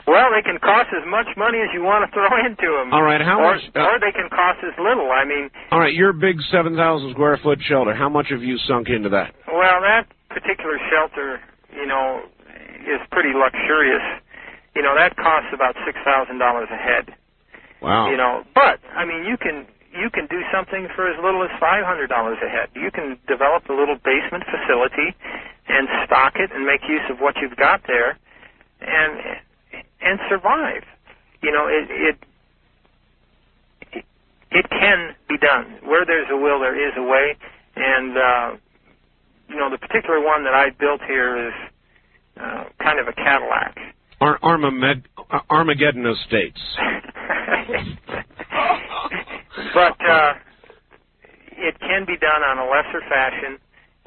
Well, 0.07 0.29
they 0.37 0.43
can 0.45 0.59
cost 0.61 0.93
as 0.93 1.05
much 1.09 1.27
money 1.37 1.59
as 1.65 1.73
you 1.73 1.81
want 1.83 2.05
to 2.05 2.11
throw 2.13 2.29
into 2.47 2.69
them. 2.77 2.93
All 2.93 3.03
right, 3.03 3.21
how 3.21 3.41
or, 3.41 3.57
much- 3.57 3.65
uh, 3.75 3.81
or 3.89 3.97
they 4.01 4.13
can 4.13 4.29
cost 4.29 4.61
as 4.63 4.77
little. 4.77 5.09
I 5.11 5.25
mean, 5.25 5.49
All 5.73 5.81
right, 5.81 5.95
your 5.95 6.13
big 6.13 6.37
7,000 6.53 6.77
square 7.13 7.39
foot 7.43 7.59
shelter, 7.65 7.95
how 7.95 8.09
much 8.09 8.29
have 8.31 8.43
you 8.43 8.59
sunk 8.69 8.89
into 8.89 9.09
that? 9.11 9.35
well, 9.49 9.81
that 9.81 10.05
particular 10.29 10.77
shelter, 10.93 11.41
you 11.73 11.87
know, 11.87 12.21
is 12.85 13.01
pretty 13.11 13.33
luxurious. 13.33 14.03
You 14.77 14.83
know, 14.83 14.95
that 14.99 15.15
costs 15.17 15.49
about 15.55 15.77
six 15.87 15.97
thousand 16.05 16.39
dollars 16.43 16.69
a 16.69 16.77
head. 16.77 17.15
Wow. 17.81 18.11
You 18.11 18.17
know, 18.19 18.43
but 18.55 18.83
I 18.93 19.05
mean, 19.07 19.25
you 19.25 19.37
can 19.39 19.65
you 19.95 20.11
can 20.11 20.27
do 20.27 20.43
something 20.53 20.89
for 20.97 21.07
as 21.07 21.15
little 21.23 21.45
as 21.45 21.51
five 21.63 21.87
hundred 21.87 22.09
dollars 22.11 22.39
a 22.45 22.51
head. 22.51 22.69
You 22.75 22.91
can 22.91 23.17
develop 23.31 23.71
a 23.71 23.73
little 23.73 23.95
basement 24.03 24.43
facility 24.51 25.15
and 25.71 25.87
stock 26.05 26.35
it 26.37 26.51
and 26.53 26.67
make 26.67 26.83
use 26.91 27.07
of 27.09 27.21
what 27.23 27.37
you've 27.41 27.55
got 27.57 27.87
there, 27.87 28.19
and 28.83 29.39
and 30.05 30.19
survive. 30.29 30.83
You 31.43 31.53
know, 31.53 31.67
it 31.69 31.91
it 31.91 32.17
it, 33.93 34.05
it 34.51 34.71
can 34.71 35.15
be 35.29 35.37
done. 35.39 35.79
Where 35.85 36.05
there's 36.07 36.29
a 36.31 36.37
will, 36.37 36.61
there 36.61 36.77
is 36.77 36.95
a 36.97 37.03
way, 37.03 37.37
and 37.77 38.17
uh, 38.17 38.57
you 39.49 39.57
know, 39.57 39.69
the 39.71 39.79
particular 39.79 40.21
one 40.21 40.45
that 40.45 40.55
I 40.55 40.71
built 40.71 41.01
here 41.07 41.49
is 41.49 41.55
uh, 42.41 42.65
kind 42.83 42.99
of 43.01 43.09
a 43.09 43.13
Cadillac. 43.13 43.77
Ar- 44.21 44.39
Armamed- 44.43 45.09
Armageddon 45.51 46.07
Estates. 46.07 46.61
but 49.75 50.01
uh, 50.07 50.35
it 51.57 51.79
can 51.81 52.05
be 52.07 52.17
done 52.17 52.43
on 52.43 52.59
a 52.59 52.65
lesser 52.71 53.01
fashion. 53.09 53.59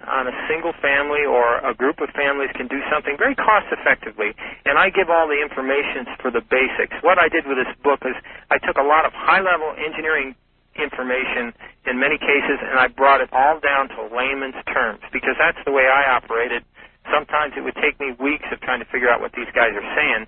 On 0.06 0.30
a 0.30 0.36
single 0.46 0.78
family 0.78 1.26
or 1.26 1.58
a 1.66 1.74
group 1.74 1.98
of 2.00 2.14
families 2.14 2.54
can 2.54 2.70
do 2.70 2.78
something 2.86 3.18
very 3.18 3.34
cost 3.34 3.66
effectively. 3.74 4.30
And 4.66 4.78
I 4.78 4.94
give 4.94 5.10
all 5.10 5.26
the 5.26 5.42
information 5.42 6.06
for 6.22 6.30
the 6.30 6.42
basics. 6.46 6.94
What 7.02 7.18
I 7.18 7.28
did 7.28 7.50
with 7.50 7.58
this 7.58 7.74
book 7.82 8.06
is 8.06 8.14
I 8.54 8.62
took 8.62 8.78
a 8.78 8.86
lot 8.86 9.10
of 9.10 9.12
high 9.18 9.42
level 9.42 9.74
engineering 9.74 10.38
information 10.78 11.50
in 11.90 11.98
many 11.98 12.22
cases 12.22 12.62
and 12.62 12.78
I 12.78 12.88
brought 12.88 13.22
it 13.22 13.34
all 13.34 13.60
down 13.60 13.90
to 13.98 14.06
layman's 14.14 14.62
terms 14.70 15.02
because 15.10 15.34
that's 15.42 15.58
the 15.66 15.74
way 15.74 15.90
I 15.90 16.14
operated. 16.14 16.62
Sometimes 17.10 17.58
it 17.58 17.66
would 17.66 17.76
take 17.82 18.00
me 18.00 18.14
weeks 18.22 18.46
of 18.54 18.62
trying 18.62 18.80
to 18.80 18.90
figure 18.94 19.10
out 19.10 19.20
what 19.20 19.34
these 19.34 19.50
guys 19.58 19.74
are 19.74 19.90
saying. 19.98 20.28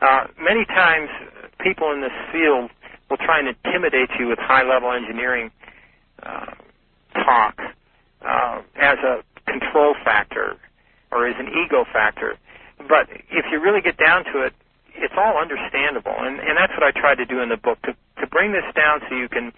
Uh, 0.00 0.26
many 0.40 0.64
times, 0.64 1.10
people 1.60 1.92
in 1.92 2.00
this 2.00 2.14
field 2.32 2.70
will 3.10 3.18
try 3.18 3.38
and 3.38 3.48
intimidate 3.48 4.10
you 4.18 4.28
with 4.28 4.38
high-level 4.38 4.90
engineering 4.92 5.50
uh, 6.22 6.54
talk 7.14 7.60
uh, 8.26 8.62
as 8.76 8.98
a 8.98 9.22
control 9.50 9.94
factor 10.04 10.56
or 11.12 11.28
as 11.28 11.36
an 11.38 11.48
ego 11.48 11.84
factor. 11.92 12.36
But 12.78 13.08
if 13.30 13.46
you 13.52 13.60
really 13.60 13.80
get 13.80 13.96
down 13.96 14.24
to 14.32 14.42
it, 14.42 14.52
it's 14.96 15.14
all 15.16 15.38
understandable, 15.40 16.14
and, 16.16 16.38
and 16.38 16.56
that's 16.56 16.72
what 16.72 16.82
I 16.82 16.92
tried 16.92 17.16
to 17.16 17.26
do 17.26 17.40
in 17.40 17.48
the 17.48 17.56
book 17.56 17.80
to 17.82 17.94
to 18.20 18.26
bring 18.28 18.52
this 18.52 18.64
down 18.76 19.00
so 19.08 19.16
you 19.16 19.28
can 19.28 19.52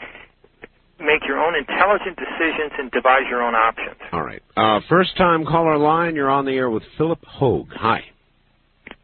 make 0.99 1.27
your 1.29 1.39
own 1.39 1.55
intelligent 1.55 2.17
decisions 2.17 2.73
and 2.79 2.91
devise 2.91 3.29
your 3.29 3.43
own 3.43 3.55
options. 3.55 4.01
All 4.13 4.23
right. 4.23 4.43
Uh, 4.57 4.81
first 4.89 5.17
time 5.17 5.45
caller 5.45 5.77
line, 5.77 6.15
you're 6.15 6.31
on 6.31 6.47
the 6.47 6.53
air 6.53 6.71
with 6.71 6.83
Phillip 6.97 7.23
Hoag. 7.27 7.69
Hi. 7.75 8.01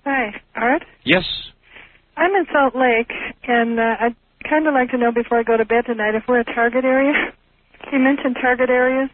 Hi, 0.05 0.41
Art. 0.57 0.85
Yes. 1.05 1.25
I'm 2.17 2.35
in 2.35 2.47
Salt 2.53 2.75
Lake, 2.75 3.13
and 3.45 3.79
uh, 3.79 3.97
I'd 4.01 4.17
kind 4.49 4.67
of 4.67 4.75
like 4.75 4.91
to 4.91 4.99
know 4.99 5.13
before 5.13 5.39
I 5.39 5.43
go 5.43 5.57
to 5.57 5.65
bed 5.65 5.85
tonight 5.87 6.15
if 6.15 6.25
we're 6.29 6.41
a 6.41 6.45
target 6.45 6.85
area. 6.85 7.13
You 7.93 7.99
mentioned 7.99 8.37
target 8.41 8.71
areas. 8.71 9.11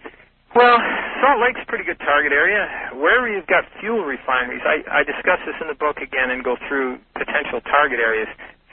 Well, 0.54 0.78
Salt 1.22 1.38
Lake's 1.40 1.60
a 1.62 1.66
pretty 1.66 1.84
good 1.84 1.98
target 2.00 2.32
area. 2.32 2.66
Wherever 2.94 3.28
you've 3.28 3.46
got 3.46 3.64
fuel 3.80 4.04
refineries, 4.04 4.62
I, 4.64 4.82
I 5.00 5.04
discuss 5.04 5.38
this 5.46 5.54
in 5.60 5.68
the 5.68 5.74
book 5.74 5.98
again 5.98 6.30
and 6.30 6.42
go 6.42 6.56
through 6.68 6.98
potential 7.14 7.60
target 7.60 8.00
areas. 8.00 8.28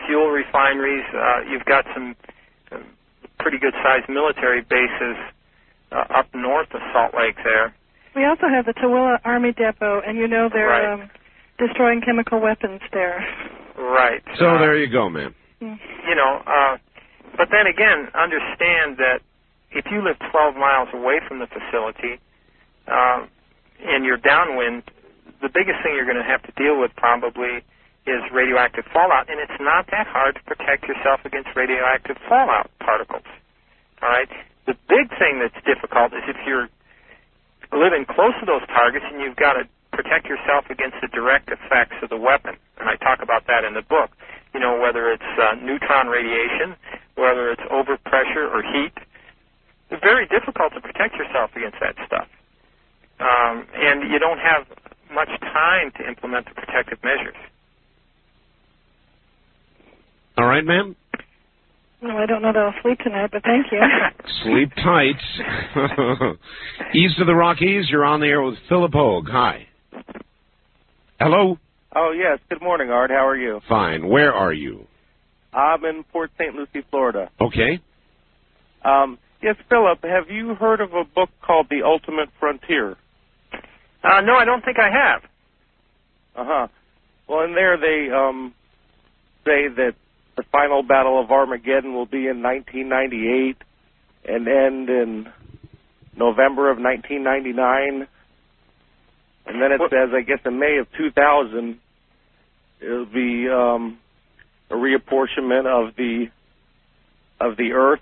Fuel 0.07 0.29
refineries, 0.29 1.05
uh, 1.13 1.41
you've 1.49 1.65
got 1.65 1.85
some 1.93 2.15
uh, 2.71 2.77
pretty 3.39 3.57
good 3.59 3.73
sized 3.83 4.07
military 4.09 4.61
bases 4.61 5.17
uh, 5.91 6.05
up 6.15 6.27
north 6.33 6.69
of 6.73 6.81
Salt 6.93 7.13
Lake 7.17 7.35
there. 7.43 7.73
We 8.15 8.25
also 8.25 8.47
have 8.47 8.65
the 8.65 8.73
Tooele 8.73 9.19
Army 9.25 9.51
Depot, 9.51 10.01
and 10.05 10.17
you 10.17 10.27
know 10.27 10.49
they're 10.51 10.69
Right. 10.69 10.93
um, 10.93 11.09
destroying 11.59 12.01
chemical 12.01 12.39
weapons 12.39 12.81
there. 12.93 13.19
Right. 13.77 14.23
So 14.39 14.55
Uh, 14.55 14.59
there 14.59 14.77
you 14.77 14.87
go, 14.87 15.09
man. 15.09 15.35
you 15.59 16.15
know, 16.15 16.41
uh, 16.47 16.77
but 17.37 17.49
then 17.51 17.67
again, 17.67 18.07
understand 18.15 18.97
that 18.97 19.19
if 19.75 19.85
you 19.91 20.01
live 20.01 20.15
12 20.31 20.55
miles 20.55 20.89
away 20.93 21.19
from 21.27 21.39
the 21.39 21.47
facility 21.47 22.17
um, 22.87 23.27
and 23.83 24.07
you're 24.07 24.17
downwind, 24.17 24.83
the 25.43 25.51
biggest 25.51 25.83
thing 25.83 25.93
you're 25.93 26.07
going 26.07 26.21
to 26.21 26.25
have 26.25 26.41
to 26.47 26.53
deal 26.55 26.79
with 26.79 26.95
probably 26.95 27.61
is 28.07 28.21
radioactive 28.31 28.85
fallout, 28.93 29.29
and 29.29 29.41
it's 29.41 29.59
not 29.59 29.89
that 29.91 30.07
hard 30.07 30.37
to 30.37 30.43
protect 30.45 30.85
yourself 30.87 31.19
against 31.25 31.49
radioactive 31.55 32.17
fallout 32.29 32.69
particles. 32.79 33.25
All 34.01 34.09
right. 34.09 34.29
The 34.65 34.77
big 34.87 35.09
thing 35.17 35.41
that's 35.41 35.57
difficult 35.65 36.13
is 36.13 36.23
if 36.29 36.37
you're 36.45 36.69
living 37.73 38.05
close 38.05 38.33
to 38.39 38.45
those 38.45 38.65
targets 38.69 39.05
and 39.09 39.21
you've 39.21 39.35
got 39.35 39.53
to 39.53 39.65
protect 39.91 40.27
yourself 40.27 40.69
against 40.69 40.97
the 41.01 41.09
direct 41.09 41.49
effects 41.49 41.97
of 42.03 42.09
the 42.09 42.17
weapon. 42.17 42.55
And 42.77 42.89
I 42.89 42.95
talk 42.97 43.21
about 43.21 43.47
that 43.47 43.63
in 43.63 43.73
the 43.73 43.81
book. 43.81 44.11
You 44.53 44.59
know, 44.59 44.79
whether 44.79 45.11
it's 45.11 45.31
uh, 45.39 45.55
neutron 45.59 46.07
radiation, 46.07 46.75
whether 47.15 47.51
it's 47.51 47.63
overpressure 47.71 48.45
or 48.47 48.61
heat. 48.61 48.93
It's 49.89 50.01
very 50.03 50.27
difficult 50.27 50.73
to 50.73 50.81
protect 50.81 51.15
yourself 51.15 51.51
against 51.55 51.77
that 51.81 51.95
stuff. 52.05 52.27
Um, 53.19 53.65
and 53.73 54.11
you 54.11 54.19
don't 54.19 54.39
have 54.39 54.67
much 55.13 55.29
time 55.41 55.91
to 55.97 56.07
implement 56.07 56.47
the 56.47 56.53
protective 56.53 56.99
measures. 57.03 57.35
All 60.37 60.45
right, 60.45 60.65
ma'am. 60.65 60.95
No, 62.01 62.17
I 62.17 62.25
don't 62.25 62.41
know 62.41 62.51
that 62.51 62.59
I'll 62.59 62.81
sleep 62.83 62.99
tonight, 62.99 63.29
but 63.31 63.41
thank 63.43 63.67
you. 63.71 63.79
Sleep 64.43 64.69
tight. 64.75 65.15
East 66.93 67.19
of 67.19 67.25
the 67.27 67.33
Rockies, 67.33 67.89
you're 67.89 68.03
on 68.05 68.19
the 68.19 68.27
air 68.27 68.41
with 68.41 68.55
Phillip 68.67 68.91
Hoag. 68.93 69.27
Hi. 69.29 69.67
Hello. 71.19 71.57
Oh, 71.95 72.11
yes. 72.11 72.39
Good 72.49 72.61
morning, 72.61 72.89
Art. 72.89 73.09
How 73.09 73.25
are 73.25 73.37
you? 73.37 73.61
Fine. 73.69 74.07
Where 74.07 74.33
are 74.33 74.51
you? 74.51 74.85
I'm 75.53 75.85
in 75.85 76.03
Port 76.03 76.31
St. 76.37 76.53
Lucie, 76.53 76.85
Florida. 76.91 77.29
Okay. 77.39 77.79
Um, 78.83 79.17
yes, 79.45 79.55
Phillip, 79.69 80.03
have 80.03 80.29
you 80.29 80.55
heard 80.55 80.81
of 80.81 80.93
a 80.93 81.03
book 81.03 81.29
called 81.41 81.67
The 81.69 81.83
Ultimate 81.83 82.29
Frontier? 82.39 82.97
Uh, 84.03 84.21
no, 84.21 84.33
I 84.35 84.43
don't 84.43 84.65
think 84.65 84.77
I 84.79 84.89
have. 84.89 85.21
Uh 86.35 86.45
huh. 86.45 86.67
Well, 87.27 87.45
in 87.45 87.53
there 87.53 87.77
they 87.77 88.11
um, 88.11 88.53
say 89.45 89.67
that 89.67 89.93
the 90.35 90.43
final 90.51 90.83
battle 90.83 91.21
of 91.21 91.31
Armageddon 91.31 91.93
will 91.93 92.07
be 92.07 92.27
in 92.27 92.41
1998 92.41 93.57
and 94.27 94.47
end 94.47 94.89
in 94.89 95.27
November 96.17 96.71
of 96.71 96.77
1999. 96.79 98.07
And 99.47 99.61
then 99.61 99.71
it 99.71 99.81
says, 99.89 100.09
I 100.13 100.21
guess 100.21 100.39
in 100.43 100.59
May 100.59 100.77
of 100.79 100.87
2000, 100.97 101.79
it'll 102.81 103.05
be 103.05 103.47
um, 103.47 103.99
a 104.71 104.73
reapportionment 104.73 105.67
of 105.67 105.95
the 105.95 106.27
of 107.39 107.57
the 107.57 107.73
Earth. 107.73 107.99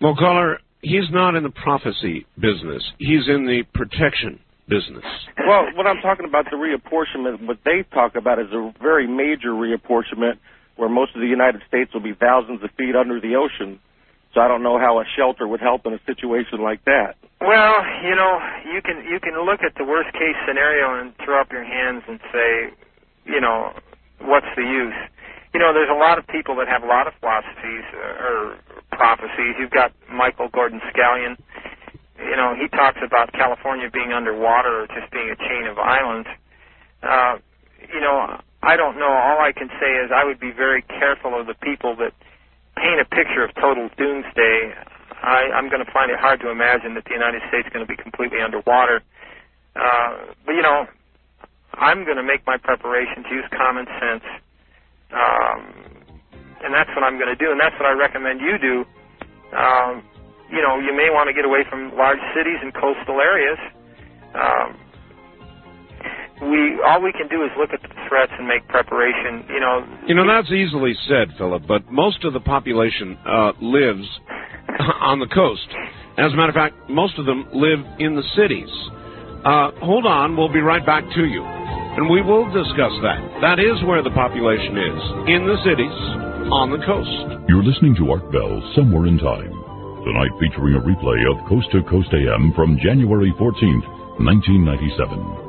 Well, 0.00 0.16
caller, 0.16 0.60
he's 0.82 1.10
not 1.10 1.34
in 1.34 1.42
the 1.42 1.50
prophecy 1.50 2.26
business. 2.38 2.82
He's 2.98 3.28
in 3.28 3.46
the 3.46 3.62
protection 3.74 4.40
business. 4.68 5.04
Well, 5.46 5.66
what 5.74 5.86
I'm 5.86 6.00
talking 6.02 6.26
about 6.26 6.46
the 6.50 6.56
reapportionment, 6.56 7.46
what 7.46 7.58
they 7.64 7.84
talk 7.92 8.16
about 8.16 8.38
is 8.38 8.48
a 8.52 8.72
very 8.82 9.06
major 9.06 9.50
reapportionment 9.50 10.38
where 10.76 10.88
most 10.88 11.14
of 11.14 11.20
the 11.20 11.28
United 11.28 11.62
States 11.68 11.92
will 11.94 12.02
be 12.02 12.14
thousands 12.14 12.62
of 12.62 12.70
feet 12.76 12.94
under 12.94 13.20
the 13.20 13.36
ocean. 13.36 13.80
So 14.34 14.40
I 14.40 14.48
don't 14.48 14.62
know 14.62 14.78
how 14.78 15.00
a 15.00 15.04
shelter 15.16 15.48
would 15.48 15.60
help 15.60 15.86
in 15.86 15.94
a 15.94 16.00
situation 16.04 16.60
like 16.60 16.84
that. 16.84 17.16
Well, 17.40 17.74
you 18.04 18.14
know, 18.14 18.38
you 18.72 18.82
can 18.82 19.04
you 19.08 19.18
can 19.20 19.32
look 19.46 19.60
at 19.64 19.74
the 19.76 19.84
worst 19.84 20.12
case 20.12 20.36
scenario 20.46 21.00
and 21.00 21.14
throw 21.24 21.40
up 21.40 21.50
your 21.50 21.64
hands 21.64 22.02
and 22.06 22.20
say, 22.32 22.74
you 23.24 23.40
know, 23.40 23.72
what's 24.20 24.46
the 24.56 24.62
use? 24.62 24.94
You 25.56 25.64
know, 25.64 25.72
there's 25.72 25.88
a 25.88 25.96
lot 25.96 26.20
of 26.20 26.28
people 26.28 26.52
that 26.60 26.68
have 26.68 26.84
a 26.84 26.86
lot 26.86 27.08
of 27.08 27.16
philosophies 27.16 27.88
uh, 27.96 28.28
or 28.28 28.60
prophecies. 28.92 29.56
You've 29.56 29.72
got 29.72 29.88
Michael 30.12 30.52
Gordon 30.52 30.84
Scallion. 30.92 31.40
You 32.20 32.36
know, 32.36 32.52
he 32.52 32.68
talks 32.68 33.00
about 33.00 33.32
California 33.32 33.88
being 33.88 34.12
underwater 34.12 34.84
or 34.84 34.86
just 34.92 35.08
being 35.08 35.32
a 35.32 35.38
chain 35.48 35.64
of 35.64 35.80
islands. 35.80 36.28
Uh, 37.00 37.40
you 37.88 38.04
know, 38.04 38.36
I 38.60 38.76
don't 38.76 39.00
know. 39.00 39.08
All 39.08 39.40
I 39.40 39.56
can 39.56 39.72
say 39.80 39.96
is 39.96 40.12
I 40.12 40.28
would 40.28 40.38
be 40.38 40.52
very 40.52 40.82
careful 40.92 41.32
of 41.32 41.46
the 41.46 41.56
people 41.64 41.96
that 42.04 42.12
paint 42.76 43.00
a 43.00 43.08
picture 43.08 43.40
of 43.40 43.54
total 43.56 43.88
doomsday. 43.96 44.76
I, 45.24 45.56
I'm 45.56 45.72
going 45.72 45.80
to 45.80 45.90
find 45.90 46.12
it 46.12 46.20
hard 46.20 46.44
to 46.44 46.52
imagine 46.52 46.92
that 47.00 47.08
the 47.08 47.16
United 47.16 47.40
States 47.48 47.64
is 47.64 47.72
going 47.72 47.80
to 47.80 47.88
be 47.88 47.96
completely 47.96 48.44
underwater. 48.44 49.00
Uh, 49.72 50.36
but 50.44 50.52
you 50.52 50.60
know, 50.60 50.84
I'm 51.72 52.04
going 52.04 52.20
to 52.20 52.28
make 52.28 52.44
my 52.44 52.60
preparations, 52.60 53.24
use 53.32 53.48
common 53.56 53.88
sense, 53.96 54.24
um, 55.12 55.60
and 56.64 56.74
that's 56.74 56.90
what 56.94 57.04
I'm 57.04 57.18
going 57.18 57.30
to 57.30 57.38
do, 57.38 57.50
and 57.52 57.60
that's 57.60 57.74
what 57.78 57.86
I 57.86 57.92
recommend 57.92 58.40
you 58.40 58.58
do. 58.58 58.84
Um, 59.56 60.02
you 60.50 60.62
know, 60.62 60.78
you 60.78 60.94
may 60.94 61.10
want 61.10 61.28
to 61.28 61.34
get 61.34 61.44
away 61.44 61.62
from 61.68 61.94
large 61.96 62.22
cities 62.34 62.58
and 62.62 62.72
coastal 62.74 63.20
areas. 63.20 63.58
Um, 64.34 64.76
we 66.42 66.78
all 66.84 67.00
we 67.00 67.12
can 67.12 67.28
do 67.28 67.42
is 67.44 67.50
look 67.58 67.70
at 67.72 67.80
the 67.82 67.88
threats 68.08 68.32
and 68.38 68.46
make 68.46 68.66
preparation. 68.68 69.44
You 69.48 69.60
know, 69.60 69.86
You 70.06 70.14
know, 70.14 70.26
that's 70.26 70.50
easily 70.52 70.94
said, 71.08 71.32
Phillip, 71.38 71.66
but 71.66 71.90
most 71.90 72.24
of 72.24 72.32
the 72.32 72.40
population 72.40 73.16
uh, 73.26 73.52
lives 73.60 74.06
on 75.00 75.18
the 75.18 75.26
coast. 75.28 75.66
As 76.18 76.32
a 76.32 76.36
matter 76.36 76.50
of 76.50 76.54
fact, 76.54 76.74
most 76.90 77.18
of 77.18 77.26
them 77.26 77.48
live 77.52 77.80
in 77.98 78.16
the 78.16 78.22
cities. 78.36 78.68
Uh, 79.44 79.70
hold 79.80 80.06
on, 80.06 80.36
we'll 80.36 80.52
be 80.52 80.60
right 80.60 80.84
back 80.84 81.04
to 81.14 81.24
you. 81.24 81.42
And 81.96 82.10
we 82.10 82.20
will 82.20 82.44
discuss 82.52 82.92
that. 83.00 83.20
That 83.40 83.58
is 83.58 83.80
where 83.88 84.02
the 84.04 84.12
population 84.12 84.76
is 84.76 85.00
in 85.32 85.48
the 85.48 85.56
cities, 85.64 85.98
on 86.52 86.68
the 86.68 86.84
coast. 86.84 87.48
You're 87.48 87.64
listening 87.64 87.96
to 87.96 88.12
Art 88.12 88.30
Bell 88.30 88.60
Somewhere 88.76 89.06
in 89.06 89.16
Time. 89.16 89.48
Tonight 90.04 90.30
featuring 90.38 90.76
a 90.76 90.84
replay 90.84 91.18
of 91.24 91.40
Coast 91.48 91.72
to 91.72 91.82
Coast 91.88 92.12
AM 92.12 92.52
from 92.52 92.76
January 92.84 93.32
14th, 93.40 93.88
1997. 94.20 95.45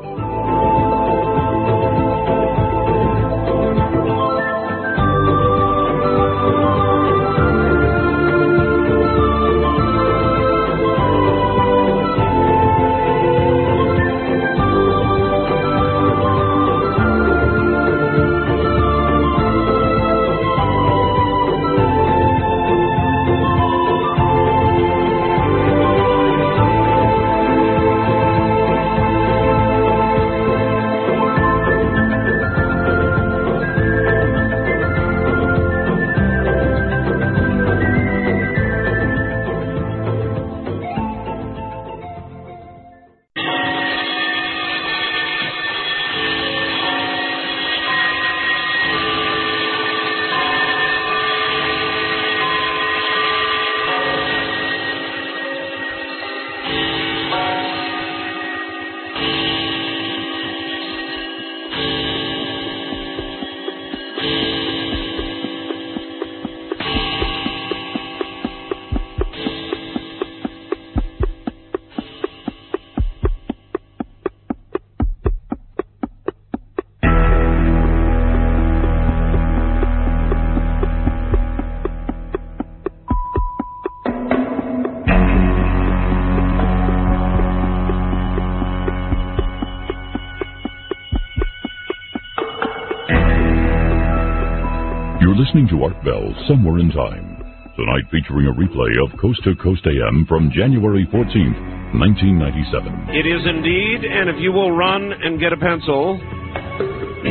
Listening 95.58 95.80
to 95.80 95.86
Art 95.86 95.98
Bell 96.06 96.30
Somewhere 96.48 96.78
in 96.78 96.92
Time. 96.92 97.42
Tonight 97.74 98.06
featuring 98.14 98.46
a 98.46 98.54
replay 98.54 98.94
of 99.02 99.10
Coast 99.18 99.42
to 99.42 99.56
Coast 99.58 99.82
AM 99.90 100.24
from 100.30 100.54
January 100.54 101.02
14th, 101.10 101.58
1997. 101.98 103.10
It 103.10 103.26
is 103.26 103.42
indeed, 103.42 104.06
and 104.06 104.30
if 104.30 104.38
you 104.38 104.54
will 104.54 104.70
run 104.70 105.02
and 105.02 105.42
get 105.42 105.54
a 105.54 105.58
pencil, 105.58 106.14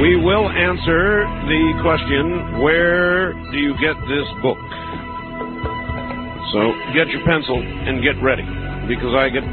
we 0.03 0.19
will 0.19 0.51
answer 0.51 1.23
the 1.47 1.63
question 1.87 2.59
where 2.67 3.31
do 3.55 3.63
you 3.63 3.79
get 3.79 3.95
this 4.11 4.27
book? 4.43 4.59
So 6.51 6.75
get 6.99 7.07
your 7.15 7.23
pencil 7.23 7.63
and 7.63 8.03
get 8.03 8.19
ready 8.19 8.47
because 8.91 9.15
I 9.15 9.31
get 9.31 9.47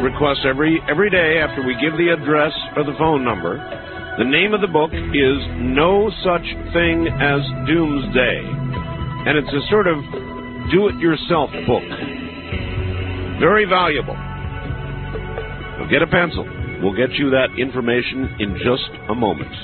requests 0.00 0.48
every 0.48 0.80
every 0.88 1.12
day 1.12 1.44
after 1.44 1.60
we 1.60 1.76
give 1.76 1.92
the 2.00 2.16
address 2.16 2.56
or 2.72 2.88
the 2.88 2.96
phone 2.96 3.20
number. 3.20 3.60
The 4.18 4.24
name 4.24 4.52
of 4.52 4.60
the 4.60 4.66
book 4.66 4.90
is 4.92 5.38
No 5.62 6.10
Such 6.24 6.42
Thing 6.72 7.06
as 7.06 7.40
Doomsday. 7.68 8.42
And 9.30 9.38
it's 9.38 9.54
a 9.54 9.62
sort 9.70 9.86
of 9.86 10.02
do 10.72 10.88
it 10.88 10.98
yourself 10.98 11.50
book. 11.68 11.86
Very 13.38 13.64
valuable. 13.64 14.16
So 15.78 15.86
get 15.88 16.02
a 16.02 16.08
pencil. 16.08 16.42
We'll 16.82 16.96
get 16.96 17.12
you 17.12 17.30
that 17.30 17.56
information 17.56 18.34
in 18.40 18.58
just 18.58 18.90
a 19.08 19.14
moment. 19.14 19.54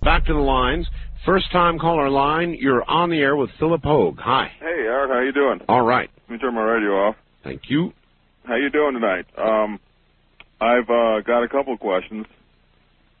Back 0.00 0.24
to 0.24 0.32
the 0.32 0.38
lines. 0.38 0.86
First 1.26 1.52
time 1.52 1.78
caller 1.78 2.08
line, 2.08 2.56
you're 2.58 2.82
on 2.88 3.10
the 3.10 3.18
air 3.18 3.36
with 3.36 3.50
Phillip 3.58 3.82
Hoag. 3.84 4.18
Hi. 4.20 4.52
Hey, 4.58 4.86
Art, 4.86 5.10
how 5.10 5.20
you 5.20 5.32
doing? 5.32 5.60
All 5.68 5.82
right. 5.82 6.08
Let 6.22 6.30
me 6.30 6.38
turn 6.38 6.54
my 6.54 6.62
radio 6.62 6.92
off. 6.92 7.16
Thank 7.48 7.70
you. 7.70 7.94
How 8.44 8.56
you 8.56 8.68
doing 8.68 8.92
tonight? 8.92 9.24
Um, 9.38 9.80
I've 10.60 10.90
uh, 10.90 11.22
got 11.22 11.44
a 11.44 11.48
couple 11.48 11.72
of 11.72 11.80
questions. 11.80 12.26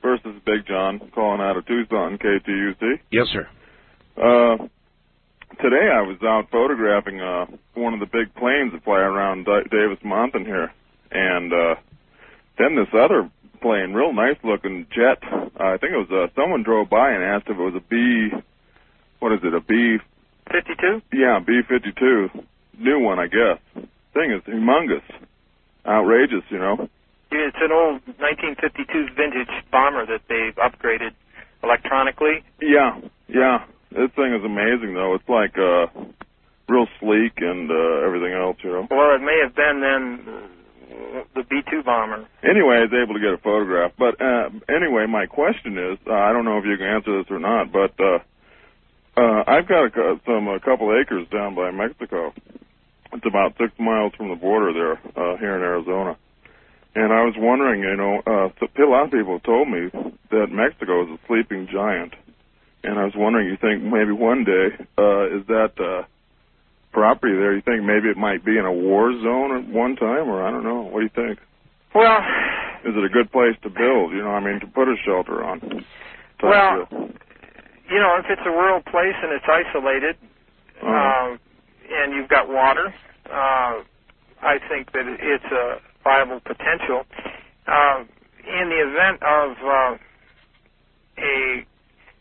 First 0.02 0.26
is 0.26 0.34
Big 0.44 0.66
John 0.66 1.10
calling 1.14 1.40
out 1.40 1.56
of 1.56 1.64
Tucson, 1.64 2.18
KTUC. 2.18 3.00
Yes, 3.10 3.28
sir. 3.32 3.48
Uh, 4.18 4.58
today 5.62 5.88
I 5.90 6.02
was 6.02 6.18
out 6.22 6.50
photographing 6.50 7.22
uh, 7.22 7.46
one 7.72 7.94
of 7.94 8.00
the 8.00 8.06
big 8.06 8.34
planes 8.34 8.72
that 8.74 8.84
fly 8.84 8.98
around 8.98 9.44
Da- 9.44 9.62
Davis-Monthan 9.62 10.44
here, 10.44 10.74
and 11.10 11.50
uh, 11.50 11.74
then 12.58 12.76
this 12.76 12.92
other 12.92 13.30
plane, 13.62 13.94
real 13.94 14.12
nice 14.12 14.36
looking 14.44 14.86
jet. 14.94 15.22
Uh, 15.32 15.48
I 15.72 15.78
think 15.78 15.94
it 15.94 16.06
was 16.06 16.10
uh, 16.12 16.26
someone 16.38 16.64
drove 16.64 16.90
by 16.90 17.12
and 17.12 17.24
asked 17.24 17.48
if 17.48 17.56
it 17.56 17.62
was 17.62 17.74
a 17.74 17.80
B. 17.80 18.28
What 19.20 19.32
is 19.32 19.40
it? 19.42 19.54
A 19.54 19.60
B? 19.60 19.96
Fifty-two. 20.52 21.00
Yeah, 21.14 21.38
B 21.38 21.60
fifty 21.66 21.92
two, 21.98 22.28
new 22.78 23.00
one, 23.00 23.18
I 23.18 23.26
guess. 23.28 23.86
Thing 24.14 24.32
is 24.32 24.42
humongous, 24.42 25.02
outrageous, 25.86 26.44
you 26.50 26.58
know. 26.58 26.88
It's 27.30 27.56
an 27.60 27.72
old 27.72 28.00
1952 28.18 29.14
vintage 29.14 29.52
bomber 29.70 30.06
that 30.06 30.22
they've 30.28 30.56
upgraded 30.56 31.12
electronically. 31.62 32.42
Yeah, 32.60 33.00
yeah. 33.28 33.64
This 33.90 34.10
thing 34.16 34.34
is 34.34 34.44
amazing, 34.44 34.94
though. 34.94 35.14
It's 35.14 35.28
like 35.28 35.56
uh, 35.58 35.86
real 36.68 36.86
sleek 37.00 37.34
and 37.38 37.70
uh, 37.70 38.06
everything 38.06 38.32
else, 38.32 38.56
you 38.62 38.70
know. 38.70 38.86
Or 38.90 39.14
it 39.14 39.20
may 39.20 39.40
have 39.42 39.54
been 39.54 39.80
then 39.80 40.34
uh, 40.34 41.22
the 41.34 41.42
B-2 41.44 41.84
bomber. 41.84 42.26
Anyway, 42.42 42.76
I 42.76 42.84
was 42.88 42.92
able 42.92 43.14
to 43.14 43.20
get 43.20 43.34
a 43.34 43.38
photograph. 43.38 43.92
But 43.98 44.20
uh, 44.20 44.50
anyway, 44.68 45.06
my 45.06 45.26
question 45.26 45.78
is, 45.78 45.98
uh, 46.06 46.12
I 46.12 46.32
don't 46.32 46.44
know 46.44 46.58
if 46.58 46.64
you 46.64 46.76
can 46.76 46.86
answer 46.86 47.18
this 47.18 47.30
or 47.30 47.38
not, 47.38 47.72
but 47.72 47.92
uh, 48.00 48.18
uh, 49.16 49.44
I've 49.46 49.68
got 49.68 49.96
a, 49.96 50.20
some 50.24 50.48
a 50.48 50.60
couple 50.60 50.96
acres 50.98 51.26
down 51.28 51.54
by 51.54 51.70
Mexico. 51.70 52.32
It's 53.12 53.26
about 53.26 53.54
six 53.58 53.72
miles 53.78 54.12
from 54.16 54.28
the 54.28 54.36
border 54.36 54.72
there, 54.72 54.92
uh, 55.16 55.36
here 55.38 55.56
in 55.56 55.62
Arizona. 55.62 56.16
And 56.94 57.12
I 57.12 57.24
was 57.24 57.34
wondering, 57.36 57.82
you 57.82 57.96
know, 57.96 58.18
uh, 58.26 58.48
so 58.60 58.66
a 58.82 58.88
lot 58.88 59.04
of 59.04 59.10
people 59.10 59.40
told 59.40 59.68
me 59.68 59.88
that 60.30 60.46
Mexico 60.50 61.04
is 61.04 61.10
a 61.10 61.26
sleeping 61.26 61.68
giant. 61.72 62.14
And 62.84 62.98
I 62.98 63.04
was 63.04 63.14
wondering, 63.16 63.48
you 63.48 63.56
think 63.56 63.82
maybe 63.82 64.12
one 64.12 64.44
day, 64.44 64.68
uh, 64.98 65.26
is 65.36 65.46
that, 65.48 65.72
uh, 65.80 66.04
property 66.92 67.34
there, 67.34 67.54
you 67.54 67.62
think 67.62 67.84
maybe 67.84 68.08
it 68.08 68.16
might 68.16 68.44
be 68.44 68.56
in 68.58 68.64
a 68.64 68.72
war 68.72 69.12
zone 69.12 69.56
at 69.56 69.68
one 69.68 69.96
time, 69.96 70.28
or 70.28 70.42
I 70.42 70.50
don't 70.50 70.64
know. 70.64 70.82
What 70.82 71.00
do 71.00 71.04
you 71.04 71.10
think? 71.14 71.38
Well, 71.94 72.20
Is 72.84 72.94
it 72.94 73.04
a 73.04 73.08
good 73.08 73.30
place 73.32 73.56
to 73.62 73.70
build, 73.70 74.12
you 74.12 74.22
know, 74.22 74.30
I 74.30 74.40
mean, 74.40 74.60
to 74.60 74.66
put 74.66 74.88
a 74.88 74.94
shelter 75.04 75.42
on? 75.44 75.60
Well, 76.42 76.86
you 77.90 77.98
know, 77.98 78.16
if 78.18 78.26
it's 78.30 78.42
a 78.46 78.50
rural 78.50 78.80
place 78.82 79.16
and 79.22 79.32
it's 79.32 79.44
isolated, 79.48 80.16
Uh-huh. 80.80 81.34
uh, 81.34 81.36
and 81.90 82.12
you've 82.12 82.28
got 82.28 82.48
water, 82.48 82.94
uh, 83.30 83.82
I 84.42 84.58
think 84.68 84.92
that 84.92 85.06
it's 85.06 85.44
a 85.52 85.80
viable 86.04 86.40
potential. 86.40 87.04
Uh, 87.66 88.04
in 88.48 88.68
the 88.70 88.80
event 88.80 89.22
of 89.22 89.50
uh, 89.62 89.98
a 91.18 91.66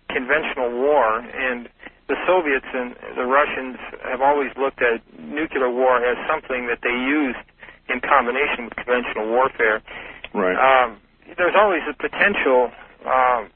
conventional 0.10 0.72
war, 0.72 1.20
and 1.20 1.70
the 2.08 2.16
Soviets 2.26 2.66
and 2.74 2.96
the 3.16 3.26
Russians 3.26 3.78
have 4.04 4.22
always 4.22 4.52
looked 4.58 4.82
at 4.82 5.02
nuclear 5.20 5.70
war 5.70 6.04
as 6.04 6.18
something 6.28 6.68
that 6.68 6.80
they 6.84 6.96
used 6.96 7.40
in 7.90 8.02
combination 8.02 8.66
with 8.66 8.76
conventional 8.76 9.28
warfare. 9.30 9.82
Right. 10.34 10.56
Um, 10.56 10.98
there's 11.38 11.56
always 11.56 11.82
a 11.90 11.94
potential 11.94 12.72
um, 13.06 13.52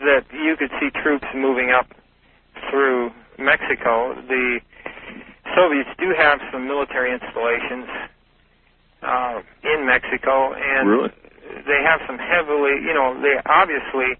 that 0.00 0.24
you 0.32 0.56
could 0.56 0.70
see 0.80 0.90
troops 1.02 1.26
moving 1.34 1.70
up 1.70 1.86
through 2.70 3.10
Mexico. 3.38 4.14
The 4.28 4.60
Soviets 5.56 5.90
do 5.98 6.14
have 6.16 6.40
some 6.52 6.66
military 6.66 7.12
installations 7.12 7.86
uh, 9.02 9.40
in 9.64 9.86
Mexico, 9.86 10.54
and 10.54 10.88
Really? 10.88 11.10
they 11.66 11.80
have 11.84 12.00
some 12.06 12.18
heavily, 12.18 12.80
you 12.80 12.94
know, 12.94 13.18
they 13.20 13.36
obviously 13.46 14.16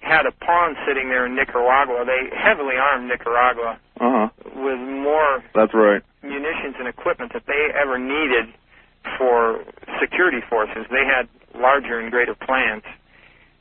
had 0.00 0.26
a 0.26 0.32
pawn 0.32 0.76
sitting 0.86 1.08
there 1.08 1.26
in 1.26 1.34
Nicaragua. 1.34 2.04
They 2.04 2.30
heavily 2.36 2.76
armed 2.76 3.08
Nicaragua 3.08 3.78
Uh 4.00 4.10
huh. 4.10 4.28
with 4.56 4.78
more 4.78 5.42
That's 5.54 5.72
right. 5.74 6.02
munitions 6.22 6.76
and 6.78 6.88
equipment 6.88 7.32
that 7.32 7.44
they 7.46 7.68
ever 7.74 7.98
needed 7.98 8.52
for 9.18 9.64
security 10.00 10.40
forces. 10.48 10.86
They 10.90 11.04
had 11.06 11.28
larger 11.54 11.98
and 11.98 12.10
greater 12.10 12.34
plans. 12.34 12.82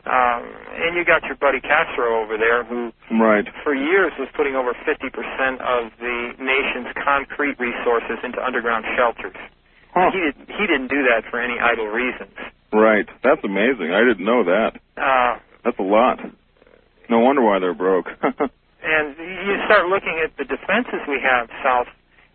Um, 0.05 0.41
and 0.73 0.95
you 0.97 1.05
got 1.05 1.23
your 1.29 1.35
buddy 1.37 1.61
Castro 1.61 2.23
over 2.23 2.37
there, 2.37 2.63
who 2.63 2.91
Right. 3.11 3.45
for 3.63 3.73
years 3.75 4.11
was 4.17 4.27
putting 4.35 4.55
over 4.55 4.73
50% 4.73 5.61
of 5.61 5.91
the 5.99 6.33
nation's 6.41 6.89
concrete 7.03 7.59
resources 7.59 8.17
into 8.23 8.43
underground 8.43 8.85
shelters. 8.97 9.35
Huh. 9.93 10.09
He, 10.11 10.19
did, 10.19 10.35
he 10.57 10.65
didn't 10.67 10.87
do 10.87 11.03
that 11.03 11.29
for 11.29 11.39
any 11.39 11.59
idle 11.59 11.87
reasons. 11.87 12.33
Right. 12.73 13.05
That's 13.23 13.43
amazing. 13.43 13.91
I 13.93 13.99
didn't 14.03 14.25
know 14.25 14.43
that. 14.45 14.79
Uh, 14.97 15.37
That's 15.63 15.77
a 15.77 15.83
lot. 15.83 16.19
No 17.09 17.19
wonder 17.19 17.41
why 17.43 17.59
they're 17.59 17.73
broke. 17.75 18.07
And 18.83 19.13
you 19.15 19.61
start 19.69 19.89
looking 19.93 20.19
at 20.25 20.35
the 20.37 20.43
defenses 20.43 21.05
we 21.07 21.21
have 21.21 21.49
south 21.61 21.85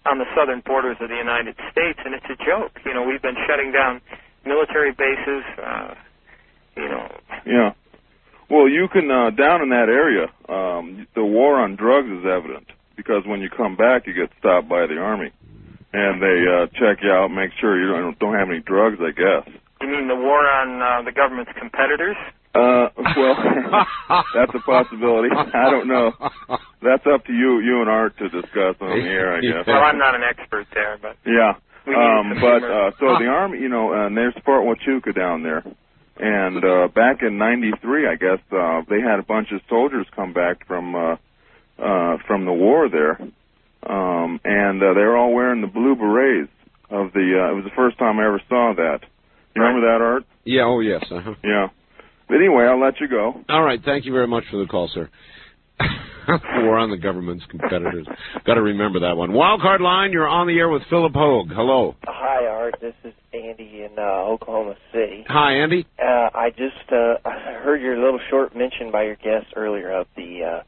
on 0.08 0.18
the 0.18 0.26
southern 0.36 0.62
borders 0.64 0.96
of 1.00 1.08
the 1.08 1.16
United 1.18 1.56
States, 1.72 1.98
and 2.04 2.14
it's 2.14 2.24
a 2.30 2.36
joke. 2.38 2.78
You 2.86 2.94
know, 2.94 3.02
we've 3.02 3.20
been 3.20 3.34
shutting 3.48 3.72
down 3.72 4.00
military 4.46 4.92
bases. 4.92 5.42
Uh, 5.58 5.94
you 6.76 6.88
know, 6.88 7.08
yeah. 7.46 7.72
Well, 8.48 8.68
you 8.68 8.86
can 8.92 9.10
uh, 9.10 9.30
down 9.30 9.62
in 9.62 9.70
that 9.70 9.88
area. 9.88 10.26
Um, 10.48 11.06
the 11.14 11.24
war 11.24 11.58
on 11.58 11.74
drugs 11.76 12.08
is 12.08 12.24
evident 12.24 12.66
because 12.96 13.24
when 13.26 13.40
you 13.40 13.50
come 13.50 13.76
back, 13.76 14.06
you 14.06 14.14
get 14.14 14.30
stopped 14.38 14.68
by 14.68 14.86
the 14.86 14.98
army, 14.98 15.32
and 15.92 16.22
they 16.22 16.44
uh, 16.46 16.66
check 16.78 17.02
you 17.02 17.10
out, 17.10 17.28
make 17.30 17.50
sure 17.60 17.80
you 17.80 17.88
don't 17.92 18.18
don't 18.18 18.34
have 18.34 18.48
any 18.48 18.60
drugs. 18.60 18.98
I 19.00 19.10
guess. 19.10 19.52
you 19.80 19.88
mean 19.88 20.06
the 20.08 20.14
war 20.16 20.46
on 20.46 20.80
uh, 20.80 21.02
the 21.02 21.12
government's 21.12 21.50
competitors? 21.58 22.16
Uh, 22.54 22.88
well, 22.96 23.36
that's 24.34 24.54
a 24.54 24.60
possibility. 24.64 25.28
I 25.34 25.68
don't 25.70 25.88
know. 25.88 26.12
That's 26.80 27.04
up 27.06 27.26
to 27.26 27.32
you, 27.32 27.60
you 27.60 27.80
and 27.82 27.90
Art 27.90 28.16
to 28.18 28.28
discuss 28.30 28.76
on 28.80 28.88
the 28.96 29.04
air, 29.04 29.36
I 29.36 29.40
guess. 29.42 29.66
Well, 29.66 29.82
I'm 29.82 29.98
not 29.98 30.14
an 30.14 30.22
expert 30.22 30.66
there, 30.72 30.96
but 31.02 31.16
Yeah. 31.26 31.52
Um, 31.86 32.32
but 32.40 32.64
uh, 32.64 32.90
so 32.98 33.18
the 33.18 33.26
army, 33.28 33.58
you 33.60 33.68
know, 33.68 33.92
and 33.92 34.16
there's 34.16 34.34
Fort 34.44 34.64
Huachuca 34.64 35.14
down 35.14 35.42
there, 35.42 35.62
and 36.18 36.64
uh, 36.64 36.88
back 36.88 37.22
in 37.22 37.38
'93, 37.38 38.08
I 38.08 38.16
guess 38.16 38.38
uh, 38.52 38.82
they 38.88 39.00
had 39.00 39.18
a 39.18 39.22
bunch 39.22 39.52
of 39.52 39.60
soldiers 39.68 40.06
come 40.14 40.32
back 40.32 40.66
from 40.66 40.94
uh, 40.94 41.16
uh, 41.78 42.16
from 42.26 42.44
the 42.44 42.52
war 42.52 42.88
there, 42.88 43.18
um, 43.82 44.40
and 44.44 44.82
uh, 44.82 44.94
they 44.94 45.00
were 45.02 45.16
all 45.16 45.32
wearing 45.32 45.60
the 45.60 45.66
blue 45.66 45.94
berets 45.94 46.50
of 46.90 47.12
the. 47.12 47.38
Uh, 47.38 47.52
it 47.52 47.54
was 47.54 47.64
the 47.64 47.76
first 47.76 47.98
time 47.98 48.18
I 48.18 48.26
ever 48.26 48.40
saw 48.48 48.72
that. 48.76 49.00
You 49.54 49.62
remember 49.62 49.86
that, 49.86 50.02
Art? 50.02 50.24
Yeah, 50.44 50.64
oh 50.64 50.80
yes. 50.80 51.04
Uh-huh. 51.10 51.34
Yeah. 51.42 51.68
But 52.28 52.36
anyway, 52.36 52.64
I'll 52.64 52.80
let 52.80 53.00
you 53.00 53.08
go. 53.08 53.40
All 53.48 53.62
right, 53.62 53.80
thank 53.84 54.04
you 54.04 54.12
very 54.12 54.26
much 54.26 54.44
for 54.50 54.56
the 54.56 54.66
call, 54.66 54.88
sir. 54.92 55.08
War 56.28 56.78
on 56.78 56.90
the 56.90 56.96
government's 56.96 57.44
competitors. 57.46 58.06
Got 58.44 58.54
to 58.54 58.62
remember 58.62 59.00
that 59.00 59.16
one. 59.16 59.30
Wildcard 59.30 59.80
line, 59.80 60.12
you're 60.12 60.28
on 60.28 60.46
the 60.46 60.58
air 60.58 60.68
with 60.68 60.82
Phillip 60.90 61.12
Hoag. 61.14 61.48
Hello. 61.54 61.94
Hi, 62.04 62.46
Art. 62.46 62.76
This 62.80 62.94
is 63.04 63.12
Andy 63.32 63.84
in 63.84 63.98
uh, 63.98 64.02
Oklahoma 64.02 64.74
City. 64.92 65.24
Hi, 65.28 65.52
Andy. 65.58 65.86
Uh, 65.98 66.30
I 66.34 66.50
just 66.50 66.90
uh, 66.90 67.16
I 67.24 67.52
heard 67.62 67.80
your 67.80 67.96
little 67.96 68.20
short 68.30 68.56
mention 68.56 68.90
by 68.90 69.04
your 69.04 69.16
guest 69.16 69.46
earlier 69.54 69.92
of 69.92 70.06
the 70.16 70.42
uh, 70.42 70.62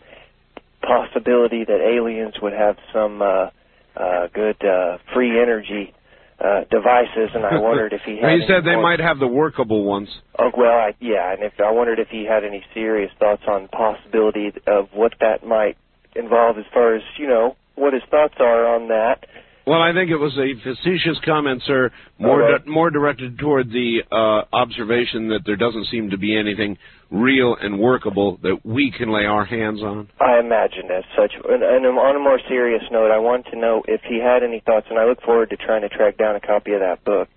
possibility 0.87 1.65
that 1.65 1.81
aliens 1.81 2.35
would 2.41 2.53
have 2.53 2.77
some 2.93 3.21
uh, 3.21 3.51
uh, 3.97 4.29
good 4.33 4.65
uh, 4.65 4.99
free 5.13 5.41
energy 5.41 5.93
uh, 6.41 6.61
devices, 6.71 7.31
and 7.35 7.45
I 7.45 7.59
wondered 7.61 7.93
if 7.93 8.03
he 8.05 8.19
had. 8.21 8.31
He 8.41 8.47
said 8.47 8.65
they 8.65 8.75
more- 8.75 8.83
might 8.83 9.01
have 9.01 9.19
the 9.19 9.27
workable 9.27 9.85
ones. 9.85 10.09
Oh 10.39 10.51
well, 10.57 10.73
I, 10.73 10.95
yeah, 11.01 11.33
and 11.33 11.43
if 11.43 11.55
I 11.59 11.71
wondered 11.71 11.99
if 11.99 12.09
he 12.09 12.25
had 12.25 12.45
any 12.45 12.65
serious 12.75 13.11
thoughts 13.19 13.43
on 13.49 13.69
possibility 13.69 14.53
of 14.67 14.89
what 14.93 15.15
that 15.21 15.45
might 15.45 15.77
involve, 16.15 16.59
as 16.59 16.65
far 16.73 16.95
as 16.95 17.03
you 17.17 17.27
know, 17.27 17.57
what 17.75 17.93
his 17.93 18.03
thoughts 18.11 18.35
are 18.39 18.75
on 18.75 18.89
that. 18.89 19.27
Well, 19.69 19.83
I 19.83 19.93
think 19.93 20.11
it 20.11 20.17
was 20.17 20.33
a 20.39 20.55
facetious 20.63 21.19
comment, 21.25 21.63
sir, 21.67 21.91
more 22.19 22.43
All 22.43 22.53
right. 22.53 22.65
di- 22.65 22.71
more 22.71 22.91
directed 22.91 23.39
toward 23.39 23.69
the 23.71 24.01
uh, 24.11 24.45
observation 24.57 25.29
that 25.29 25.41
there 25.45 25.57
doesn't 25.57 25.87
seem 25.91 26.09
to 26.11 26.17
be 26.17 26.37
anything 26.37 26.79
real 27.11 27.55
and 27.61 27.79
workable 27.79 28.39
that 28.43 28.61
we 28.65 28.91
can 28.97 29.13
lay 29.13 29.25
our 29.27 29.45
hands 29.45 29.83
on. 29.83 30.09
I 30.21 30.39
imagined 30.41 30.91
as 30.91 31.05
such. 31.17 31.33
And, 31.49 31.63
and 31.63 31.85
on 31.87 32.17
a 32.17 32.19
more 32.19 32.41
serious 32.49 32.83
note, 32.91 33.11
I 33.11 33.19
wanted 33.19 33.51
to 33.51 33.59
know 33.59 33.83
if 33.87 34.01
he 34.09 34.19
had 34.21 34.43
any 34.43 34.61
thoughts, 34.65 34.87
and 34.91 34.99
I 34.99 35.05
look 35.05 35.21
forward 35.23 35.51
to 35.51 35.57
trying 35.57 35.83
to 35.83 35.89
track 35.91 36.17
down 36.17 36.35
a 36.37 36.41
copy 36.41 36.73
of 36.73 36.81
that 36.81 37.05
book. 37.05 37.29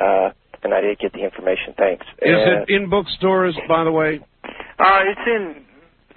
Uh, 0.00 0.30
and 0.64 0.74
I 0.74 0.80
did 0.80 0.98
get 0.98 1.12
the 1.12 1.22
information. 1.22 1.74
Thanks. 1.78 2.04
Is 2.22 2.34
Uh, 2.34 2.62
it 2.62 2.70
in 2.70 2.90
bookstores, 2.90 3.56
by 3.68 3.84
the 3.84 3.92
way? 3.92 4.18
Uh, 4.44 5.00
it's 5.06 5.26
in 5.26 5.64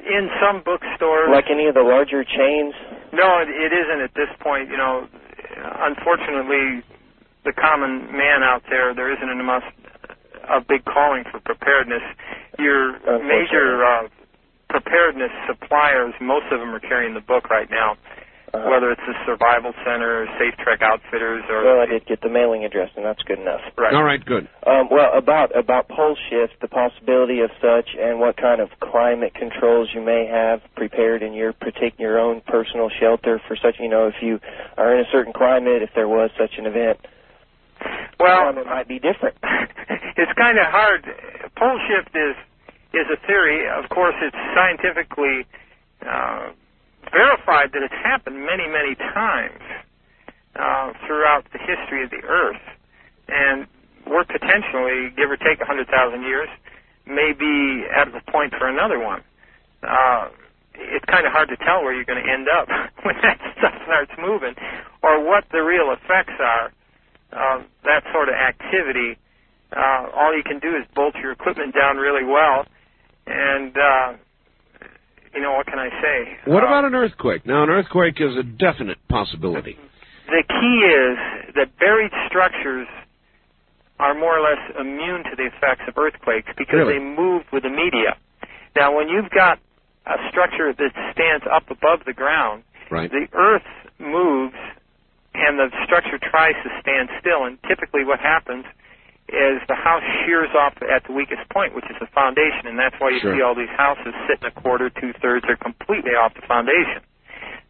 in 0.02 0.30
some 0.42 0.64
bookstores. 0.66 1.30
like 1.30 1.46
any 1.52 1.68
of 1.68 1.76
the 1.76 1.82
larger 1.86 2.24
chains? 2.24 2.74
No, 3.14 3.38
it, 3.46 3.50
it 3.50 3.72
isn't 3.72 4.02
at 4.02 4.14
this 4.16 4.30
point. 4.40 4.70
You 4.70 4.78
know, 4.78 5.08
unfortunately, 5.64 6.84
the 7.46 7.54
common 7.54 8.12
man 8.12 8.44
out 8.44 8.64
there, 8.70 8.94
there 8.94 9.12
isn't 9.12 9.30
enough 9.30 9.64
a 10.50 10.62
big 10.62 10.86
calling 10.86 11.24
for 11.30 11.40
preparedness. 11.40 12.04
Your 12.60 12.94
major 13.24 13.84
uh, 13.84 14.08
preparedness 14.70 15.32
suppliers, 15.48 16.14
most 16.22 16.46
of 16.52 16.60
them 16.60 16.74
are 16.74 16.80
carrying 16.80 17.14
the 17.14 17.22
book 17.22 17.50
right 17.50 17.70
now. 17.70 17.98
Uh-huh. 18.54 18.68
Whether 18.70 18.92
it's 18.92 19.02
the 19.08 19.16
Survival 19.26 19.72
Center, 19.86 20.24
or 20.24 20.28
Safe 20.38 20.54
Trek 20.60 20.82
Outfitters, 20.82 21.44
or 21.48 21.64
Well, 21.64 21.80
I 21.80 21.86
did 21.86 22.06
get 22.06 22.20
the 22.20 22.28
mailing 22.28 22.66
address, 22.66 22.90
and 22.98 23.06
that's 23.06 23.24
good 23.24 23.40
enough. 23.40 23.62
Right. 23.78 23.94
All 23.94 24.04
right, 24.04 24.20
good. 24.24 24.50
Um, 24.68 24.90
well, 24.92 25.08
about 25.16 25.56
about 25.58 25.88
pole 25.88 26.18
shift, 26.30 26.60
the 26.60 26.68
possibility 26.68 27.40
of 27.40 27.50
such, 27.62 27.96
and 27.98 28.20
what 28.20 28.36
kind 28.36 28.60
of 28.60 28.68
climate 28.82 29.34
controls 29.34 29.90
you 29.96 30.02
may 30.02 30.28
have 30.28 30.60
prepared 30.76 31.24
in 31.24 31.32
your 31.34 31.54
partic- 31.54 31.98
your 31.98 32.20
own 32.20 32.42
personal 32.42 32.90
shelter 32.90 33.40
for 33.48 33.56
such. 33.56 33.80
You 33.80 33.88
know, 33.88 34.08
if 34.08 34.16
you 34.22 34.42
are 34.78 34.96
in 34.96 35.06
a 35.06 35.10
certain 35.12 35.32
climate, 35.32 35.82
if 35.82 35.92
there 35.96 36.10
was 36.10 36.30
such 36.38 36.58
an 36.58 36.66
event, 36.66 37.00
well, 38.20 38.50
it 38.50 38.66
might 38.66 38.88
be 38.88 39.00
different. 39.00 39.38
it's 40.18 40.34
kind 40.38 40.58
of 40.60 40.66
hard. 40.68 41.06
Pole 41.56 41.80
shift 41.88 42.16
is 42.16 42.36
is 42.94 43.08
a 43.08 43.18
theory. 43.26 43.66
Of 43.68 43.90
course, 43.90 44.16
it's 44.22 44.36
scientifically 44.54 45.48
uh, 46.06 46.52
verified 47.12 47.72
that 47.74 47.82
it's 47.84 48.00
happened 48.04 48.46
many, 48.46 48.68
many 48.68 48.96
times 48.96 49.62
uh, 50.56 50.94
throughout 51.08 51.46
the 51.54 51.60
history 51.60 52.04
of 52.04 52.10
the 52.12 52.22
Earth, 52.28 52.62
and 53.30 53.68
we're 54.08 54.26
potentially, 54.26 55.10
give 55.16 55.32
or 55.32 55.38
take, 55.38 55.60
100,000 55.60 55.88
years, 56.24 56.50
maybe 57.06 57.86
at 57.90 58.12
the 58.12 58.22
point 58.32 58.54
for 58.58 58.68
another 58.68 59.00
one. 59.00 59.24
Uh, 59.84 60.30
it's 60.74 61.06
kind 61.06 61.26
of 61.26 61.32
hard 61.32 61.50
to 61.50 61.58
tell 61.58 61.82
where 61.84 61.94
you're 61.94 62.06
going 62.06 62.22
to 62.24 62.30
end 62.30 62.48
up 62.48 62.68
when 63.04 63.16
that 63.22 63.40
stuff 63.58 63.74
starts 63.86 64.12
moving, 64.20 64.56
or 65.04 65.24
what 65.24 65.46
the 65.52 65.62
real 65.62 65.92
effects 65.92 66.34
are 66.40 66.72
of 67.32 67.66
that 67.84 68.04
sort 68.14 68.30
of 68.30 68.36
activity. 68.36 69.18
Uh, 69.72 70.12
all 70.16 70.36
you 70.36 70.44
can 70.44 70.60
do 70.60 70.76
is 70.76 70.84
bolt 70.96 71.16
your 71.16 71.32
equipment 71.32 71.74
down 71.74 71.98
really 71.98 72.26
well, 72.26 72.66
and 73.28 73.72
uh, 73.78 74.14
you 75.34 75.42
know 75.42 75.54
what 75.54 75.66
can 75.68 75.80
I 75.80 75.90
say? 76.02 76.38
What 76.46 76.64
about 76.64 76.86
um, 76.86 76.94
an 76.94 76.96
earthquake? 76.96 77.46
Now, 77.46 77.64
an 77.64 77.70
earthquake 77.70 78.16
is 78.20 78.36
a 78.38 78.44
definite 78.44 78.98
possibility. 79.10 79.78
The 80.28 80.44
key 80.48 80.78
is 80.86 81.54
that 81.56 81.78
buried 81.80 82.12
structures 82.28 82.88
are 84.00 84.14
more 84.14 84.38
or 84.38 84.42
less 84.42 84.60
immune 84.80 85.24
to 85.30 85.36
the 85.38 85.46
effects 85.48 85.84
of 85.88 85.98
earthquakes 85.98 86.48
because 86.58 86.74
Really? 86.74 86.98
they 86.98 87.04
move 87.04 87.44
with 87.54 87.64
the 87.64 87.70
media. 87.70 88.18
Now, 88.76 88.96
when 88.96 89.10
you've 89.10 89.30
got 89.30 89.60
a 90.08 90.18
structure 90.30 90.74
that 90.74 90.92
stands 91.14 91.46
up 91.52 91.70
above 91.70 92.02
the 92.06 92.14
ground, 92.14 92.64
Right. 92.90 93.12
the 93.12 93.28
earth 93.34 93.68
moves 94.00 94.56
and 95.34 95.60
the 95.60 95.70
structure 95.86 96.18
tries 96.18 96.56
to 96.64 96.70
stand 96.82 97.10
still. 97.20 97.46
And 97.46 97.58
typically, 97.68 98.04
what 98.04 98.20
happens 98.20 98.66
is 99.30 99.62
the 99.68 99.76
house 99.76 100.04
shears 100.26 100.50
off 100.58 100.74
at 100.84 101.04
the 101.06 101.14
weakest 101.14 101.48
point, 101.50 101.74
which 101.76 101.86
is 101.90 101.96
the 102.00 102.08
foundation, 102.08 102.68
and 102.68 102.78
that's 102.78 102.96
why 103.00 103.10
you 103.10 103.20
Sure. 103.20 103.36
see 103.36 103.42
all 103.42 103.56
these 103.56 103.70
houses 103.78 104.14
sitting 104.28 104.46
a 104.46 104.52
quarter, 104.52 104.90
two 104.90 105.14
thirds, 105.14 105.46
or 105.48 105.56
completely 105.56 106.12
off 106.12 106.34
the 106.34 106.42
foundation. 106.42 107.02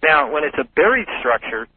Now, 0.02 0.30
when 0.32 0.44
it's 0.44 0.58
a 0.58 0.64
buried 0.76 1.08
structure, 1.20 1.68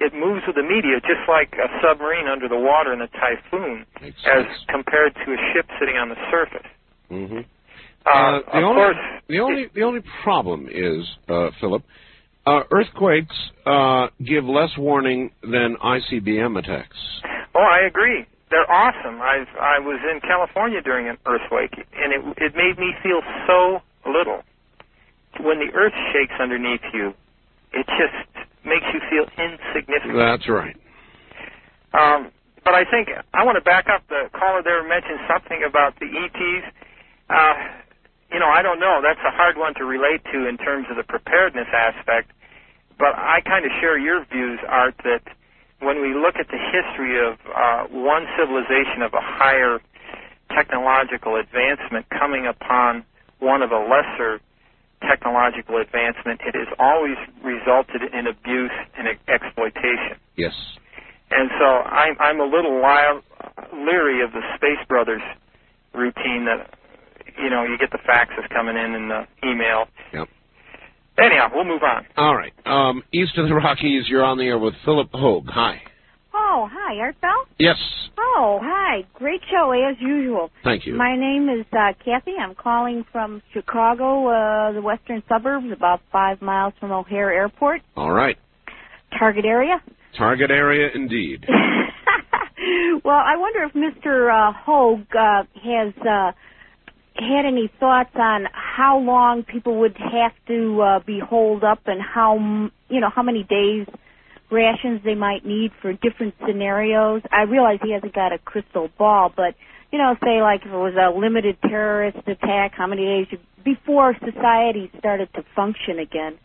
it 0.00 0.14
moves 0.14 0.46
with 0.46 0.56
the 0.56 0.62
media 0.62 1.00
just 1.00 1.26
like 1.28 1.54
a 1.58 1.68
submarine 1.82 2.28
under 2.28 2.48
the 2.48 2.56
water 2.58 2.92
in 2.92 3.00
a 3.00 3.08
typhoon, 3.08 3.86
as 4.02 4.46
compared 4.68 5.14
to 5.14 5.32
a 5.32 5.38
ship 5.52 5.66
sitting 5.78 5.96
on 5.96 6.08
the 6.08 6.16
surface. 6.30 6.66
hmm 7.08 7.40
Uh, 8.04 8.10
Uh, 8.10 8.40
the 8.40 8.58
of 8.58 8.64
only 8.64 8.74
course, 8.82 8.96
the 9.28 9.38
only 9.40 9.66
the 9.74 9.82
only 9.82 10.00
problem 10.24 10.68
is, 10.68 11.06
uh, 11.28 11.50
Phillip, 11.60 11.84
uh, 12.46 12.62
earthquakes 12.72 13.36
uh, 13.64 14.08
give 14.24 14.44
less 14.44 14.76
warning 14.76 15.30
than 15.42 15.76
ICBM 15.76 16.58
attacks. 16.58 16.96
Oh, 17.54 17.60
I 17.62 17.86
agree. 17.86 18.26
They're 18.52 18.68
awesome. 18.68 19.16
I 19.24 19.48
I 19.56 19.80
was 19.80 19.96
in 20.04 20.20
California 20.20 20.82
during 20.84 21.08
an 21.08 21.16
earthquake, 21.24 21.72
and 21.72 22.12
it 22.12 22.20
it 22.36 22.52
made 22.54 22.76
me 22.76 22.92
feel 23.02 23.24
so 23.48 23.80
little. 24.04 24.44
When 25.40 25.56
the 25.56 25.72
earth 25.72 25.96
shakes 26.12 26.36
underneath 26.38 26.84
you, 26.92 27.16
it 27.72 27.88
just 27.96 28.28
makes 28.68 28.84
you 28.92 29.00
feel 29.08 29.24
insignificant. 29.40 30.20
That's 30.20 30.48
right. 30.52 30.76
Um, 31.96 32.28
but 32.62 32.74
I 32.74 32.84
think 32.84 33.08
I 33.32 33.42
want 33.42 33.56
to 33.56 33.64
back 33.64 33.88
up. 33.88 34.04
The 34.12 34.28
caller 34.36 34.62
there 34.62 34.86
mentioned 34.86 35.24
something 35.24 35.64
about 35.64 35.96
the 35.98 36.12
ETs. 36.12 36.68
Uh, 37.32 37.54
you 38.30 38.38
know, 38.38 38.52
I 38.52 38.60
don't 38.60 38.80
know. 38.80 39.00
That's 39.00 39.20
a 39.24 39.32
hard 39.32 39.56
one 39.56 39.72
to 39.80 39.84
relate 39.84 40.20
to 40.32 40.46
in 40.46 40.58
terms 40.58 40.86
of 40.90 40.96
the 41.00 41.08
preparedness 41.08 41.72
aspect. 41.72 42.32
But 42.98 43.16
I 43.16 43.40
kind 43.40 43.64
of 43.64 43.72
share 43.80 43.96
your 43.96 44.24
views, 44.28 44.60
Art, 44.68 44.94
that 45.04 45.24
when 45.82 46.00
we 46.00 46.14
look 46.14 46.36
at 46.38 46.46
the 46.46 46.58
history 46.58 47.18
of 47.18 47.34
uh, 47.50 47.84
one 47.90 48.26
civilization 48.38 49.02
of 49.02 49.12
a 49.14 49.20
higher 49.20 49.78
technological 50.54 51.36
advancement 51.36 52.06
coming 52.08 52.46
upon 52.46 53.04
one 53.40 53.62
of 53.62 53.72
a 53.72 53.78
lesser 53.78 54.40
technological 55.02 55.78
advancement, 55.78 56.40
it 56.46 56.54
has 56.54 56.68
always 56.78 57.18
resulted 57.42 58.02
in 58.14 58.26
abuse 58.26 58.70
and 58.96 59.08
exploitation. 59.26 60.16
Yes. 60.36 60.54
And 61.30 61.50
so 61.58 61.66
I'm, 61.66 62.14
I'm 62.20 62.40
a 62.40 62.44
little 62.44 62.78
li- 62.78 63.22
leery 63.74 64.22
of 64.22 64.30
the 64.32 64.42
Space 64.54 64.86
Brothers 64.86 65.22
routine 65.92 66.46
that, 66.46 66.70
you 67.42 67.50
know, 67.50 67.64
you 67.64 67.76
get 67.78 67.90
the 67.90 67.98
faxes 67.98 68.48
coming 68.50 68.76
in 68.76 68.94
and 68.94 69.10
the 69.10 69.26
email. 69.44 69.88
Yep. 70.12 70.28
Anyhow, 71.18 71.48
we'll 71.54 71.64
move 71.64 71.82
on. 71.82 72.06
All 72.16 72.34
right. 72.36 72.52
Um, 72.66 73.02
east 73.12 73.36
of 73.36 73.48
the 73.48 73.54
Rockies, 73.54 74.04
you're 74.08 74.24
on 74.24 74.38
the 74.38 74.44
air 74.44 74.58
with 74.58 74.74
Phillip 74.84 75.10
Hoag. 75.12 75.44
Hi. 75.48 75.82
Oh, 76.34 76.68
hi, 76.72 76.96
Art 77.00 77.20
Bell. 77.20 77.30
Yes. 77.58 77.76
Oh, 78.18 78.58
hi. 78.62 79.04
Great 79.14 79.40
show 79.50 79.72
as 79.72 79.96
usual. 80.00 80.50
Thank 80.64 80.86
you. 80.86 80.94
My 80.94 81.14
name 81.16 81.48
is 81.50 81.66
uh, 81.72 81.92
Kathy. 82.02 82.32
I'm 82.40 82.54
calling 82.54 83.04
from 83.12 83.42
Chicago, 83.52 84.28
uh, 84.28 84.72
the 84.72 84.80
western 84.80 85.22
suburbs, 85.28 85.66
about 85.70 86.00
five 86.10 86.40
miles 86.40 86.72
from 86.80 86.90
O'Hare 86.92 87.30
Airport, 87.32 87.82
All 87.96 88.12
right. 88.12 88.38
target 89.18 89.44
area. 89.44 89.82
Target 90.16 90.50
area 90.50 90.88
indeed. 90.94 91.44
well, 93.04 93.16
I 93.22 93.36
wonder 93.36 93.64
if 93.64 93.72
Mr. 93.72 94.30
Uh, 94.30 94.52
Hoag 94.64 95.06
uh, 95.14 95.42
has 95.62 95.92
uh, 96.06 96.32
had 97.16 97.44
any 97.44 97.70
thoughts 97.80 98.10
on 98.14 98.46
how 98.52 98.98
long 98.98 99.42
people 99.42 99.80
would 99.80 99.96
have 99.96 100.32
to 100.48 100.80
uh, 100.82 101.00
be 101.00 101.18
holed 101.18 101.64
up 101.64 101.80
and 101.86 102.00
how 102.00 102.36
m- 102.36 102.72
you 102.88 103.00
know 103.00 103.10
how 103.10 103.22
many 103.22 103.42
days 103.44 103.86
rations 104.50 105.00
they 105.04 105.14
might 105.14 105.44
need 105.46 105.72
for 105.80 105.92
different 105.92 106.34
scenarios. 106.46 107.22
I 107.32 107.42
realize 107.42 107.78
he 107.82 107.92
hasn't 107.92 108.14
got 108.14 108.32
a 108.32 108.38
crystal 108.38 108.88
ball, 108.98 109.32
but 109.34 109.54
you 109.90 109.98
know, 109.98 110.16
say 110.24 110.42
like 110.42 110.62
if 110.62 110.72
it 110.72 110.76
was 110.76 110.94
a 110.94 111.16
limited 111.16 111.56
terrorist 111.62 112.18
attack, 112.26 112.72
how 112.74 112.86
many 112.86 113.04
days 113.04 113.26
you- 113.30 113.38
before 113.64 114.14
society 114.24 114.90
started 114.98 115.32
to 115.34 115.44
function 115.54 115.98
again? 115.98 116.36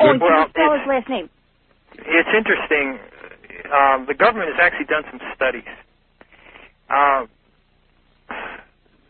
Oh, 0.00 0.10
and 0.10 0.20
Well, 0.20 0.48
spell 0.48 0.72
his 0.72 0.86
last 0.88 1.08
name? 1.08 1.30
It's 1.98 2.28
interesting. 2.36 2.98
Um, 3.72 4.06
the 4.06 4.14
government 4.14 4.50
has 4.54 4.60
actually 4.60 4.86
done 4.86 5.04
some 5.10 5.20
studies. 5.34 5.68
Uh, 6.90 7.26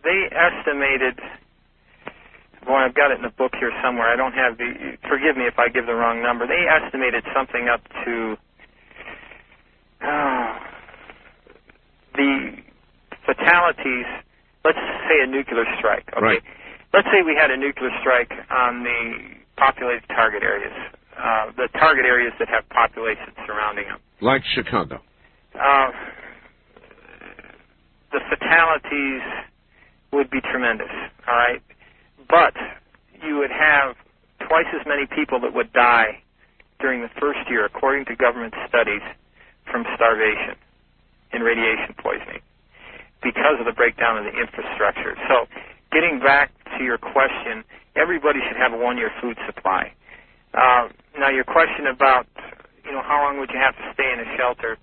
they 0.07 0.31
estimated. 0.31 1.19
Boy, 2.65 2.79
I've 2.79 2.95
got 2.95 3.11
it 3.11 3.19
in 3.19 3.23
the 3.23 3.35
book 3.35 3.53
here 3.59 3.75
somewhere. 3.83 4.07
I 4.07 4.17
don't 4.17 4.33
have 4.33 4.57
the. 4.57 4.97
Forgive 5.11 5.37
me 5.37 5.51
if 5.51 5.59
I 5.59 5.69
give 5.69 5.87
the 5.87 5.95
wrong 5.95 6.23
number. 6.23 6.47
They 6.47 6.67
estimated 6.71 7.27
something 7.35 7.67
up 7.67 7.83
to 8.07 8.39
uh, 10.03 10.59
the 12.15 12.63
fatalities. 13.27 14.07
Let's 14.65 14.79
say 15.11 15.23
a 15.23 15.27
nuclear 15.27 15.67
strike. 15.79 16.07
Okay. 16.15 16.23
Right. 16.23 16.43
Let's 16.95 17.07
say 17.11 17.23
we 17.27 17.35
had 17.35 17.51
a 17.51 17.57
nuclear 17.57 17.91
strike 18.01 18.31
on 18.51 18.83
the 18.83 19.35
populated 19.57 20.07
target 20.09 20.43
areas, 20.43 20.73
uh, 21.19 21.51
the 21.57 21.69
target 21.79 22.07
areas 22.07 22.33
that 22.39 22.49
have 22.49 22.69
populations 22.71 23.35
surrounding 23.47 23.87
them. 23.87 23.99
Like 24.21 24.43
Chicago. 24.55 25.03
Uh, 25.55 25.91
the 28.13 28.21
fatalities 28.31 29.23
would 30.13 30.31
be 30.31 30.41
tremendous, 30.41 30.91
all 31.27 31.35
right? 31.35 31.63
But 32.29 32.55
you 33.23 33.39
would 33.39 33.51
have 33.51 33.97
twice 34.47 34.67
as 34.79 34.87
many 34.87 35.07
people 35.07 35.41
that 35.41 35.55
would 35.55 35.73
die 35.73 36.23
during 36.81 37.03
the 37.03 37.11
first 37.21 37.41
year, 37.49 37.65
according 37.65 38.05
to 38.07 38.17
government 38.17 38.55
studies, 38.69 39.03
from 39.71 39.85
starvation 39.97 40.55
and 41.33 41.43
radiation 41.43 41.95
poisoning 41.99 42.41
because 43.23 43.59
of 43.59 43.67
the 43.67 43.73
breakdown 43.73 44.19
of 44.19 44.25
the 44.25 44.39
infrastructure. 44.39 45.17
So, 45.29 45.47
getting 45.91 46.21
back 46.21 46.53
to 46.79 46.85
your 46.85 46.99
question, 46.99 47.65
everybody 47.97 48.41
should 48.47 48.57
have 48.57 48.73
a 48.73 48.79
one-year 48.79 49.11
food 49.21 49.37
supply. 49.47 49.93
Uh, 50.55 50.89
now, 51.19 51.31
your 51.31 51.45
question 51.45 51.87
about, 51.91 52.27
you 52.85 52.93
know, 52.93 53.03
how 53.03 53.25
long 53.25 53.41
would 53.41 53.51
you 53.51 53.59
have 53.59 53.75
to 53.75 53.85
stay 53.95 54.13
in 54.13 54.21
a 54.21 54.37
shelter? 54.37 54.79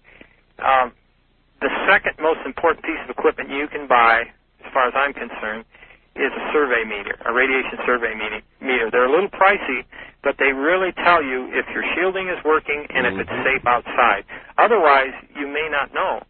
Um, 0.59 0.91
the 1.61 1.69
second 1.87 2.19
most 2.19 2.41
important 2.45 2.83
piece 2.83 2.99
of 3.03 3.09
equipment 3.09 3.49
you 3.49 3.67
can 3.71 3.87
buy, 3.87 4.27
far 4.73 4.87
as 4.89 4.93
I'm 4.97 5.13
concerned, 5.13 5.65
is 6.15 6.29
a 6.29 6.43
survey 6.53 6.85
meter, 6.85 7.17
a 7.25 7.33
radiation 7.33 7.79
survey 7.85 8.13
meter. 8.13 8.41
meter. 8.61 8.89
They're 8.91 9.09
a 9.09 9.11
little 9.11 9.33
pricey, 9.33 9.81
but 10.21 10.37
they 10.37 10.53
really 10.53 10.93
tell 10.93 11.23
you 11.23 11.49
if 11.49 11.65
your 11.73 11.83
shielding 11.95 12.29
is 12.29 12.37
working 12.45 12.85
and 12.93 13.07
if 13.07 13.17
it's 13.17 13.33
safe 13.41 13.65
outside. 13.65 14.25
Otherwise, 14.57 15.13
you 15.33 15.47
may 15.47 15.67
not 15.71 15.93
know. 15.93 16.21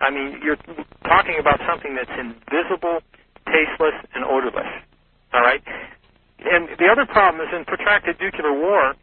I 0.00 0.10
mean, 0.10 0.38
you're 0.42 0.58
talking 1.06 1.38
about 1.38 1.58
something 1.66 1.94
that's 1.94 2.10
invisible, 2.14 3.02
tasteless, 3.46 3.98
and 4.14 4.24
odorless. 4.24 4.70
All 5.34 5.42
right? 5.42 5.62
And 6.38 6.68
the 6.78 6.86
other 6.90 7.06
problem 7.06 7.42
is 7.46 7.54
in 7.54 7.64
protracted 7.64 8.18
nuclear 8.20 8.52
war, 8.52 8.94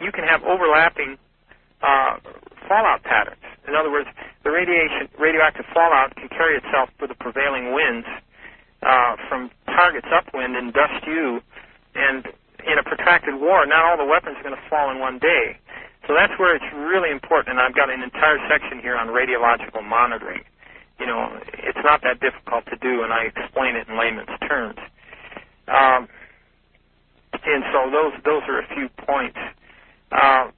you 0.00 0.12
can 0.12 0.24
have 0.24 0.42
overlapping 0.44 1.16
uh, 1.82 2.16
fallout 2.68 3.02
patterns. 3.02 3.44
In 3.68 3.74
other 3.74 3.90
words, 3.90 4.08
the 4.44 4.50
radiation, 4.50 5.08
radioactive 5.18 5.66
fallout 5.74 6.14
can 6.16 6.28
carry 6.28 6.56
itself 6.56 6.88
with 7.00 7.10
the 7.10 7.18
prevailing 7.18 7.72
winds 7.72 8.06
uh, 8.82 9.16
from 9.28 9.50
targets 9.66 10.08
upwind 10.12 10.56
and 10.56 10.72
dust 10.72 11.04
you. 11.06 11.40
And 11.94 12.26
in 12.66 12.78
a 12.78 12.84
protracted 12.84 13.34
war, 13.40 13.66
not 13.66 13.84
all 13.84 13.96
the 13.96 14.08
weapons 14.08 14.36
are 14.38 14.42
going 14.42 14.56
to 14.56 14.68
fall 14.68 14.90
in 14.90 14.98
one 14.98 15.18
day. 15.18 15.58
So 16.08 16.14
that's 16.14 16.32
where 16.38 16.56
it's 16.56 16.70
really 16.74 17.10
important. 17.10 17.58
And 17.58 17.60
I've 17.60 17.74
got 17.74 17.90
an 17.90 18.02
entire 18.02 18.38
section 18.48 18.80
here 18.80 18.96
on 18.96 19.08
radiological 19.08 19.84
monitoring. 19.84 20.42
You 20.98 21.06
know, 21.06 21.40
it's 21.54 21.80
not 21.84 22.02
that 22.02 22.20
difficult 22.20 22.66
to 22.66 22.76
do, 22.76 23.02
and 23.02 23.12
I 23.12 23.24
explain 23.32 23.76
it 23.76 23.88
in 23.88 23.98
layman's 23.98 24.28
terms. 24.48 24.76
Um, 25.68 26.08
and 27.32 27.64
so 27.72 27.90
those 27.90 28.12
those 28.24 28.42
are 28.48 28.60
a 28.60 28.68
few 28.74 28.88
points. 29.06 29.38
Uh, 30.12 30.50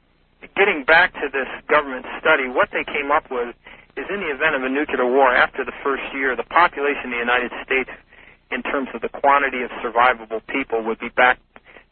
getting 0.56 0.84
back 0.84 1.12
to 1.14 1.28
this 1.32 1.48
government 1.68 2.06
study, 2.20 2.48
what 2.48 2.68
they 2.72 2.84
came 2.84 3.10
up 3.10 3.30
with 3.30 3.54
is 3.96 4.06
in 4.08 4.20
the 4.20 4.30
event 4.32 4.54
of 4.56 4.62
a 4.62 4.68
nuclear 4.68 5.06
war 5.06 5.30
after 5.34 5.64
the 5.64 5.72
first 5.84 6.02
year, 6.14 6.34
the 6.36 6.42
population 6.48 7.06
of 7.06 7.10
the 7.12 7.22
United 7.24 7.52
States, 7.64 7.90
in 8.50 8.62
terms 8.62 8.88
of 8.94 9.00
the 9.00 9.08
quantity 9.08 9.62
of 9.62 9.70
survivable 9.84 10.40
people, 10.48 10.82
would 10.84 10.98
be 10.98 11.08
back 11.10 11.38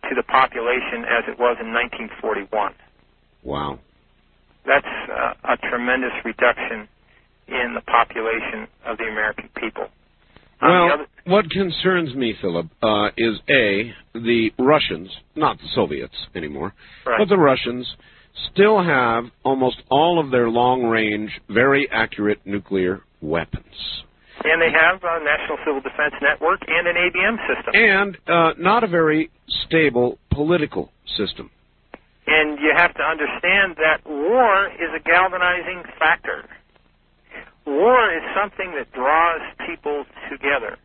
to 0.09 0.15
the 0.15 0.23
population 0.23 1.05
as 1.05 1.25
it 1.29 1.39
was 1.39 1.57
in 1.61 1.73
1941. 1.73 2.73
Wow. 3.43 3.79
That's 4.67 4.87
uh, 5.11 5.35
a 5.45 5.57
tremendous 5.57 6.13
reduction 6.25 6.89
in 7.49 7.75
the 7.75 7.81
population 7.83 8.69
of 8.87 8.99
the 8.99 9.05
American 9.05 9.49
people. 9.57 9.89
Well, 10.63 10.93
other- 10.93 11.07
what 11.25 11.51
concerns 11.51 12.15
me, 12.15 12.35
Phillip, 12.41 12.67
uh, 12.83 13.11
is 13.17 13.41
A, 13.49 13.95
the 14.15 14.53
Russians, 14.59 15.09
not 15.35 15.59
the 15.59 15.69
Soviets 15.75 16.15
anymore, 16.35 16.75
Right. 17.07 17.19
but 17.19 17.29
the 17.29 17.39
Russians 17.39 17.87
still 18.53 18.83
have 18.83 19.25
almost 19.45 19.77
all 19.91 20.19
of 20.19 20.31
their 20.31 20.49
long 20.49 20.85
range, 20.85 21.31
very 21.49 21.89
accurate 21.91 22.41
nuclear 22.45 23.03
weapons. 23.21 23.65
and 24.45 24.61
they 24.63 24.73
have 24.73 25.03
a 25.03 25.23
National 25.23 25.59
Civil 25.67 25.81
Defense 25.83 26.15
Network 26.23 26.61
and 26.67 26.89
an 26.89 26.97
ABM 26.97 27.37
system. 27.47 27.75
And 27.75 28.17
uh, 28.27 28.53
not 28.59 28.85
a 28.85 28.87
very 28.89 29.31
stable 29.67 30.19
political 30.31 30.91
system. 31.17 31.51
And 32.27 32.59
you 32.59 32.73
have 32.77 32.95
to 32.95 33.03
understand 33.03 33.77
that 33.77 34.01
war 34.07 34.69
is 34.69 34.91
a 34.97 35.03
galvanizing 35.03 35.83
factor. 35.99 36.49
War 37.67 38.15
is 38.17 38.23
something 38.41 38.73
that 38.79 38.91
draws 38.93 39.43
people 39.67 40.05
together. 40.31 40.79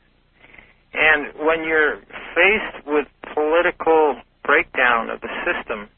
And 0.93 1.33
when 1.45 1.63
you're 1.63 1.99
faced 2.35 2.85
with 2.87 3.07
political 3.33 4.21
breakdown 4.43 5.09
of 5.09 5.21
the 5.21 5.29
system, 5.45 5.89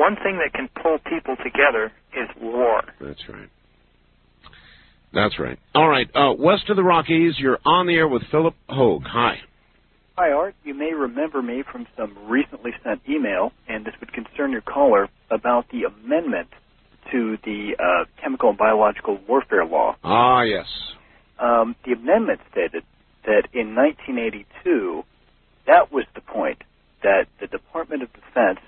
one 0.00 0.16
thing 0.16 0.38
that 0.38 0.54
can 0.54 0.68
pull 0.82 0.98
people 0.98 1.36
together 1.44 1.92
is 2.14 2.28
war. 2.40 2.82
That's 3.00 3.20
right. 3.28 3.50
That's 5.12 5.38
right. 5.38 5.58
All 5.74 5.88
right. 5.88 6.08
Uh, 6.14 6.32
west 6.38 6.70
of 6.70 6.76
the 6.76 6.82
Rockies, 6.82 7.34
you're 7.38 7.58
on 7.66 7.86
the 7.86 7.94
air 7.94 8.08
with 8.08 8.22
Phillip 8.30 8.54
Hoag. 8.68 9.02
Hi. 9.04 9.40
Hi, 10.16 10.32
Art. 10.32 10.54
You 10.64 10.72
may 10.72 10.94
remember 10.94 11.42
me 11.42 11.62
from 11.70 11.86
some 11.98 12.16
recently 12.28 12.70
sent 12.82 13.02
email, 13.08 13.52
and 13.68 13.84
this 13.84 13.92
would 14.00 14.12
concern 14.12 14.52
your 14.52 14.62
caller 14.62 15.08
about 15.30 15.66
the 15.70 15.84
amendment 15.84 16.48
to 17.12 17.36
the 17.44 17.76
uh, 17.78 18.04
chemical 18.22 18.50
and 18.50 18.58
biological 18.58 19.18
warfare 19.28 19.66
law. 19.66 19.96
Ah, 20.02 20.42
yes. 20.42 20.66
Um, 21.38 21.76
the 21.84 21.92
amendment 21.92 22.40
stated 22.50 22.84
that 23.24 23.48
in 23.52 23.74
1982, 23.74 25.02
that 25.66 25.92
was 25.92 26.04
the 26.14 26.22
point 26.22 26.62
that 27.02 27.26
the 27.40 27.46
Department 27.46 28.02
of 28.02 28.08
Defense 28.12 28.60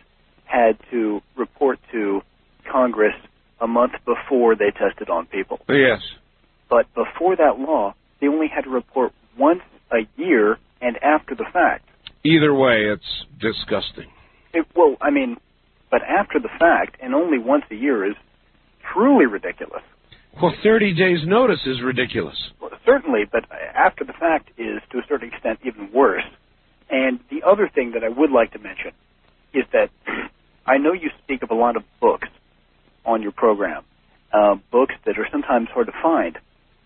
had 0.52 0.78
to 0.90 1.22
report 1.36 1.78
to 1.92 2.20
Congress 2.70 3.14
a 3.60 3.66
month 3.66 3.92
before 4.04 4.54
they 4.54 4.70
tested 4.70 5.08
on 5.08 5.26
people. 5.26 5.58
Yes. 5.68 6.00
But 6.68 6.86
before 6.94 7.36
that 7.36 7.58
law, 7.58 7.94
they 8.20 8.28
only 8.28 8.48
had 8.48 8.64
to 8.64 8.70
report 8.70 9.12
once 9.38 9.62
a 9.90 10.06
year 10.16 10.58
and 10.80 10.96
after 11.02 11.34
the 11.34 11.46
fact. 11.52 11.88
Either 12.24 12.54
way, 12.54 12.86
it's 12.92 13.24
disgusting. 13.40 14.10
It, 14.52 14.66
well, 14.76 14.96
I 15.00 15.10
mean, 15.10 15.36
but 15.90 16.02
after 16.02 16.38
the 16.38 16.50
fact 16.58 16.96
and 17.00 17.14
only 17.14 17.38
once 17.38 17.64
a 17.70 17.74
year 17.74 18.04
is 18.08 18.16
truly 18.92 19.26
ridiculous. 19.26 19.82
Well, 20.40 20.54
30 20.62 20.94
days' 20.94 21.26
notice 21.26 21.60
is 21.66 21.82
ridiculous. 21.82 22.36
Well, 22.60 22.70
certainly, 22.86 23.24
but 23.30 23.44
after 23.74 24.04
the 24.04 24.14
fact 24.14 24.50
is 24.58 24.80
to 24.90 24.98
a 24.98 25.02
certain 25.08 25.28
extent 25.28 25.60
even 25.64 25.90
worse. 25.92 26.24
And 26.90 27.20
the 27.30 27.42
other 27.46 27.70
thing 27.72 27.92
that 27.92 28.04
I 28.04 28.08
would 28.08 28.30
like 28.30 28.52
to 28.52 28.58
mention 28.58 28.92
is 29.52 29.64
that 29.72 29.90
I 30.66 30.78
know 30.78 30.92
you 30.92 31.10
speak 31.24 31.42
of 31.42 31.50
a 31.50 31.54
lot 31.54 31.76
of 31.76 31.82
books 32.00 32.28
on 33.04 33.22
your 33.22 33.32
program, 33.32 33.82
uh, 34.32 34.54
books 34.70 34.94
that 35.04 35.18
are 35.18 35.26
sometimes 35.30 35.68
hard 35.68 35.86
to 35.86 35.92
find. 36.02 36.38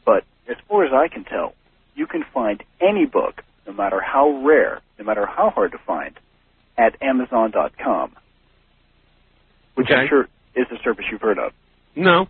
But 0.04 0.24
as 0.48 0.56
far 0.68 0.84
as 0.84 0.92
I 0.92 1.08
can 1.08 1.24
tell, 1.24 1.54
you 1.94 2.06
can 2.06 2.24
find 2.32 2.62
any 2.80 3.06
book, 3.06 3.42
no 3.66 3.72
matter 3.72 4.00
how 4.00 4.42
rare, 4.44 4.80
no 4.98 5.04
matter 5.04 5.26
how 5.26 5.50
hard 5.50 5.72
to 5.72 5.78
find, 5.78 6.18
at 6.78 7.02
Amazon.com, 7.02 8.12
which 9.74 9.90
I'm 9.90 10.06
sure 10.08 10.28
is 10.54 10.66
a 10.70 10.78
service 10.82 11.04
you've 11.10 11.20
heard 11.20 11.38
of. 11.38 11.52
No. 11.94 12.28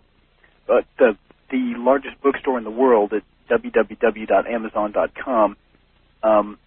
But 0.65 0.85
the 0.97 1.17
the 1.49 1.75
largest 1.77 2.21
bookstore 2.21 2.57
in 2.57 2.65
the 2.65 2.71
world 2.71 3.13
at 3.13 3.23
www.amazon.com, 3.49 5.55
um, 6.23 6.59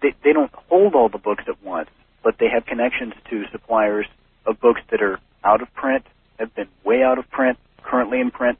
they 0.00 0.14
they 0.24 0.32
don't 0.32 0.50
hold 0.68 0.94
all 0.94 1.10
the 1.10 1.18
books 1.18 1.44
at 1.48 1.62
once, 1.62 1.90
but 2.22 2.38
they 2.38 2.48
have 2.48 2.64
connections 2.64 3.12
to 3.28 3.44
suppliers 3.52 4.06
of 4.46 4.60
books 4.60 4.80
that 4.90 5.02
are 5.02 5.18
out 5.44 5.62
of 5.62 5.72
print, 5.74 6.04
have 6.38 6.54
been 6.54 6.68
way 6.84 7.02
out 7.02 7.18
of 7.18 7.30
print, 7.30 7.58
currently 7.82 8.20
in 8.20 8.30
print, 8.30 8.58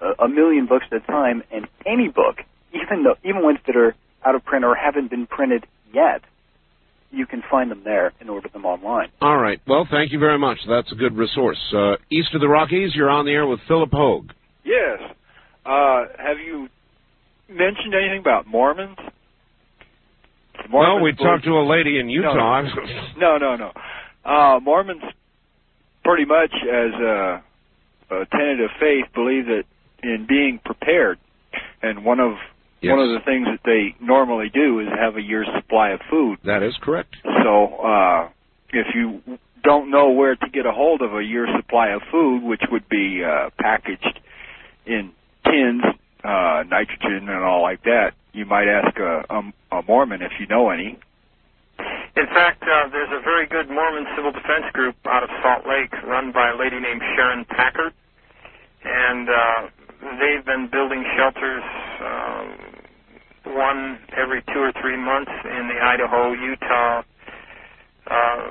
uh, 0.00 0.12
a 0.24 0.28
million 0.28 0.66
books 0.66 0.86
at 0.92 1.02
a 1.02 1.06
time, 1.06 1.42
and 1.50 1.66
any 1.86 2.08
book, 2.08 2.38
even 2.72 3.02
though 3.04 3.16
even 3.24 3.42
ones 3.42 3.58
that 3.66 3.76
are 3.76 3.94
out 4.24 4.34
of 4.34 4.44
print 4.44 4.64
or 4.64 4.74
haven't 4.74 5.10
been 5.10 5.26
printed 5.26 5.66
yet, 5.92 6.22
you 7.10 7.24
can 7.26 7.42
find 7.50 7.70
them 7.70 7.82
there 7.84 8.12
and 8.20 8.28
order 8.28 8.48
them 8.50 8.66
online. 8.66 9.08
All 9.22 9.38
right. 9.38 9.60
Well, 9.66 9.86
thank 9.90 10.12
you 10.12 10.18
very 10.18 10.38
much. 10.38 10.58
That's 10.68 10.92
a 10.92 10.94
good 10.94 11.16
resource. 11.16 11.58
Uh, 11.74 11.96
east 12.10 12.34
of 12.34 12.40
the 12.42 12.48
Rockies, 12.48 12.94
you're 12.94 13.08
on 13.08 13.24
the 13.24 13.32
air 13.32 13.46
with 13.46 13.60
Phillip 13.66 13.90
Hoag. 13.92 14.32
Yes. 14.64 15.00
Uh, 15.64 16.04
have 16.18 16.38
you 16.44 16.68
mentioned 17.48 17.94
anything 17.94 18.20
about 18.20 18.46
Mormons? 18.46 18.98
well, 20.72 20.96
we 21.00 21.12
believe- 21.12 21.18
talked 21.18 21.44
to 21.44 21.52
a 21.58 21.64
lady 21.66 21.98
in 21.98 22.08
Utah. 22.10 22.62
No, 23.16 23.36
no, 23.38 23.56
no. 23.56 23.72
Uh, 24.24 24.60
Mormons, 24.60 25.02
pretty 26.08 26.24
much 26.24 26.54
as 26.62 26.94
a, 26.94 27.42
a 28.10 28.26
tenet 28.32 28.60
of 28.60 28.70
faith, 28.80 29.04
believe 29.14 29.44
that 29.46 29.64
in 30.02 30.24
being 30.26 30.58
prepared, 30.64 31.18
and 31.82 32.04
one 32.04 32.18
of 32.20 32.32
Yes. 32.80 32.92
one 32.92 33.00
of 33.00 33.08
the 33.08 33.24
things 33.24 33.48
that 33.48 33.58
they 33.64 33.96
normally 34.00 34.50
do 34.54 34.78
is 34.78 34.86
have 34.96 35.16
a 35.16 35.20
year's 35.20 35.48
supply 35.56 35.90
of 35.90 36.00
food. 36.08 36.38
That 36.44 36.62
is 36.62 36.76
correct. 36.80 37.16
So, 37.24 37.74
uh, 37.74 38.28
if 38.70 38.94
you 38.94 39.20
don't 39.64 39.90
know 39.90 40.10
where 40.10 40.36
to 40.36 40.48
get 40.48 40.64
a 40.64 40.70
hold 40.70 41.02
of 41.02 41.12
a 41.12 41.24
year's 41.24 41.48
supply 41.56 41.88
of 41.88 42.02
food, 42.12 42.44
which 42.44 42.62
would 42.70 42.88
be 42.88 43.24
uh, 43.24 43.50
packaged 43.58 44.20
in 44.86 45.10
tins, 45.44 45.82
uh, 46.22 46.62
nitrogen, 46.70 47.28
and 47.28 47.42
all 47.44 47.62
like 47.62 47.82
that, 47.82 48.12
you 48.32 48.46
might 48.46 48.68
ask 48.68 48.96
a, 48.96 49.24
a, 49.28 49.78
a 49.78 49.82
Mormon 49.82 50.22
if 50.22 50.30
you 50.38 50.46
know 50.46 50.70
any. 50.70 51.00
In 52.18 52.26
fact, 52.34 52.64
uh, 52.66 52.90
there's 52.90 53.14
a 53.14 53.22
very 53.22 53.46
good 53.46 53.70
Mormon 53.70 54.04
civil 54.16 54.32
defense 54.32 54.66
group 54.72 54.96
out 55.06 55.22
of 55.22 55.30
Salt 55.40 55.62
Lake 55.70 55.94
run 56.02 56.32
by 56.32 56.50
a 56.50 56.56
lady 56.58 56.80
named 56.80 57.00
Sharon 57.14 57.44
Packard. 57.44 57.94
And 58.82 59.28
uh, 59.30 59.60
they've 60.18 60.44
been 60.44 60.66
building 60.66 61.06
shelters, 61.14 61.62
um, 62.02 63.54
one 63.54 64.02
every 64.18 64.42
two 64.50 64.58
or 64.58 64.72
three 64.82 64.98
months 64.98 65.30
in 65.46 65.70
the 65.70 65.78
Idaho, 65.78 66.32
Utah 66.32 67.06
uh, 68.10 68.50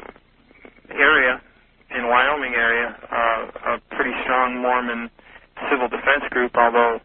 area, 0.95 1.41
in 1.91 2.07
Wyoming 2.07 2.55
area, 2.55 2.95
uh, 3.11 3.75
a 3.75 3.95
pretty 3.95 4.15
strong 4.23 4.61
Mormon 4.61 5.11
civil 5.69 5.89
defense 5.89 6.23
group, 6.31 6.55
although 6.55 7.01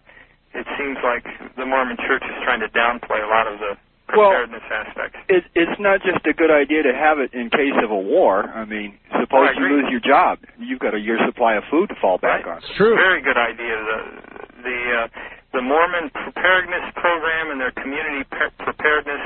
it 0.54 0.66
seems 0.78 0.98
like 1.02 1.26
the 1.56 1.66
Mormon 1.66 1.96
church 2.06 2.22
is 2.22 2.38
trying 2.44 2.60
to 2.60 2.68
downplay 2.68 3.18
a 3.18 3.26
lot 3.26 3.50
of 3.50 3.58
the 3.58 3.74
Well, 4.16 4.30
preparedness 4.30 4.66
aspects. 4.70 5.18
It, 5.28 5.44
it's 5.54 5.80
not 5.80 6.00
just 6.02 6.24
a 6.26 6.32
good 6.32 6.50
idea 6.50 6.82
to 6.84 6.94
have 6.94 7.18
it 7.18 7.32
in 7.32 7.50
case 7.50 7.76
of 7.82 7.90
a 7.90 7.98
war. 7.98 8.44
I 8.44 8.64
mean, 8.64 8.98
suppose 9.08 9.52
I 9.52 9.58
you 9.58 9.66
lose 9.68 9.88
your 9.90 10.00
job, 10.00 10.38
you've 10.58 10.80
got 10.80 10.94
a 10.94 11.00
year's 11.00 11.20
supply 11.26 11.54
of 11.56 11.64
food 11.70 11.88
to 11.88 11.96
fall 12.00 12.18
back 12.18 12.46
on. 12.46 12.60
True. 12.76 12.94
Very 12.94 13.22
good 13.22 13.36
idea. 13.36 13.74
The 13.76 13.98
the 14.62 14.78
uh, 14.92 15.08
the 15.52 15.62
Mormon 15.62 16.10
preparedness 16.10 16.92
program 16.96 17.50
and 17.50 17.60
their 17.60 17.72
community 17.72 18.24
pre- 18.30 18.54
preparedness 18.58 19.24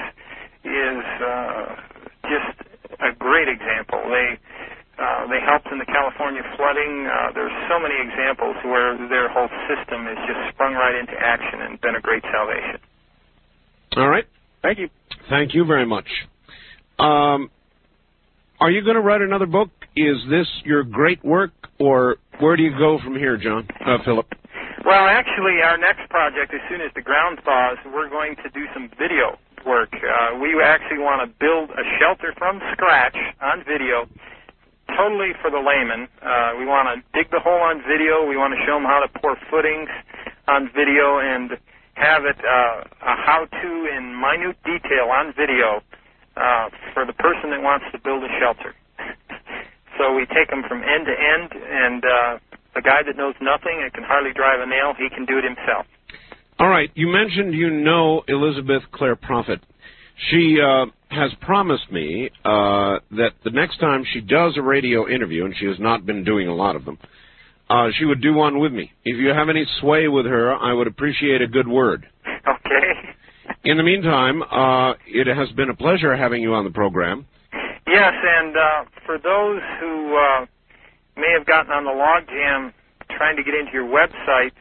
is 0.65 1.03
uh, 1.23 1.77
just 2.27 2.57
a 2.99 3.15
great 3.15 3.49
example. 3.49 4.03
They 4.11 4.39
uh, 4.99 5.29
they 5.29 5.41
helped 5.45 5.69
in 5.71 5.79
the 5.79 5.85
California 5.85 6.43
flooding. 6.57 7.07
Uh, 7.07 7.33
there's 7.35 7.53
so 7.69 7.79
many 7.79 7.95
examples 8.01 8.57
where 8.65 8.97
their 9.09 9.29
whole 9.29 9.51
system 9.69 10.09
has 10.09 10.17
just 10.25 10.55
sprung 10.55 10.73
right 10.73 10.97
into 10.97 11.13
action 11.13 11.61
and 11.61 11.81
been 11.81 11.95
a 11.97 12.01
great 12.01 12.25
salvation. 12.33 12.81
All 13.97 14.09
right. 14.09 14.27
Thank 14.67 14.79
you. 14.81 14.89
Thank 15.31 15.55
you 15.55 15.65
very 15.65 15.87
much. 15.87 16.11
Um, 16.99 17.51
are 18.59 18.71
you 18.71 18.83
going 18.83 18.97
to 18.97 19.01
write 19.01 19.21
another 19.23 19.47
book? 19.47 19.71
Is 19.95 20.17
this 20.29 20.49
your 20.65 20.83
great 20.83 21.25
work, 21.25 21.53
or 21.79 22.17
where 22.41 22.57
do 22.57 22.65
you 22.65 22.75
go 22.77 22.99
from 22.99 23.15
here, 23.15 23.37
John? 23.37 23.69
Uh, 23.79 23.99
Phillip. 24.05 24.27
Well, 24.85 25.07
actually, 25.07 25.63
our 25.63 25.79
next 25.79 26.11
project, 26.11 26.53
as 26.53 26.61
soon 26.69 26.81
as 26.81 26.91
the 26.97 27.03
ground 27.03 27.39
thaws, 27.45 27.79
we're 27.95 28.11
going 28.11 28.35
to 28.43 28.51
do 28.51 28.67
some 28.75 28.91
video 28.99 29.39
work. 29.65 29.95
Uh, 29.95 30.39
we 30.43 30.59
actually 30.59 30.99
want 30.99 31.23
to 31.23 31.31
build 31.39 31.71
a 31.71 31.85
shelter 32.03 32.35
from 32.37 32.59
scratch 32.73 33.17
on 33.41 33.63
video, 33.63 34.11
totally 34.99 35.31
for 35.43 35.51
the 35.51 35.63
layman. 35.63 36.09
Uh, 36.19 36.59
we 36.59 36.67
want 36.67 36.91
to 36.91 36.99
dig 37.15 37.31
the 37.31 37.39
hole 37.39 37.63
on 37.63 37.83
video. 37.87 38.27
We 38.27 38.37
want 38.37 38.51
to 38.51 38.61
show 38.67 38.75
them 38.75 38.85
how 38.85 38.99
to 38.99 39.11
pour 39.23 39.39
footings 39.49 39.91
on 40.49 40.71
video 40.75 41.23
and 41.23 41.55
have 41.97 42.25
it 42.25 42.37
uh, 42.39 42.85
a 43.03 43.15
how-to 43.25 43.73
in 43.97 44.15
minute 44.21 44.57
detail 44.65 45.09
on 45.11 45.33
video 45.37 45.81
uh, 46.37 46.69
for 46.93 47.05
the 47.05 47.13
person 47.15 47.51
that 47.51 47.63
wants 47.63 47.87
to 47.93 47.99
build 47.99 48.23
a 48.23 48.33
shelter. 48.41 48.75
So 49.99 50.13
we 50.13 50.27
take 50.27 50.51
them 50.51 50.63
from 50.69 50.83
end 50.83 51.07
to 51.07 51.17
end, 51.17 51.53
and 51.57 52.05
uh, 52.05 52.39
the 52.75 52.83
guy 52.83 53.03
that 53.07 53.17
knows 53.17 53.35
nothing 53.41 53.81
and 53.83 53.91
can 53.95 54.05
hardly 54.05 54.33
drive 54.35 54.61
a 54.61 54.67
nail, 54.67 54.93
he 54.93 55.09
can 55.09 55.25
do 55.25 55.39
it 55.39 55.45
himself. 55.45 55.87
All 56.59 56.69
right. 56.69 56.91
You 56.95 57.09
mentioned 57.09 57.55
you 57.55 57.71
know 57.71 58.23
Elizabeth 58.29 58.83
Clare 58.93 59.17
Prophet. 59.17 59.61
She 60.31 60.59
uh, 60.61 60.87
has 61.09 61.33
promised 61.41 61.91
me 61.91 62.31
uh, 62.45 63.01
that 63.13 63.33
the 63.45 63.51
next 63.51 63.79
time 63.79 64.05
she 64.13 64.21
does 64.21 64.59
a 64.59 64.63
radio 64.63 65.09
interview, 65.09 65.47
and 65.47 65.55
she 65.59 65.65
has 65.65 65.79
not 65.79 66.05
been 66.05 66.25
doing 66.25 66.49
a 66.49 66.55
lot 66.55 66.77
of 66.77 66.85
them, 66.85 66.99
uh, 67.69 67.89
she 67.99 68.05
would 68.05 68.21
do 68.23 68.33
one 68.33 68.59
with 68.59 68.73
me. 68.73 68.93
If 69.05 69.17
you 69.19 69.29
have 69.29 69.49
any 69.49 69.67
sway 69.81 70.09
with 70.09 70.27
her, 70.27 70.55
I 70.55 70.73
would 70.73 70.87
appreciate 70.87 71.43
a 71.43 71.47
good 71.47 71.69
word. 71.69 72.07
Okay. 72.49 73.17
In 73.65 73.77
the 73.77 73.83
meantime, 73.83 74.41
uh, 74.43 74.95
it 75.09 75.27
has 75.27 75.51
been 75.57 75.69
a 75.71 75.75
pleasure 75.75 76.17
having 76.17 76.41
you 76.41 76.55
on 76.55 76.63
the 76.63 76.71
program. 76.71 77.27
Yes, 77.89 78.13
and 78.15 78.57
uh, 78.57 78.85
for 79.05 79.19
those 79.19 79.61
who 79.81 80.17
uh, 80.17 80.47
may 81.17 81.33
have 81.37 81.45
gotten 81.47 81.73
on 81.73 81.85
the 81.85 81.91
logjam 81.91 82.73
trying 83.17 83.37
to 83.37 83.43
get 83.43 83.55
into 83.55 83.73
your 83.73 83.87
website, 83.89 84.53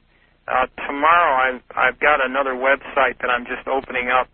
uh, 0.47 0.65
tomorrow 0.87 1.55
I've 1.55 1.61
I've 1.75 1.99
got 1.99 2.23
another 2.25 2.53
website 2.53 3.19
that 3.21 3.29
I'm 3.29 3.45
just 3.45 3.67
opening 3.67 4.09
up 4.09 4.29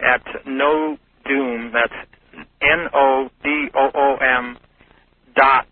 at 0.00 0.22
No 0.46 0.98
Doom. 1.26 1.72
That's 1.72 2.44
N 2.60 2.88
O 2.92 3.30
D 3.42 3.68
O 3.74 3.90
O 3.94 4.16
M 4.16 4.58
dot 5.34 5.66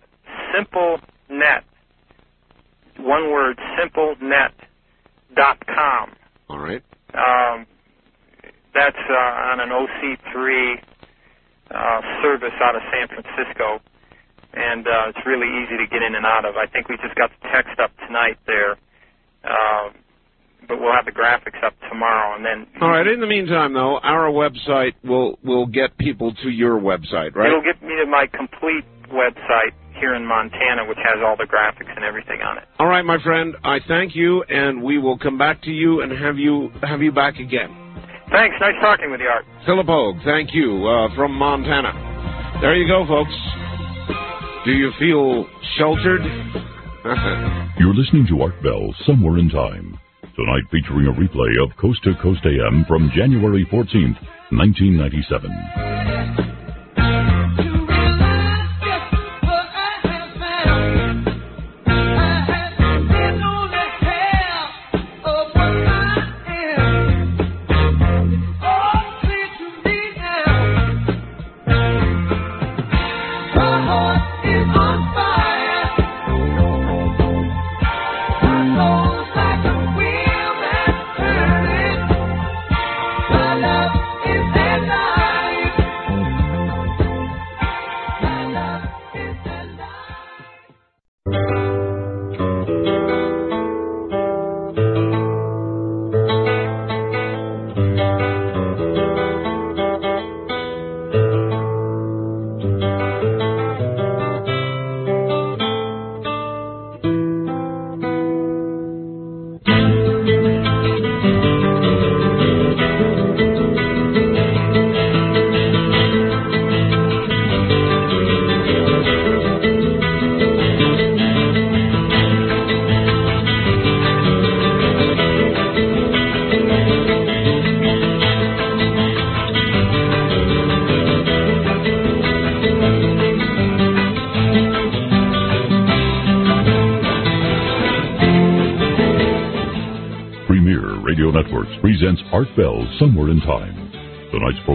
simple 0.55 0.98
net. 1.28 1.64
One 2.99 3.31
word, 3.31 3.59
simplenet 3.79 4.53
dot 5.35 5.59
com. 5.66 6.12
All 6.49 6.59
right. 6.59 6.83
Um, 7.15 7.66
that's 8.75 8.97
uh, 9.09 9.15
on 9.15 9.61
an 9.61 9.69
OC3 9.71 10.75
uh, 11.71 12.01
service 12.23 12.53
out 12.62 12.77
of 12.77 12.83
San 12.93 13.09
Francisco. 13.09 13.81
and 14.53 14.87
uh, 14.87 15.09
it's 15.09 15.27
really 15.27 15.47
easy 15.62 15.77
to 15.77 15.87
get 15.91 16.03
in 16.03 16.15
and 16.15 16.27
out 16.27 16.45
of. 16.45 16.57
I 16.57 16.66
think 16.66 16.89
we 16.89 16.97
just 16.99 17.15
got 17.16 17.31
the 17.41 17.49
text 17.53 17.79
up 17.81 17.91
tonight 18.07 18.39
there, 18.47 18.73
uh, 19.45 19.91
but 20.69 20.81
we'll 20.81 20.93
have 20.93 21.05
the 21.05 21.12
graphics 21.12 21.62
up 21.65 21.75
tomorrow, 21.89 22.37
and 22.37 22.45
then 22.45 22.66
All 22.81 22.91
right. 22.91 23.07
In 23.07 23.21
the 23.21 23.27
meantime, 23.27 23.73
though, 23.75 23.99
our 23.99 24.31
website 24.31 24.95
will 25.05 25.39
will 25.45 25.66
get 25.66 25.97
people 25.99 26.33
to 26.43 26.49
your 26.51 26.79
website, 26.81 27.35
right? 27.35 27.49
it'll 27.49 27.62
get 27.62 27.83
me 27.83 27.95
to 27.97 28.07
my 28.07 28.27
complete 28.27 28.85
website 29.15 29.73
here 29.99 30.15
in 30.15 30.27
Montana, 30.27 30.85
which 30.86 30.99
has 30.99 31.23
all 31.24 31.36
the 31.36 31.47
graphics 31.47 31.95
and 31.95 32.05
everything 32.05 32.43
on 32.43 32.59
it. 32.59 32.65
All 32.78 32.86
right, 32.86 33.05
my 33.05 33.23
friend. 33.23 33.55
I 33.65 33.78
thank 33.86 34.15
you, 34.15 34.43
and 34.49 34.82
we 34.82 34.99
will 34.99 35.19
come 35.19 35.39
back 35.39 35.62
to 35.62 35.70
you 35.70 36.03
and 36.03 36.12
have 36.12 36.36
you 36.36 36.70
have 36.82 37.01
you 37.01 37.12
back 37.12 37.39
again. 37.39 37.70
Thanks. 38.31 38.57
Nice 38.61 38.74
talking 38.81 39.11
with 39.11 39.20
you, 39.20 39.28
Art. 39.28 39.45
Phillip 39.66 39.86
Hoag, 39.86 40.16
thank 40.24 40.53
you 40.53 40.86
uh, 40.86 41.15
from 41.15 41.32
Montana. 41.32 41.93
There 42.61 42.74
you 42.74 42.89
go, 42.89 43.07
folks. 43.07 43.35
Do 44.65 44.73
you 44.73 44.91
feel 44.99 45.47
sheltered? 45.78 46.23
You're 47.78 47.95
listening 47.95 48.27
to 48.31 48.43
Art 48.43 48.61
Bell 48.62 48.95
Somewhere 49.07 49.39
in 49.39 49.51
Time. 49.51 49.99
Tonight 50.35 50.65
featuring 50.73 51.07
a 51.07 51.12
replay 51.12 51.62
of 51.62 51.77
Coast 51.77 52.03
to 52.05 52.15
Coast 52.20 52.41
AM 52.45 52.85
from 52.89 53.11
January 53.15 53.65
14th, 53.70 54.19
1997. 54.51 56.64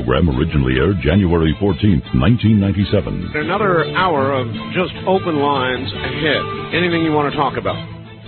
Program 0.10 0.40
originally 0.40 0.74
aired 0.80 0.98
January 1.04 1.56
14th, 1.62 2.02
1997. 2.18 3.32
Another 3.36 3.86
hour 3.96 4.34
of 4.34 4.48
just 4.74 4.92
open 5.06 5.38
lines 5.38 5.88
ahead. 5.94 6.74
Anything 6.74 7.04
you 7.06 7.12
want 7.12 7.32
to 7.32 7.38
talk 7.38 7.58
about? 7.58 7.78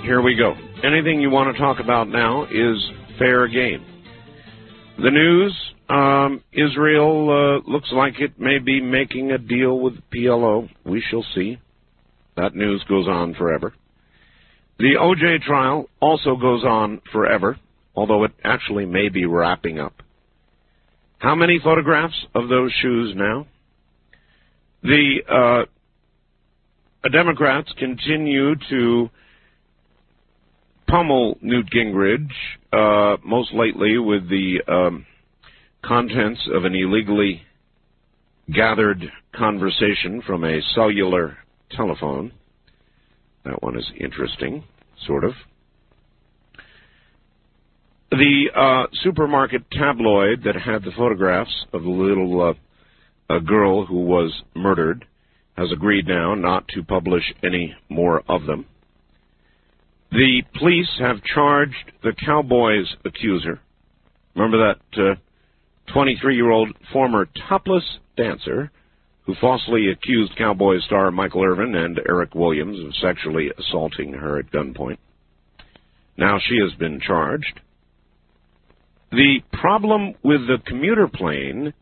Here 0.04 0.22
we 0.22 0.36
go. 0.36 0.54
Anything 0.84 1.22
you 1.22 1.32
want 1.32 1.56
to 1.56 1.60
talk 1.60 1.80
about 1.80 2.08
now 2.08 2.44
is 2.44 2.78
fair 3.18 3.48
game. 3.48 3.84
The 5.02 5.10
news 5.10 5.58
um, 5.90 6.44
Israel 6.54 7.64
uh, 7.66 7.72
looks 7.72 7.90
like 7.92 8.20
it 8.20 8.40
may 8.40 8.60
be 8.60 8.80
making 8.80 9.32
a 9.32 9.40
deal 9.40 9.80
with 9.80 9.96
PLO. 10.14 10.70
We 10.86 11.04
shall 11.10 11.26
see. 11.34 11.58
That 12.38 12.54
news 12.54 12.84
goes 12.88 13.08
on 13.08 13.34
forever. 13.34 13.74
The 14.78 14.98
OJ 15.00 15.42
trial 15.42 15.88
also 16.00 16.36
goes 16.36 16.64
on 16.64 17.02
forever, 17.12 17.58
although 17.96 18.24
it 18.26 18.34
actually 18.44 18.86
may 18.86 19.10
be 19.10 19.26
wrapping 19.26 19.80
up. 19.80 20.01
How 21.22 21.36
many 21.36 21.60
photographs 21.64 22.16
of 22.34 22.50
those 22.50 22.74
shoes 22.82 23.14
now? 23.16 23.46
The 24.82 25.68
uh, 27.04 27.10
Democrats 27.10 27.72
continue 27.78 28.56
to 28.72 29.08
pummel 30.88 31.38
Newt 31.44 31.70
Gingrich, 31.70 32.28
uh, 32.74 33.18
most 33.24 33.54
lately 33.54 34.00
with 34.00 34.30
the 34.30 34.62
um, 34.68 35.06
contents 35.86 36.42
of 36.56 36.66
an 36.66 36.74
illegally 36.74 37.44
gathered 38.52 39.04
conversation 39.36 40.24
from 40.26 40.44
a 40.44 40.60
cellular 40.74 41.38
telephone. 41.70 42.32
That 43.46 43.62
one 43.62 43.78
is 43.78 43.86
interesting, 44.00 44.64
sort 45.06 45.24
of. 45.24 45.34
The 48.12 48.50
uh, 48.54 48.88
supermarket 49.04 49.72
tabloid 49.72 50.44
that 50.44 50.56
had 50.56 50.84
the 50.84 50.92
photographs 50.98 51.66
of 51.72 51.84
the 51.84 51.90
little 51.90 52.56
uh, 53.30 53.40
girl 53.40 53.86
who 53.86 54.02
was 54.02 54.42
murdered 54.54 55.06
has 55.58 55.72
agreed 55.72 56.08
now 56.08 56.36
not 56.36 56.68
to 56.70 56.84
publish 56.84 57.24
any 57.42 57.74
more 57.88 58.22
of 58.28 58.46
them. 58.46 58.66
The 60.12 60.42
police 60.60 60.90
have 61.00 61.24
charged 61.24 61.94
the 62.04 62.12
Cowboys 62.12 62.94
accuser. 63.06 63.62
Remember 64.36 64.76
that 64.94 65.18
23 65.94 66.36
year 66.36 66.52
old 66.52 66.76
former 66.92 67.30
topless 67.48 68.00
dancer 68.18 68.72
who 69.26 69.36
falsely 69.40 69.90
accused 69.90 70.36
Cowboy 70.36 70.80
star 70.80 71.12
Michael 71.12 71.46
Irvin 71.46 71.76
and 71.76 71.98
Erik 72.10 72.36
Williams 72.36 72.78
of 72.86 72.94
sexually 72.96 73.52
assaulting 73.58 74.12
her 74.14 74.40
at 74.40 74.52
gunpoint. 74.52 74.98
Now 76.18 76.40
she 76.40 76.58
has 76.58 76.78
been 76.78 77.00
charged. 77.00 77.62
The 79.12 79.42
problem 79.52 80.16
with 80.24 80.48
the 80.48 80.60
commuter 80.66 81.08
plane 81.08 81.74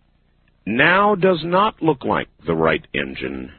now 0.65 1.13
does 1.15 1.41
not 1.43 1.81
look 1.81 2.03
like 2.03 2.27
the 2.45 2.55
right 2.55 2.85
engine 2.93 3.51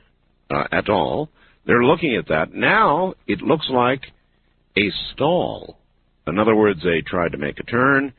uh, 0.51 0.65
at 0.73 0.89
all. 0.89 1.29
They're 1.67 1.85
looking 1.85 2.17
at 2.17 2.29
that. 2.29 2.53
Now 2.53 3.15
it 3.29 3.43
looks 3.43 3.69
like 3.71 4.03
a 4.77 4.91
stall. 5.13 5.77
In 6.27 6.39
other 6.39 6.55
words, 6.55 6.81
they 6.83 7.01
tried 7.01 7.33
to 7.33 7.39
make 7.39 7.61
a 7.61 7.65
turn, 7.65 8.13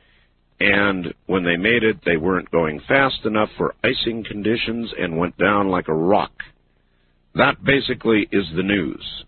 and 0.59 1.13
when 1.25 1.43
they 1.43 1.57
made 1.57 1.83
it, 1.83 1.99
they 2.05 2.17
weren't 2.17 2.51
going 2.51 2.81
fast 2.87 3.25
enough 3.25 3.49
for 3.57 3.75
icing 3.83 4.23
conditions 4.23 4.91
and 4.97 5.17
went 5.17 5.37
down 5.37 5.69
like 5.69 5.87
a 5.87 5.93
rock. 5.93 6.31
That 7.35 7.63
basically 7.63 8.27
is 8.31 8.45
the 8.55 8.63
news. 8.63 9.23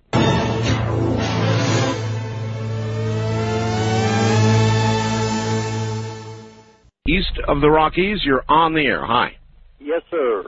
East 7.06 7.38
of 7.50 7.60
the 7.60 7.70
Rockies, 7.70 8.24
you're 8.24 8.46
on 8.48 8.74
the 8.74 8.86
air. 8.86 9.06
Hi. 9.06 9.36
Yes, 9.78 10.04
sir. 10.10 10.46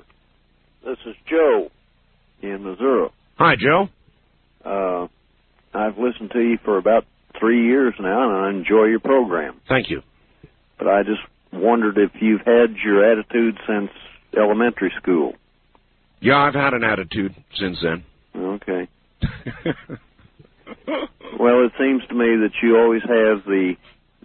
This 0.86 0.98
is 1.06 1.14
Joe 1.30 1.70
in 2.42 2.64
Missouri. 2.64 3.10
Hi, 3.38 3.56
Joe. 3.58 3.90
Uh, 4.64 5.08
I've 5.78 5.98
listened 5.98 6.32
to 6.32 6.40
you 6.40 6.58
for 6.64 6.78
about 6.78 7.04
three 7.38 7.66
years 7.66 7.94
now, 8.00 8.30
and 8.30 8.46
I 8.46 8.58
enjoy 8.58 8.86
your 8.86 9.02
program. 9.02 9.60
Thank 9.68 9.90
you. 9.90 10.02
But 10.78 10.88
I 10.88 11.04
just 11.04 11.20
wondered 11.52 11.98
if 11.98 12.12
you've 12.22 12.46
had 12.46 12.78
your 12.86 13.04
attitude 13.04 13.58
since 13.68 13.92
elementary 14.38 14.94
school. 15.02 15.34
Yeah, 16.22 16.38
I've 16.38 16.54
had 16.54 16.74
an 16.74 16.86
attitude 16.86 17.36
since 17.60 17.84
then. 17.84 18.06
Okay. 18.34 18.88
well, 21.38 21.66
it 21.66 21.74
seems 21.78 22.02
to 22.08 22.16
me 22.16 22.38
that 22.38 22.52
you 22.64 22.78
always 22.78 23.02
have 23.02 23.44
the 23.44 23.76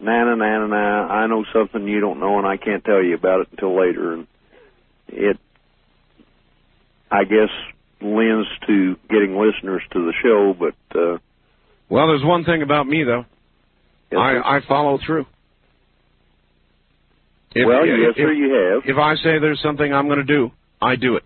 na 0.01 0.25
na 0.25 0.35
na 0.35 0.59
na 0.59 0.67
na. 0.67 1.07
I 1.09 1.27
know 1.27 1.45
something 1.53 1.87
you 1.87 2.01
don't 2.01 2.21
know, 2.21 2.39
and 2.39 2.47
I 2.47 2.57
can't 2.57 2.85
tell 2.85 3.03
you 3.03 3.15
about 3.15 3.41
it 3.43 3.49
until 3.53 3.79
later. 3.79 4.13
And 4.15 4.27
it, 5.09 5.39
I 7.11 7.25
guess, 7.25 7.51
lends 8.01 8.49
to 8.67 8.97
getting 9.09 9.37
listeners 9.39 9.83
to 9.93 9.99
the 10.07 10.13
show. 10.23 10.55
But 10.59 10.99
uh, 10.99 11.19
Well, 11.89 12.07
there's 12.09 12.25
one 12.25 12.45
thing 12.45 12.63
about 12.63 12.87
me 12.87 13.05
though. 13.05 13.25
I 14.17 14.57
I 14.57 14.61
follow 14.67 14.99
through. 15.05 15.27
If- 17.55 17.67
well, 17.67 17.83
if- 17.83 17.89
yes, 17.89 18.15
sir, 18.17 18.33
you 18.33 18.53
have. 18.55 18.83
If 18.87 18.97
I 18.97 19.15
say 19.17 19.39
there's 19.39 19.61
something 19.63 19.93
I'm 19.93 20.07
going 20.07 20.19
to 20.19 20.25
do, 20.25 20.51
I 20.81 20.97
do 20.97 21.17
it. 21.17 21.25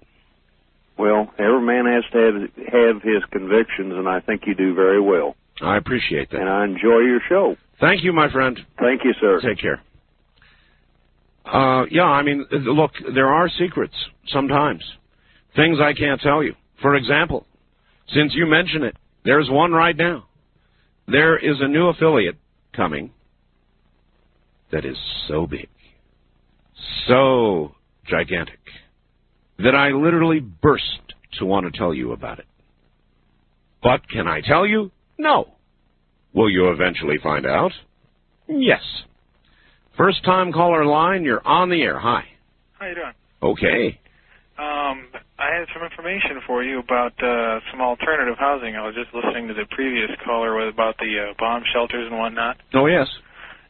Well, 0.96 1.30
Every 1.38 1.60
man 1.60 1.86
has 1.86 2.04
to 2.12 2.18
have, 2.18 2.66
have 2.72 3.02
his 3.02 3.24
convictions, 3.30 3.92
and 3.94 4.08
I 4.08 4.20
think 4.20 4.42
you 4.46 4.54
do 4.54 4.74
very 4.74 5.00
well. 5.00 5.34
I 5.60 5.76
appreciate 5.76 6.30
that. 6.30 6.40
And 6.40 6.48
I 6.48 6.64
enjoy 6.64 7.00
your 7.00 7.20
show. 7.28 7.56
Thank 7.84 8.02
you, 8.02 8.14
my 8.14 8.32
friend. 8.32 8.58
Thank 8.80 9.04
you, 9.04 9.12
sir. 9.20 9.40
Take 9.42 9.60
care. 9.60 9.82
Uh, 11.44 11.84
yeah, 11.90 12.04
I 12.04 12.22
mean, 12.22 12.46
look, 12.50 12.92
there 13.14 13.28
are 13.28 13.46
secrets 13.58 13.92
sometimes. 14.28 14.82
Things 15.54 15.76
I 15.82 15.92
can't 15.92 16.18
tell 16.18 16.42
you. 16.42 16.54
For 16.80 16.94
example, 16.94 17.46
since 18.14 18.32
you 18.34 18.46
mention 18.46 18.84
it, 18.84 18.96
there's 19.26 19.50
one 19.50 19.72
right 19.72 19.94
now. 19.94 20.24
There 21.06 21.36
is 21.36 21.56
a 21.60 21.68
new 21.68 21.88
affiliate 21.88 22.36
coming 22.74 23.12
that 24.72 24.86
is 24.86 24.96
so 25.28 25.46
big, 25.46 25.68
so 27.06 27.74
gigantic, 28.08 28.60
that 29.58 29.74
I 29.74 29.90
literally 29.90 30.40
burst 30.40 30.84
to 31.38 31.44
want 31.44 31.70
to 31.70 31.78
tell 31.78 31.92
you 31.92 32.12
about 32.12 32.38
it. 32.38 32.46
But 33.82 34.08
can 34.08 34.26
I 34.26 34.40
tell 34.40 34.66
you? 34.66 34.90
No. 35.18 35.54
Will 36.34 36.50
you 36.50 36.70
eventually 36.70 37.16
find 37.22 37.46
out? 37.46 37.72
Yes. 38.48 38.82
First 39.96 40.24
time 40.24 40.52
caller 40.52 40.84
line, 40.84 41.22
you're 41.24 41.46
on 41.46 41.70
the 41.70 41.80
air. 41.82 41.98
Hi. 41.98 42.24
How 42.78 42.86
you 42.88 42.94
doing? 42.96 43.12
Okay. 43.42 44.00
Um, 44.58 45.06
I 45.38 45.50
had 45.54 45.66
some 45.72 45.82
information 45.82 46.40
for 46.46 46.62
you 46.62 46.78
about 46.80 47.12
uh, 47.22 47.60
some 47.70 47.80
alternative 47.80 48.36
housing. 48.38 48.76
I 48.76 48.86
was 48.86 48.94
just 48.94 49.14
listening 49.14 49.48
to 49.48 49.54
the 49.54 49.66
previous 49.70 50.10
caller 50.24 50.54
with 50.56 50.72
about 50.72 50.96
the 50.98 51.30
uh, 51.30 51.34
bomb 51.38 51.62
shelters 51.72 52.06
and 52.10 52.18
whatnot, 52.18 52.56
Oh, 52.72 52.86
yes. 52.86 53.08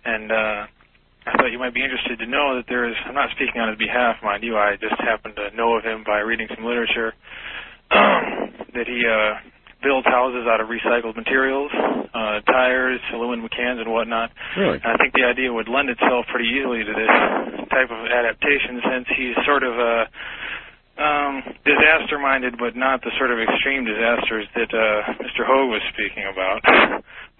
and 0.04 0.30
uh, 0.30 0.66
I 1.26 1.32
thought 1.36 1.52
you 1.52 1.58
might 1.58 1.72
be 1.72 1.82
interested 1.82 2.18
to 2.18 2.26
know 2.26 2.56
that 2.56 2.64
there 2.68 2.88
is. 2.88 2.94
I'm 3.06 3.14
not 3.14 3.30
speaking 3.30 3.60
on 3.60 3.70
his 3.70 3.78
behalf, 3.78 4.16
mind 4.22 4.42
you. 4.44 4.56
I 4.58 4.76
just 4.76 5.00
happened 5.00 5.36
to 5.36 5.56
know 5.56 5.76
of 5.76 5.84
him 5.84 6.04
by 6.04 6.18
reading 6.20 6.48
some 6.54 6.64
literature. 6.64 7.14
Um, 7.90 8.52
that 8.74 8.86
he 8.86 9.04
uh, 9.08 9.40
builds 9.84 10.08
houses 10.08 10.48
out 10.48 10.64
of 10.64 10.72
recycled 10.72 11.14
materials, 11.14 11.70
uh, 12.16 12.40
tires, 12.48 13.00
aluminum 13.12 13.46
cans, 13.52 13.78
and 13.78 13.92
whatnot. 13.92 14.32
Really? 14.56 14.80
And 14.80 14.88
I 14.88 14.96
think 14.96 15.12
the 15.12 15.28
idea 15.28 15.52
would 15.52 15.68
lend 15.68 15.92
itself 15.92 16.24
pretty 16.32 16.48
easily 16.48 16.82
to 16.82 16.92
this 16.96 17.12
type 17.68 17.92
of 17.92 18.00
adaptation 18.08 18.80
since 18.80 19.06
he's 19.12 19.36
sort 19.44 19.62
of 19.62 19.76
uh, 19.76 20.04
um, 20.96 21.42
disaster 21.66 22.18
minded, 22.18 22.56
but 22.58 22.76
not 22.76 23.02
the 23.02 23.10
sort 23.18 23.30
of 23.30 23.38
extreme 23.38 23.84
disasters 23.84 24.46
that 24.54 24.70
uh, 24.70 25.12
Mr. 25.20 25.42
Hoag 25.42 25.70
was 25.70 25.82
speaking 25.92 26.24
about. 26.30 26.62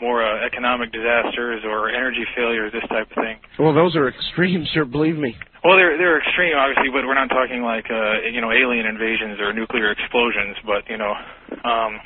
More 0.01 0.27
uh, 0.27 0.45
economic 0.45 0.91
disasters 0.91 1.63
or 1.65 1.89
energy 1.89 2.27
failures, 2.35 2.73
this 2.73 2.83
type 2.91 3.07
of 3.11 3.15
thing. 3.15 3.39
Well, 3.59 3.73
those 3.73 3.95
are 3.95 4.09
extremes, 4.09 4.69
sir, 4.75 4.85
believe 4.85 5.17
me. 5.17 5.37
Well, 5.63 5.77
they're 5.77 5.97
they're 5.97 6.19
extreme, 6.19 6.53
obviously, 6.59 6.91
but 6.93 7.07
we're 7.07 7.15
not 7.15 7.31
talking 7.31 7.63
like 7.63 7.87
uh, 7.89 8.27
you 8.29 8.43
know 8.43 8.51
alien 8.51 8.85
invasions 8.85 9.41
or 9.41 9.55
nuclear 9.55 9.93
explosions. 9.93 10.59
But 10.67 10.91
you 10.91 10.99
know, 10.99 11.15
um, 11.65 12.01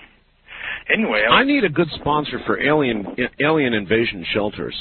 anyway, 0.93 1.24
I 1.28 1.40
I 1.40 1.44
need 1.44 1.65
a 1.65 1.69
good 1.69 1.89
sponsor 2.01 2.40
for 2.47 2.60
alien 2.60 3.06
alien 3.40 3.74
invasion 3.74 4.24
shelters. 4.32 4.74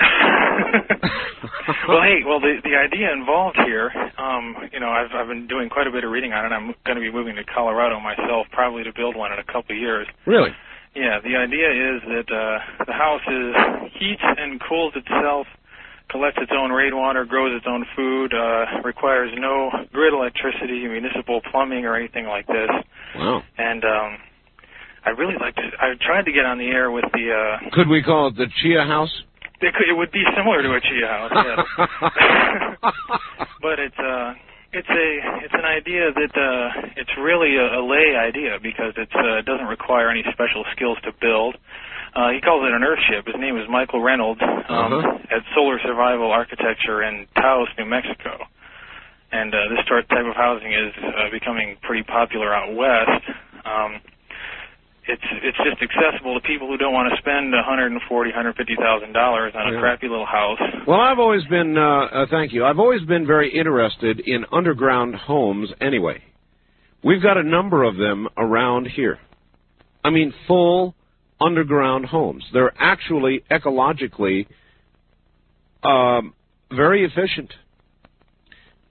well, 1.88 2.02
hey, 2.02 2.20
well, 2.26 2.40
the 2.40 2.56
the 2.64 2.76
idea 2.76 3.12
involved 3.12 3.58
here, 3.66 3.90
um, 4.18 4.56
you 4.72 4.80
know, 4.80 4.88
I've 4.88 5.10
I've 5.14 5.28
been 5.28 5.46
doing 5.46 5.68
quite 5.68 5.86
a 5.86 5.90
bit 5.90 6.04
of 6.04 6.10
reading 6.10 6.32
on 6.32 6.46
it. 6.46 6.54
I'm 6.54 6.74
going 6.84 6.96
to 6.96 7.02
be 7.02 7.12
moving 7.12 7.36
to 7.36 7.44
Colorado 7.44 8.00
myself, 8.00 8.46
probably 8.52 8.84
to 8.84 8.92
build 8.94 9.16
one 9.16 9.32
in 9.32 9.38
a 9.38 9.44
couple 9.44 9.76
of 9.76 9.78
years. 9.78 10.06
Really? 10.26 10.50
Yeah, 10.94 11.20
the 11.22 11.36
idea 11.36 11.70
is 11.70 12.02
that 12.08 12.28
uh, 12.34 12.84
the 12.84 12.92
house 12.92 13.22
is 13.28 13.54
heats 13.94 14.22
and 14.22 14.60
cools 14.68 14.92
itself, 14.96 15.46
collects 16.10 16.38
its 16.42 16.50
own 16.52 16.70
rainwater, 16.70 17.24
grows 17.24 17.56
its 17.56 17.66
own 17.68 17.86
food, 17.94 18.34
uh, 18.34 18.82
requires 18.82 19.30
no 19.38 19.70
grid 19.92 20.12
electricity, 20.12 20.88
municipal 20.88 21.40
plumbing, 21.50 21.84
or 21.84 21.94
anything 21.94 22.26
like 22.26 22.46
this. 22.48 22.70
Wow. 23.14 23.42
And 23.56 23.84
um, 23.84 24.18
I'd 25.04 25.18
really 25.18 25.36
like 25.40 25.54
to. 25.56 25.62
I 25.80 25.94
tried 26.00 26.24
to 26.26 26.32
get 26.32 26.44
on 26.44 26.58
the 26.58 26.66
air 26.68 26.90
with 26.90 27.04
the. 27.12 27.32
Uh, 27.32 27.70
Could 27.72 27.88
we 27.88 28.02
call 28.02 28.28
it 28.28 28.36
the 28.36 28.46
Chia 28.62 28.84
House? 28.84 29.22
it, 29.62 29.74
could, 29.74 29.88
it 29.88 29.96
would 29.96 30.10
be 30.12 30.24
similar 30.36 30.62
to 30.62 30.72
a 30.72 30.80
chia 30.80 31.06
house, 31.06 31.32
yes. 31.36 31.58
but 33.60 33.78
it's 33.78 33.98
uh 33.98 34.32
it's 34.72 34.88
a 34.88 35.08
it's 35.44 35.52
an 35.54 35.64
idea 35.66 36.12
that 36.14 36.32
uh 36.32 36.88
it's 36.96 37.10
really 37.20 37.56
a, 37.56 37.78
a 37.78 37.82
lay 37.84 38.16
idea 38.16 38.58
because 38.62 38.94
it's 38.96 39.12
uh 39.14 39.42
doesn't 39.42 39.66
require 39.66 40.08
any 40.10 40.24
special 40.32 40.64
skills 40.72 40.96
to 41.04 41.12
build. 41.20 41.56
Uh 42.14 42.30
he 42.30 42.40
calls 42.40 42.64
it 42.64 42.72
an 42.72 42.82
earthship. 42.82 43.26
His 43.26 43.36
name 43.38 43.56
is 43.58 43.68
Michael 43.68 44.00
Reynolds 44.00 44.40
um 44.40 44.92
Uh-huh. 44.94 45.18
at 45.30 45.42
Solar 45.54 45.78
Survival 45.84 46.30
Architecture 46.32 47.02
in 47.02 47.26
Taos, 47.36 47.68
New 47.78 47.84
Mexico. 47.84 48.38
And 49.32 49.54
uh 49.54 49.58
this 49.76 49.84
sort 49.88 50.08
type 50.08 50.24
of 50.24 50.36
housing 50.36 50.72
is 50.72 50.92
uh, 51.04 51.30
becoming 51.30 51.76
pretty 51.82 52.02
popular 52.04 52.54
out 52.54 52.72
west. 52.74 53.24
Um 53.66 54.00
it's 55.08 55.22
it's 55.42 55.56
just 55.58 55.82
accessible 55.82 56.34
to 56.34 56.46
people 56.46 56.68
who 56.68 56.76
don't 56.76 56.92
want 56.92 57.12
to 57.12 57.18
spend 57.18 57.54
a 57.54 57.62
hundred 57.62 57.92
and 57.92 58.00
forty, 58.08 58.30
hundred 58.30 58.56
fifty 58.56 58.76
thousand 58.76 59.12
dollars 59.12 59.52
on 59.56 59.68
a 59.68 59.72
Yeah. 59.74 59.80
crappy 59.80 60.08
little 60.08 60.26
house. 60.26 60.60
Well, 60.86 61.00
I've 61.00 61.18
always 61.18 61.44
been, 61.46 61.76
uh, 61.76 61.82
uh, 61.82 62.26
thank 62.30 62.52
you. 62.52 62.64
I've 62.64 62.78
always 62.78 63.02
been 63.02 63.26
very 63.26 63.50
interested 63.52 64.20
in 64.20 64.44
underground 64.52 65.14
homes 65.14 65.70
anyway. 65.80 66.22
We've 67.02 67.22
got 67.22 67.36
a 67.38 67.42
number 67.42 67.82
of 67.84 67.96
them 67.96 68.28
around 68.36 68.86
here. 68.88 69.18
I 70.04 70.10
mean, 70.10 70.32
full 70.46 70.94
underground 71.40 72.04
homes. 72.06 72.44
They're 72.52 72.72
actually 72.78 73.42
ecologically 73.50 74.46
um, 75.82 76.34
very 76.70 77.04
efficient. 77.04 77.52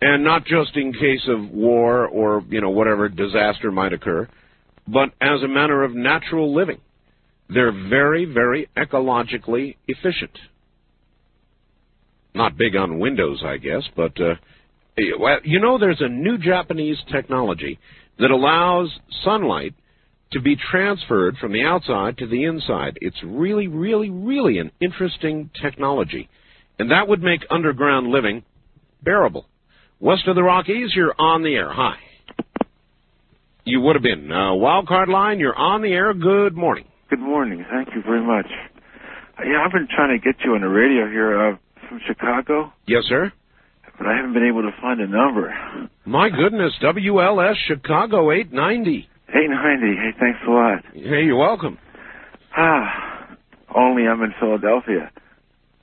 And 0.02 0.24
not 0.24 0.46
just 0.46 0.76
in 0.78 0.94
case 0.94 1.28
of 1.28 1.52
war 1.52 2.08
or, 2.08 2.44
you 2.50 2.62
know, 2.62 2.70
whatever 2.70 3.10
disaster 3.10 3.70
might 3.72 3.92
occur, 3.94 4.28
but 4.92 5.10
as 5.22 5.42
a 5.44 5.48
matter 5.48 5.84
of 5.84 5.94
natural 5.94 6.54
living. 6.54 6.80
They're 7.52 7.72
very, 7.72 8.26
very 8.26 8.70
ecologically 8.78 9.76
efficient 9.88 10.38
not 12.34 12.58
big 12.58 12.76
on 12.76 13.00
Windows, 13.00 13.42
I 13.46 13.58
guess, 13.58 13.84
but 13.96 14.20
uh, 14.20 14.36
well, 15.20 15.40
you 15.44 15.60
know, 15.60 15.78
there's 15.78 16.02
a 16.02 16.08
new 16.08 16.38
Japanese 16.38 16.98
technology 17.12 17.80
that 18.20 18.32
allows 18.32 18.90
sunlight 19.24 19.74
to 20.32 20.42
be 20.42 20.56
transferred 20.56 21.38
from 21.38 21.54
the 21.54 21.64
outside 21.64 22.18
to 22.18 22.28
the 22.28 22.44
inside. 22.44 23.00
It's 23.02 23.22
really, 23.24 23.68
really, 23.68 24.10
really 24.10 24.60
an 24.60 24.72
interesting 24.80 25.50
technology, 25.62 26.30
and 26.78 26.92
that 26.92 27.08
would 27.08 27.24
make 27.24 27.42
underground 27.50 28.08
living 28.08 28.44
bearable. 29.04 29.46
West 30.00 30.28
of 30.28 30.36
the 30.36 30.44
Rockies, 30.44 30.92
you're 30.96 31.16
on 31.18 31.44
the 31.44 31.56
air. 31.56 31.72
Hi. 31.72 31.96
You 33.66 33.82
would 33.82 33.96
have 33.96 34.04
been. 34.04 34.32
Uh, 34.32 34.52
wildcard 34.54 35.08
line, 35.08 35.40
you're 35.40 35.56
on 35.56 35.82
the 35.82 35.90
air. 35.94 36.14
Good 36.14 36.56
morning. 36.56 36.86
Good 37.10 37.20
morning. 37.20 37.66
Thank 37.70 37.90
you 37.96 38.02
very 38.02 38.22
much. 38.26 38.48
Yeah, 39.44 39.64
I've 39.66 39.72
been 39.72 39.88
trying 39.94 40.20
to 40.20 40.24
get 40.24 40.44
you 40.44 40.54
on 40.56 40.62
the 40.62 40.68
radio 40.70 41.08
here 41.10 41.52
uh, 41.54 41.58
from 41.88 42.00
Chicago, 42.06 42.74
Yes, 42.88 43.04
sir. 43.08 43.32
but 43.98 44.08
I 44.08 44.16
haven't 44.16 44.34
been 44.34 44.46
able 44.48 44.62
to 44.64 44.72
find 44.82 45.00
a 45.00 45.08
number. 45.08 45.54
My 46.06 46.30
goodness, 46.30 46.74
WLS 46.82 47.56
Chicago 47.68 48.32
890. 48.32 49.08
890. 49.30 49.96
Hey, 49.96 50.12
thanks 50.20 50.40
a 50.48 50.52
lot. 50.52 50.80
Hey, 50.94 51.24
you're 51.24 51.38
welcome. 51.38 51.78
Ah, 52.56 53.30
only 53.76 54.08
I'm 54.08 54.22
in 54.24 54.34
Philadelphia. 54.40 55.12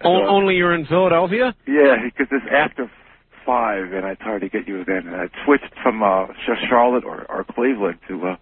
O- 0.04 0.26
only 0.26 0.54
you're 0.56 0.74
in 0.74 0.84
Philadelphia? 0.86 1.54
Yeah, 1.66 1.96
because 2.04 2.26
it's 2.30 2.44
after 2.52 2.90
five, 3.46 3.92
and 3.92 4.04
I 4.04 4.14
tried 4.14 4.40
to 4.40 4.48
get 4.48 4.66
you 4.66 4.84
then. 4.84 5.06
And 5.06 5.16
I 5.16 5.28
switched 5.44 5.72
from 5.82 6.02
uh, 6.02 6.26
Charlotte 6.68 7.04
or, 7.04 7.24
or 7.30 7.44
Cleveland 7.44 7.98
to 8.08 8.28
uh, 8.28 8.36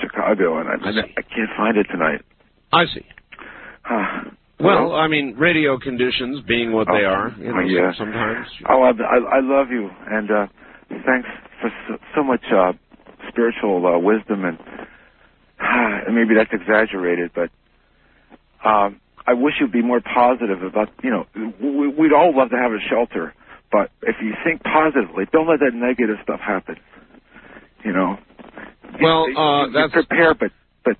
Chicago, 0.00 0.58
and 0.60 0.68
I, 0.68 0.88
I 1.18 1.22
can't 1.22 1.50
find 1.56 1.76
it 1.76 1.86
tonight. 1.90 2.22
I 2.72 2.84
see. 2.86 3.04
Well, 4.60 4.94
I 4.94 5.06
mean, 5.06 5.34
radio 5.38 5.78
conditions 5.78 6.40
being 6.46 6.72
what 6.72 6.88
they 6.88 7.04
Oh, 7.04 7.10
are, 7.10 7.34
you 7.38 7.52
know, 7.52 7.60
yeah. 7.60 7.92
sometimes. 7.96 8.46
Oh, 8.68 8.82
I, 8.82 8.90
I, 8.90 9.36
I 9.36 9.40
love 9.40 9.70
you, 9.70 9.88
and 10.10 10.30
uh, 10.30 10.46
thanks 11.06 11.28
for 11.60 11.70
so, 11.88 11.96
so 12.16 12.22
much 12.24 12.42
uh, 12.52 12.72
spiritual 13.28 13.86
uh, 13.86 13.98
wisdom, 13.98 14.44
and 14.44 14.58
and 15.60 16.14
maybe 16.16 16.34
that's 16.34 16.50
exaggerated, 16.52 17.30
but 17.34 17.50
um, 18.64 19.00
I 19.26 19.34
wish 19.34 19.54
you'd 19.60 19.70
be 19.72 19.82
more 19.82 20.00
positive 20.00 20.62
about. 20.62 20.88
You 21.04 21.10
know, 21.10 21.26
we, 21.60 21.88
we'd 21.88 22.12
all 22.12 22.36
love 22.36 22.50
to 22.50 22.56
have 22.56 22.72
a 22.72 22.80
shelter, 22.90 23.34
but 23.70 23.90
if 24.02 24.16
you 24.22 24.32
think 24.44 24.62
positively, 24.62 25.24
don't 25.32 25.48
let 25.48 25.60
that 25.60 25.74
negative 25.74 26.16
stuff 26.22 26.40
happen. 26.40 26.76
You 27.84 27.92
know. 27.92 28.18
Well, 29.00 29.28
You- 29.30 29.36
uh, 29.36 29.66
you 29.66 29.72
that's- 29.72 29.92
prepare, 29.92 30.34
but 30.34 30.52
but 30.84 30.96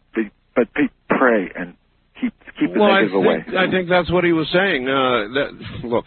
but, 0.55 0.69
pray 1.09 1.51
and 1.57 1.75
keep 2.21 2.33
keep 2.59 2.73
the 2.73 2.79
well, 2.81 2.91
I 2.91 3.01
negative 3.03 3.15
away. 3.15 3.43
think, 3.43 3.57
I 3.57 3.71
think 3.71 3.89
that's 3.89 4.11
what 4.11 4.25
he 4.25 4.33
was 4.33 4.49
saying. 4.51 4.89
Uh, 4.89 5.29
that, 5.35 5.51
look, 5.85 6.07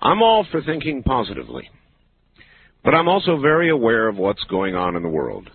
I'm 0.00 0.22
all 0.22 0.44
for 0.50 0.62
thinking 0.62 1.02
positively, 1.02 1.68
but 2.84 2.94
I'm 2.94 3.08
also 3.08 3.36
very 3.38 3.68
aware 3.68 4.08
of 4.08 4.16
what's 4.16 4.42
going 4.44 4.74
on 4.74 4.96
in 4.96 5.02
the 5.02 5.08
world. 5.08 5.50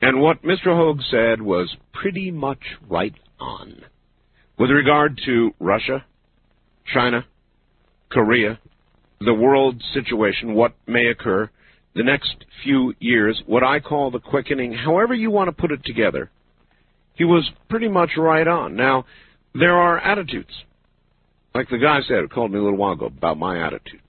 And 0.00 0.20
what 0.20 0.42
Mr. 0.42 0.76
Hoag 0.76 1.00
said 1.10 1.40
was 1.42 1.74
pretty 1.92 2.30
much 2.30 2.60
right 2.88 3.14
on. 3.40 3.82
With 4.58 4.70
regard 4.70 5.18
to 5.26 5.54
Russia, 5.58 6.04
China, 6.92 7.24
Korea, 8.10 8.58
the 9.20 9.34
world 9.34 9.82
situation, 9.94 10.54
what 10.54 10.74
may 10.86 11.06
occur, 11.06 11.50
the 11.94 12.02
next 12.02 12.34
few 12.62 12.94
years, 12.98 13.42
what 13.46 13.64
I 13.64 13.80
call 13.80 14.10
the 14.10 14.18
quickening, 14.18 14.74
however 14.74 15.14
you 15.14 15.30
want 15.30 15.48
to 15.48 15.52
put 15.52 15.72
it 15.72 15.84
together, 15.84 16.30
he 17.14 17.24
was 17.24 17.50
pretty 17.70 17.88
much 17.88 18.10
right 18.18 18.46
on. 18.46 18.76
Now, 18.76 19.06
there 19.54 19.76
are 19.76 19.98
attitudes. 19.98 20.52
Like 21.54 21.70
the 21.70 21.78
guy 21.78 22.00
said, 22.06 22.30
called 22.30 22.52
me 22.52 22.58
a 22.58 22.62
little 22.62 22.78
while 22.78 22.92
ago 22.92 23.06
about 23.06 23.38
my 23.38 23.66
attitude. 23.66 24.02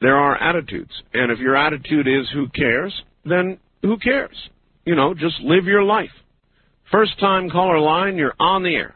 There 0.00 0.16
are 0.16 0.36
attitudes. 0.36 0.90
And 1.14 1.30
if 1.30 1.38
your 1.38 1.56
attitude 1.56 2.08
is 2.08 2.28
who 2.32 2.48
cares, 2.48 2.92
then 3.24 3.58
who 3.82 3.96
cares? 3.98 4.36
You 4.84 4.96
know, 4.96 5.14
just 5.14 5.40
live 5.40 5.66
your 5.66 5.84
life. 5.84 6.10
First 6.90 7.18
time 7.20 7.50
caller 7.50 7.78
line, 7.78 8.16
you're 8.16 8.34
on 8.40 8.62
the 8.62 8.74
air. 8.74 8.94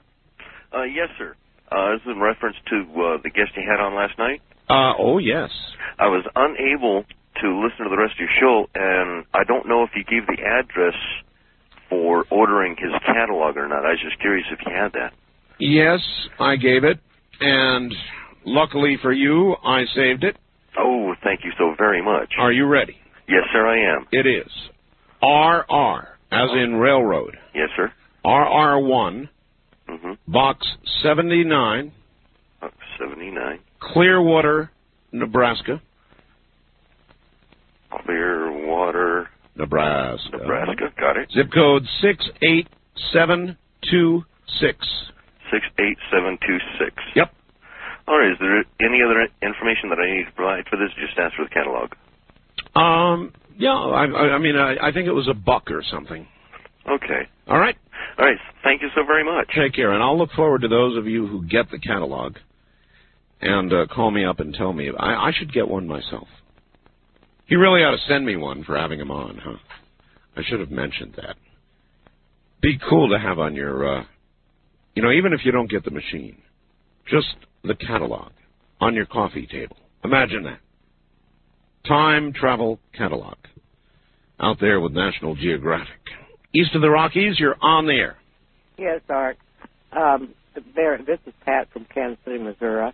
Uh, 0.74 0.84
yes, 0.84 1.08
sir. 1.18 1.36
Uh, 1.70 1.92
this 1.92 2.00
is 2.02 2.08
in 2.16 2.20
reference 2.20 2.56
to 2.68 2.76
uh, 2.76 3.18
the 3.22 3.30
guest 3.30 3.50
you 3.56 3.62
had 3.68 3.80
on 3.80 3.94
last 3.94 4.18
night. 4.18 4.40
Uh, 4.72 4.94
oh, 4.98 5.18
yes. 5.18 5.50
I 5.98 6.06
was 6.08 6.24
unable 6.34 7.04
to 7.42 7.62
listen 7.64 7.84
to 7.84 7.90
the 7.90 7.96
rest 7.96 8.14
of 8.14 8.20
your 8.20 8.28
show, 8.40 8.68
and 8.74 9.24
I 9.34 9.44
don't 9.44 9.68
know 9.68 9.82
if 9.84 9.90
you 9.94 10.02
gave 10.04 10.26
the 10.26 10.42
address 10.42 10.94
for 11.90 12.24
ordering 12.30 12.76
his 12.78 12.92
catalog 13.04 13.56
or 13.56 13.68
not. 13.68 13.84
I 13.84 13.90
was 13.90 14.00
just 14.02 14.18
curious 14.20 14.46
if 14.50 14.60
you 14.66 14.72
had 14.72 14.92
that. 14.94 15.12
Yes, 15.58 16.00
I 16.40 16.56
gave 16.56 16.84
it. 16.84 16.98
And 17.40 17.94
luckily 18.44 18.96
for 19.02 19.12
you, 19.12 19.56
I 19.64 19.84
saved 19.94 20.24
it. 20.24 20.36
Oh, 20.78 21.14
thank 21.22 21.44
you 21.44 21.52
so 21.58 21.74
very 21.76 22.00
much. 22.02 22.32
Are 22.38 22.52
you 22.52 22.66
ready? 22.66 22.96
Yes, 23.28 23.44
sir, 23.52 23.66
I 23.66 23.94
am. 23.96 24.06
It 24.10 24.26
is 24.26 24.50
RR, 25.22 26.08
as 26.32 26.50
in 26.52 26.76
railroad. 26.76 27.36
Yes, 27.54 27.68
sir. 27.76 27.92
RR1, 28.24 29.28
Mm-hmm. 29.88 30.12
Box 30.32 30.66
79, 31.02 31.92
Uh, 32.62 32.68
79. 32.98 33.58
Clearwater, 33.82 34.70
Nebraska. 35.10 35.80
Clearwater, 37.90 39.28
Nebraska. 39.56 40.30
Nebraska. 40.32 40.92
Got 40.98 41.16
it. 41.16 41.32
Zip 41.32 41.50
code 41.52 41.86
68726. 42.00 44.86
68726. 45.50 46.94
Yep. 47.16 47.34
All 48.08 48.18
right. 48.18 48.32
Is 48.32 48.38
there 48.40 48.64
any 48.80 49.02
other 49.02 49.28
information 49.42 49.90
that 49.90 49.98
I 49.98 50.10
need 50.16 50.24
to 50.24 50.32
provide 50.32 50.64
for 50.70 50.76
this? 50.76 50.88
Just 50.98 51.18
ask 51.18 51.34
for 51.36 51.44
the 51.44 51.50
catalog. 51.50 51.92
Um, 52.74 53.32
yeah, 53.58 53.74
I, 53.74 54.06
I 54.06 54.32
I 54.34 54.38
mean, 54.38 54.56
I, 54.56 54.78
I 54.80 54.92
think 54.92 55.06
it 55.06 55.12
was 55.12 55.28
a 55.28 55.34
buck 55.34 55.70
or 55.70 55.82
something. 55.82 56.26
Okay. 56.88 57.28
All 57.48 57.58
right. 57.58 57.76
All 58.18 58.24
right. 58.24 58.38
Thank 58.62 58.80
you 58.82 58.88
so 58.94 59.04
very 59.04 59.24
much. 59.24 59.50
Take 59.54 59.74
care, 59.74 59.92
and 59.92 60.02
I'll 60.02 60.16
look 60.16 60.32
forward 60.32 60.62
to 60.62 60.68
those 60.68 60.96
of 60.96 61.06
you 61.06 61.26
who 61.26 61.44
get 61.44 61.70
the 61.70 61.78
catalog 61.78 62.38
and 63.42 63.72
uh, 63.72 63.86
call 63.92 64.10
me 64.10 64.24
up 64.24 64.40
and 64.40 64.54
tell 64.54 64.72
me. 64.72 64.90
I, 64.98 65.28
I 65.28 65.30
should 65.36 65.52
get 65.52 65.68
one 65.68 65.86
myself. 65.86 66.28
He 67.46 67.56
really 67.56 67.82
ought 67.82 67.90
to 67.90 68.06
send 68.08 68.24
me 68.24 68.36
one 68.36 68.64
for 68.64 68.78
having 68.78 69.00
him 69.00 69.10
on, 69.10 69.38
huh? 69.42 69.56
I 70.36 70.42
should 70.48 70.60
have 70.60 70.70
mentioned 70.70 71.14
that. 71.16 71.36
Be 72.62 72.78
cool 72.88 73.10
to 73.10 73.18
have 73.18 73.38
on 73.38 73.54
your, 73.54 73.98
uh, 73.98 74.04
you 74.94 75.02
know, 75.02 75.10
even 75.10 75.32
if 75.32 75.40
you 75.44 75.50
don't 75.50 75.70
get 75.70 75.84
the 75.84 75.90
machine, 75.90 76.38
just 77.10 77.26
the 77.64 77.74
catalog 77.74 78.30
on 78.80 78.94
your 78.94 79.06
coffee 79.06 79.46
table. 79.46 79.76
Imagine 80.04 80.44
that. 80.44 80.60
Time 81.86 82.32
travel 82.32 82.78
catalog 82.96 83.36
out 84.40 84.58
there 84.60 84.80
with 84.80 84.92
National 84.92 85.34
Geographic. 85.34 86.00
East 86.54 86.74
of 86.74 86.80
the 86.80 86.90
Rockies, 86.90 87.38
you're 87.38 87.56
on 87.60 87.86
the 87.86 87.94
air. 87.94 88.16
Yes, 88.78 89.00
Art. 89.08 89.36
Um, 89.92 90.34
this 90.54 91.18
is 91.26 91.32
Pat 91.44 91.68
from 91.72 91.86
Kansas 91.92 92.18
City, 92.24 92.38
Missouri, 92.38 92.92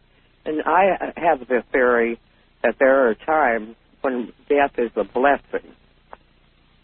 and 0.48 0.62
I 0.64 1.12
have 1.16 1.40
the 1.40 1.62
theory 1.72 2.18
that 2.62 2.76
there 2.78 3.08
are 3.08 3.14
times 3.14 3.76
when 4.00 4.32
death 4.48 4.72
is 4.78 4.90
a 4.96 5.04
blessing. 5.04 5.70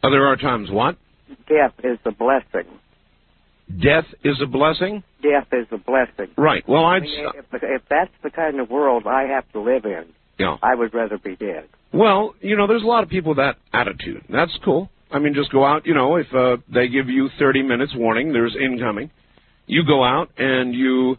Oh, 0.02 0.10
there 0.10 0.26
are 0.26 0.36
times 0.36 0.70
what? 0.70 0.96
Death 1.48 1.72
is 1.82 1.98
a 2.04 2.12
blessing. 2.12 2.66
Death 3.80 4.04
is 4.22 4.36
a 4.42 4.46
blessing? 4.46 5.02
Death 5.22 5.48
is 5.52 5.66
a 5.72 5.78
blessing. 5.78 6.28
Right. 6.36 6.62
Well, 6.68 6.84
I 6.84 6.96
I'd. 6.96 7.02
mean, 7.02 7.26
if, 7.36 7.46
if 7.62 7.82
that's 7.88 8.12
the 8.22 8.30
kind 8.30 8.60
of 8.60 8.68
world 8.70 9.04
I 9.06 9.22
have 9.22 9.50
to 9.52 9.60
live 9.60 9.84
in, 9.86 10.04
Yeah. 10.38 10.56
I 10.62 10.74
would 10.74 10.92
rather 10.92 11.16
be 11.16 11.34
dead. 11.36 11.68
Well, 11.92 12.34
you 12.40 12.56
know, 12.56 12.66
there's 12.66 12.82
a 12.82 12.86
lot 12.86 13.02
of 13.04 13.08
people 13.08 13.30
with 13.30 13.38
that 13.38 13.56
attitude. 13.72 14.24
That's 14.28 14.52
cool. 14.64 14.90
I 15.10 15.18
mean, 15.18 15.32
just 15.34 15.50
go 15.52 15.64
out, 15.64 15.86
you 15.86 15.94
know, 15.94 16.16
if 16.16 16.26
uh, 16.34 16.56
they 16.72 16.88
give 16.88 17.08
you 17.08 17.30
30 17.38 17.62
minutes 17.62 17.92
warning, 17.96 18.32
there's 18.32 18.54
incoming. 18.56 19.10
You 19.66 19.82
go 19.86 20.04
out 20.04 20.28
and 20.36 20.74
you 20.74 21.16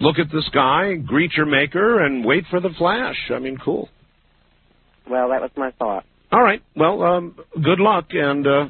look 0.00 0.18
at 0.18 0.30
the 0.30 0.42
sky, 0.48 0.94
greet 0.94 1.32
your 1.36 1.46
maker, 1.46 2.04
and 2.04 2.24
wait 2.24 2.44
for 2.50 2.60
the 2.60 2.70
flash. 2.78 3.16
I 3.30 3.38
mean, 3.38 3.56
cool. 3.62 3.88
Well, 5.08 5.28
that 5.30 5.40
was 5.40 5.50
my 5.56 5.70
thought. 5.72 6.04
All 6.32 6.42
right. 6.42 6.62
Well, 6.74 7.02
um, 7.02 7.36
good 7.54 7.78
luck 7.78 8.06
and 8.10 8.46
uh, 8.46 8.68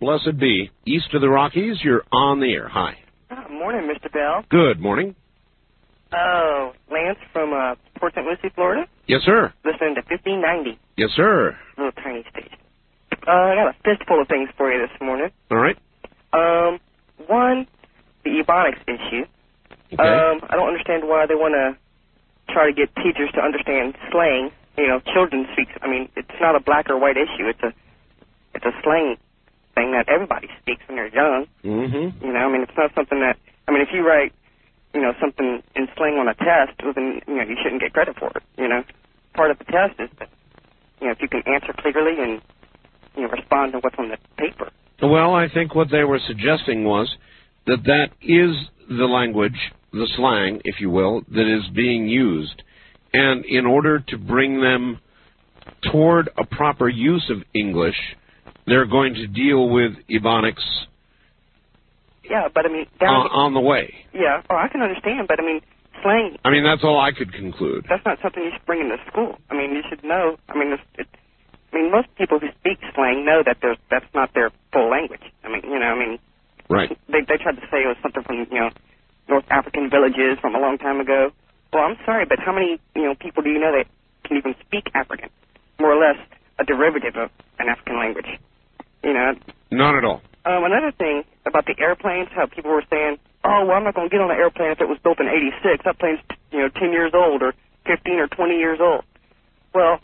blessed 0.00 0.38
be. 0.38 0.70
East 0.86 1.12
of 1.14 1.20
the 1.20 1.28
Rockies, 1.28 1.78
you're 1.82 2.02
on 2.12 2.40
the 2.40 2.52
air. 2.52 2.68
Hi. 2.68 2.98
Oh, 3.30 3.48
morning, 3.50 3.88
Mr. 3.90 4.12
Bell. 4.12 4.44
Good 4.50 4.80
morning. 4.80 5.14
Oh, 6.12 6.72
Lance 6.90 7.18
from 7.32 7.52
uh, 7.52 7.74
Port 7.98 8.14
St. 8.14 8.26
Lucie, 8.26 8.52
Florida. 8.54 8.86
Yes, 9.06 9.20
sir. 9.24 9.52
Listening 9.64 9.94
to 9.96 10.02
1590, 10.08 10.78
Yes, 10.96 11.10
sir. 11.16 11.56
little 11.76 11.92
tiny 11.92 12.22
station. 12.30 12.56
Uh, 13.26 13.30
I 13.30 13.54
got 13.56 13.68
a 13.68 13.76
fistful 13.84 14.22
of 14.22 14.28
things 14.28 14.48
for 14.56 14.72
you 14.72 14.80
this 14.86 14.96
morning. 15.00 15.28
All 15.50 15.58
right. 15.58 15.76
Um, 16.32 16.78
one, 17.26 17.66
the 18.24 18.42
ebonics 18.42 18.80
issue. 18.86 19.24
Okay. 19.92 20.02
Um, 20.02 20.40
I 20.48 20.56
don't 20.56 20.68
understand 20.68 21.08
why 21.08 21.26
they 21.26 21.34
want 21.34 21.54
to 21.54 22.52
try 22.52 22.66
to 22.66 22.72
get 22.72 22.94
teachers 22.96 23.30
to 23.34 23.40
understand 23.40 23.96
slang. 24.10 24.50
You 24.76 24.86
know, 24.86 25.00
children 25.12 25.46
speak. 25.52 25.68
I 25.82 25.88
mean, 25.88 26.08
it's 26.14 26.38
not 26.40 26.54
a 26.54 26.60
black 26.60 26.88
or 26.90 26.98
white 26.98 27.16
issue. 27.16 27.48
It's 27.48 27.62
a 27.62 27.72
it's 28.54 28.64
a 28.64 28.72
slang 28.82 29.16
thing 29.74 29.92
that 29.92 30.08
everybody 30.08 30.48
speaks 30.60 30.82
when 30.86 30.96
they're 30.96 31.14
young. 31.14 31.46
Mm-hmm. 31.64 32.24
You 32.24 32.32
know, 32.32 32.40
I 32.40 32.52
mean, 32.52 32.62
it's 32.62 32.76
not 32.76 32.94
something 32.94 33.20
that. 33.20 33.38
I 33.66 33.72
mean, 33.72 33.82
if 33.82 33.88
you 33.92 34.06
write, 34.06 34.32
you 34.94 35.00
know, 35.00 35.12
something 35.20 35.62
in 35.74 35.88
slang 35.96 36.14
on 36.14 36.28
a 36.28 36.34
test, 36.34 36.78
well, 36.82 36.92
then 36.94 37.20
you 37.26 37.36
know 37.36 37.42
you 37.42 37.56
shouldn't 37.62 37.80
get 37.80 37.92
credit 37.92 38.16
for 38.18 38.28
it. 38.28 38.42
You 38.56 38.68
know, 38.68 38.84
part 39.34 39.50
of 39.50 39.58
the 39.58 39.64
test 39.64 39.98
is 39.98 40.10
that 40.18 40.28
you 41.00 41.06
know 41.06 41.12
if 41.12 41.20
you 41.20 41.28
can 41.28 41.42
answer 41.46 41.72
clearly 41.72 42.20
and 42.20 42.42
you 43.16 43.22
know 43.22 43.28
respond 43.28 43.72
to 43.72 43.78
what's 43.78 43.96
on 43.98 44.08
the 44.08 44.18
paper. 44.36 44.70
Well, 45.00 45.34
I 45.34 45.48
think 45.48 45.74
what 45.74 45.90
they 45.90 46.02
were 46.02 46.18
suggesting 46.26 46.84
was 46.84 47.14
that 47.66 47.84
that 47.84 48.10
is 48.20 48.56
the 48.88 49.04
language, 49.04 49.72
the 49.92 50.08
slang, 50.16 50.60
if 50.64 50.80
you 50.80 50.90
will, 50.90 51.22
that 51.32 51.46
is 51.46 51.68
being 51.74 52.08
used. 52.08 52.62
And 53.12 53.44
in 53.46 53.64
order 53.66 54.00
to 54.00 54.18
bring 54.18 54.60
them 54.60 54.98
toward 55.90 56.28
a 56.36 56.44
proper 56.44 56.88
use 56.88 57.30
of 57.30 57.42
English, 57.54 57.96
they're 58.66 58.86
going 58.86 59.14
to 59.14 59.26
deal 59.26 59.68
with 59.70 59.92
Ebonics 60.10 60.62
Yeah, 62.28 62.48
but 62.54 62.66
I 62.66 62.68
mean, 62.68 62.86
on, 63.00 63.06
down. 63.06 63.26
on 63.32 63.54
the 63.54 63.60
way. 63.60 63.94
yeah, 64.12 64.42
oh, 64.50 64.56
I 64.56 64.68
can 64.68 64.82
understand, 64.82 65.26
but 65.28 65.40
I 65.40 65.42
mean, 65.42 65.60
slang. 66.02 66.36
I 66.44 66.50
mean, 66.50 66.64
that's 66.64 66.84
all 66.84 67.00
I 67.00 67.12
could 67.12 67.32
conclude. 67.32 67.86
That's 67.88 68.04
not 68.04 68.18
something 68.22 68.42
you 68.42 68.50
should 68.52 68.66
bring 68.66 68.80
into 68.80 68.96
school. 69.10 69.36
I 69.50 69.54
mean, 69.56 69.70
you 69.72 69.82
should 69.88 70.04
know. 70.04 70.36
I 70.48 70.58
mean, 70.58 70.76
it, 70.98 71.06
I 71.72 71.76
mean, 71.76 71.90
most 71.90 72.08
people 72.18 72.38
who 72.38 72.48
speak 72.60 72.78
slang 72.94 73.24
know 73.24 73.42
that 73.44 73.58
there's 73.62 73.78
that's 73.90 74.08
not 74.14 74.34
their 74.34 74.50
full 74.72 74.90
language. 74.90 75.24
I 75.44 75.48
mean, 75.48 75.62
you 75.64 75.78
know, 75.78 75.86
I 75.86 75.98
mean, 75.98 76.18
Right. 76.68 76.90
they 77.08 77.20
they 77.26 77.38
tried 77.42 77.56
to 77.56 77.64
say 77.72 77.80
it 77.80 77.88
was 77.88 77.96
something 78.02 78.22
from 78.24 78.36
you 78.50 78.60
know 78.60 78.68
North 79.28 79.44
African 79.50 79.90
villages 79.90 80.38
from 80.40 80.54
a 80.54 80.58
long 80.58 80.78
time 80.78 81.00
ago. 81.00 81.30
Well, 81.72 81.84
I'm 81.84 81.96
sorry, 82.04 82.24
but 82.24 82.38
how 82.38 82.52
many 82.52 82.80
you 82.96 83.04
know 83.04 83.14
people 83.14 83.42
do 83.42 83.50
you 83.50 83.60
know 83.60 83.72
that 83.72 83.86
can 84.24 84.36
even 84.38 84.54
speak 84.64 84.88
African? 84.94 85.28
More 85.78 85.92
or 85.92 86.00
less 86.00 86.16
a 86.58 86.64
derivative 86.64 87.16
of 87.16 87.30
an 87.58 87.68
African 87.68 87.98
language. 87.98 88.26
You 89.02 89.12
know. 89.12 89.34
Not 89.70 89.96
at 89.96 90.04
all. 90.04 90.22
Um, 90.44 90.64
another 90.64 90.92
thing 90.92 91.24
about 91.44 91.66
the 91.66 91.76
airplanes, 91.78 92.28
how 92.34 92.46
people 92.46 92.70
were 92.70 92.84
saying, 92.90 93.18
"Oh, 93.44 93.64
well, 93.66 93.76
I'm 93.76 93.84
not 93.84 93.94
going 93.94 94.08
to 94.08 94.12
get 94.12 94.20
on 94.20 94.30
an 94.30 94.36
airplane 94.36 94.72
if 94.72 94.80
it 94.80 94.88
was 94.88 94.98
built 95.04 95.20
in 95.20 95.28
'86. 95.28 95.84
That 95.84 95.98
plane's 95.98 96.20
you 96.50 96.60
know 96.60 96.68
10 96.68 96.92
years 96.92 97.12
old 97.14 97.42
or 97.42 97.52
15 97.84 98.14
or 98.18 98.28
20 98.28 98.56
years 98.56 98.80
old." 98.80 99.04
Well, 99.74 100.00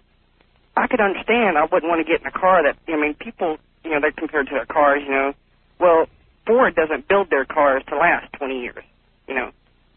I 0.76 0.86
could 0.86 1.00
understand. 1.00 1.56
I 1.56 1.64
wouldn't 1.64 1.88
want 1.88 2.04
to 2.04 2.10
get 2.10 2.20
in 2.20 2.26
a 2.26 2.30
car 2.30 2.62
that 2.62 2.76
I 2.92 2.96
mean, 2.96 3.14
people, 3.14 3.56
you 3.84 3.90
know, 3.90 4.00
they're 4.00 4.12
compared 4.12 4.48
to 4.48 4.54
their 4.54 4.66
cars. 4.66 5.02
You 5.02 5.12
know, 5.12 5.32
well, 5.80 6.06
Ford 6.46 6.74
doesn't 6.74 7.08
build 7.08 7.30
their 7.30 7.44
cars 7.44 7.82
to 7.88 7.96
last 7.96 8.32
20 8.34 8.60
years. 8.60 8.84
You 9.28 9.34
know, 9.34 9.50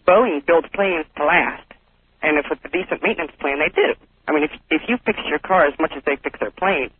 Boeing 0.07 0.45
builds 0.45 0.67
planes 0.73 1.05
to 1.17 1.25
last, 1.25 1.67
and 2.21 2.37
if 2.37 2.45
it's 2.51 2.63
a 2.63 2.69
decent 2.69 3.03
maintenance 3.03 3.31
plan, 3.39 3.59
they 3.59 3.73
do. 3.73 3.93
I 4.27 4.33
mean, 4.33 4.43
if 4.43 4.51
if 4.69 4.81
you 4.87 4.97
fix 5.05 5.19
your 5.27 5.39
car 5.39 5.65
as 5.65 5.73
much 5.79 5.91
as 5.95 6.03
they 6.05 6.15
fix 6.15 6.39
their 6.39 6.51
planes, 6.51 6.91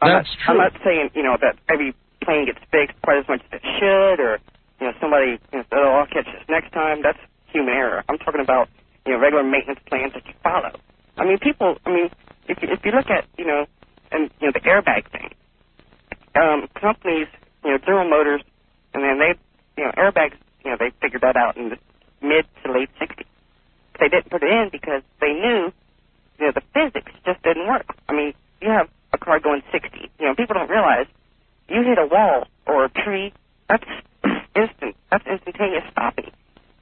I'm 0.00 0.10
That's 0.10 0.28
not, 0.28 0.38
true. 0.44 0.50
I'm 0.50 0.58
not 0.58 0.72
saying 0.84 1.10
you 1.14 1.22
know 1.22 1.36
that 1.40 1.56
every 1.68 1.94
plane 2.22 2.46
gets 2.46 2.60
fixed 2.70 3.00
quite 3.02 3.18
as 3.18 3.28
much 3.28 3.40
as 3.52 3.60
it 3.60 3.64
should, 3.78 4.20
or 4.20 4.38
you 4.80 4.86
know 4.86 4.92
somebody 5.00 5.38
you 5.52 5.58
know, 5.58 5.64
oh, 5.72 6.00
I'll 6.00 6.06
catch 6.06 6.26
this 6.26 6.44
next 6.48 6.72
time. 6.72 7.02
That's 7.02 7.18
human 7.46 7.74
error. 7.74 8.04
I'm 8.08 8.18
talking 8.18 8.40
about 8.40 8.68
you 9.06 9.12
know 9.12 9.18
regular 9.18 9.44
maintenance 9.44 9.80
plans 9.86 10.12
that 10.14 10.26
you 10.26 10.34
follow. 10.42 10.72
I 11.16 11.24
mean, 11.24 11.38
people. 11.38 11.76
I 11.86 11.90
mean, 11.90 12.10
if 12.48 12.60
you, 12.62 12.68
if 12.70 12.84
you 12.84 12.92
look 12.92 13.08
at 13.08 13.24
you 13.38 13.46
know, 13.46 13.66
and 14.12 14.30
you 14.40 14.48
know 14.48 14.52
the 14.52 14.60
airbag 14.60 15.10
thing, 15.10 15.30
um, 16.34 16.68
companies, 16.74 17.28
you 17.64 17.70
know, 17.70 17.78
General 17.78 18.08
Motors, 18.08 18.42
and 18.92 19.02
then 19.02 19.18
they, 19.18 19.34
you 19.80 19.84
know, 19.84 19.92
airbags, 19.92 20.36
you 20.64 20.70
know, 20.70 20.76
they 20.78 20.90
figured 21.00 21.22
that 21.22 21.36
out 21.36 21.56
in 21.56 21.70
the 21.70 21.78
mid 22.22 22.46
to 22.64 22.72
late 22.72 22.90
60s. 23.00 23.24
They 24.00 24.08
didn't 24.08 24.30
put 24.30 24.42
it 24.42 24.50
in 24.50 24.70
because 24.72 25.02
they 25.20 25.32
knew, 25.32 25.72
you 26.38 26.46
know, 26.46 26.52
the 26.52 26.62
physics 26.72 27.12
just 27.24 27.42
didn't 27.42 27.66
work. 27.66 27.86
I 28.08 28.12
mean, 28.12 28.34
you 28.60 28.70
have 28.70 28.88
a 29.12 29.18
car 29.18 29.38
going 29.40 29.62
60. 29.70 30.10
You 30.18 30.26
know, 30.26 30.34
people 30.34 30.54
don't 30.54 30.70
realize 30.70 31.06
you 31.68 31.82
hit 31.82 31.98
a 31.98 32.06
wall 32.06 32.48
or 32.66 32.86
a 32.86 32.88
tree, 32.90 33.32
that's 33.68 33.84
instant, 34.56 34.96
that's 35.10 35.26
instantaneous 35.26 35.84
stopping. 35.92 36.30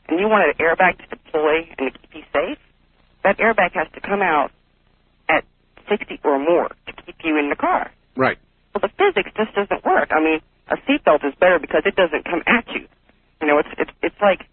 And 0.08 0.18
you 0.18 0.28
want 0.28 0.48
an 0.48 0.54
airbag 0.64 0.98
to 0.98 1.06
deploy 1.08 1.68
and 1.78 1.92
to 1.92 1.98
keep 1.98 2.14
you 2.14 2.22
safe, 2.32 2.58
that 3.24 3.38
airbag 3.38 3.72
has 3.72 3.88
to 3.94 4.00
come 4.00 4.22
out 4.22 4.50
at 5.28 5.44
60 5.88 6.20
or 6.24 6.38
more 6.38 6.68
to 6.68 6.92
keep 7.04 7.16
you 7.24 7.38
in 7.38 7.50
the 7.50 7.56
car. 7.56 7.90
Right. 8.16 8.38
Well, 8.74 8.82
the 8.82 8.90
physics 8.96 9.30
just 9.36 9.54
doesn't 9.54 9.84
work. 9.84 10.10
I 10.12 10.20
mean, 10.20 10.40
a 10.68 10.76
seatbelt 10.88 11.24
is 11.26 11.34
better 11.38 11.58
because 11.58 11.82
it 11.84 11.94
doesn't 11.94 12.24
come 12.24 12.42
at 12.46 12.66
you. 12.68 12.88
You 13.42 13.48
know, 13.48 13.58
it's 13.58 13.68
it's 13.76 13.90
it's 14.06 14.20
like 14.22 14.46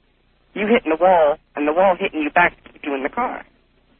you 0.57 0.65
hitting 0.65 0.89
the 0.89 0.97
wall 0.97 1.37
and 1.55 1.67
the 1.67 1.73
wall 1.73 1.93
hitting 1.93 2.25
you 2.25 2.31
back 2.33 2.57
to 2.57 2.73
keep 2.73 2.81
you 2.83 2.95
in 2.95 3.03
the 3.03 3.13
car. 3.13 3.45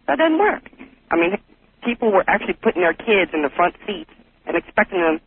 That 0.07 0.18
doesn't 0.18 0.40
work. 0.40 0.66
I 1.11 1.16
mean, 1.16 1.38
people 1.86 2.11
were 2.11 2.26
actually 2.28 2.57
putting 2.57 2.82
their 2.82 2.98
kids 2.98 3.30
in 3.32 3.45
the 3.45 3.53
front 3.53 3.76
seats 3.86 4.10
and 4.49 4.57
expecting 4.57 4.99
them. 4.99 5.22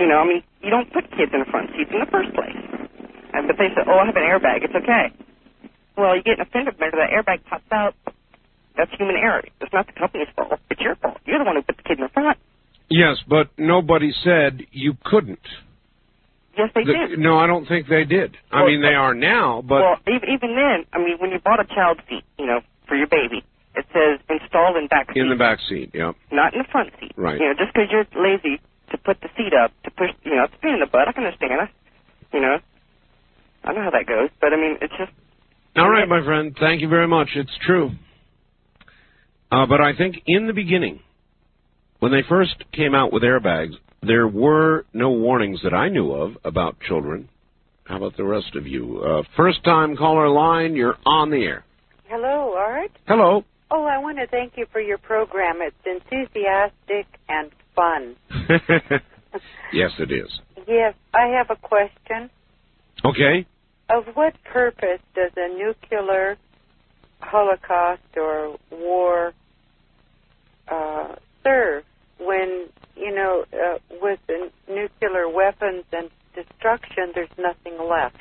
You 0.00 0.08
know, 0.08 0.16
I 0.16 0.24
mean, 0.24 0.42
you 0.64 0.70
don't 0.70 0.90
put 0.90 1.04
kids 1.12 1.36
in 1.36 1.44
the 1.44 1.50
front 1.52 1.68
seats 1.76 1.92
in 1.92 2.00
the 2.00 2.08
first 2.08 2.32
place. 2.32 2.56
And 3.36 3.46
but 3.46 3.60
they 3.60 3.68
said, 3.76 3.84
"Oh, 3.84 4.00
I 4.00 4.08
have 4.08 4.16
an 4.16 4.24
airbag. 4.24 4.64
It's 4.64 4.74
okay." 4.74 5.12
Well, 5.96 6.16
you 6.16 6.22
get 6.24 6.40
in 6.40 6.40
a 6.40 6.48
fender 6.48 6.72
bender, 6.72 6.96
that 6.96 7.12
airbag 7.12 7.44
pops 7.44 7.68
out. 7.70 7.94
That's 8.74 8.90
human 8.96 9.16
error. 9.16 9.44
It's 9.60 9.72
not 9.72 9.86
the 9.86 9.92
company's 9.92 10.32
fault. 10.34 10.58
It's 10.70 10.80
your 10.80 10.96
fault. 10.96 11.18
You're 11.26 11.38
the 11.38 11.44
one 11.44 11.56
who 11.56 11.62
put 11.62 11.76
the 11.76 11.82
kid 11.82 11.98
in 12.00 12.04
the 12.04 12.08
front. 12.08 12.38
Yes, 12.88 13.20
but 13.28 13.50
nobody 13.58 14.12
said 14.24 14.64
you 14.72 14.96
couldn't. 15.04 15.44
Yes, 16.56 16.70
they 16.74 16.84
The- 16.84 16.92
did. 16.92 17.18
No, 17.18 17.38
I 17.38 17.46
don't 17.46 17.66
think 17.66 17.88
they 17.88 18.04
did. 18.04 18.36
I 18.50 18.66
mean, 18.66 18.82
they 18.82 18.94
are 18.94 19.14
now, 19.14 19.62
but 19.62 19.80
well, 19.80 19.98
even, 20.06 20.28
even 20.28 20.54
then, 20.54 20.84
I 20.92 20.98
mean, 20.98 21.16
when 21.18 21.30
you 21.30 21.38
bought 21.38 21.60
a 21.60 21.64
child 21.64 22.00
seat, 22.08 22.24
you 22.38 22.46
know, 22.46 22.60
for 22.86 22.96
your 22.96 23.06
baby, 23.06 23.42
it 23.74 23.86
says 23.92 24.20
installed 24.28 24.76
in 24.76 24.86
back 24.86 25.08
seat, 25.12 25.20
in 25.20 25.30
the 25.30 25.36
back 25.36 25.58
seat, 25.68 25.90
yeah. 25.94 26.12
not 26.30 26.52
in 26.52 26.60
the 26.60 26.68
front 26.70 26.90
seat. 27.00 27.12
Right. 27.16 27.40
You 27.40 27.48
know, 27.48 27.54
just 27.54 27.72
because 27.72 27.88
you're 27.90 28.06
lazy 28.14 28.60
to 28.90 28.98
put 28.98 29.20
the 29.22 29.28
seat 29.36 29.54
up 29.54 29.72
to 29.84 29.90
push, 29.90 30.10
you 30.24 30.36
know, 30.36 30.44
it's 30.44 30.54
a 30.54 30.58
pain 30.58 30.74
in 30.74 30.80
the 30.80 30.86
butt. 30.86 31.08
I 31.08 31.12
can 31.12 31.24
understand 31.24 31.52
it. 31.52 31.70
You 32.34 32.40
know, 32.40 32.58
I 33.64 33.72
know 33.72 33.82
how 33.82 33.90
that 33.90 34.06
goes, 34.06 34.28
but 34.40 34.52
I 34.52 34.56
mean, 34.56 34.76
it's 34.82 34.92
just 34.98 35.12
All 35.76 35.88
right, 35.88 36.08
my 36.08 36.22
friend. 36.22 36.54
Thank 36.58 36.82
you 36.82 36.88
very 36.88 37.08
much. 37.08 37.30
It's 37.34 37.56
true. 37.64 37.92
Uh, 39.50 39.66
but 39.66 39.80
I 39.80 39.94
think 39.96 40.16
in 40.26 40.46
the 40.46 40.52
beginning, 40.52 41.00
when 41.98 42.12
they 42.12 42.22
first 42.28 42.54
came 42.72 42.94
out 42.94 43.12
with 43.12 43.22
airbags, 43.22 43.74
there 44.02 44.26
were 44.26 44.84
no 44.92 45.10
warnings 45.10 45.60
that 45.62 45.72
I 45.72 45.88
knew 45.88 46.12
of 46.12 46.36
about 46.44 46.80
children. 46.80 47.28
How 47.84 47.96
about 47.96 48.16
the 48.16 48.24
rest 48.24 48.56
of 48.56 48.66
you? 48.66 49.00
Uh, 49.00 49.22
first 49.36 49.62
time 49.64 49.96
caller 49.96 50.28
line, 50.28 50.74
you're 50.74 50.96
on 51.06 51.30
the 51.30 51.44
air. 51.44 51.64
Hello, 52.08 52.54
Art. 52.56 52.90
Hello. 53.06 53.44
Oh, 53.70 53.84
I 53.84 53.98
want 53.98 54.18
to 54.18 54.26
thank 54.26 54.54
you 54.56 54.66
for 54.70 54.80
your 54.80 54.98
program. 54.98 55.58
It's 55.60 55.76
enthusiastic 55.86 57.06
and 57.28 57.50
fun. 57.74 58.16
yes, 59.72 59.90
it 59.98 60.12
is. 60.12 60.30
Yes, 60.68 60.94
I 61.14 61.28
have 61.38 61.50
a 61.50 61.56
question. 61.56 62.28
Okay. 63.04 63.46
Of 63.88 64.14
what 64.14 64.34
purpose 64.44 65.00
does 65.14 65.32
a 65.36 65.48
nuclear 65.56 66.36
holocaust 67.20 68.02
or 68.16 68.58
war 68.70 69.32
uh, 70.68 71.14
serve 71.42 71.84
when, 72.26 72.68
you 72.96 73.14
know, 73.14 73.44
uh, 73.52 73.78
with 74.00 74.20
nuclear 74.68 75.28
weapons 75.28 75.84
and 75.92 76.10
destruction, 76.34 77.12
there's 77.14 77.28
nothing 77.38 77.78
left? 77.88 78.16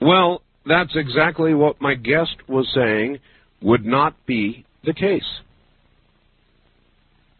Well, 0.00 0.42
that's 0.66 0.92
exactly 0.94 1.54
what 1.54 1.80
my 1.80 1.94
guest 1.94 2.36
was 2.48 2.68
saying 2.74 3.18
would 3.62 3.84
not 3.84 4.14
be 4.26 4.64
the 4.84 4.94
case. 4.94 5.22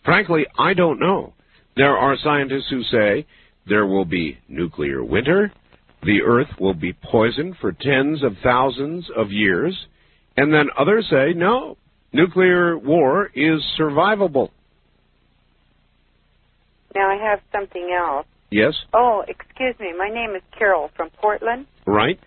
Frankly, 0.05 0.47
I 0.59 0.75
don't 0.75 1.01
know. 1.01 1.33
There 1.77 1.97
are 1.97 2.17
scientists 2.23 2.69
who 2.71 2.83
say 2.85 3.27
there 3.67 3.87
will 3.87 4.05
be 4.05 4.39
nuclear 4.49 5.05
winter, 5.05 5.53
the 6.03 6.23
Earth 6.23 6.49
will 6.59 6.75
be 6.75 6.95
poisoned 6.95 7.57
for 7.61 7.73
tens 7.73 8.23
of 8.23 8.37
thousands 8.43 9.07
of 9.17 9.31
years, 9.31 9.77
and 10.37 10.53
then 10.53 10.69
others 10.79 11.07
say 11.11 11.35
no, 11.35 11.77
nuclear 12.13 12.79
war 12.79 13.31
is 13.35 13.61
survivable. 13.79 14.49
Now, 16.95 17.09
I 17.11 17.17
have 17.17 17.41
something 17.53 17.91
else. 17.97 18.27
Yes, 18.51 18.75
Oh, 18.93 19.23
excuse 19.29 19.79
me. 19.79 19.93
My 19.97 20.09
name 20.09 20.35
is 20.35 20.43
Carol 20.59 20.91
from 20.97 21.11
Portland. 21.11 21.67
right? 21.87 22.19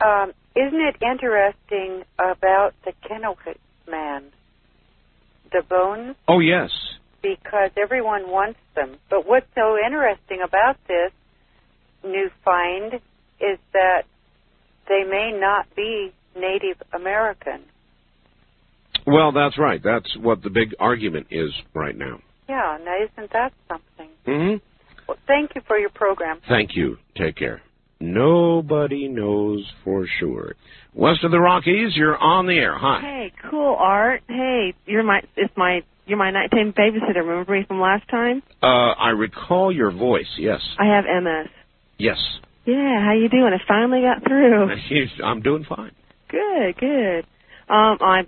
Um, 0.00 0.32
isn't 0.54 0.80
it 0.80 0.96
interesting 1.02 2.04
about 2.18 2.74
the 2.84 2.92
Kennewick 3.08 3.58
man? 3.90 4.24
The 5.50 5.62
bones? 5.68 6.14
Oh, 6.28 6.38
yes. 6.38 6.70
Because 7.20 7.70
everyone 7.76 8.30
wants 8.30 8.58
them. 8.76 8.96
But 9.10 9.26
what's 9.26 9.46
so 9.54 9.76
interesting 9.76 10.40
about 10.44 10.76
this 10.86 11.12
new 12.04 12.30
find 12.44 12.94
is 13.40 13.58
that 13.72 14.04
they 14.88 15.02
may 15.04 15.32
not 15.32 15.66
be 15.74 16.12
Native 16.36 16.80
American. 16.92 17.62
Well, 19.06 19.32
that's 19.32 19.58
right. 19.58 19.80
That's 19.82 20.16
what 20.16 20.42
the 20.42 20.50
big 20.50 20.74
argument 20.78 21.28
is 21.30 21.50
right 21.74 21.96
now. 21.96 22.20
Yeah, 22.48 22.78
now 22.84 22.94
isn't 23.02 23.32
that 23.32 23.52
something? 23.68 24.08
hmm 24.26 24.56
Well, 25.08 25.18
thank 25.26 25.54
you 25.54 25.62
for 25.66 25.78
your 25.78 25.90
program. 25.90 26.40
Thank 26.48 26.76
you. 26.76 26.98
Take 27.16 27.36
care. 27.36 27.62
Nobody 28.00 29.06
knows 29.06 29.64
for 29.84 30.06
sure. 30.18 30.54
West 30.92 31.22
of 31.22 31.30
the 31.30 31.38
Rockies, 31.38 31.92
you're 31.94 32.16
on 32.18 32.46
the 32.46 32.54
air. 32.54 32.76
Hi. 32.76 33.00
Hey, 33.00 33.32
cool, 33.48 33.76
Art. 33.78 34.22
Hey, 34.28 34.74
you're 34.86 35.04
my 35.04 35.22
it's 35.36 35.56
my 35.56 35.82
you're 36.06 36.18
my 36.18 36.32
nighttime 36.32 36.72
babysitter. 36.72 37.24
Remember 37.24 37.52
me 37.52 37.64
from 37.66 37.80
last 37.80 38.08
time? 38.08 38.42
Uh, 38.60 38.66
I 38.98 39.10
recall 39.10 39.70
your 39.70 39.92
voice. 39.92 40.26
Yes. 40.36 40.60
I 40.80 40.86
have 40.86 41.04
MS. 41.04 41.48
Yes. 41.96 42.18
Yeah, 42.64 43.04
how 43.04 43.12
you 43.12 43.28
doing? 43.28 43.52
I 43.52 43.62
finally 43.68 44.02
got 44.02 44.24
through. 44.26 44.68
I'm 45.24 45.40
doing 45.42 45.64
fine. 45.68 45.92
Good, 46.28 46.76
good. 46.78 47.24
Um, 47.68 47.98
I 48.00 48.22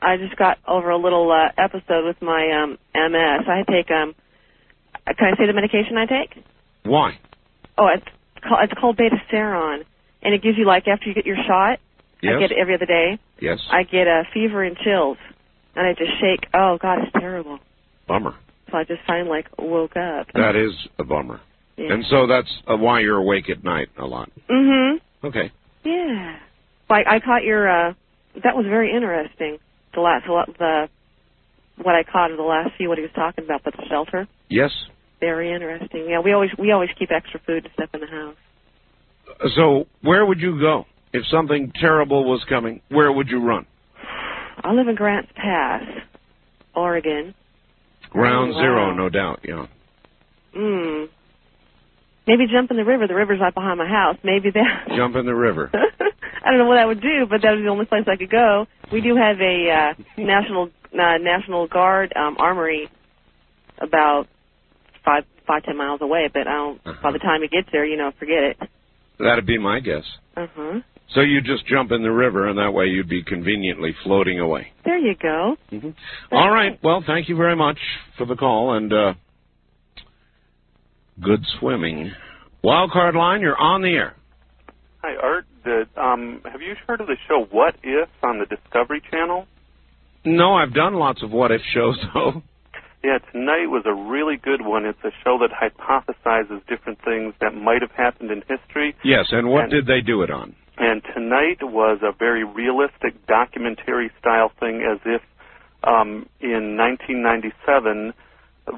I 0.00 0.16
just 0.16 0.36
got 0.36 0.58
over 0.66 0.90
a 0.90 0.96
little 0.96 1.30
uh, 1.30 1.50
episode 1.56 2.04
with 2.06 2.20
my 2.22 2.62
um 2.62 2.78
MS. 2.94 3.46
I 3.48 3.64
take 3.68 3.90
um. 3.90 4.14
Can 5.06 5.32
I 5.32 5.36
say 5.36 5.46
the 5.46 5.52
medication 5.52 5.96
I 5.96 6.06
take? 6.06 6.44
Why? 6.84 7.18
Oh, 7.76 7.88
it's 7.88 8.04
called 8.46 8.60
it's 8.62 8.72
called 8.78 8.96
Betaseron, 8.98 9.84
and 10.22 10.34
it 10.34 10.42
gives 10.42 10.58
you 10.58 10.66
like 10.66 10.86
after 10.86 11.08
you 11.08 11.14
get 11.14 11.26
your 11.26 11.36
shot. 11.46 11.80
Yes. 12.22 12.34
I 12.36 12.40
get 12.40 12.52
it 12.52 12.58
every 12.58 12.74
other 12.74 12.86
day. 12.86 13.18
Yes. 13.40 13.60
I 13.70 13.84
get 13.84 14.06
a 14.06 14.24
fever 14.34 14.62
and 14.62 14.76
chills, 14.76 15.18
and 15.76 15.86
I 15.86 15.92
just 15.94 16.10
shake. 16.20 16.48
Oh 16.54 16.78
God, 16.80 16.98
it's 17.02 17.12
terrible. 17.12 17.58
Bummer. 18.06 18.34
So 18.70 18.76
I 18.76 18.84
just 18.84 19.00
finally 19.06 19.30
like 19.30 19.46
woke 19.58 19.96
up. 19.96 20.26
That 20.34 20.56
is 20.56 20.72
a 20.98 21.04
bummer. 21.04 21.40
Yeah. 21.76 21.92
And 21.94 22.04
so 22.10 22.26
that's 22.26 22.50
uh, 22.66 22.76
why 22.76 23.00
you're 23.00 23.18
awake 23.18 23.48
at 23.48 23.62
night 23.64 23.88
a 23.96 24.04
lot. 24.04 24.30
Mm-hmm. 24.50 25.26
Okay. 25.26 25.52
Yeah. 25.84 26.36
Like 26.90 27.06
I 27.06 27.20
caught 27.20 27.44
your. 27.44 27.68
uh 27.68 27.94
That 28.42 28.56
was 28.56 28.66
very 28.66 28.92
interesting. 28.94 29.58
The 29.94 30.00
last 30.00 30.26
the 30.26 30.88
what 31.82 31.94
I 31.94 32.02
caught 32.02 32.30
of 32.30 32.36
the 32.36 32.42
last 32.42 32.70
few 32.76 32.88
what 32.88 32.98
he 32.98 33.02
was 33.02 33.12
talking 33.14 33.44
about, 33.44 33.62
but 33.64 33.74
the 33.76 33.84
shelter. 33.88 34.26
Yes. 34.48 34.70
Very 35.20 35.52
interesting. 35.52 36.06
Yeah, 36.08 36.20
we 36.20 36.32
always 36.32 36.50
we 36.58 36.70
always 36.72 36.90
keep 36.98 37.10
extra 37.10 37.40
food 37.40 37.64
and 37.64 37.72
stuff 37.74 37.90
in 37.94 38.00
the 38.00 38.06
house. 38.06 38.36
So 39.56 39.86
where 40.02 40.24
would 40.24 40.40
you 40.40 40.60
go 40.60 40.86
if 41.12 41.24
something 41.26 41.72
terrible 41.80 42.24
was 42.24 42.44
coming? 42.48 42.80
Where 42.88 43.10
would 43.12 43.28
you 43.28 43.40
run? 43.44 43.66
I 44.62 44.72
live 44.72 44.88
in 44.88 44.94
Grants 44.96 45.30
Pass, 45.36 45.82
Oregon. 46.74 47.34
Ground 48.10 48.52
Oh, 48.52 48.56
wow. 48.56 48.60
zero, 48.62 48.94
no 48.94 49.08
doubt. 49.08 49.40
Yeah. 49.44 49.66
Hmm. 50.54 51.04
Maybe 52.26 52.46
jump 52.50 52.70
in 52.70 52.76
the 52.76 52.84
river. 52.84 53.06
The 53.06 53.14
river's 53.14 53.40
right 53.40 53.54
behind 53.54 53.78
my 53.78 53.86
house. 53.88 54.16
Maybe 54.22 54.50
that. 54.50 54.88
Jump 54.96 55.16
in 55.16 55.26
the 55.26 55.34
river. 55.34 55.70
I 56.48 56.52
don't 56.52 56.60
know 56.60 56.66
what 56.66 56.78
I 56.78 56.86
would 56.86 57.02
do, 57.02 57.26
but 57.28 57.42
that 57.42 57.52
was 57.52 57.60
the 57.62 57.68
only 57.68 57.84
place 57.84 58.04
I 58.08 58.16
could 58.16 58.30
go. 58.30 58.66
We 58.90 59.02
do 59.02 59.14
have 59.16 59.38
a 59.38 59.70
uh, 59.70 60.02
national 60.16 60.70
uh, 60.94 61.18
National 61.20 61.66
Guard 61.66 62.14
um, 62.16 62.36
armory 62.38 62.88
about 63.76 64.28
five 65.04 65.24
five 65.46 65.62
ten 65.64 65.76
miles 65.76 66.00
away, 66.00 66.30
but 66.32 66.46
I 66.46 66.52
don't. 66.54 66.82
By 67.02 67.12
the 67.12 67.18
time 67.18 67.42
it 67.42 67.50
gets 67.50 67.68
there, 67.70 67.84
you 67.84 67.98
know, 67.98 68.12
forget 68.18 68.42
it. 68.44 68.56
That'd 69.18 69.44
be 69.44 69.58
my 69.58 69.80
guess. 69.80 70.04
Uh 70.38 70.46
huh. 70.56 70.80
So 71.14 71.20
you 71.20 71.42
just 71.42 71.66
jump 71.66 71.90
in 71.92 72.02
the 72.02 72.12
river, 72.12 72.48
and 72.48 72.58
that 72.58 72.72
way 72.72 72.86
you'd 72.86 73.08
be 73.10 73.22
conveniently 73.22 73.94
floating 74.02 74.40
away. 74.40 74.68
There 74.86 74.98
you 74.98 75.14
go. 75.20 75.56
Mhm. 75.70 75.94
All 76.32 76.50
right. 76.50 76.78
Well, 76.82 77.04
thank 77.06 77.28
you 77.28 77.36
very 77.36 77.56
much 77.56 77.78
for 78.16 78.24
the 78.24 78.36
call, 78.36 78.72
and 78.72 78.90
uh, 78.90 79.14
good 81.20 81.44
swimming. 81.60 82.12
Wild 82.62 82.90
card 82.90 83.14
line, 83.14 83.42
you're 83.42 83.56
on 83.56 83.82
the 83.82 83.88
air. 83.90 84.14
Hi, 85.02 85.14
Art. 85.22 85.46
The, 85.64 85.86
um, 85.96 86.40
have 86.50 86.60
you 86.60 86.74
heard 86.86 87.00
of 87.00 87.06
the 87.06 87.16
show 87.28 87.46
What 87.50 87.76
If 87.82 88.08
on 88.22 88.38
the 88.38 88.46
Discovery 88.46 89.02
Channel? 89.10 89.46
No, 90.24 90.54
I've 90.54 90.74
done 90.74 90.94
lots 90.94 91.22
of 91.22 91.30
what 91.30 91.52
if 91.52 91.60
shows 91.72 91.96
though. 92.14 92.42
Yeah, 93.04 93.18
tonight 93.32 93.66
was 93.68 93.84
a 93.86 93.94
really 93.94 94.36
good 94.36 94.60
one. 94.66 94.84
It's 94.84 94.98
a 95.04 95.12
show 95.22 95.38
that 95.38 95.50
hypothesizes 95.52 96.66
different 96.66 96.98
things 97.04 97.32
that 97.40 97.54
might 97.54 97.80
have 97.80 97.92
happened 97.92 98.32
in 98.32 98.42
history. 98.48 98.96
Yes, 99.04 99.26
and 99.30 99.48
what 99.48 99.64
And- 99.64 99.70
did 99.72 99.86
they 99.86 100.00
do 100.00 100.22
it 100.22 100.30
on? 100.30 100.54
And 100.80 101.02
tonight 101.12 101.58
was 101.62 101.98
a 102.02 102.12
very 102.12 102.44
realistic 102.44 103.26
documentary 103.26 104.12
style 104.20 104.52
thing, 104.60 104.82
as 104.82 105.00
if 105.04 105.22
um, 105.82 106.28
in 106.40 106.76
1997 106.76 108.14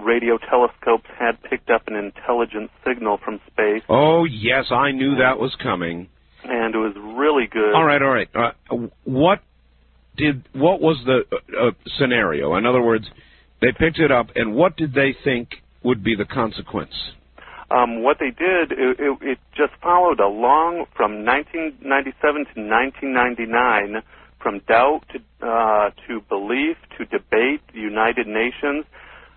radio 0.05 0.39
telescopes 0.39 1.07
had 1.19 1.43
picked 1.43 1.71
up 1.71 1.83
an 1.89 1.97
intelligent 1.97 2.71
signal 2.87 3.19
from 3.25 3.41
space, 3.47 3.83
Oh 3.89 4.25
yes, 4.25 4.67
I 4.71 4.93
knew 4.93 5.17
that 5.17 5.39
was 5.39 5.55
coming. 5.63 6.09
and 6.45 6.75
it 6.75 6.79
was 6.79 6.95
really 6.97 7.47
good. 7.47 7.75
All 7.75 7.85
right, 7.85 8.01
all 8.03 8.09
right. 8.11 8.29
Uh, 8.35 8.53
what 9.05 9.41
did 10.17 10.45
what 10.53 10.81
was 10.81 10.97
the 11.05 11.21
uh, 11.33 11.69
uh, 11.69 11.71
scenario? 11.99 12.57
In 12.57 12.67
other 12.67 12.83
words, 12.83 13.07
they 13.61 13.73
picked 13.79 13.99
it 13.99 14.11
up, 14.11 14.29
and 14.35 14.55
what 14.55 14.77
did 14.77 14.95
they 14.95 15.15
think 15.25 15.49
would 15.83 16.03
be 16.03 16.15
the 16.17 16.25
consequence? 16.25 16.95
Um, 17.71 18.03
what 18.03 18.19
they 18.19 18.31
did, 18.31 18.73
it, 18.73 18.99
it, 18.99 19.19
it 19.23 19.39
just 19.57 19.73
followed 19.81 20.19
along 20.19 20.87
from 20.97 21.25
1997 21.25 22.47
to 22.55 22.61
1999, 22.61 24.03
from 24.43 24.59
doubt 24.67 25.03
to, 25.13 25.47
uh, 25.47 25.91
to 26.09 26.21
belief 26.29 26.77
to 26.99 27.05
debate, 27.05 27.61
the 27.73 27.81
United 27.81 28.27
Nations. 28.27 28.85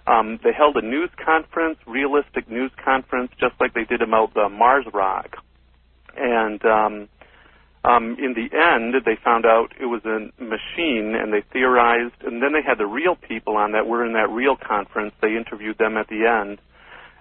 Um, 0.05 0.39
they 0.43 0.51
held 0.51 0.75
a 0.75 0.81
news 0.81 1.09
conference, 1.23 1.77
realistic 1.87 2.49
news 2.49 2.71
conference, 2.83 3.31
just 3.39 3.55
like 3.59 3.73
they 3.73 3.85
did 3.85 4.01
about 4.01 4.33
the 4.33 4.49
Mars 4.49 4.85
rock. 4.93 5.37
And 6.17 6.63
um, 6.65 7.09
um, 7.85 8.17
in 8.19 8.33
the 8.33 8.49
end, 8.55 8.95
they 9.05 9.17
found 9.23 9.45
out 9.45 9.73
it 9.79 9.85
was 9.85 10.03
a 10.05 10.29
machine, 10.41 11.15
and 11.15 11.31
they 11.33 11.43
theorized. 11.51 12.21
And 12.25 12.41
then 12.41 12.53
they 12.53 12.61
had 12.61 12.77
the 12.77 12.85
real 12.85 13.15
people 13.15 13.55
on 13.55 13.71
that 13.73 13.87
were 13.87 14.05
in 14.05 14.13
that 14.13 14.29
real 14.29 14.55
conference. 14.55 15.13
They 15.21 15.35
interviewed 15.35 15.77
them 15.77 15.97
at 15.97 16.07
the 16.07 16.25
end, 16.25 16.59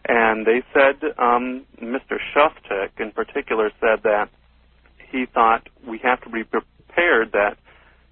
and 0.04 0.46
they 0.46 0.62
said, 0.74 1.02
um, 1.18 1.64
Mr. 1.80 2.18
Shostak 2.34 2.90
in 2.98 3.12
particular 3.12 3.70
said 3.80 4.02
that 4.02 4.28
he 5.10 5.26
thought 5.26 5.68
we 5.86 5.98
have 5.98 6.20
to 6.22 6.30
be 6.30 6.42
prepared 6.42 7.32
that 7.32 7.58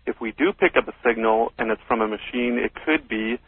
if 0.07 0.21
we 0.21 0.33
do 0.33 0.53
pick 0.53 0.77
up 0.77 0.89
a 0.89 0.95
signal 1.05 1.53
and 1.59 1.71
it's 1.71 1.83
from 1.87 2.01
a 2.01 2.09
machine, 2.09 2.59
it 2.59 2.73
could 2.85 3.09
be 3.09 3.39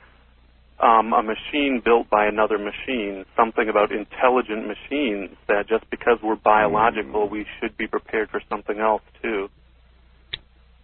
um, 0.83 1.13
a 1.13 1.23
machine 1.23 1.81
built 1.85 2.11
by 2.11 2.27
another 2.27 2.59
machine. 2.59 3.25
Something 3.37 3.69
about 3.69 3.93
intelligent 3.93 4.67
machines 4.67 5.31
that 5.49 5.69
just 5.69 5.89
because 5.91 6.19
we're 6.23 6.37
biological, 6.37 7.29
we 7.29 7.47
should 7.61 7.77
be 7.77 7.87
prepared 7.87 8.31
for 8.31 8.43
something 8.49 8.79
else 8.79 9.03
too. 9.23 9.49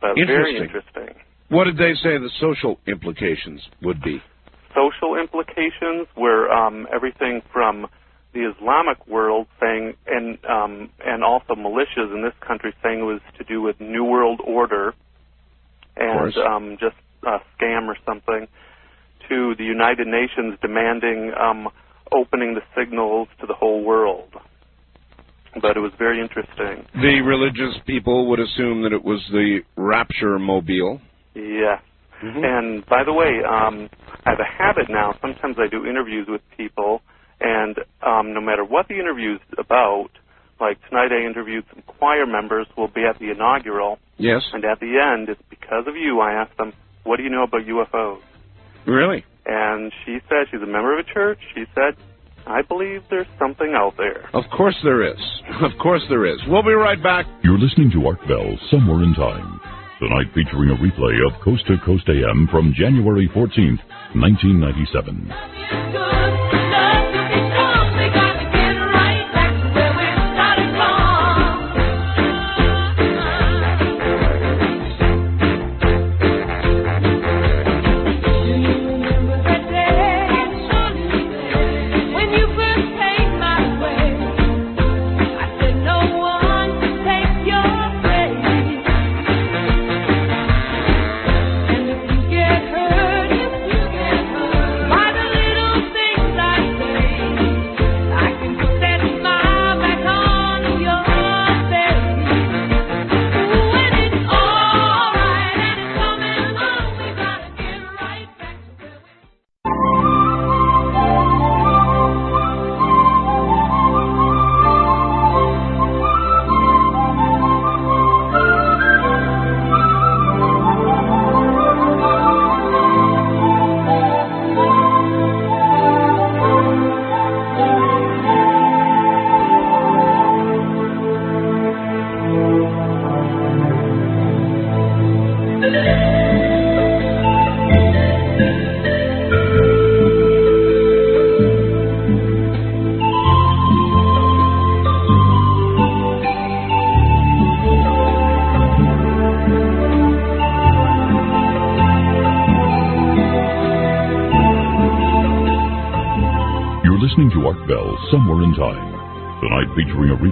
But 0.01 0.15
very 0.15 0.57
Interesting. 0.57 0.63
interesting. 0.65 1.23
What 1.49 1.65
did 1.65 1.77
they 1.77 1.95
say 1.95 2.19
the 2.19 2.31
social 2.39 2.79
implications 2.87 3.61
would 3.83 4.01
be? 4.03 4.23
social 4.79 5.17
implications 5.17 6.07
were 6.17 6.51
um, 6.51 6.87
everything 6.93 7.43
from 7.53 7.87
the 8.33 8.51
Islamic 8.51 9.07
world 9.07 9.47
saying, 9.61 9.95
and 10.07 10.39
um, 10.45 10.91
and 11.05 11.25
also 11.25 11.55
militias 11.55 12.15
in 12.15 12.23
this 12.23 12.35
country 12.47 12.75
saying 12.83 13.01
it 13.01 13.03
was 13.03 13.21
to 13.39 13.45
do 13.45 13.63
with 13.63 13.81
New 13.81 14.05
World 14.05 14.41
Order 14.45 14.95
and 15.97 16.37
um, 16.37 16.77
just 16.79 16.97
a 17.25 17.39
scam 17.57 17.89
or 17.89 17.97
something, 18.07 18.47
to 19.29 19.55
the 19.57 19.65
United 19.65 20.07
Nations 20.07 20.59
demanding 20.61 21.33
um, 21.39 21.69
opening 22.13 22.55
the 22.55 22.63
signals 22.77 23.29
to 23.41 23.47
the 23.47 23.55
whole 23.55 23.83
world. 23.85 24.35
But 25.61 25.77
it 25.77 25.81
was 25.81 25.93
very 25.99 26.21
interesting. 26.21 26.87
The 26.95 27.21
religious 27.23 27.81
people 27.87 28.29
would 28.31 28.39
assume 28.39 28.83
that 28.83 28.93
it 28.93 29.05
was 29.05 29.21
the 29.31 29.61
rapture 29.77 30.39
mobile. 30.39 31.01
Yes. 31.35 31.81
And 32.21 32.85
by 32.87 33.05
the 33.05 33.13
way, 33.13 33.43
um, 33.49 33.89
I 34.27 34.31
have 34.31 34.41
a 34.41 34.45
habit 34.45 34.91
now. 34.91 35.15
Sometimes 35.21 35.57
I 35.59 35.69
do 35.69 35.87
interviews 35.87 36.27
with 36.29 36.41
people, 36.57 37.01
and 37.41 37.79
um, 38.05 38.35
no 38.35 38.41
matter 38.41 38.65
what 38.65 38.89
the 38.89 38.95
interview's 38.99 39.41
about, 39.57 40.11
like 40.61 40.79
tonight 40.89 41.13
I 41.13 41.25
interviewed 41.25 41.65
some 41.73 41.83
choir 41.87 42.27
members 42.27 42.67
who 42.75 42.83
will 42.83 42.89
be 42.89 43.05
at 43.05 43.19
the 43.21 43.31
inaugural, 43.31 43.99
Yes. 44.17 44.43
and 44.53 44.65
at 44.65 44.81
the 44.81 44.99
end, 44.99 45.29
it's 45.29 45.41
because 45.49 45.87
of 45.87 45.95
you. 45.97 46.19
I 46.19 46.33
asked 46.33 46.57
them, 46.57 46.73
"What 47.05 47.19
do 47.19 47.23
you 47.23 47.31
know 47.31 47.45
about 47.45 47.65
UFOs?" 47.67 48.21
Really? 48.89 49.25
And 49.47 49.93
she 50.05 50.19
said 50.29 50.47
she's 50.51 50.63
a 50.63 50.67
member 50.67 50.99
of 50.99 51.07
a 51.07 51.13
church. 51.13 51.39
She 51.55 51.65
said, 51.75 51.95
"I 52.47 52.63
believe 52.63 53.03
there's 53.11 53.27
something 53.39 53.75
out 53.75 53.97
there." 53.97 54.29
Of 54.33 54.45
course 54.51 54.77
there 54.83 55.03
is. 55.03 55.19
Of 55.61 55.73
course 55.83 56.03
there 56.09 56.25
is. 56.27 56.39
We'll 56.47 56.63
be 56.63 56.73
right 56.73 57.03
back. 57.03 57.27
You're 57.43 57.59
listening 57.59 57.91
to 57.93 58.07
Art 58.07 58.21
Bell 58.29 58.57
Somewhere 58.71 59.03
in 59.03 59.13
Time. 59.15 59.61
Tonight 59.99 60.31
featuring 60.35 60.71
a 60.71 60.77
replay 60.77 61.19
of 61.27 61.41
Coast 61.43 61.67
to 61.67 61.77
Coast 61.85 62.09
AM 62.09 62.47
from 62.51 62.73
January 62.77 63.29
14th, 63.35 63.81
1997. 64.15 66.18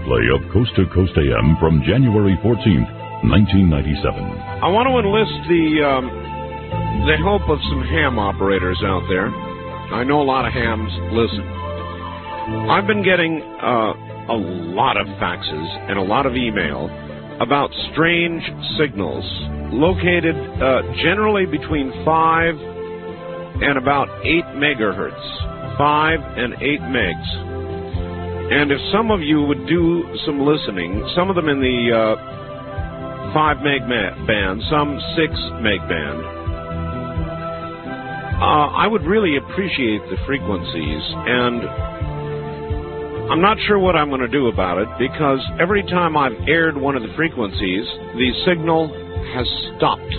Replay 0.07 0.35
of 0.35 0.53
Coast 0.53 0.71
to 0.77 0.87
Coast 0.95 1.13
AM 1.17 1.57
from 1.59 1.83
January 1.87 2.39
14th, 2.43 2.91
1997. 3.27 4.23
I 4.63 4.69
want 4.69 4.87
to 4.87 4.95
enlist 5.03 5.35
the 5.49 5.83
um, 5.83 6.07
the 7.07 7.17
help 7.23 7.43
of 7.49 7.59
some 7.71 7.83
ham 7.83 8.19
operators 8.19 8.79
out 8.85 9.03
there. 9.09 9.29
I 9.95 10.05
know 10.05 10.21
a 10.21 10.27
lot 10.27 10.47
of 10.47 10.53
hams 10.53 10.91
listen. 11.13 11.47
I've 12.71 12.87
been 12.87 13.03
getting 13.03 13.43
uh, 13.63 14.33
a 14.33 14.39
lot 14.75 14.97
of 14.97 15.07
faxes 15.19 15.67
and 15.91 15.99
a 15.99 16.03
lot 16.03 16.27
of 16.27 16.35
email 16.35 16.87
about 17.41 17.71
strange 17.93 18.43
signals 18.79 19.25
located 19.75 20.35
uh, 20.63 20.83
generally 21.03 21.47
between 21.47 21.93
5 22.05 22.55
and 23.63 23.79
about 23.79 24.09
8 24.23 24.45
megahertz. 24.57 25.79
5 25.79 26.21
and 26.39 26.55
8 26.55 26.81
megs. 26.95 27.56
And 28.49 28.71
if 28.71 28.79
some 28.93 29.11
of 29.11 29.21
you 29.21 29.43
would 29.43 29.67
do 29.67 30.07
some 30.25 30.47
listening, 30.47 31.03
some 31.17 31.31
of 31.31 31.37
them 31.37 31.49
in 31.49 31.59
the 31.59 31.91
uh, 31.91 33.35
5 33.35 33.57
meg 33.59 33.83
band, 33.89 34.63
some 34.71 35.01
6 35.19 35.35
meg 35.67 35.83
band, 35.91 36.21
uh, 38.39 38.69
I 38.71 38.87
would 38.87 39.03
really 39.03 39.37
appreciate 39.37 40.01
the 40.11 40.17
frequencies. 40.27 41.03
And 41.27 41.67
I'm 43.33 43.43
not 43.43 43.59
sure 43.67 43.81
what 43.81 43.97
I'm 43.97 44.11
going 44.11 44.21
to 44.21 44.29
do 44.29 44.47
about 44.47 44.79
it 44.79 44.89
because 44.97 45.41
every 45.61 45.83
time 45.83 46.17
I've 46.17 46.37
aired 46.47 46.77
one 46.77 46.95
of 46.95 47.03
the 47.03 47.13
frequencies, 47.17 47.85
the 48.15 48.31
signal 48.47 48.87
has 49.35 49.47
stopped. 49.77 50.15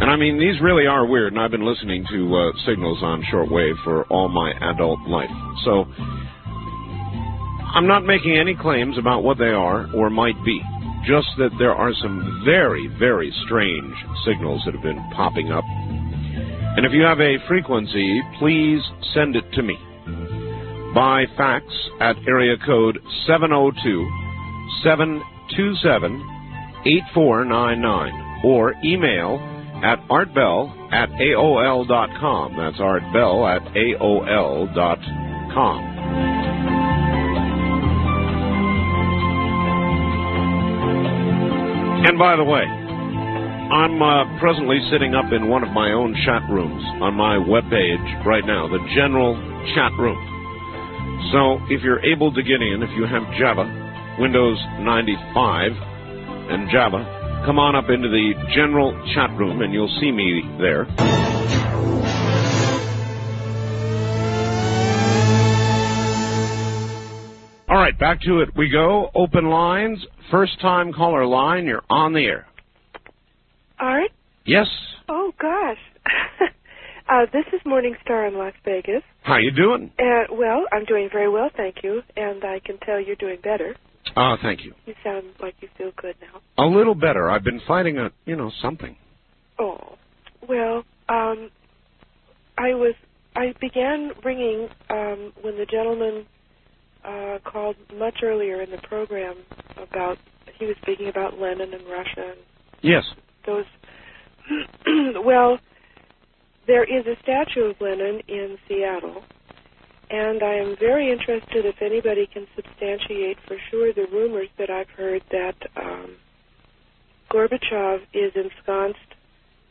And 0.00 0.08
I 0.08 0.16
mean, 0.16 0.40
these 0.40 0.58
really 0.62 0.86
are 0.86 1.04
weird, 1.04 1.34
and 1.34 1.42
I've 1.42 1.50
been 1.50 1.66
listening 1.66 2.06
to 2.08 2.34
uh, 2.34 2.52
signals 2.64 3.02
on 3.02 3.22
shortwave 3.30 3.76
for 3.84 4.04
all 4.04 4.30
my 4.30 4.52
adult 4.72 5.00
life. 5.06 5.28
So 5.66 5.84
I'm 7.72 7.86
not 7.86 8.04
making 8.04 8.36
any 8.36 8.56
claims 8.56 8.98
about 8.98 9.22
what 9.22 9.38
they 9.38 9.54
are 9.54 9.88
or 9.94 10.10
might 10.10 10.42
be. 10.44 10.60
Just 11.06 11.28
that 11.38 11.50
there 11.58 11.74
are 11.74 11.92
some 12.02 12.42
very, 12.44 12.88
very 12.98 13.32
strange 13.46 13.94
signals 14.26 14.62
that 14.64 14.74
have 14.74 14.82
been 14.82 15.02
popping 15.14 15.50
up. 15.52 15.64
And 16.76 16.84
if 16.84 16.92
you 16.92 17.02
have 17.02 17.20
a 17.20 17.38
frequency, 17.48 18.20
please 18.38 18.80
send 19.14 19.36
it 19.36 19.44
to 19.52 19.62
me 19.62 19.78
by 20.94 21.24
fax 21.36 21.64
at 22.00 22.16
area 22.26 22.56
code 22.66 22.98
702 23.26 24.10
727 24.82 26.20
8499 26.84 28.42
or 28.44 28.74
email 28.84 29.38
at 29.84 30.00
artbell 30.08 30.70
at 30.92 31.08
AOL 31.10 31.86
dot 31.86 32.10
com. 32.18 32.56
That's 32.56 32.78
artbell 32.78 33.48
at 33.48 33.62
AOL 33.74 34.74
And 42.02 42.18
by 42.18 42.34
the 42.34 42.44
way, 42.44 42.64
I'm 42.64 44.00
uh, 44.00 44.40
presently 44.40 44.80
sitting 44.90 45.14
up 45.14 45.32
in 45.32 45.48
one 45.48 45.62
of 45.62 45.70
my 45.70 45.92
own 45.92 46.16
chat 46.24 46.42
rooms 46.48 46.82
on 47.02 47.12
my 47.12 47.36
webpage 47.36 48.24
right 48.24 48.44
now, 48.44 48.66
the 48.66 48.80
general 48.96 49.36
chat 49.74 49.92
room. 49.98 50.16
So 51.30 51.60
if 51.68 51.82
you're 51.82 52.02
able 52.02 52.32
to 52.32 52.42
get 52.42 52.62
in, 52.62 52.82
if 52.82 52.90
you 52.96 53.04
have 53.04 53.22
Java, 53.38 53.68
Windows 54.18 54.58
95, 54.80 55.72
and 56.50 56.70
Java, 56.70 57.42
come 57.44 57.58
on 57.58 57.76
up 57.76 57.90
into 57.90 58.08
the 58.08 58.32
general 58.54 58.90
chat 59.14 59.30
room 59.36 59.60
and 59.60 59.72
you'll 59.72 59.94
see 60.00 60.10
me 60.10 60.42
there. 60.58 60.86
All 67.68 67.76
right, 67.76 67.96
back 67.96 68.20
to 68.22 68.40
it 68.40 68.48
we 68.56 68.68
go. 68.68 69.10
Open 69.14 69.48
lines. 69.50 70.04
First 70.30 70.60
time 70.60 70.92
caller 70.92 71.26
line. 71.26 71.66
You're 71.66 71.82
on 71.90 72.12
the 72.12 72.24
air. 72.24 72.46
Art? 73.78 74.10
Yes. 74.44 74.66
Oh 75.08 75.32
gosh. 75.40 75.78
uh, 77.08 77.26
this 77.32 77.44
is 77.52 77.60
Morning 77.66 77.96
Star 78.04 78.26
in 78.26 78.34
Las 78.34 78.52
Vegas. 78.64 79.02
How 79.22 79.38
you 79.38 79.50
doing? 79.50 79.90
Uh, 79.98 80.32
well, 80.32 80.66
I'm 80.72 80.84
doing 80.84 81.08
very 81.10 81.28
well, 81.28 81.50
thank 81.56 81.82
you, 81.82 82.02
and 82.16 82.44
I 82.44 82.60
can 82.64 82.78
tell 82.78 83.00
you're 83.00 83.16
doing 83.16 83.38
better. 83.42 83.74
Ah, 84.16 84.36
thank 84.40 84.64
you. 84.64 84.74
You 84.86 84.94
sound 85.02 85.24
like 85.40 85.54
you 85.60 85.68
feel 85.76 85.90
good 85.96 86.14
now. 86.20 86.40
A 86.62 86.66
little 86.66 86.94
better. 86.94 87.28
I've 87.28 87.44
been 87.44 87.60
fighting 87.66 87.98
a, 87.98 88.10
you 88.24 88.36
know, 88.36 88.50
something. 88.62 88.96
Oh, 89.58 89.96
well, 90.48 90.84
um, 91.08 91.50
I 92.56 92.74
was 92.74 92.94
I 93.34 93.54
began 93.60 94.12
ringing 94.24 94.68
um, 94.90 95.32
when 95.42 95.56
the 95.56 95.66
gentleman 95.66 96.26
uh, 97.04 97.38
called 97.44 97.76
much 97.96 98.18
earlier 98.22 98.60
in 98.62 98.70
the 98.70 98.78
program 98.78 99.36
about 99.76 100.18
he 100.58 100.66
was 100.66 100.76
speaking 100.82 101.08
about 101.08 101.38
Lenin 101.38 101.72
and 101.72 101.86
Russia 101.88 102.32
and 102.32 102.40
Yes. 102.82 103.04
those. 103.46 103.64
well, 105.24 105.58
there 106.66 106.84
is 106.84 107.06
a 107.06 107.16
statue 107.22 107.70
of 107.70 107.80
Lenin 107.80 108.20
in 108.28 108.58
Seattle, 108.68 109.22
and 110.10 110.42
I 110.42 110.54
am 110.54 110.76
very 110.78 111.10
interested 111.10 111.64
if 111.66 111.80
anybody 111.82 112.26
can 112.32 112.46
substantiate 112.56 113.38
for 113.46 113.56
sure 113.70 113.92
the 113.92 114.06
rumors 114.12 114.48
that 114.58 114.70
I've 114.70 114.88
heard 114.90 115.22
that 115.30 115.54
um, 115.76 116.16
Gorbachev 117.30 118.00
is 118.12 118.32
ensconced 118.34 118.98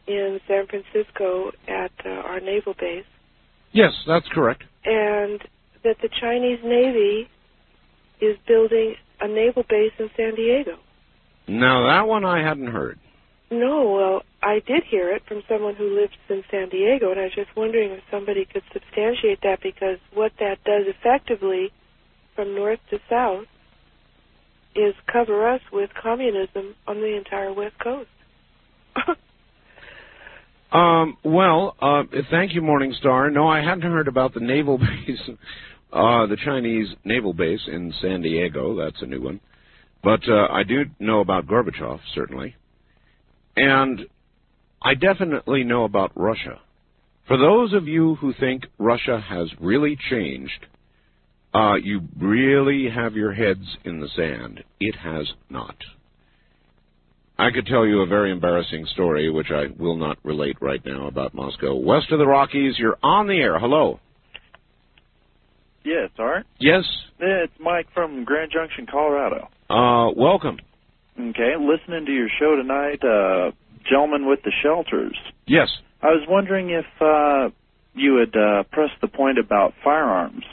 in 0.08 0.40
San 0.48 0.66
Francisco 0.68 1.52
at 1.68 1.92
uh, 2.06 2.10
our 2.10 2.40
naval 2.40 2.74
base, 2.80 3.06
Yes, 3.72 3.92
that's 4.08 4.28
correct. 4.30 4.64
and 4.86 5.42
that 5.84 5.98
the 6.02 6.10
Chinese 6.10 6.60
Navy 6.64 7.30
is 8.22 8.38
building 8.48 8.96
a 9.22 9.28
naval 9.28 9.64
base 9.68 9.94
in 10.00 10.10
San 10.16 10.36
Diego. 10.36 10.78
Now 11.48 11.88
that 11.88 12.08
one 12.08 12.26
I 12.26 12.44
hadn't 12.48 12.68
heard. 12.68 13.00
No, 13.52 13.90
well, 13.92 14.22
I 14.44 14.60
did 14.66 14.84
hear 14.84 15.10
it 15.10 15.24
from 15.28 15.42
someone 15.50 15.76
who 15.76 15.96
lives 15.96 16.14
in 16.30 16.44
San 16.52 16.70
Diego, 16.70 17.10
and 17.10 17.20
I 17.20 17.24
was 17.24 17.34
just 17.34 17.56
wondering 17.58 17.92
if 17.92 18.04
somebody 18.12 18.46
could 18.46 18.62
substantiate 18.72 19.42
that 19.42 19.60
because 19.64 19.98
what 20.14 20.34
that 20.40 20.64
does 20.64 20.86
effectively, 20.86 21.72
from 22.36 22.54
north 22.54 22.80
to 22.92 23.00
south, 23.10 23.46
is 24.76 24.94
cover 25.12 25.50
us 25.50 25.62
with 25.74 25.90
communism 26.00 26.76
on 26.88 26.98
the 27.02 27.18
entire 27.18 27.52
West 27.52 27.80
Coast. 27.80 28.10
Um, 30.72 31.18
well, 31.24 31.76
uh, 31.82 32.04
thank 32.30 32.54
you, 32.54 32.62
Morning 32.62 32.94
Star. 33.00 33.30
No, 33.32 33.48
I 33.48 33.62
hadn't 33.62 33.82
heard 33.82 34.08
about 34.08 34.34
the 34.34 34.40
naval 34.40 34.78
base, 35.06 35.20
uh, 35.92 36.28
the 36.28 36.38
Chinese 36.44 36.88
naval 37.04 37.34
base 37.34 37.62
in 37.68 37.94
San 38.02 38.22
Diego. 38.22 38.76
That's 38.78 39.02
a 39.02 39.06
new 39.06 39.22
one. 39.22 39.40
But 40.04 40.22
uh, 40.30 40.48
I 40.52 40.64
do 40.64 40.86
know 41.00 41.22
about 41.22 41.48
Gorbachev, 41.48 42.00
certainly. 42.14 42.56
And 43.58 44.02
I 44.82 44.94
definitely 44.94 45.64
know 45.64 45.84
about 45.84 46.12
Russia. 46.16 46.60
For 47.28 47.38
those 47.38 47.74
of 47.74 47.88
you 47.88 48.16
who 48.16 48.34
think 48.34 48.66
Russia 48.78 49.20
has 49.20 49.50
really 49.60 49.98
changed, 50.10 50.66
uh, 51.54 51.76
you 51.76 52.02
really 52.18 52.90
have 52.90 53.16
your 53.16 53.34
heads 53.34 53.78
in 53.84 54.00
the 54.00 54.08
sand. 54.16 54.64
It 54.80 54.96
has 54.96 55.28
not. 55.50 55.76
I 57.40 57.52
could 57.52 57.68
tell 57.68 57.86
you 57.86 58.02
a 58.02 58.06
very 58.06 58.34
embarrassing 58.34 58.86
story, 58.88 59.30
which 59.30 59.48
I 59.50 59.68
will 59.82 59.96
not 59.96 60.18
relate 60.24 60.58
right 60.60 60.86
now 60.86 61.08
about 61.08 61.34
Moscow. 61.34 61.74
West 61.74 62.12
of 62.12 62.20
the 62.20 62.28
Rockies, 62.28 62.78
you're 62.78 62.98
on 63.02 63.28
the 63.28 63.36
air. 63.36 63.58
Hello. 63.58 64.02
Yes, 65.86 66.10
Art. 66.20 66.46
Yes. 66.60 66.84
It's 67.18 67.54
Mike 67.58 67.88
from 67.94 68.26
Grand 68.26 68.52
Junction, 68.52 68.88
Colorado. 68.92 69.48
Uh, 69.70 70.12
welcome. 70.18 70.58
Okay, 71.18 71.54
listening 71.58 72.06
to 72.08 72.12
your 72.12 72.28
show 72.38 72.58
tonight, 72.58 73.02
uh, 73.06 73.52
gentleman 73.90 74.28
with 74.28 74.44
the 74.44 74.52
shelters. 74.62 75.18
Yes. 75.48 75.70
I 76.02 76.08
was 76.08 76.26
wondering 76.28 76.72
if 76.72 76.86
uh, 77.00 77.56
you 77.94 78.18
had 78.18 78.36
uh, 78.36 78.64
pressed 78.64 79.00
the 79.00 79.08
point 79.08 79.40
about 79.40 79.74
firearms. 79.82 80.44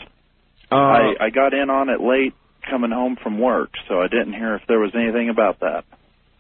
Uh, 0.70 0.76
I, 0.76 1.14
I 1.20 1.30
got 1.30 1.52
in 1.52 1.68
on 1.68 1.88
it 1.88 2.00
late 2.00 2.34
coming 2.70 2.92
home 2.92 3.16
from 3.20 3.40
work, 3.40 3.70
so 3.88 4.00
I 4.00 4.06
didn't 4.06 4.34
hear 4.34 4.54
if 4.54 4.62
there 4.68 4.78
was 4.78 4.92
anything 4.94 5.28
about 5.28 5.60
that. 5.60 5.84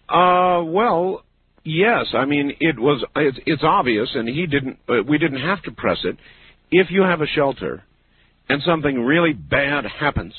Uh, 0.08 0.62
well, 0.64 1.24
yes. 1.64 2.06
I 2.14 2.24
mean, 2.24 2.52
it 2.60 2.78
was. 2.78 3.04
It's, 3.16 3.38
it's 3.46 3.62
obvious, 3.64 4.08
and 4.14 4.28
he 4.28 4.46
didn't. 4.46 4.78
Uh, 4.88 5.02
we 5.08 5.18
didn't 5.18 5.40
have 5.40 5.62
to 5.64 5.70
press 5.72 5.98
it. 6.04 6.16
If 6.70 6.88
you 6.90 7.02
have 7.02 7.20
a 7.20 7.26
shelter, 7.26 7.84
and 8.48 8.62
something 8.64 9.00
really 9.00 9.32
bad 9.32 9.84
happens, 9.84 10.34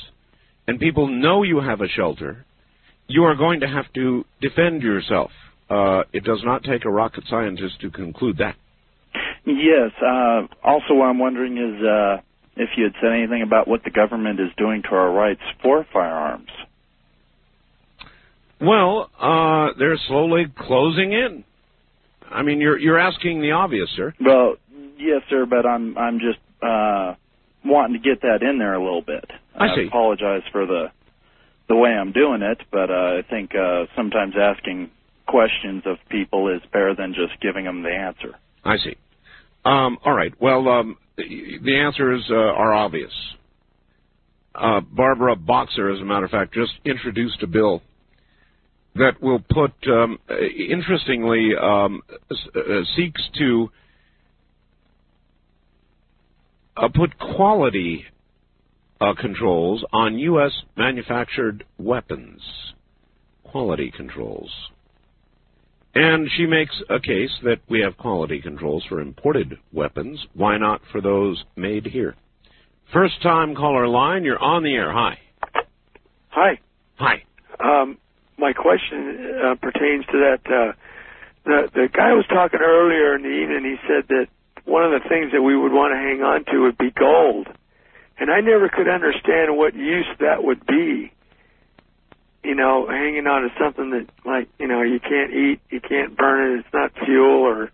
and 0.67 0.79
people 0.79 1.07
know 1.07 1.43
you 1.43 1.59
have 1.59 1.81
a 1.81 1.87
shelter, 1.87 2.45
you 3.07 3.23
are 3.23 3.35
going 3.35 3.61
to 3.61 3.67
have 3.67 3.91
to 3.93 4.25
defend 4.41 4.81
yourself. 4.81 5.31
Uh, 5.69 6.03
it 6.13 6.23
does 6.23 6.41
not 6.43 6.63
take 6.63 6.85
a 6.85 6.89
rocket 6.89 7.23
scientist 7.29 7.79
to 7.81 7.89
conclude 7.89 8.37
that. 8.37 8.55
Yes. 9.45 9.91
Uh, 10.01 10.47
also, 10.63 10.93
what 10.93 11.05
I'm 11.05 11.19
wondering 11.19 11.57
is 11.57 11.83
uh, 11.83 12.17
if 12.57 12.69
you 12.77 12.85
had 12.85 12.93
said 13.01 13.11
anything 13.13 13.41
about 13.41 13.67
what 13.67 13.83
the 13.83 13.91
government 13.91 14.39
is 14.39 14.49
doing 14.57 14.81
to 14.83 14.89
our 14.89 15.11
rights 15.11 15.41
for 15.61 15.85
firearms. 15.91 16.49
Well, 18.59 19.09
uh, 19.19 19.73
they're 19.77 19.97
slowly 20.07 20.45
closing 20.57 21.13
in. 21.13 21.43
I 22.29 22.41
mean, 22.43 22.59
you're 22.59 22.77
you're 22.77 22.99
asking 22.99 23.41
the 23.41 23.51
obvious, 23.51 23.89
sir. 23.95 24.13
Well, 24.19 24.55
yes, 24.97 25.21
sir, 25.29 25.45
but 25.45 25.65
I'm 25.65 25.97
I'm 25.97 26.19
just 26.19 26.39
uh, 26.61 27.15
wanting 27.63 28.01
to 28.01 28.09
get 28.09 28.21
that 28.21 28.41
in 28.41 28.57
there 28.57 28.73
a 28.73 28.83
little 28.83 29.01
bit. 29.01 29.25
I 29.55 29.75
see. 29.75 29.87
apologize 29.87 30.43
for 30.51 30.65
the 30.65 30.91
the 31.69 31.75
way 31.75 31.91
I'm 31.91 32.11
doing 32.11 32.41
it, 32.41 32.61
but 32.71 32.89
uh, 32.89 33.19
I 33.19 33.21
think 33.29 33.53
uh, 33.55 33.85
sometimes 33.95 34.35
asking 34.39 34.89
questions 35.27 35.83
of 35.85 35.97
people 36.09 36.47
is 36.47 36.61
better 36.71 36.95
than 36.95 37.13
just 37.13 37.39
giving 37.41 37.65
them 37.65 37.83
the 37.83 37.91
answer. 37.91 38.35
I 38.63 38.77
see. 38.77 38.95
Um, 39.65 39.97
all 40.05 40.13
right. 40.13 40.33
Well, 40.39 40.67
um, 40.69 40.97
the 41.17 41.77
answers 41.77 42.25
uh, 42.29 42.35
are 42.35 42.73
obvious. 42.73 43.11
Uh, 44.55 44.79
Barbara 44.79 45.35
Boxer, 45.35 45.89
as 45.89 45.99
a 45.99 46.05
matter 46.05 46.25
of 46.25 46.31
fact, 46.31 46.53
just 46.53 46.71
introduced 46.85 47.43
a 47.43 47.47
bill 47.47 47.81
that 48.97 49.21
will 49.21 49.39
put, 49.39 49.73
um, 49.87 50.19
interestingly, 50.29 51.51
um, 51.59 52.01
uh, 52.31 52.81
seeks 52.95 53.21
to 53.37 53.69
uh, 56.77 56.89
put 56.93 57.17
quality 57.17 58.05
uh, 59.01 59.13
controls 59.19 59.83
on 59.91 60.17
U.S. 60.17 60.51
manufactured 60.75 61.63
weapons. 61.77 62.41
Quality 63.43 63.91
controls. 63.95 64.51
And 65.95 66.29
she 66.35 66.45
makes 66.45 66.75
a 66.89 66.99
case 66.99 67.31
that 67.43 67.59
we 67.69 67.79
have 67.81 67.97
quality 67.97 68.39
controls 68.41 68.83
for 68.87 69.01
imported 69.01 69.57
weapons. 69.71 70.19
Why 70.33 70.57
not 70.57 70.81
for 70.91 71.01
those 71.01 71.43
made 71.55 71.87
here? 71.87 72.15
First 72.93 73.21
time 73.23 73.55
caller 73.55 73.87
line, 73.87 74.23
you're 74.23 74.41
on 74.41 74.63
the 74.63 74.73
air. 74.73 74.91
Hi. 74.91 75.17
Hi. 76.29 76.59
Hi. 76.97 77.23
Um, 77.59 77.97
my 78.37 78.53
question 78.53 79.39
uh, 79.43 79.55
pertains 79.55 80.05
to 80.07 80.17
that. 80.19 80.41
Uh, 80.45 80.73
the 81.45 81.69
the 81.73 81.87
guy 81.91 82.13
was 82.13 82.25
talking 82.27 82.59
earlier 82.61 83.15
in 83.15 83.23
the 83.23 83.29
evening. 83.29 83.63
He 83.63 83.77
said 83.87 84.07
that 84.09 84.27
one 84.65 84.83
of 84.83 84.91
the 84.91 85.07
things 85.07 85.31
that 85.31 85.41
we 85.41 85.57
would 85.57 85.71
want 85.71 85.93
to 85.93 85.97
hang 85.97 86.21
on 86.21 86.45
to 86.45 86.63
would 86.63 86.77
be 86.77 86.91
gold, 86.91 87.47
and 88.19 88.29
I 88.29 88.41
never 88.41 88.69
could 88.69 88.87
understand 88.87 89.57
what 89.57 89.75
use 89.75 90.07
that 90.19 90.43
would 90.43 90.65
be. 90.65 91.11
You 92.43 92.55
know, 92.55 92.87
hanging 92.87 93.27
on 93.27 93.41
to 93.41 93.49
something 93.59 93.89
that, 93.91 94.07
like, 94.25 94.47
you 94.57 94.67
know, 94.67 94.81
you 94.81 95.01
can't 95.01 95.33
eat, 95.33 95.59
you 95.69 95.81
can't 95.81 96.15
burn 96.15 96.53
it, 96.53 96.59
it's 96.59 96.73
not 96.73 96.93
fuel, 97.05 97.41
or 97.41 97.71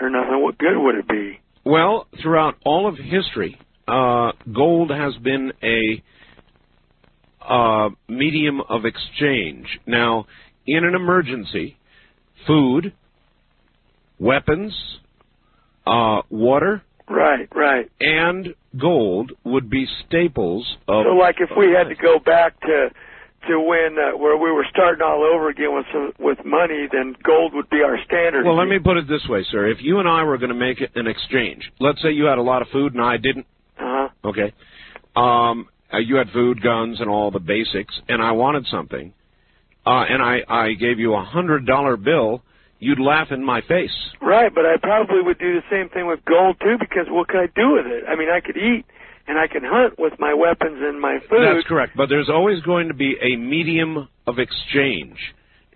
or 0.00 0.10
nothing, 0.10 0.40
what 0.40 0.58
good 0.58 0.76
would 0.76 0.94
it 0.94 1.08
be? 1.08 1.40
Well, 1.64 2.06
throughout 2.22 2.56
all 2.64 2.88
of 2.88 2.96
history, 2.96 3.58
uh, 3.86 4.32
gold 4.52 4.90
has 4.90 5.14
been 5.16 5.52
a 5.62 6.02
uh, 7.48 7.90
medium 8.08 8.60
of 8.68 8.84
exchange. 8.84 9.66
Now, 9.86 10.26
in 10.66 10.84
an 10.84 10.94
emergency, 10.94 11.76
food, 12.46 12.92
weapons, 14.18 14.72
uh, 15.86 16.22
water, 16.30 16.82
Right, 17.08 17.48
right. 17.54 17.90
and 18.00 18.54
gold 18.78 19.32
would 19.44 19.70
be 19.70 19.86
staples 20.06 20.76
of. 20.86 21.04
So, 21.06 21.14
like, 21.14 21.36
if 21.40 21.50
we 21.56 21.72
had 21.72 21.88
to 21.88 21.94
go 21.94 22.18
back 22.18 22.60
to 22.60 22.90
to 23.48 23.60
when 23.60 23.96
uh, 23.98 24.16
where 24.18 24.36
we 24.36 24.50
were 24.52 24.66
starting 24.68 25.00
all 25.00 25.22
over 25.24 25.48
again 25.48 25.74
with 25.74 25.86
some 25.92 26.12
with 26.18 26.44
money, 26.44 26.86
then 26.92 27.14
gold 27.22 27.54
would 27.54 27.70
be 27.70 27.82
our 27.82 27.96
standard. 28.04 28.44
Well, 28.44 28.56
let 28.56 28.68
me 28.68 28.78
put 28.78 28.96
it 28.98 29.08
this 29.08 29.26
way, 29.28 29.44
sir. 29.50 29.68
If 29.68 29.78
you 29.80 30.00
and 30.00 30.08
I 30.08 30.24
were 30.24 30.36
going 30.38 30.50
to 30.50 30.54
make 30.54 30.82
an 30.94 31.06
exchange, 31.06 31.70
let's 31.80 32.02
say 32.02 32.10
you 32.10 32.24
had 32.24 32.38
a 32.38 32.42
lot 32.42 32.60
of 32.62 32.68
food 32.68 32.94
and 32.94 33.02
I 33.02 33.16
didn't. 33.16 33.46
Uh-huh. 33.78 34.08
Okay. 34.24 34.52
Um, 35.16 35.68
uh, 35.92 35.98
you 35.98 36.16
had 36.16 36.30
food, 36.30 36.62
guns, 36.62 37.00
and 37.00 37.08
all 37.08 37.30
the 37.30 37.40
basics, 37.40 37.94
and 38.08 38.22
I 38.22 38.32
wanted 38.32 38.66
something, 38.70 39.12
uh, 39.86 40.04
and 40.08 40.22
I 40.22 40.40
I 40.48 40.72
gave 40.74 40.98
you 40.98 41.14
a 41.14 41.24
hundred 41.24 41.66
dollar 41.66 41.96
bill. 41.96 42.42
You'd 42.80 43.00
laugh 43.00 43.28
in 43.32 43.44
my 43.44 43.60
face. 43.62 43.96
Right, 44.20 44.54
but 44.54 44.64
I 44.64 44.76
probably 44.80 45.20
would 45.20 45.38
do 45.40 45.54
the 45.54 45.66
same 45.68 45.88
thing 45.88 46.06
with 46.06 46.24
gold 46.24 46.58
too, 46.60 46.76
because 46.78 47.06
what 47.08 47.26
could 47.26 47.40
I 47.40 47.46
do 47.46 47.72
with 47.72 47.86
it? 47.86 48.04
I 48.08 48.14
mean, 48.14 48.28
I 48.30 48.40
could 48.40 48.56
eat 48.56 48.84
and 49.28 49.38
I 49.38 49.46
can 49.46 49.62
hunt 49.62 49.98
with 49.98 50.14
my 50.18 50.32
weapons 50.32 50.78
and 50.80 51.00
my 51.00 51.18
food. 51.28 51.44
That's 51.44 51.66
correct. 51.66 51.92
But 51.96 52.08
there's 52.08 52.30
always 52.30 52.62
going 52.62 52.88
to 52.88 52.94
be 52.94 53.14
a 53.20 53.36
medium 53.36 54.08
of 54.26 54.38
exchange. 54.38 55.18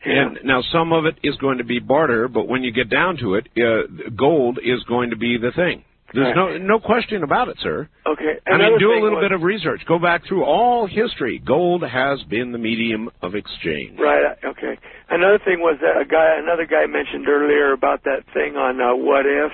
And 0.04 0.38
now 0.42 0.62
some 0.72 0.92
of 0.92 1.04
it 1.04 1.16
is 1.22 1.36
going 1.36 1.58
to 1.58 1.64
be 1.64 1.78
barter, 1.78 2.26
but 2.26 2.48
when 2.48 2.64
you 2.64 2.72
get 2.72 2.90
down 2.90 3.18
to 3.18 3.34
it, 3.34 3.46
uh, 3.56 4.10
gold 4.16 4.58
is 4.58 4.82
going 4.84 5.10
to 5.10 5.16
be 5.16 5.36
the 5.36 5.52
thing. 5.52 5.84
There's 6.14 6.36
no 6.36 6.58
no 6.58 6.78
question 6.78 7.22
about 7.22 7.48
it, 7.48 7.56
sir. 7.62 7.88
Okay. 8.06 8.38
I 8.46 8.56
mean, 8.58 8.78
do 8.78 8.92
a 8.92 9.00
little 9.00 9.16
was- 9.18 9.24
bit 9.24 9.32
of 9.32 9.42
research. 9.42 9.82
Go 9.86 9.98
back 9.98 10.26
through 10.26 10.44
all 10.44 10.86
history. 10.86 11.38
Gold 11.38 11.82
has 11.82 12.22
been 12.24 12.52
the 12.52 12.58
medium 12.58 13.10
of 13.22 13.34
exchange. 13.34 13.98
Right. 13.98 14.24
uh, 14.24 14.48
Okay. 14.48 14.78
Another 15.08 15.38
thing 15.38 15.60
was 15.60 15.78
that 15.80 16.00
a 16.00 16.04
guy, 16.04 16.36
another 16.38 16.66
guy 16.66 16.86
mentioned 16.86 17.28
earlier 17.28 17.72
about 17.72 18.04
that 18.04 18.24
thing 18.32 18.56
on 18.56 18.80
uh, 18.80 18.94
what 18.94 19.26
if. 19.26 19.52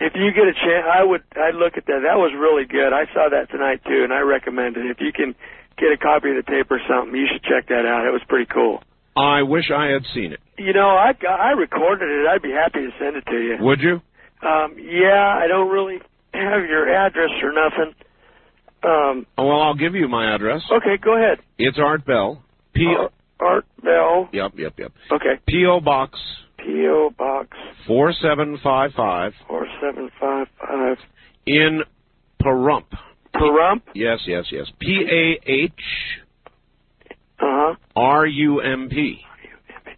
If 0.00 0.14
you 0.14 0.32
get 0.32 0.48
a 0.48 0.54
chance, 0.54 0.86
I 0.88 1.04
would. 1.04 1.22
I'd 1.36 1.54
look 1.54 1.76
at 1.76 1.84
that. 1.86 2.00
That 2.08 2.16
was 2.16 2.32
really 2.32 2.64
good. 2.64 2.92
I 2.92 3.04
saw 3.12 3.28
that 3.28 3.50
tonight 3.50 3.82
too, 3.84 4.02
and 4.02 4.12
I 4.12 4.20
recommend 4.20 4.76
it. 4.76 4.86
If 4.86 4.98
you 5.00 5.12
can 5.12 5.34
get 5.76 5.92
a 5.92 5.98
copy 5.98 6.30
of 6.30 6.36
the 6.36 6.50
tape 6.50 6.70
or 6.70 6.80
something, 6.88 7.14
you 7.14 7.26
should 7.30 7.42
check 7.42 7.68
that 7.68 7.84
out. 7.84 8.06
It 8.06 8.12
was 8.12 8.22
pretty 8.26 8.46
cool. 8.46 8.82
I 9.16 9.42
wish 9.42 9.70
I 9.70 9.86
had 9.92 10.06
seen 10.14 10.32
it. 10.32 10.40
You 10.56 10.72
know, 10.72 10.88
I 10.88 11.12
I 11.28 11.50
recorded 11.52 12.08
it. 12.08 12.26
I'd 12.26 12.40
be 12.42 12.52
happy 12.52 12.80
to 12.80 12.90
send 12.98 13.16
it 13.16 13.26
to 13.26 13.36
you. 13.36 13.56
Would 13.60 13.80
you? 13.80 14.00
Um, 14.42 14.76
yeah, 14.78 15.38
I 15.42 15.46
don't 15.48 15.70
really 15.70 15.98
have 16.34 16.64
your 16.64 16.92
address 16.92 17.30
or 17.42 17.52
nothing. 17.52 17.94
Um, 18.82 19.26
Oh, 19.36 19.46
well, 19.46 19.60
I'll 19.60 19.74
give 19.74 19.94
you 19.94 20.08
my 20.08 20.34
address. 20.34 20.62
okay, 20.72 20.96
go 21.02 21.16
ahead. 21.16 21.38
It's 21.58 21.78
Art 21.78 22.06
Bell. 22.06 22.42
P. 22.74 22.86
Art, 22.86 23.12
Art 23.40 23.66
Bell. 23.82 24.28
Yep, 24.32 24.52
yep, 24.56 24.72
yep. 24.78 24.92
Okay. 25.12 25.38
P.O. 25.46 25.80
Box 25.80 26.18
P.O. 26.58 27.10
Box 27.18 27.48
4755 27.86 29.32
four 29.48 29.66
seven 29.82 30.10
five 30.20 30.46
five. 30.60 30.96
in 31.46 31.80
Pahrump. 32.42 32.84
Pahrump. 33.34 33.82
Yes, 33.94 34.20
yes, 34.26 34.44
yes. 34.50 34.66
P 34.78 35.04
A 35.10 35.50
H 35.50 35.72
Uh 37.38 37.44
huh. 37.44 37.74
R 37.96 38.26
U 38.26 38.60
M 38.60 38.88
P. 38.90 39.20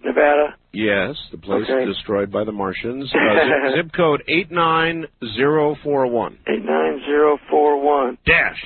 Nevada. 0.04 0.56
Yes, 0.72 1.16
the 1.30 1.36
place 1.38 1.64
Okay. 1.68 1.84
destroyed 1.84 2.30
by 2.32 2.44
the 2.44 2.52
Martians. 2.52 3.12
Uh, 3.14 3.74
zip, 3.74 3.86
zip 3.86 3.92
code 3.94 4.22
89041. 4.28 6.38
Eight 6.48 6.64
nine 6.64 7.00
zero 7.06 7.38
four 7.50 7.80
one. 7.80 8.18
Dash. 8.26 8.62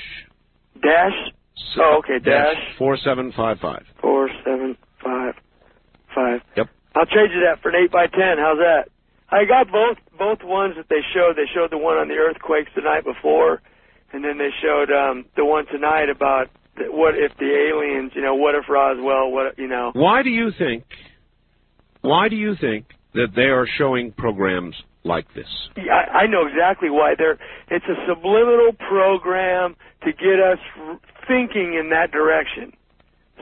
Dash. 0.83 1.13
Oh, 1.79 1.99
okay. 1.99 2.19
Dash 2.25 2.57
4755. 2.79 3.83
four 4.01 4.29
seven 4.45 4.77
five 5.03 5.35
five. 6.15 6.41
Yep. 6.57 6.69
I'll 6.95 7.07
trade 7.07 7.31
you 7.35 7.41
that 7.47 7.61
for 7.63 7.69
an 7.71 7.75
eight 7.85 7.91
by 7.93 8.07
ten. 8.07 8.39
How's 8.39 8.59
that? 8.59 8.89
I 9.29 9.45
got 9.45 9.71
both 9.71 9.99
both 10.19 10.43
ones 10.45 10.75
that 10.77 10.89
they 10.89 11.01
showed. 11.13 11.35
They 11.37 11.47
showed 11.53 11.71
the 11.71 11.79
one 11.79 11.97
on 11.99 12.09
the 12.09 12.15
earthquakes 12.15 12.71
the 12.77 12.83
night 12.83 13.05
before, 13.05 13.61
and 14.13 14.25
then 14.25 14.39
they 14.39 14.51
showed 14.63 14.91
um 14.91 15.25
the 15.37 15.45
one 15.45 15.67
tonight 15.67 16.09
about 16.09 16.49
the, 16.77 16.85
what 16.85 17.15
if 17.17 17.37
the 17.39 17.69
aliens. 17.73 18.13
You 18.15 18.23
know, 18.23 18.35
what 18.37 18.55
if 18.55 18.69
Roswell? 18.69 19.31
What 19.33 19.59
you 19.59 19.67
know? 19.69 19.91
Why 19.95 20.23
do 20.23 20.31
you 20.31 20.51
think 20.57 20.85
why 22.07 22.29
do 22.29 22.37
you 22.37 22.55
think 22.61 22.87
that 23.15 23.29
they 23.35 23.51
are 23.51 23.67
showing 23.79 24.13
programs 24.13 24.75
like 25.05 25.27
this? 25.35 25.49
Yeah, 25.77 25.93
I, 25.93 26.19
I 26.19 26.27
know 26.27 26.47
exactly 26.47 26.91
why. 26.91 27.15
They're 27.19 27.39
it's 27.69 27.85
a 27.87 27.97
subliminal 28.09 28.73
program 28.73 29.77
to 30.05 30.13
get 30.13 30.39
us 30.41 30.59
thinking 31.27 31.75
in 31.75 31.91
that 31.91 32.13
direction, 32.13 32.73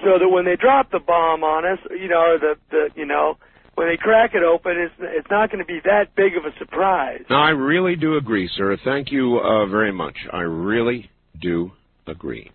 so 0.02 0.18
that 0.18 0.28
when 0.28 0.44
they 0.44 0.56
drop 0.56 0.90
the 0.90 1.00
bomb 1.00 1.44
on 1.44 1.64
us, 1.64 1.78
you 1.90 2.08
know, 2.08 2.38
the 2.40 2.54
the 2.70 2.88
you 2.96 3.06
know, 3.06 3.36
when 3.74 3.88
they 3.88 3.96
crack 3.96 4.30
it 4.34 4.42
open, 4.42 4.72
it's 4.78 4.94
it's 4.98 5.30
not 5.30 5.50
going 5.50 5.60
to 5.60 5.66
be 5.66 5.80
that 5.84 6.14
big 6.16 6.36
of 6.36 6.44
a 6.44 6.56
surprise. 6.58 7.22
Now, 7.28 7.42
I 7.42 7.50
really 7.50 7.96
do 7.96 8.16
agree, 8.16 8.48
sir. 8.56 8.76
Thank 8.84 9.12
you 9.12 9.38
uh, 9.38 9.66
very 9.66 9.92
much. 9.92 10.16
I 10.32 10.40
really 10.40 11.10
do 11.40 11.72
agree. 12.06 12.50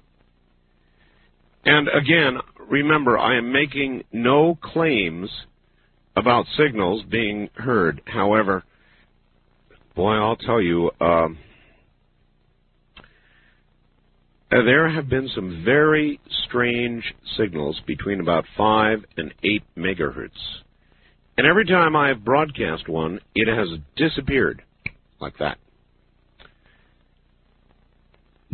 And 1.66 1.88
again, 1.90 2.38
remember, 2.70 3.18
I 3.18 3.38
am 3.38 3.52
making 3.52 4.04
no 4.12 4.58
claims 4.62 5.30
about 6.16 6.46
signals 6.58 7.04
being 7.10 7.50
heard. 7.56 8.02
However, 8.06 8.64
boy, 9.96 10.14
I'll 10.14 10.36
tell 10.36 10.62
you, 10.62 10.92
um, 11.00 11.38
uh, 14.52 14.64
there 14.64 14.90
have 14.90 15.10
been 15.10 15.30
some 15.36 15.64
very 15.64 16.20
strange 16.46 17.04
signals 17.38 17.80
between 17.86 18.20
about 18.20 18.46
5 18.58 19.06
and 19.18 19.34
8 19.44 19.64
megahertz. 19.78 20.30
And 21.38 21.46
every 21.46 21.66
time 21.66 21.96
I 21.96 22.10
have 22.10 22.26
broadcast 22.26 22.90
one, 22.90 23.20
it 23.36 23.48
has 23.48 23.68
disappeared 23.96 24.64
like 25.22 25.38
that. 25.38 25.58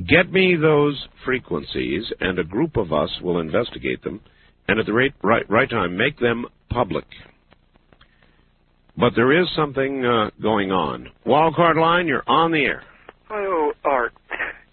Get 0.06 0.32
me 0.32 0.56
those 0.56 1.08
frequencies, 1.24 2.03
and 2.19 2.38
a 2.38 2.43
group 2.43 2.75
of 2.75 2.92
us 2.92 3.09
will 3.22 3.40
investigate 3.40 4.03
them, 4.03 4.19
and 4.67 4.77
at 4.77 4.85
the 4.85 4.93
right, 4.93 5.14
right, 5.24 5.50
right 5.50 5.69
time, 5.69 5.95
make 5.95 6.19
them 6.19 6.45
public. 6.69 7.06
But 8.98 9.14
there 9.16 9.32
is 9.42 9.48
something 9.56 10.06
uh, 10.06 10.30
going 10.42 10.72
on. 10.72 11.10
Wildcard 11.26 11.76
line, 11.76 12.08
you're 12.08 12.24
on 12.28 12.52
the 12.52 12.64
air. 12.64 12.84
Hello, 13.28 13.72
Art. 13.84 14.14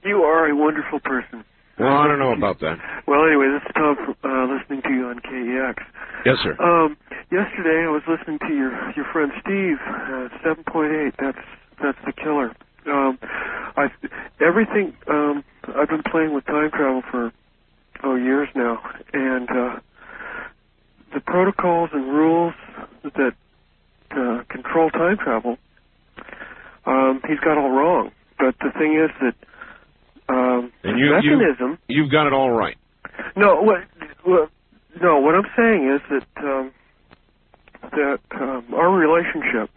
You 0.05 0.23
are 0.23 0.49
a 0.49 0.55
wonderful 0.55 1.01
person. 1.01 1.45
Well, 1.79 1.97
I 1.97 2.07
don't 2.07 2.19
know 2.19 2.33
about 2.33 2.61
that. 2.61 2.79
Well, 3.07 3.25
anyway, 3.27 3.49
this 3.55 3.63
is 3.67 3.73
Tom 3.75 3.97
uh, 4.23 4.55
listening 4.55 4.83
to 4.83 4.91
you 4.91 5.07
on 5.07 5.19
KEX. 5.19 5.83
Yes, 6.25 6.37
sir. 6.43 6.55
Um, 6.63 6.97
yesterday 7.33 7.87
I 7.87 7.91
was 7.91 8.03
listening 8.07 8.39
to 8.39 8.55
your 8.55 8.93
your 8.93 9.07
friend 9.13 9.33
Steve, 9.41 9.79
uh, 9.89 10.29
seven 10.45 10.65
point 10.65 10.93
eight. 10.93 11.15
That's 11.19 11.45
that's 11.83 11.99
the 12.05 12.13
killer. 12.13 12.55
Um, 12.87 13.19
I 13.77 13.89
everything. 14.41 14.95
Um, 15.09 15.43
I've 15.65 15.89
been 15.89 16.03
playing 16.09 16.35
with 16.35 16.45
time 16.47 16.71
travel 16.71 17.03
for 17.11 17.33
oh 18.05 18.17
years 18.17 18.49
now, 18.55 18.81
and 19.13 19.51
uh, 19.51 19.81
the 21.15 21.21
protocols 21.21 21.91
and 21.93 22.05
rules 22.05 22.55
that 23.03 23.33
uh, 24.17 24.43
control 24.49 24.91
time 24.91 25.17
travel. 25.19 25.57
Um, 26.85 27.21
he's 27.29 27.39
got 27.41 27.53
it 27.53 27.59
all 27.59 27.71
wrong. 27.71 28.11
But 28.39 28.55
the 28.61 28.71
thing 28.79 28.95
is 28.99 29.11
that 29.21 29.35
um, 30.33 30.73
And 30.83 30.95
the 30.95 30.99
you, 30.99 31.07
you, 31.23 31.37
mechanism. 31.39 31.79
you've 31.89 32.11
got 32.11 32.27
it 32.27 32.33
all 32.33 32.51
right. 32.51 32.77
No, 33.37 33.61
what, 33.63 33.85
what? 34.25 34.51
No, 35.01 35.19
what 35.21 35.35
I'm 35.35 35.47
saying 35.57 35.89
is 35.95 36.01
that 36.11 36.45
um, 36.45 36.73
that 37.91 38.21
um, 38.41 38.75
our 38.75 38.91
relationship 38.91 39.71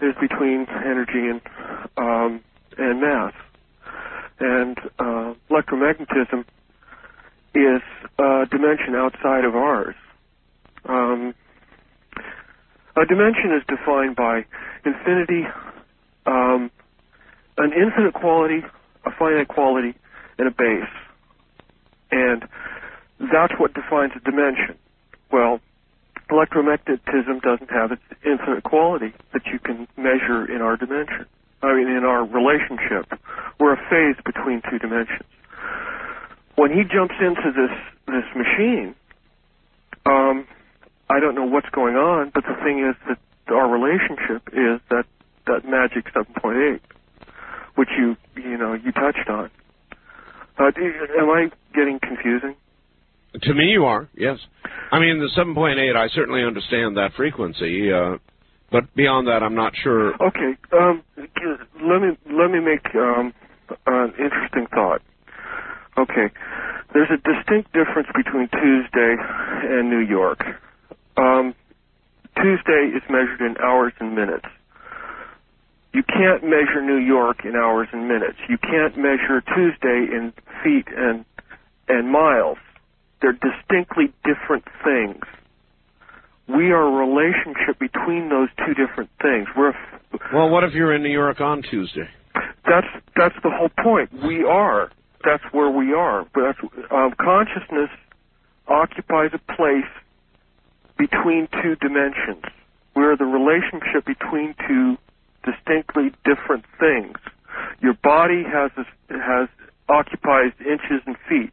is 0.00 0.14
between 0.20 0.66
energy 0.68 1.28
and 1.28 1.40
um, 1.96 2.40
and 2.78 3.00
mass, 3.00 3.32
and 4.38 4.78
uh, 4.98 5.34
electromagnetism 5.50 6.44
is 7.54 7.82
a 8.18 8.46
dimension 8.50 8.94
outside 8.94 9.44
of 9.44 9.54
ours. 9.54 9.94
Um, 10.86 11.34
a 13.00 13.06
dimension 13.06 13.52
is 13.56 13.62
defined 13.66 14.16
by 14.16 14.44
infinity, 14.84 15.46
um, 16.26 16.70
an 17.56 17.72
infinite 17.72 18.14
quality, 18.14 18.62
a 19.06 19.10
finite 19.18 19.48
quality, 19.48 19.94
and 20.38 20.48
a 20.48 20.50
base. 20.50 20.92
And 22.10 22.44
that's 23.32 23.52
what 23.58 23.72
defines 23.74 24.12
a 24.16 24.20
dimension. 24.20 24.76
Well, 25.32 25.60
electromagnetism 26.30 27.40
doesn't 27.42 27.70
have 27.70 27.92
its 27.92 28.02
infinite 28.24 28.64
quality 28.64 29.12
that 29.32 29.46
you 29.46 29.58
can 29.58 29.88
measure 29.96 30.44
in 30.44 30.60
our 30.60 30.76
dimension. 30.76 31.26
I 31.62 31.74
mean, 31.74 31.88
in 31.88 32.04
our 32.04 32.24
relationship. 32.24 33.18
We're 33.58 33.74
a 33.74 33.82
phase 33.90 34.22
between 34.24 34.62
two 34.70 34.78
dimensions. 34.78 35.28
When 36.56 36.70
he 36.70 36.84
jumps 36.84 37.14
into 37.20 37.52
this, 37.52 37.76
this 38.06 38.24
machine, 38.34 38.94
um, 40.06 40.46
I 41.10 41.18
don't 41.18 41.34
know 41.34 41.44
what's 41.44 41.68
going 41.70 41.96
on, 41.96 42.30
but 42.32 42.44
the 42.44 42.54
thing 42.62 42.78
is 42.78 42.94
that 43.08 43.18
our 43.52 43.68
relationship 43.68 44.46
is 44.52 44.80
that 44.90 45.04
that 45.46 45.68
magic 45.68 46.06
7.8, 46.14 46.80
which 47.74 47.88
you 47.98 48.16
you 48.36 48.56
know 48.56 48.74
you 48.74 48.92
touched 48.92 49.28
on. 49.28 49.50
Uh, 50.56 50.70
do 50.70 50.92
am 51.18 51.30
I 51.30 51.50
getting 51.74 51.98
confusing? 51.98 52.54
To 53.42 53.54
me, 53.54 53.64
you 53.66 53.86
are. 53.86 54.08
Yes. 54.14 54.38
I 54.92 55.00
mean, 55.00 55.18
the 55.18 55.30
7.8. 55.36 55.96
I 55.96 56.08
certainly 56.14 56.44
understand 56.44 56.96
that 56.96 57.12
frequency, 57.16 57.92
uh, 57.92 58.18
but 58.70 58.92
beyond 58.94 59.28
that, 59.28 59.42
I'm 59.42 59.54
not 59.54 59.72
sure. 59.82 60.14
Okay. 60.14 60.56
Um, 60.72 61.02
let 61.16 62.02
me 62.02 62.16
let 62.30 62.50
me 62.52 62.60
make 62.60 62.86
um, 62.94 63.34
an 63.86 64.12
interesting 64.18 64.66
thought. 64.72 65.02
Okay. 65.98 66.30
There's 66.92 67.10
a 67.10 67.18
distinct 67.18 67.72
difference 67.72 68.08
between 68.14 68.48
Tuesday 68.48 69.16
and 69.18 69.90
New 69.90 70.00
York. 70.00 70.44
Um, 71.16 71.54
Tuesday 72.36 72.92
is 72.96 73.02
measured 73.10 73.40
in 73.40 73.56
hours 73.62 73.92
and 74.00 74.14
minutes. 74.14 74.46
You 75.92 76.02
can't 76.04 76.44
measure 76.44 76.80
New 76.80 76.98
York 77.04 77.44
in 77.44 77.56
hours 77.56 77.88
and 77.92 78.06
minutes. 78.06 78.38
You 78.48 78.58
can't 78.58 78.96
measure 78.96 79.42
Tuesday 79.54 80.06
in 80.14 80.32
feet 80.62 80.86
and 80.96 81.24
and 81.88 82.10
miles. 82.10 82.58
They're 83.20 83.32
distinctly 83.32 84.12
different 84.24 84.64
things. 84.84 85.24
We 86.48 86.70
are 86.70 86.86
a 86.86 87.06
relationship 87.06 87.78
between 87.78 88.28
those 88.28 88.48
two 88.64 88.74
different 88.74 89.10
things. 89.20 89.48
We're 89.56 89.74
Well, 90.32 90.48
what 90.48 90.64
if 90.64 90.72
you're 90.74 90.94
in 90.94 91.02
New 91.02 91.10
York 91.12 91.40
on 91.40 91.62
Tuesday? 91.62 92.08
that's 92.64 92.86
that's 93.16 93.34
the 93.42 93.50
whole 93.50 93.70
point. 93.82 94.10
We 94.24 94.44
are. 94.44 94.90
That's 95.24 95.42
where 95.52 95.70
we 95.70 95.92
are. 95.92 96.24
But 96.32 96.42
that's, 96.42 96.90
um, 96.92 97.12
consciousness 97.20 97.90
occupies 98.68 99.30
a 99.34 99.52
place 99.54 99.90
between 101.00 101.48
two 101.62 101.76
dimensions. 101.76 102.44
We're 102.94 103.16
the 103.16 103.24
relationship 103.24 104.04
between 104.04 104.54
two 104.68 104.98
distinctly 105.44 106.12
different 106.24 106.66
things. 106.78 107.16
Your 107.80 107.94
body 107.94 108.44
has 108.44 108.70
a, 108.76 108.84
has 109.18 109.48
occupies 109.88 110.52
inches 110.60 111.00
and 111.06 111.16
feet. 111.26 111.52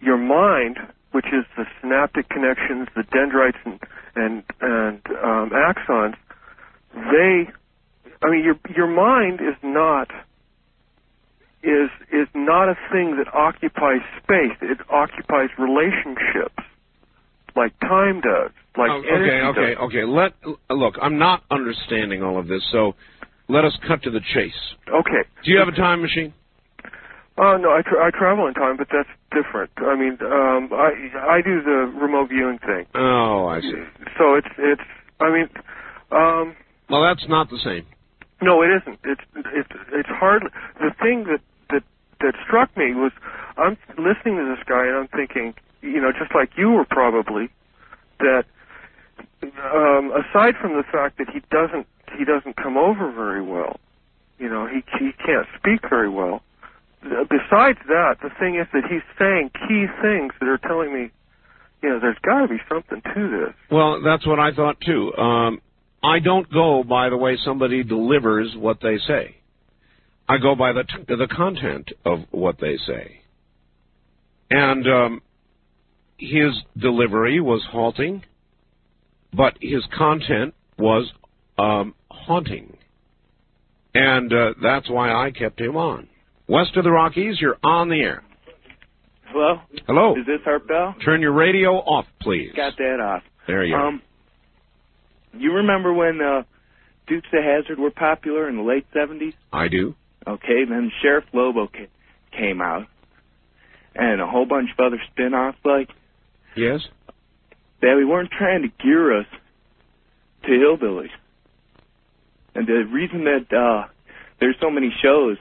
Your 0.00 0.18
mind, 0.18 0.76
which 1.12 1.26
is 1.26 1.46
the 1.56 1.64
synaptic 1.80 2.28
connections, 2.28 2.88
the 2.94 3.04
dendrites 3.04 3.58
and 3.64 3.80
and, 4.16 4.44
and 4.60 5.00
um, 5.22 5.50
axons, 5.50 6.14
they, 6.94 7.48
I 8.22 8.30
mean, 8.30 8.44
your 8.44 8.58
your 8.76 8.86
mind 8.86 9.40
is 9.40 9.56
not 9.62 10.10
is 11.62 11.88
is 12.12 12.28
not 12.34 12.68
a 12.68 12.76
thing 12.92 13.16
that 13.16 13.32
occupies 13.32 14.02
space. 14.22 14.56
It 14.60 14.78
occupies 14.90 15.48
relationships, 15.58 16.62
like 17.56 17.78
time 17.80 18.20
does, 18.20 18.50
like 18.76 18.90
Oh, 18.90 18.98
okay, 18.98 19.08
energy 19.14 19.30
okay, 19.58 19.74
does. 19.74 19.82
okay. 19.84 20.04
Let 20.04 20.32
look. 20.70 20.94
I'm 21.00 21.18
not 21.18 21.42
understanding 21.50 22.22
all 22.22 22.38
of 22.38 22.46
this, 22.48 22.62
so 22.72 22.94
let 23.48 23.64
us 23.64 23.76
cut 23.86 24.02
to 24.04 24.10
the 24.10 24.20
chase. 24.34 24.52
Okay. 24.88 25.22
Do 25.44 25.50
you 25.50 25.58
have 25.58 25.68
a 25.68 25.72
time 25.76 26.02
machine? 26.02 26.32
Oh 27.36 27.56
no, 27.56 27.70
I, 27.70 27.82
tra- 27.82 28.04
I 28.06 28.10
travel 28.10 28.46
in 28.46 28.54
time, 28.54 28.76
but 28.76 28.86
that's 28.92 29.08
different. 29.32 29.70
I 29.78 29.96
mean, 29.96 30.16
um, 30.22 30.70
I 30.72 31.36
I 31.38 31.40
do 31.42 31.62
the 31.62 31.90
remote 32.00 32.28
viewing 32.28 32.58
thing, 32.58 32.86
Oh, 32.94 33.46
I 33.46 33.60
see. 33.60 33.72
so 34.16 34.34
it's 34.34 34.46
it's. 34.56 34.82
I 35.20 35.30
mean, 35.32 35.48
um, 36.12 36.54
Well, 36.88 37.02
that's 37.02 37.26
not 37.28 37.50
the 37.50 37.58
same. 37.58 37.86
no, 38.40 38.62
it 38.62 38.68
isn't. 38.68 39.00
It's 39.04 39.20
it's 39.52 39.68
it's 39.92 40.08
hard. 40.08 40.42
The 40.78 40.90
thing 41.02 41.24
that 41.24 41.40
that 41.70 41.82
that 42.20 42.34
struck 42.46 42.76
me 42.76 42.94
was 42.94 43.10
I'm 43.58 43.76
listening 43.98 44.36
to 44.38 44.54
this 44.54 44.64
guy 44.68 44.86
and 44.86 44.96
I'm 44.96 45.08
thinking, 45.08 45.54
you 45.84 46.00
know, 46.00 46.12
just 46.12 46.34
like 46.34 46.50
you 46.56 46.70
were 46.70 46.86
probably, 46.88 47.50
that 48.18 48.44
um, 49.42 50.12
aside 50.12 50.54
from 50.60 50.72
the 50.72 50.84
fact 50.90 51.18
that 51.18 51.28
he 51.32 51.40
doesn't 51.50 51.86
he 52.16 52.24
doesn't 52.24 52.56
come 52.56 52.76
over 52.76 53.12
very 53.12 53.42
well, 53.42 53.78
you 54.38 54.48
know, 54.48 54.66
he 54.66 54.82
he 54.98 55.12
can't 55.24 55.46
speak 55.58 55.88
very 55.88 56.08
well. 56.08 56.42
Besides 57.02 57.78
that, 57.88 58.16
the 58.22 58.30
thing 58.40 58.56
is 58.56 58.66
that 58.72 58.84
he's 58.88 59.02
saying 59.18 59.50
key 59.68 59.86
things 60.00 60.32
that 60.40 60.48
are 60.48 60.58
telling 60.58 60.94
me, 60.94 61.10
you 61.82 61.90
know, 61.90 62.00
there's 62.00 62.16
got 62.22 62.40
to 62.40 62.48
be 62.48 62.56
something 62.66 63.02
to 63.14 63.28
this. 63.28 63.54
Well, 63.70 64.00
that's 64.02 64.26
what 64.26 64.40
I 64.40 64.52
thought 64.54 64.80
too. 64.80 65.14
Um, 65.14 65.60
I 66.02 66.18
don't 66.18 66.50
go 66.50 66.82
by 66.82 67.10
the 67.10 67.16
way 67.16 67.36
somebody 67.44 67.82
delivers 67.82 68.54
what 68.56 68.78
they 68.80 68.98
say. 69.06 69.36
I 70.26 70.38
go 70.38 70.54
by 70.54 70.72
the 70.72 70.84
t- 70.84 71.04
the 71.14 71.28
content 71.28 71.92
of 72.06 72.20
what 72.30 72.58
they 72.58 72.78
say. 72.86 73.20
And 74.50 74.86
um, 74.86 75.22
his 76.18 76.52
delivery 76.76 77.40
was 77.40 77.62
halting, 77.70 78.22
but 79.32 79.54
his 79.60 79.82
content 79.96 80.54
was 80.78 81.10
um, 81.58 81.94
haunting, 82.10 82.76
and 83.94 84.32
uh, 84.32 84.54
that's 84.62 84.88
why 84.90 85.12
I 85.12 85.30
kept 85.30 85.60
him 85.60 85.76
on. 85.76 86.08
West 86.48 86.76
of 86.76 86.84
the 86.84 86.90
Rockies, 86.90 87.40
you're 87.40 87.56
on 87.62 87.88
the 87.88 88.00
air. 88.00 88.22
Hello? 89.26 89.60
Hello. 89.86 90.12
Is 90.16 90.26
this 90.26 90.40
Art 90.46 90.68
Bell? 90.68 90.94
Turn 91.04 91.20
your 91.20 91.32
radio 91.32 91.72
off, 91.72 92.06
please. 92.20 92.52
Got 92.54 92.76
that 92.78 93.00
off. 93.00 93.22
There 93.46 93.64
you 93.64 93.74
are. 93.74 93.88
Um, 93.88 94.02
you 95.36 95.52
remember 95.54 95.92
when 95.92 96.20
uh, 96.20 96.42
Dukes 97.08 97.28
of 97.32 97.42
Hazzard 97.42 97.78
were 97.78 97.90
popular 97.90 98.48
in 98.48 98.56
the 98.56 98.62
late 98.62 98.86
70s? 98.94 99.34
I 99.52 99.68
do. 99.68 99.94
Okay, 100.26 100.64
then 100.68 100.90
Sheriff 101.02 101.24
Lobo 101.32 101.66
ca- 101.66 101.88
came 102.38 102.60
out, 102.62 102.86
and 103.94 104.20
a 104.20 104.26
whole 104.26 104.46
bunch 104.46 104.70
of 104.78 104.86
other 104.86 105.00
spin-offs 105.10 105.58
like 105.64 105.88
Yes. 106.56 106.80
that. 107.80 107.94
We 107.96 108.04
weren't 108.04 108.30
trying 108.30 108.62
to 108.62 108.68
gear 108.82 109.18
us 109.20 109.26
to 110.44 110.48
hillbillies. 110.50 111.10
And 112.54 112.66
the 112.66 112.84
reason 112.92 113.24
that 113.24 113.56
uh, 113.56 113.88
there's 114.40 114.56
so 114.60 114.70
many 114.70 114.92
shows 115.02 115.36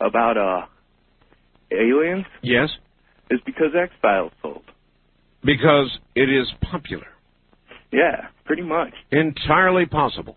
about 0.00 0.36
uh, 0.36 0.66
aliens 1.70 2.26
Yes. 2.42 2.70
is 3.30 3.40
because 3.46 3.68
X-Files 3.74 4.32
sold. 4.42 4.62
Because 5.44 5.98
it 6.14 6.28
is 6.28 6.46
popular. 6.70 7.06
Yeah, 7.92 8.28
pretty 8.44 8.62
much. 8.62 8.92
Entirely 9.10 9.86
possible. 9.86 10.36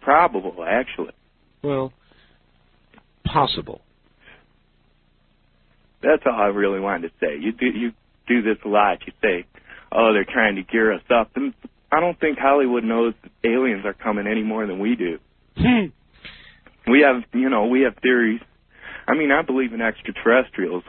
Probable, 0.00 0.64
actually. 0.66 1.12
Well, 1.62 1.92
possible. 3.24 3.80
That's 6.02 6.22
all 6.26 6.40
I 6.40 6.46
really 6.46 6.80
wanted 6.80 7.08
to 7.08 7.14
say. 7.20 7.38
You 7.40 7.52
do 7.52 7.66
you 7.66 7.92
do 8.28 8.42
this 8.42 8.58
a 8.64 8.68
lot. 8.68 8.98
You 9.06 9.12
say, 9.22 9.44
"Oh, 9.90 10.12
they're 10.12 10.24
trying 10.24 10.56
to 10.56 10.62
gear 10.62 10.92
us 10.92 11.02
up." 11.10 11.30
And 11.36 11.54
I 11.90 12.00
don't 12.00 12.18
think 12.20 12.38
Hollywood 12.38 12.84
knows 12.84 13.14
that 13.22 13.30
aliens 13.48 13.84
are 13.84 13.94
coming 13.94 14.26
any 14.26 14.42
more 14.42 14.66
than 14.66 14.78
we 14.78 14.94
do. 14.94 15.18
we 16.86 17.00
have, 17.00 17.22
you 17.32 17.48
know, 17.48 17.66
we 17.66 17.82
have 17.82 17.96
theories. 18.02 18.40
I 19.06 19.14
mean, 19.14 19.30
I 19.32 19.42
believe 19.42 19.72
in 19.72 19.80
extraterrestrials. 19.80 20.84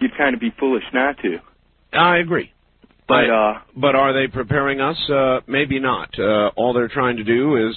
You'd 0.00 0.16
kind 0.16 0.34
of 0.34 0.40
be 0.40 0.52
foolish 0.58 0.84
not 0.94 1.18
to. 1.18 1.38
I 1.92 2.18
agree. 2.18 2.52
But 3.08 3.30
uh, 3.30 3.54
But 3.74 3.94
are 3.96 4.12
they 4.12 4.30
preparing 4.30 4.80
us? 4.80 4.96
Uh, 5.10 5.40
maybe 5.46 5.80
not. 5.80 6.10
Uh, 6.18 6.50
all 6.56 6.72
they're 6.72 6.88
trying 6.88 7.16
to 7.16 7.24
do 7.24 7.68
is 7.68 7.74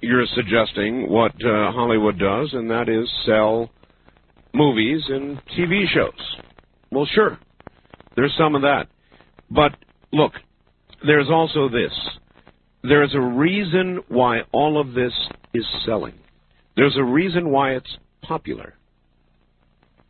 you're 0.00 0.26
suggesting 0.34 1.08
what 1.08 1.32
uh, 1.44 1.72
Hollywood 1.72 2.18
does, 2.18 2.50
and 2.52 2.70
that 2.70 2.88
is 2.88 3.10
sell 3.26 3.70
movies 4.54 5.02
and 5.08 5.40
TV 5.58 5.86
shows. 5.92 6.36
Well, 6.92 7.06
sure, 7.14 7.38
there's 8.18 8.34
some 8.36 8.56
of 8.56 8.62
that. 8.62 8.88
But 9.48 9.76
look, 10.12 10.32
there's 11.06 11.30
also 11.30 11.68
this. 11.68 11.92
There's 12.82 13.14
a 13.14 13.20
reason 13.20 14.00
why 14.08 14.40
all 14.50 14.80
of 14.80 14.92
this 14.92 15.12
is 15.54 15.64
selling. 15.86 16.14
There's 16.74 16.96
a 16.96 17.04
reason 17.04 17.50
why 17.50 17.76
it's 17.76 17.96
popular. 18.22 18.74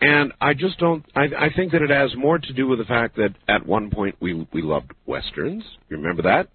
And 0.01 0.33
I 0.41 0.55
just 0.55 0.79
don't. 0.79 1.05
I, 1.15 1.25
I 1.25 1.49
think 1.55 1.73
that 1.73 1.83
it 1.83 1.91
has 1.91 2.17
more 2.17 2.39
to 2.39 2.53
do 2.55 2.67
with 2.67 2.79
the 2.79 2.87
fact 2.87 3.17
that 3.17 3.35
at 3.47 3.67
one 3.67 3.91
point 3.91 4.17
we 4.21 4.49
we 4.55 4.63
loved 4.63 4.93
westerns. 5.05 5.65
You 5.91 5.99
remember 5.99 6.23
that, 6.23 6.49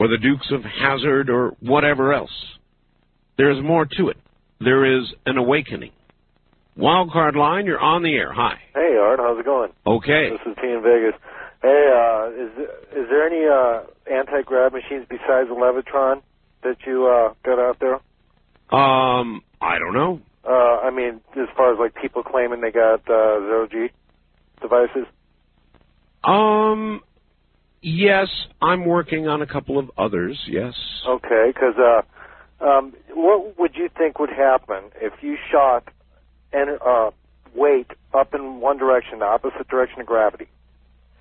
or 0.00 0.08
the 0.08 0.18
Dukes 0.18 0.50
of 0.50 0.62
Hazzard, 0.64 1.30
or 1.30 1.50
whatever 1.60 2.12
else. 2.12 2.34
There's 3.38 3.62
more 3.62 3.86
to 3.98 4.08
it. 4.08 4.16
There 4.58 4.98
is 4.98 5.04
an 5.26 5.38
awakening. 5.38 5.92
Wildcard 6.76 7.36
line, 7.36 7.66
you're 7.66 7.80
on 7.80 8.02
the 8.02 8.14
air. 8.14 8.32
Hi. 8.32 8.58
Hey 8.74 8.96
Art, 8.98 9.18
how's 9.20 9.38
it 9.38 9.44
going? 9.44 9.72
Okay. 9.86 10.30
This 10.30 10.40
is 10.46 10.56
T 10.60 10.68
in 10.68 10.82
Vegas. 10.82 11.20
Hey, 11.60 11.90
uh, 11.94 12.30
is 12.30 12.50
is 12.96 13.08
there 13.10 13.26
any 13.26 13.46
uh, 13.46 13.84
anti-grav 14.10 14.72
machines 14.72 15.06
besides 15.08 15.48
the 15.48 15.54
Levitron 15.54 16.22
that 16.62 16.76
you 16.86 17.06
uh, 17.06 17.34
got 17.44 17.58
out 17.58 17.78
there? 17.78 17.96
Um, 18.76 19.42
I 19.60 19.78
don't 19.78 19.92
know. 19.92 20.20
Uh, 20.44 20.80
I 20.82 20.90
mean, 20.90 21.20
as 21.36 21.48
far 21.54 21.72
as 21.74 21.78
like 21.78 21.94
people 22.00 22.22
claiming 22.22 22.62
they 22.62 22.70
got 22.70 23.00
uh, 23.08 23.38
zero 23.40 23.68
G 23.70 23.88
devices. 24.62 25.06
Um, 26.24 27.02
yes, 27.82 28.28
I'm 28.62 28.86
working 28.86 29.28
on 29.28 29.42
a 29.42 29.46
couple 29.46 29.78
of 29.78 29.90
others. 29.98 30.40
Yes. 30.48 30.72
Okay, 31.06 31.52
because 31.52 31.74
uh, 31.78 32.64
um, 32.64 32.94
what 33.10 33.58
would 33.58 33.76
you 33.76 33.90
think 33.96 34.18
would 34.18 34.30
happen 34.30 34.90
if 35.00 35.12
you 35.22 35.36
shot 35.50 35.84
en- 36.52 36.78
uh, 36.84 37.10
weight 37.54 37.90
up 38.14 38.34
in 38.34 38.60
one 38.60 38.78
direction, 38.78 39.20
the 39.20 39.24
opposite 39.26 39.68
direction 39.68 40.00
of 40.00 40.06
gravity? 40.06 40.48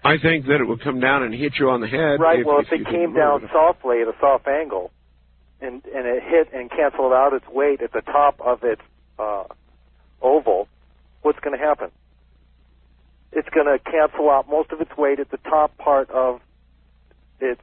I 0.04 0.18
think 0.18 0.46
that 0.48 0.60
it 0.60 0.68
would 0.68 0.82
come 0.82 1.00
down 1.00 1.24
and 1.24 1.34
hit 1.34 1.54
you 1.60 1.70
on 1.70 1.82
the 1.82 1.88
head. 1.88 2.20
right. 2.20 2.40
If, 2.40 2.46
well, 2.46 2.60
if, 2.60 2.72
you 2.72 2.82
it 2.82 2.88
came 2.88 3.14
down 3.14 3.44
it. 3.44 3.50
softly 3.54 4.02
at 4.02 4.08
a 4.08 4.16
soft 4.20 4.48
angle, 4.48 4.92
and 5.62 5.84
and 5.86 6.08
it 6.08 6.24
hit 6.24 6.52
and 6.54 6.70
canceled 6.70 7.14
out 7.14 7.34
its 7.34 7.48
weight 7.48 7.82
at 7.82 7.94
the 7.94 8.02
top 8.02 8.42
of 8.42 8.64
its 8.64 8.82
uh, 9.20 9.44
oval, 10.22 10.68
what's 11.22 11.40
going 11.40 11.58
to 11.58 11.64
happen? 11.64 11.92
It's 13.32 13.50
going 13.50 13.68
to 13.68 13.80
cancel 13.80 14.30
out 14.30 14.50
most 14.50 14.72
of 14.72 14.82
its 14.82 14.92
weight 14.98 15.20
at 15.20 15.30
the 15.30 15.38
top 15.38 15.78
part 15.78 16.10
of 16.10 16.42
its 17.40 17.62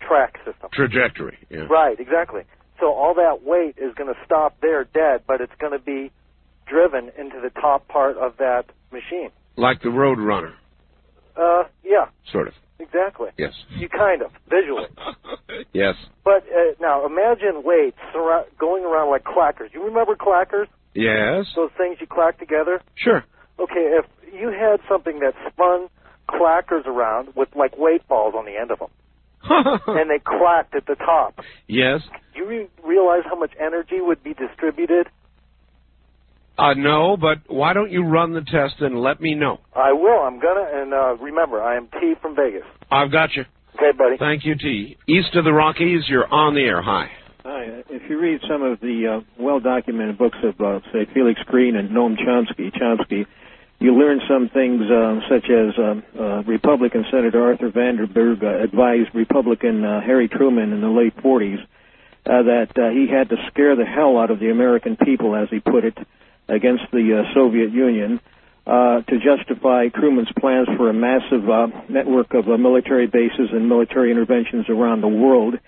track 0.00 0.38
system. 0.44 0.70
Trajectory. 0.72 1.38
Yeah. 1.50 1.66
Right, 1.70 1.98
exactly. 2.00 2.42
So 2.80 2.92
all 2.92 3.14
that 3.14 3.44
weight 3.44 3.76
is 3.78 3.94
going 3.94 4.12
to 4.12 4.18
stop 4.24 4.60
there 4.60 4.84
dead, 4.84 5.22
but 5.26 5.40
it's 5.40 5.52
going 5.58 5.72
to 5.72 5.78
be 5.78 6.10
driven 6.66 7.10
into 7.18 7.40
the 7.40 7.50
top 7.50 7.86
part 7.88 8.16
of 8.16 8.36
that 8.38 8.64
machine. 8.92 9.30
Like 9.56 9.82
the 9.82 9.90
Road 9.90 10.18
Runner, 10.18 10.54
Uh, 11.36 11.64
yeah, 11.84 12.06
sort 12.32 12.48
of. 12.48 12.54
exactly. 12.78 13.28
Yes. 13.38 13.52
You 13.78 13.88
kind 13.88 14.22
of 14.22 14.30
visually. 14.48 14.86
Yes. 15.72 15.94
But 16.24 16.44
uh, 16.48 16.74
now 16.80 17.04
imagine 17.06 17.62
weights 17.64 17.98
surra- 18.14 18.46
going 18.58 18.84
around 18.84 19.10
like 19.10 19.24
clackers. 19.24 19.72
You 19.72 19.84
remember 19.84 20.14
clackers? 20.16 20.66
Yes. 20.94 21.46
Those 21.54 21.70
things 21.76 21.98
you 22.00 22.06
clack 22.06 22.38
together? 22.38 22.80
Sure. 22.96 23.24
Okay, 23.58 23.98
if 23.98 24.04
you 24.32 24.48
had 24.50 24.80
something 24.88 25.20
that 25.20 25.34
spun 25.48 25.88
clackers 26.28 26.86
around 26.86 27.34
with 27.36 27.48
like 27.56 27.76
weight 27.78 28.06
balls 28.08 28.34
on 28.36 28.44
the 28.46 28.56
end 28.56 28.70
of 28.72 28.78
them, 28.80 28.88
and 29.86 30.10
they 30.10 30.18
clacked 30.18 30.74
at 30.74 30.86
the 30.86 30.94
top, 30.96 31.38
Yes. 31.68 32.00
do 32.34 32.40
you 32.40 32.46
re- 32.46 32.68
realize 32.84 33.22
how 33.24 33.36
much 33.38 33.52
energy 33.60 34.00
would 34.00 34.22
be 34.22 34.34
distributed? 34.34 35.08
Uh, 36.56 36.74
no, 36.74 37.16
but 37.16 37.38
why 37.48 37.72
don't 37.72 37.90
you 37.90 38.04
run 38.04 38.32
the 38.32 38.42
test 38.42 38.80
and 38.80 39.00
let 39.00 39.20
me 39.20 39.34
know? 39.34 39.58
I 39.74 39.92
will. 39.92 40.20
I'm 40.22 40.38
gonna. 40.38 40.66
And 40.72 40.94
uh, 40.94 41.16
remember, 41.16 41.60
I 41.62 41.76
am 41.76 41.88
T 42.00 42.14
from 42.22 42.36
Vegas. 42.36 42.62
I've 42.90 43.10
got 43.10 43.34
you. 43.34 43.44
Okay, 43.74 43.90
buddy. 43.96 44.16
Thank 44.18 44.44
you, 44.44 44.54
T. 44.56 44.96
East 45.08 45.34
of 45.34 45.44
the 45.44 45.52
Rockies, 45.52 46.04
you're 46.08 46.32
on 46.32 46.54
the 46.54 46.60
air. 46.60 46.80
Hi. 46.80 47.10
Hi. 47.44 47.64
uh, 47.66 47.82
If 47.90 48.08
you 48.08 48.20
read 48.20 48.40
some 48.48 48.62
of 48.62 48.78
the 48.78 49.18
uh, 49.18 49.42
well-documented 49.42 50.16
books 50.16 50.38
of, 50.44 50.60
uh, 50.60 50.78
say, 50.92 51.06
Felix 51.12 51.40
Greene 51.46 51.74
and 51.74 51.90
Noam 51.90 52.14
Chomsky, 52.16 52.72
Chomsky, 52.72 53.26
you 53.80 53.92
learn 53.96 54.20
some 54.28 54.48
things 54.48 54.82
uh, 54.88 55.18
such 55.28 55.50
as 55.50 55.74
um, 55.76 56.04
uh, 56.18 56.42
Republican 56.44 57.04
Senator 57.10 57.44
Arthur 57.44 57.70
Vandenberg 57.70 58.44
uh, 58.44 58.62
advised 58.62 59.12
Republican 59.12 59.84
uh, 59.84 60.00
Harry 60.02 60.28
Truman 60.28 60.72
in 60.72 60.80
the 60.80 60.88
late 60.88 61.16
40s 61.16 61.60
uh, 61.60 61.66
that 62.44 62.68
uh, 62.78 62.90
he 62.90 63.08
had 63.12 63.28
to 63.30 63.36
scare 63.50 63.74
the 63.74 63.84
hell 63.84 64.16
out 64.18 64.30
of 64.30 64.38
the 64.38 64.50
American 64.50 64.96
people, 64.96 65.34
as 65.34 65.48
he 65.50 65.58
put 65.58 65.84
it, 65.84 65.98
against 66.48 66.84
the 66.92 67.20
uh, 67.20 67.34
Soviet 67.34 67.72
Union 67.72 68.20
uh, 68.66 69.02
to 69.02 69.18
justify 69.18 69.88
Truman's 69.88 70.32
plans 70.38 70.68
for 70.76 70.88
a 70.88 70.94
massive 70.94 71.48
uh, 71.48 71.68
network 71.88 72.34
of 72.34 72.48
uh, 72.48 72.56
military 72.56 73.06
bases 73.06 73.50
and 73.52 73.68
military 73.68 74.10
interventions 74.10 74.68
around 74.68 75.00
the 75.00 75.08
world. 75.08 75.58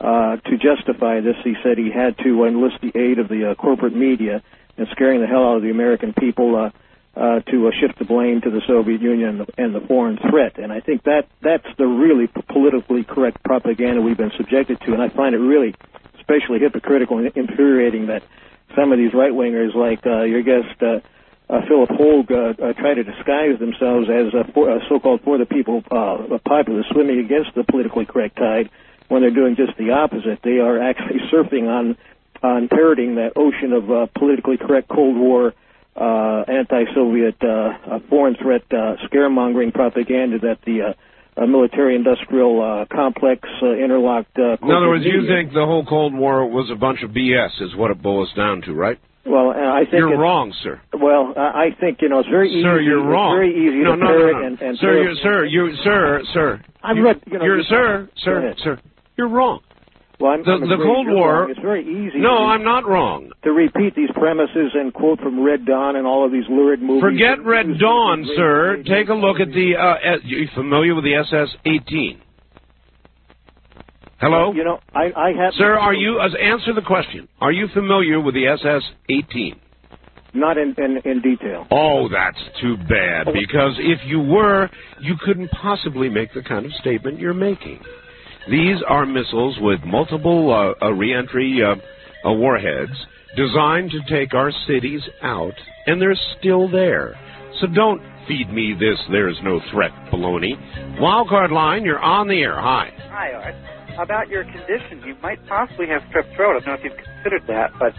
Uh, 0.00 0.36
to 0.36 0.56
justify 0.56 1.20
this, 1.20 1.36
he 1.44 1.54
said 1.62 1.76
he 1.76 1.90
had 1.90 2.16
to 2.18 2.44
enlist 2.44 2.80
the 2.80 2.90
aid 2.98 3.18
of 3.18 3.28
the 3.28 3.50
uh, 3.50 3.54
corporate 3.54 3.94
media 3.94 4.42
and 4.76 4.88
scaring 4.92 5.20
the 5.20 5.26
hell 5.26 5.44
out 5.44 5.56
of 5.56 5.62
the 5.62 5.70
American 5.70 6.14
people 6.14 6.56
uh, 6.56 6.70
uh, 7.14 7.40
to 7.40 7.68
uh, 7.68 7.70
shift 7.78 7.98
the 7.98 8.04
blame 8.04 8.40
to 8.40 8.50
the 8.50 8.62
Soviet 8.66 9.00
Union 9.00 9.28
and 9.28 9.40
the, 9.40 9.46
and 9.58 9.74
the 9.74 9.80
foreign 9.80 10.16
threat. 10.16 10.58
And 10.58 10.72
I 10.72 10.80
think 10.80 11.04
that 11.04 11.28
that's 11.42 11.66
the 11.76 11.86
really 11.86 12.28
politically 12.48 13.04
correct 13.04 13.42
propaganda 13.44 14.00
we've 14.00 14.16
been 14.16 14.32
subjected 14.36 14.80
to. 14.86 14.94
And 14.94 15.02
I 15.02 15.08
find 15.08 15.34
it 15.34 15.38
really, 15.38 15.74
especially 16.18 16.60
hypocritical 16.60 17.18
and 17.18 17.30
infuriating 17.36 18.06
that 18.06 18.22
some 18.76 18.92
of 18.92 18.98
these 18.98 19.14
right 19.14 19.32
wingers, 19.32 19.74
like 19.74 20.06
uh, 20.06 20.22
your 20.22 20.42
guest 20.42 20.80
uh, 20.82 21.00
uh, 21.50 21.60
Phillip 21.66 21.90
Hoag, 21.90 22.30
uh, 22.30 22.54
uh, 22.62 22.72
try 22.74 22.94
to 22.94 23.02
disguise 23.02 23.58
themselves 23.58 24.08
as 24.08 24.32
uh, 24.34 24.44
for, 24.54 24.70
uh, 24.70 24.78
so-called 24.88 25.22
for 25.22 25.36
the 25.38 25.46
people 25.46 25.82
uh, 25.90 26.38
populists 26.44 26.88
swimming 26.92 27.18
against 27.18 27.54
the 27.54 27.64
politically 27.64 28.06
correct 28.06 28.36
tide 28.36 28.70
when 29.08 29.22
they're 29.22 29.34
doing 29.34 29.56
just 29.56 29.76
the 29.76 29.90
opposite. 29.90 30.40
They 30.42 30.58
are 30.58 30.80
actually 30.80 31.20
surfing 31.32 31.68
on 31.68 31.96
on 32.42 32.68
parroting 32.68 33.16
that 33.16 33.32
ocean 33.36 33.72
of 33.72 33.90
uh, 33.90 34.06
politically 34.16 34.56
correct 34.56 34.88
Cold 34.88 35.14
War, 35.16 35.52
uh, 35.94 36.44
anti-Soviet, 36.48 37.36
uh, 37.42 37.46
uh, 37.46 37.98
foreign 38.08 38.34
threat, 38.34 38.62
uh, 38.70 38.96
scaremongering 39.04 39.74
propaganda 39.74 40.38
that 40.38 40.58
the 40.64 40.82
uh, 40.82 40.92
uh, 41.40 41.46
military-industrial 41.46 42.60
uh, 42.62 42.94
complex 42.94 43.48
uh, 43.62 43.72
interlocked. 43.72 44.36
In 44.36 44.70
other 44.70 44.88
words, 44.88 45.04
you 45.04 45.26
think 45.26 45.52
the 45.52 45.64
whole 45.64 45.84
Cold 45.84 46.14
War 46.14 46.46
was 46.46 46.70
a 46.70 46.76
bunch 46.76 47.02
of 47.02 47.10
BS, 47.10 47.60
is 47.62 47.74
what 47.76 47.90
it 47.90 48.02
boils 48.02 48.32
down 48.36 48.62
to, 48.62 48.74
right? 48.74 48.98
Well, 49.26 49.50
I 49.50 49.80
think 49.80 49.94
You're 49.94 50.18
wrong, 50.18 50.52
sir. 50.62 50.80
Well, 50.94 51.34
I 51.36 51.40
I 51.40 51.76
think 51.78 51.98
you 52.00 52.08
know 52.08 52.20
it's 52.20 52.28
very 52.28 52.50
easy. 52.50 52.62
Sir, 52.62 52.80
you're 52.80 53.04
wrong. 53.04 53.36
Very 53.36 53.52
easy 53.52 53.82
no, 53.84 53.92
to 53.92 53.96
no, 53.96 54.06
no, 54.06 54.30
no. 54.32 54.46
and, 54.46 54.60
and 54.60 54.78
sir, 54.78 55.02
you, 55.02 55.14
sir, 55.22 55.44
you, 55.44 55.76
sir, 55.84 56.22
sir. 56.32 56.64
I've 56.82 56.96
you, 56.96 57.04
read- 57.04 57.20
you 57.26 57.38
know, 57.38 57.44
you're, 57.44 57.58
you- 57.58 57.64
sir, 57.64 58.08
sir, 58.16 58.54
sir. 58.64 58.80
You're 59.16 59.28
wrong. 59.28 59.60
Well, 60.20 60.32
I'm, 60.32 60.44
The- 60.44 60.52
I'm 60.52 60.68
the 60.68 60.76
Cold 60.76 61.06
War- 61.08 61.40
wrong. 61.42 61.50
It's 61.50 61.60
very 61.60 61.82
easy. 61.82 62.18
No, 62.18 62.36
I'm 62.46 62.62
not 62.62 62.86
wrong. 62.86 63.30
to 63.42 63.52
repeat 63.52 63.94
these 63.96 64.10
premises 64.14 64.72
and 64.74 64.92
quote 64.92 65.18
from 65.20 65.42
Red 65.42 65.64
Dawn 65.64 65.96
and 65.96 66.06
all 66.06 66.26
of 66.26 66.30
these 66.32 66.44
lurid 66.50 66.82
movies. 66.82 67.00
Forget 67.02 67.42
Red 67.44 67.78
Dawn, 67.78 68.26
sir. 68.36 68.82
Take 68.86 69.08
a 69.08 69.14
look 69.14 69.40
at 69.40 69.48
the. 69.48 69.76
Uh, 69.76 70.16
you 70.24 70.46
familiar 70.54 70.94
with 70.94 71.04
the 71.04 71.14
SS-18? 71.14 72.18
Hello. 74.20 74.52
You 74.52 74.64
know, 74.64 74.80
I, 74.94 75.10
I 75.16 75.32
have. 75.32 75.54
Sir, 75.54 75.78
are 75.78 75.94
you? 75.94 76.20
Uh, 76.20 76.28
answer 76.36 76.74
the 76.74 76.82
question. 76.82 77.26
Are 77.40 77.52
you 77.52 77.68
familiar 77.72 78.20
with 78.20 78.34
the 78.34 78.46
SS-18? 78.48 79.56
Not 80.34 80.58
in, 80.58 80.74
in 80.78 80.98
in 81.04 81.22
detail. 81.22 81.66
Oh, 81.72 82.08
that's 82.08 82.38
too 82.60 82.76
bad. 82.76 83.26
Because 83.32 83.74
if 83.78 83.98
you 84.06 84.20
were, 84.20 84.68
you 85.00 85.16
couldn't 85.24 85.50
possibly 85.50 86.08
make 86.08 86.32
the 86.34 86.42
kind 86.42 86.66
of 86.66 86.72
statement 86.74 87.18
you're 87.18 87.34
making. 87.34 87.80
These 88.48 88.78
are 88.88 89.04
missiles 89.04 89.58
with 89.60 89.80
multiple 89.84 90.52
uh, 90.52 90.84
uh, 90.84 90.92
reentry 90.92 91.60
uh, 91.62 91.74
uh, 92.28 92.32
warheads 92.32 92.96
designed 93.36 93.90
to 93.90 94.00
take 94.08 94.34
our 94.34 94.50
cities 94.66 95.02
out, 95.22 95.54
and 95.86 96.00
they're 96.00 96.18
still 96.38 96.68
there. 96.70 97.18
So 97.60 97.66
don't 97.66 98.00
feed 98.26 98.50
me 98.52 98.74
this 98.78 98.98
"there's 99.10 99.38
no 99.42 99.60
threat" 99.70 99.92
baloney. 100.10 100.56
Wildcard 100.98 101.50
line, 101.50 101.84
you're 101.84 102.00
on 102.00 102.28
the 102.28 102.40
air. 102.40 102.58
Hi. 102.58 102.90
Hi, 103.10 103.32
Art. 103.32 103.54
How 103.96 104.04
about 104.04 104.28
your 104.28 104.44
condition, 104.44 105.02
you 105.04 105.14
might 105.22 105.44
possibly 105.46 105.86
have 105.88 106.02
strep 106.10 106.34
throat. 106.34 106.56
I 106.56 106.64
don't 106.64 106.66
know 106.66 106.74
if 106.74 106.84
you've 106.84 106.96
considered 106.96 107.42
that, 107.48 107.72
but 107.78 107.92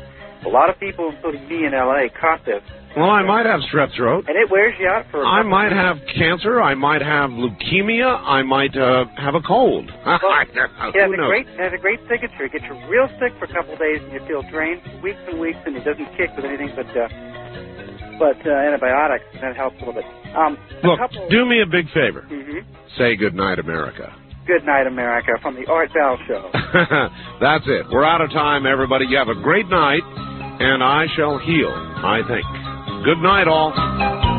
a 0.46 0.50
lot 0.50 0.70
of 0.70 0.80
people, 0.80 1.12
including 1.14 1.48
me 1.48 1.66
in 1.66 1.74
LA, 1.74 2.08
caught 2.20 2.44
this, 2.46 2.64
Well, 2.96 3.10
I 3.10 3.24
might 3.24 3.46
have 3.46 3.62
strep 3.72 3.96
throat. 3.96 4.26
and 4.28 4.36
it 4.38 4.52
wears 4.52 4.76
you 4.80 4.88
out 4.88 5.06
for. 5.12 5.24
a 5.24 5.28
I 5.28 5.44
might 5.44 5.72
have 5.72 5.98
cancer. 6.18 6.62
I 6.62 6.76
might 6.76 7.02
have 7.02 7.30
leukemia. 7.32 8.20
I 8.20 8.42
might 8.44 8.76
uh, 8.76 9.06
have 9.18 9.36
a 9.36 9.42
cold. 9.42 9.90
It 10.06 10.96
has 11.00 11.12
a 11.12 11.16
knows? 11.16 11.28
great, 11.30 11.48
it 11.48 11.60
has 11.60 11.72
a 11.74 11.78
great 11.82 12.00
signature. 12.10 12.46
It 12.46 12.52
gets 12.52 12.66
you 12.66 12.76
real 12.90 13.08
sick 13.20 13.32
for 13.40 13.46
a 13.46 13.54
couple 13.54 13.74
of 13.74 13.80
days, 13.80 14.02
and 14.04 14.12
you 14.12 14.20
feel 14.28 14.42
drained 14.52 14.82
for 14.84 15.00
weeks 15.02 15.20
and 15.30 15.40
weeks, 15.40 15.60
and 15.66 15.76
it 15.78 15.84
doesn't 15.86 16.06
kick 16.18 16.30
with 16.36 16.44
anything 16.46 16.72
but 16.76 16.88
uh, 16.92 17.08
but 18.20 18.38
uh, 18.46 18.52
antibiotics. 18.52 19.24
That 19.42 19.56
helps 19.56 19.78
a 19.82 19.86
little 19.86 19.94
bit. 19.96 20.06
Um, 20.36 20.58
Look, 20.84 21.00
couple, 21.00 21.28
do 21.30 21.46
me 21.46 21.62
a 21.62 21.66
big 21.66 21.88
favor. 21.94 22.26
Mhm. 22.30 22.66
Say 22.98 23.16
good 23.16 23.34
night, 23.34 23.60
America. 23.60 24.14
Good 24.48 24.66
night, 24.66 24.86
America, 24.88 25.32
from 25.42 25.56
the 25.56 25.66
Art 25.72 25.94
Bell 25.94 26.18
Show. 26.28 26.50
That's 27.40 27.64
it. 27.68 27.86
We're 27.92 28.04
out 28.06 28.22
of 28.22 28.32
time, 28.32 28.66
everybody. 28.66 29.06
You 29.08 29.18
have 29.18 29.30
a 29.30 29.36
great 29.42 29.68
night, 29.70 30.02
and 30.60 30.84
I 30.84 31.06
shall 31.16 31.38
heal, 31.40 31.72
I 31.72 32.20
think. 32.28 32.46
Good 33.04 33.18
night, 33.18 33.48
all. 33.48 34.31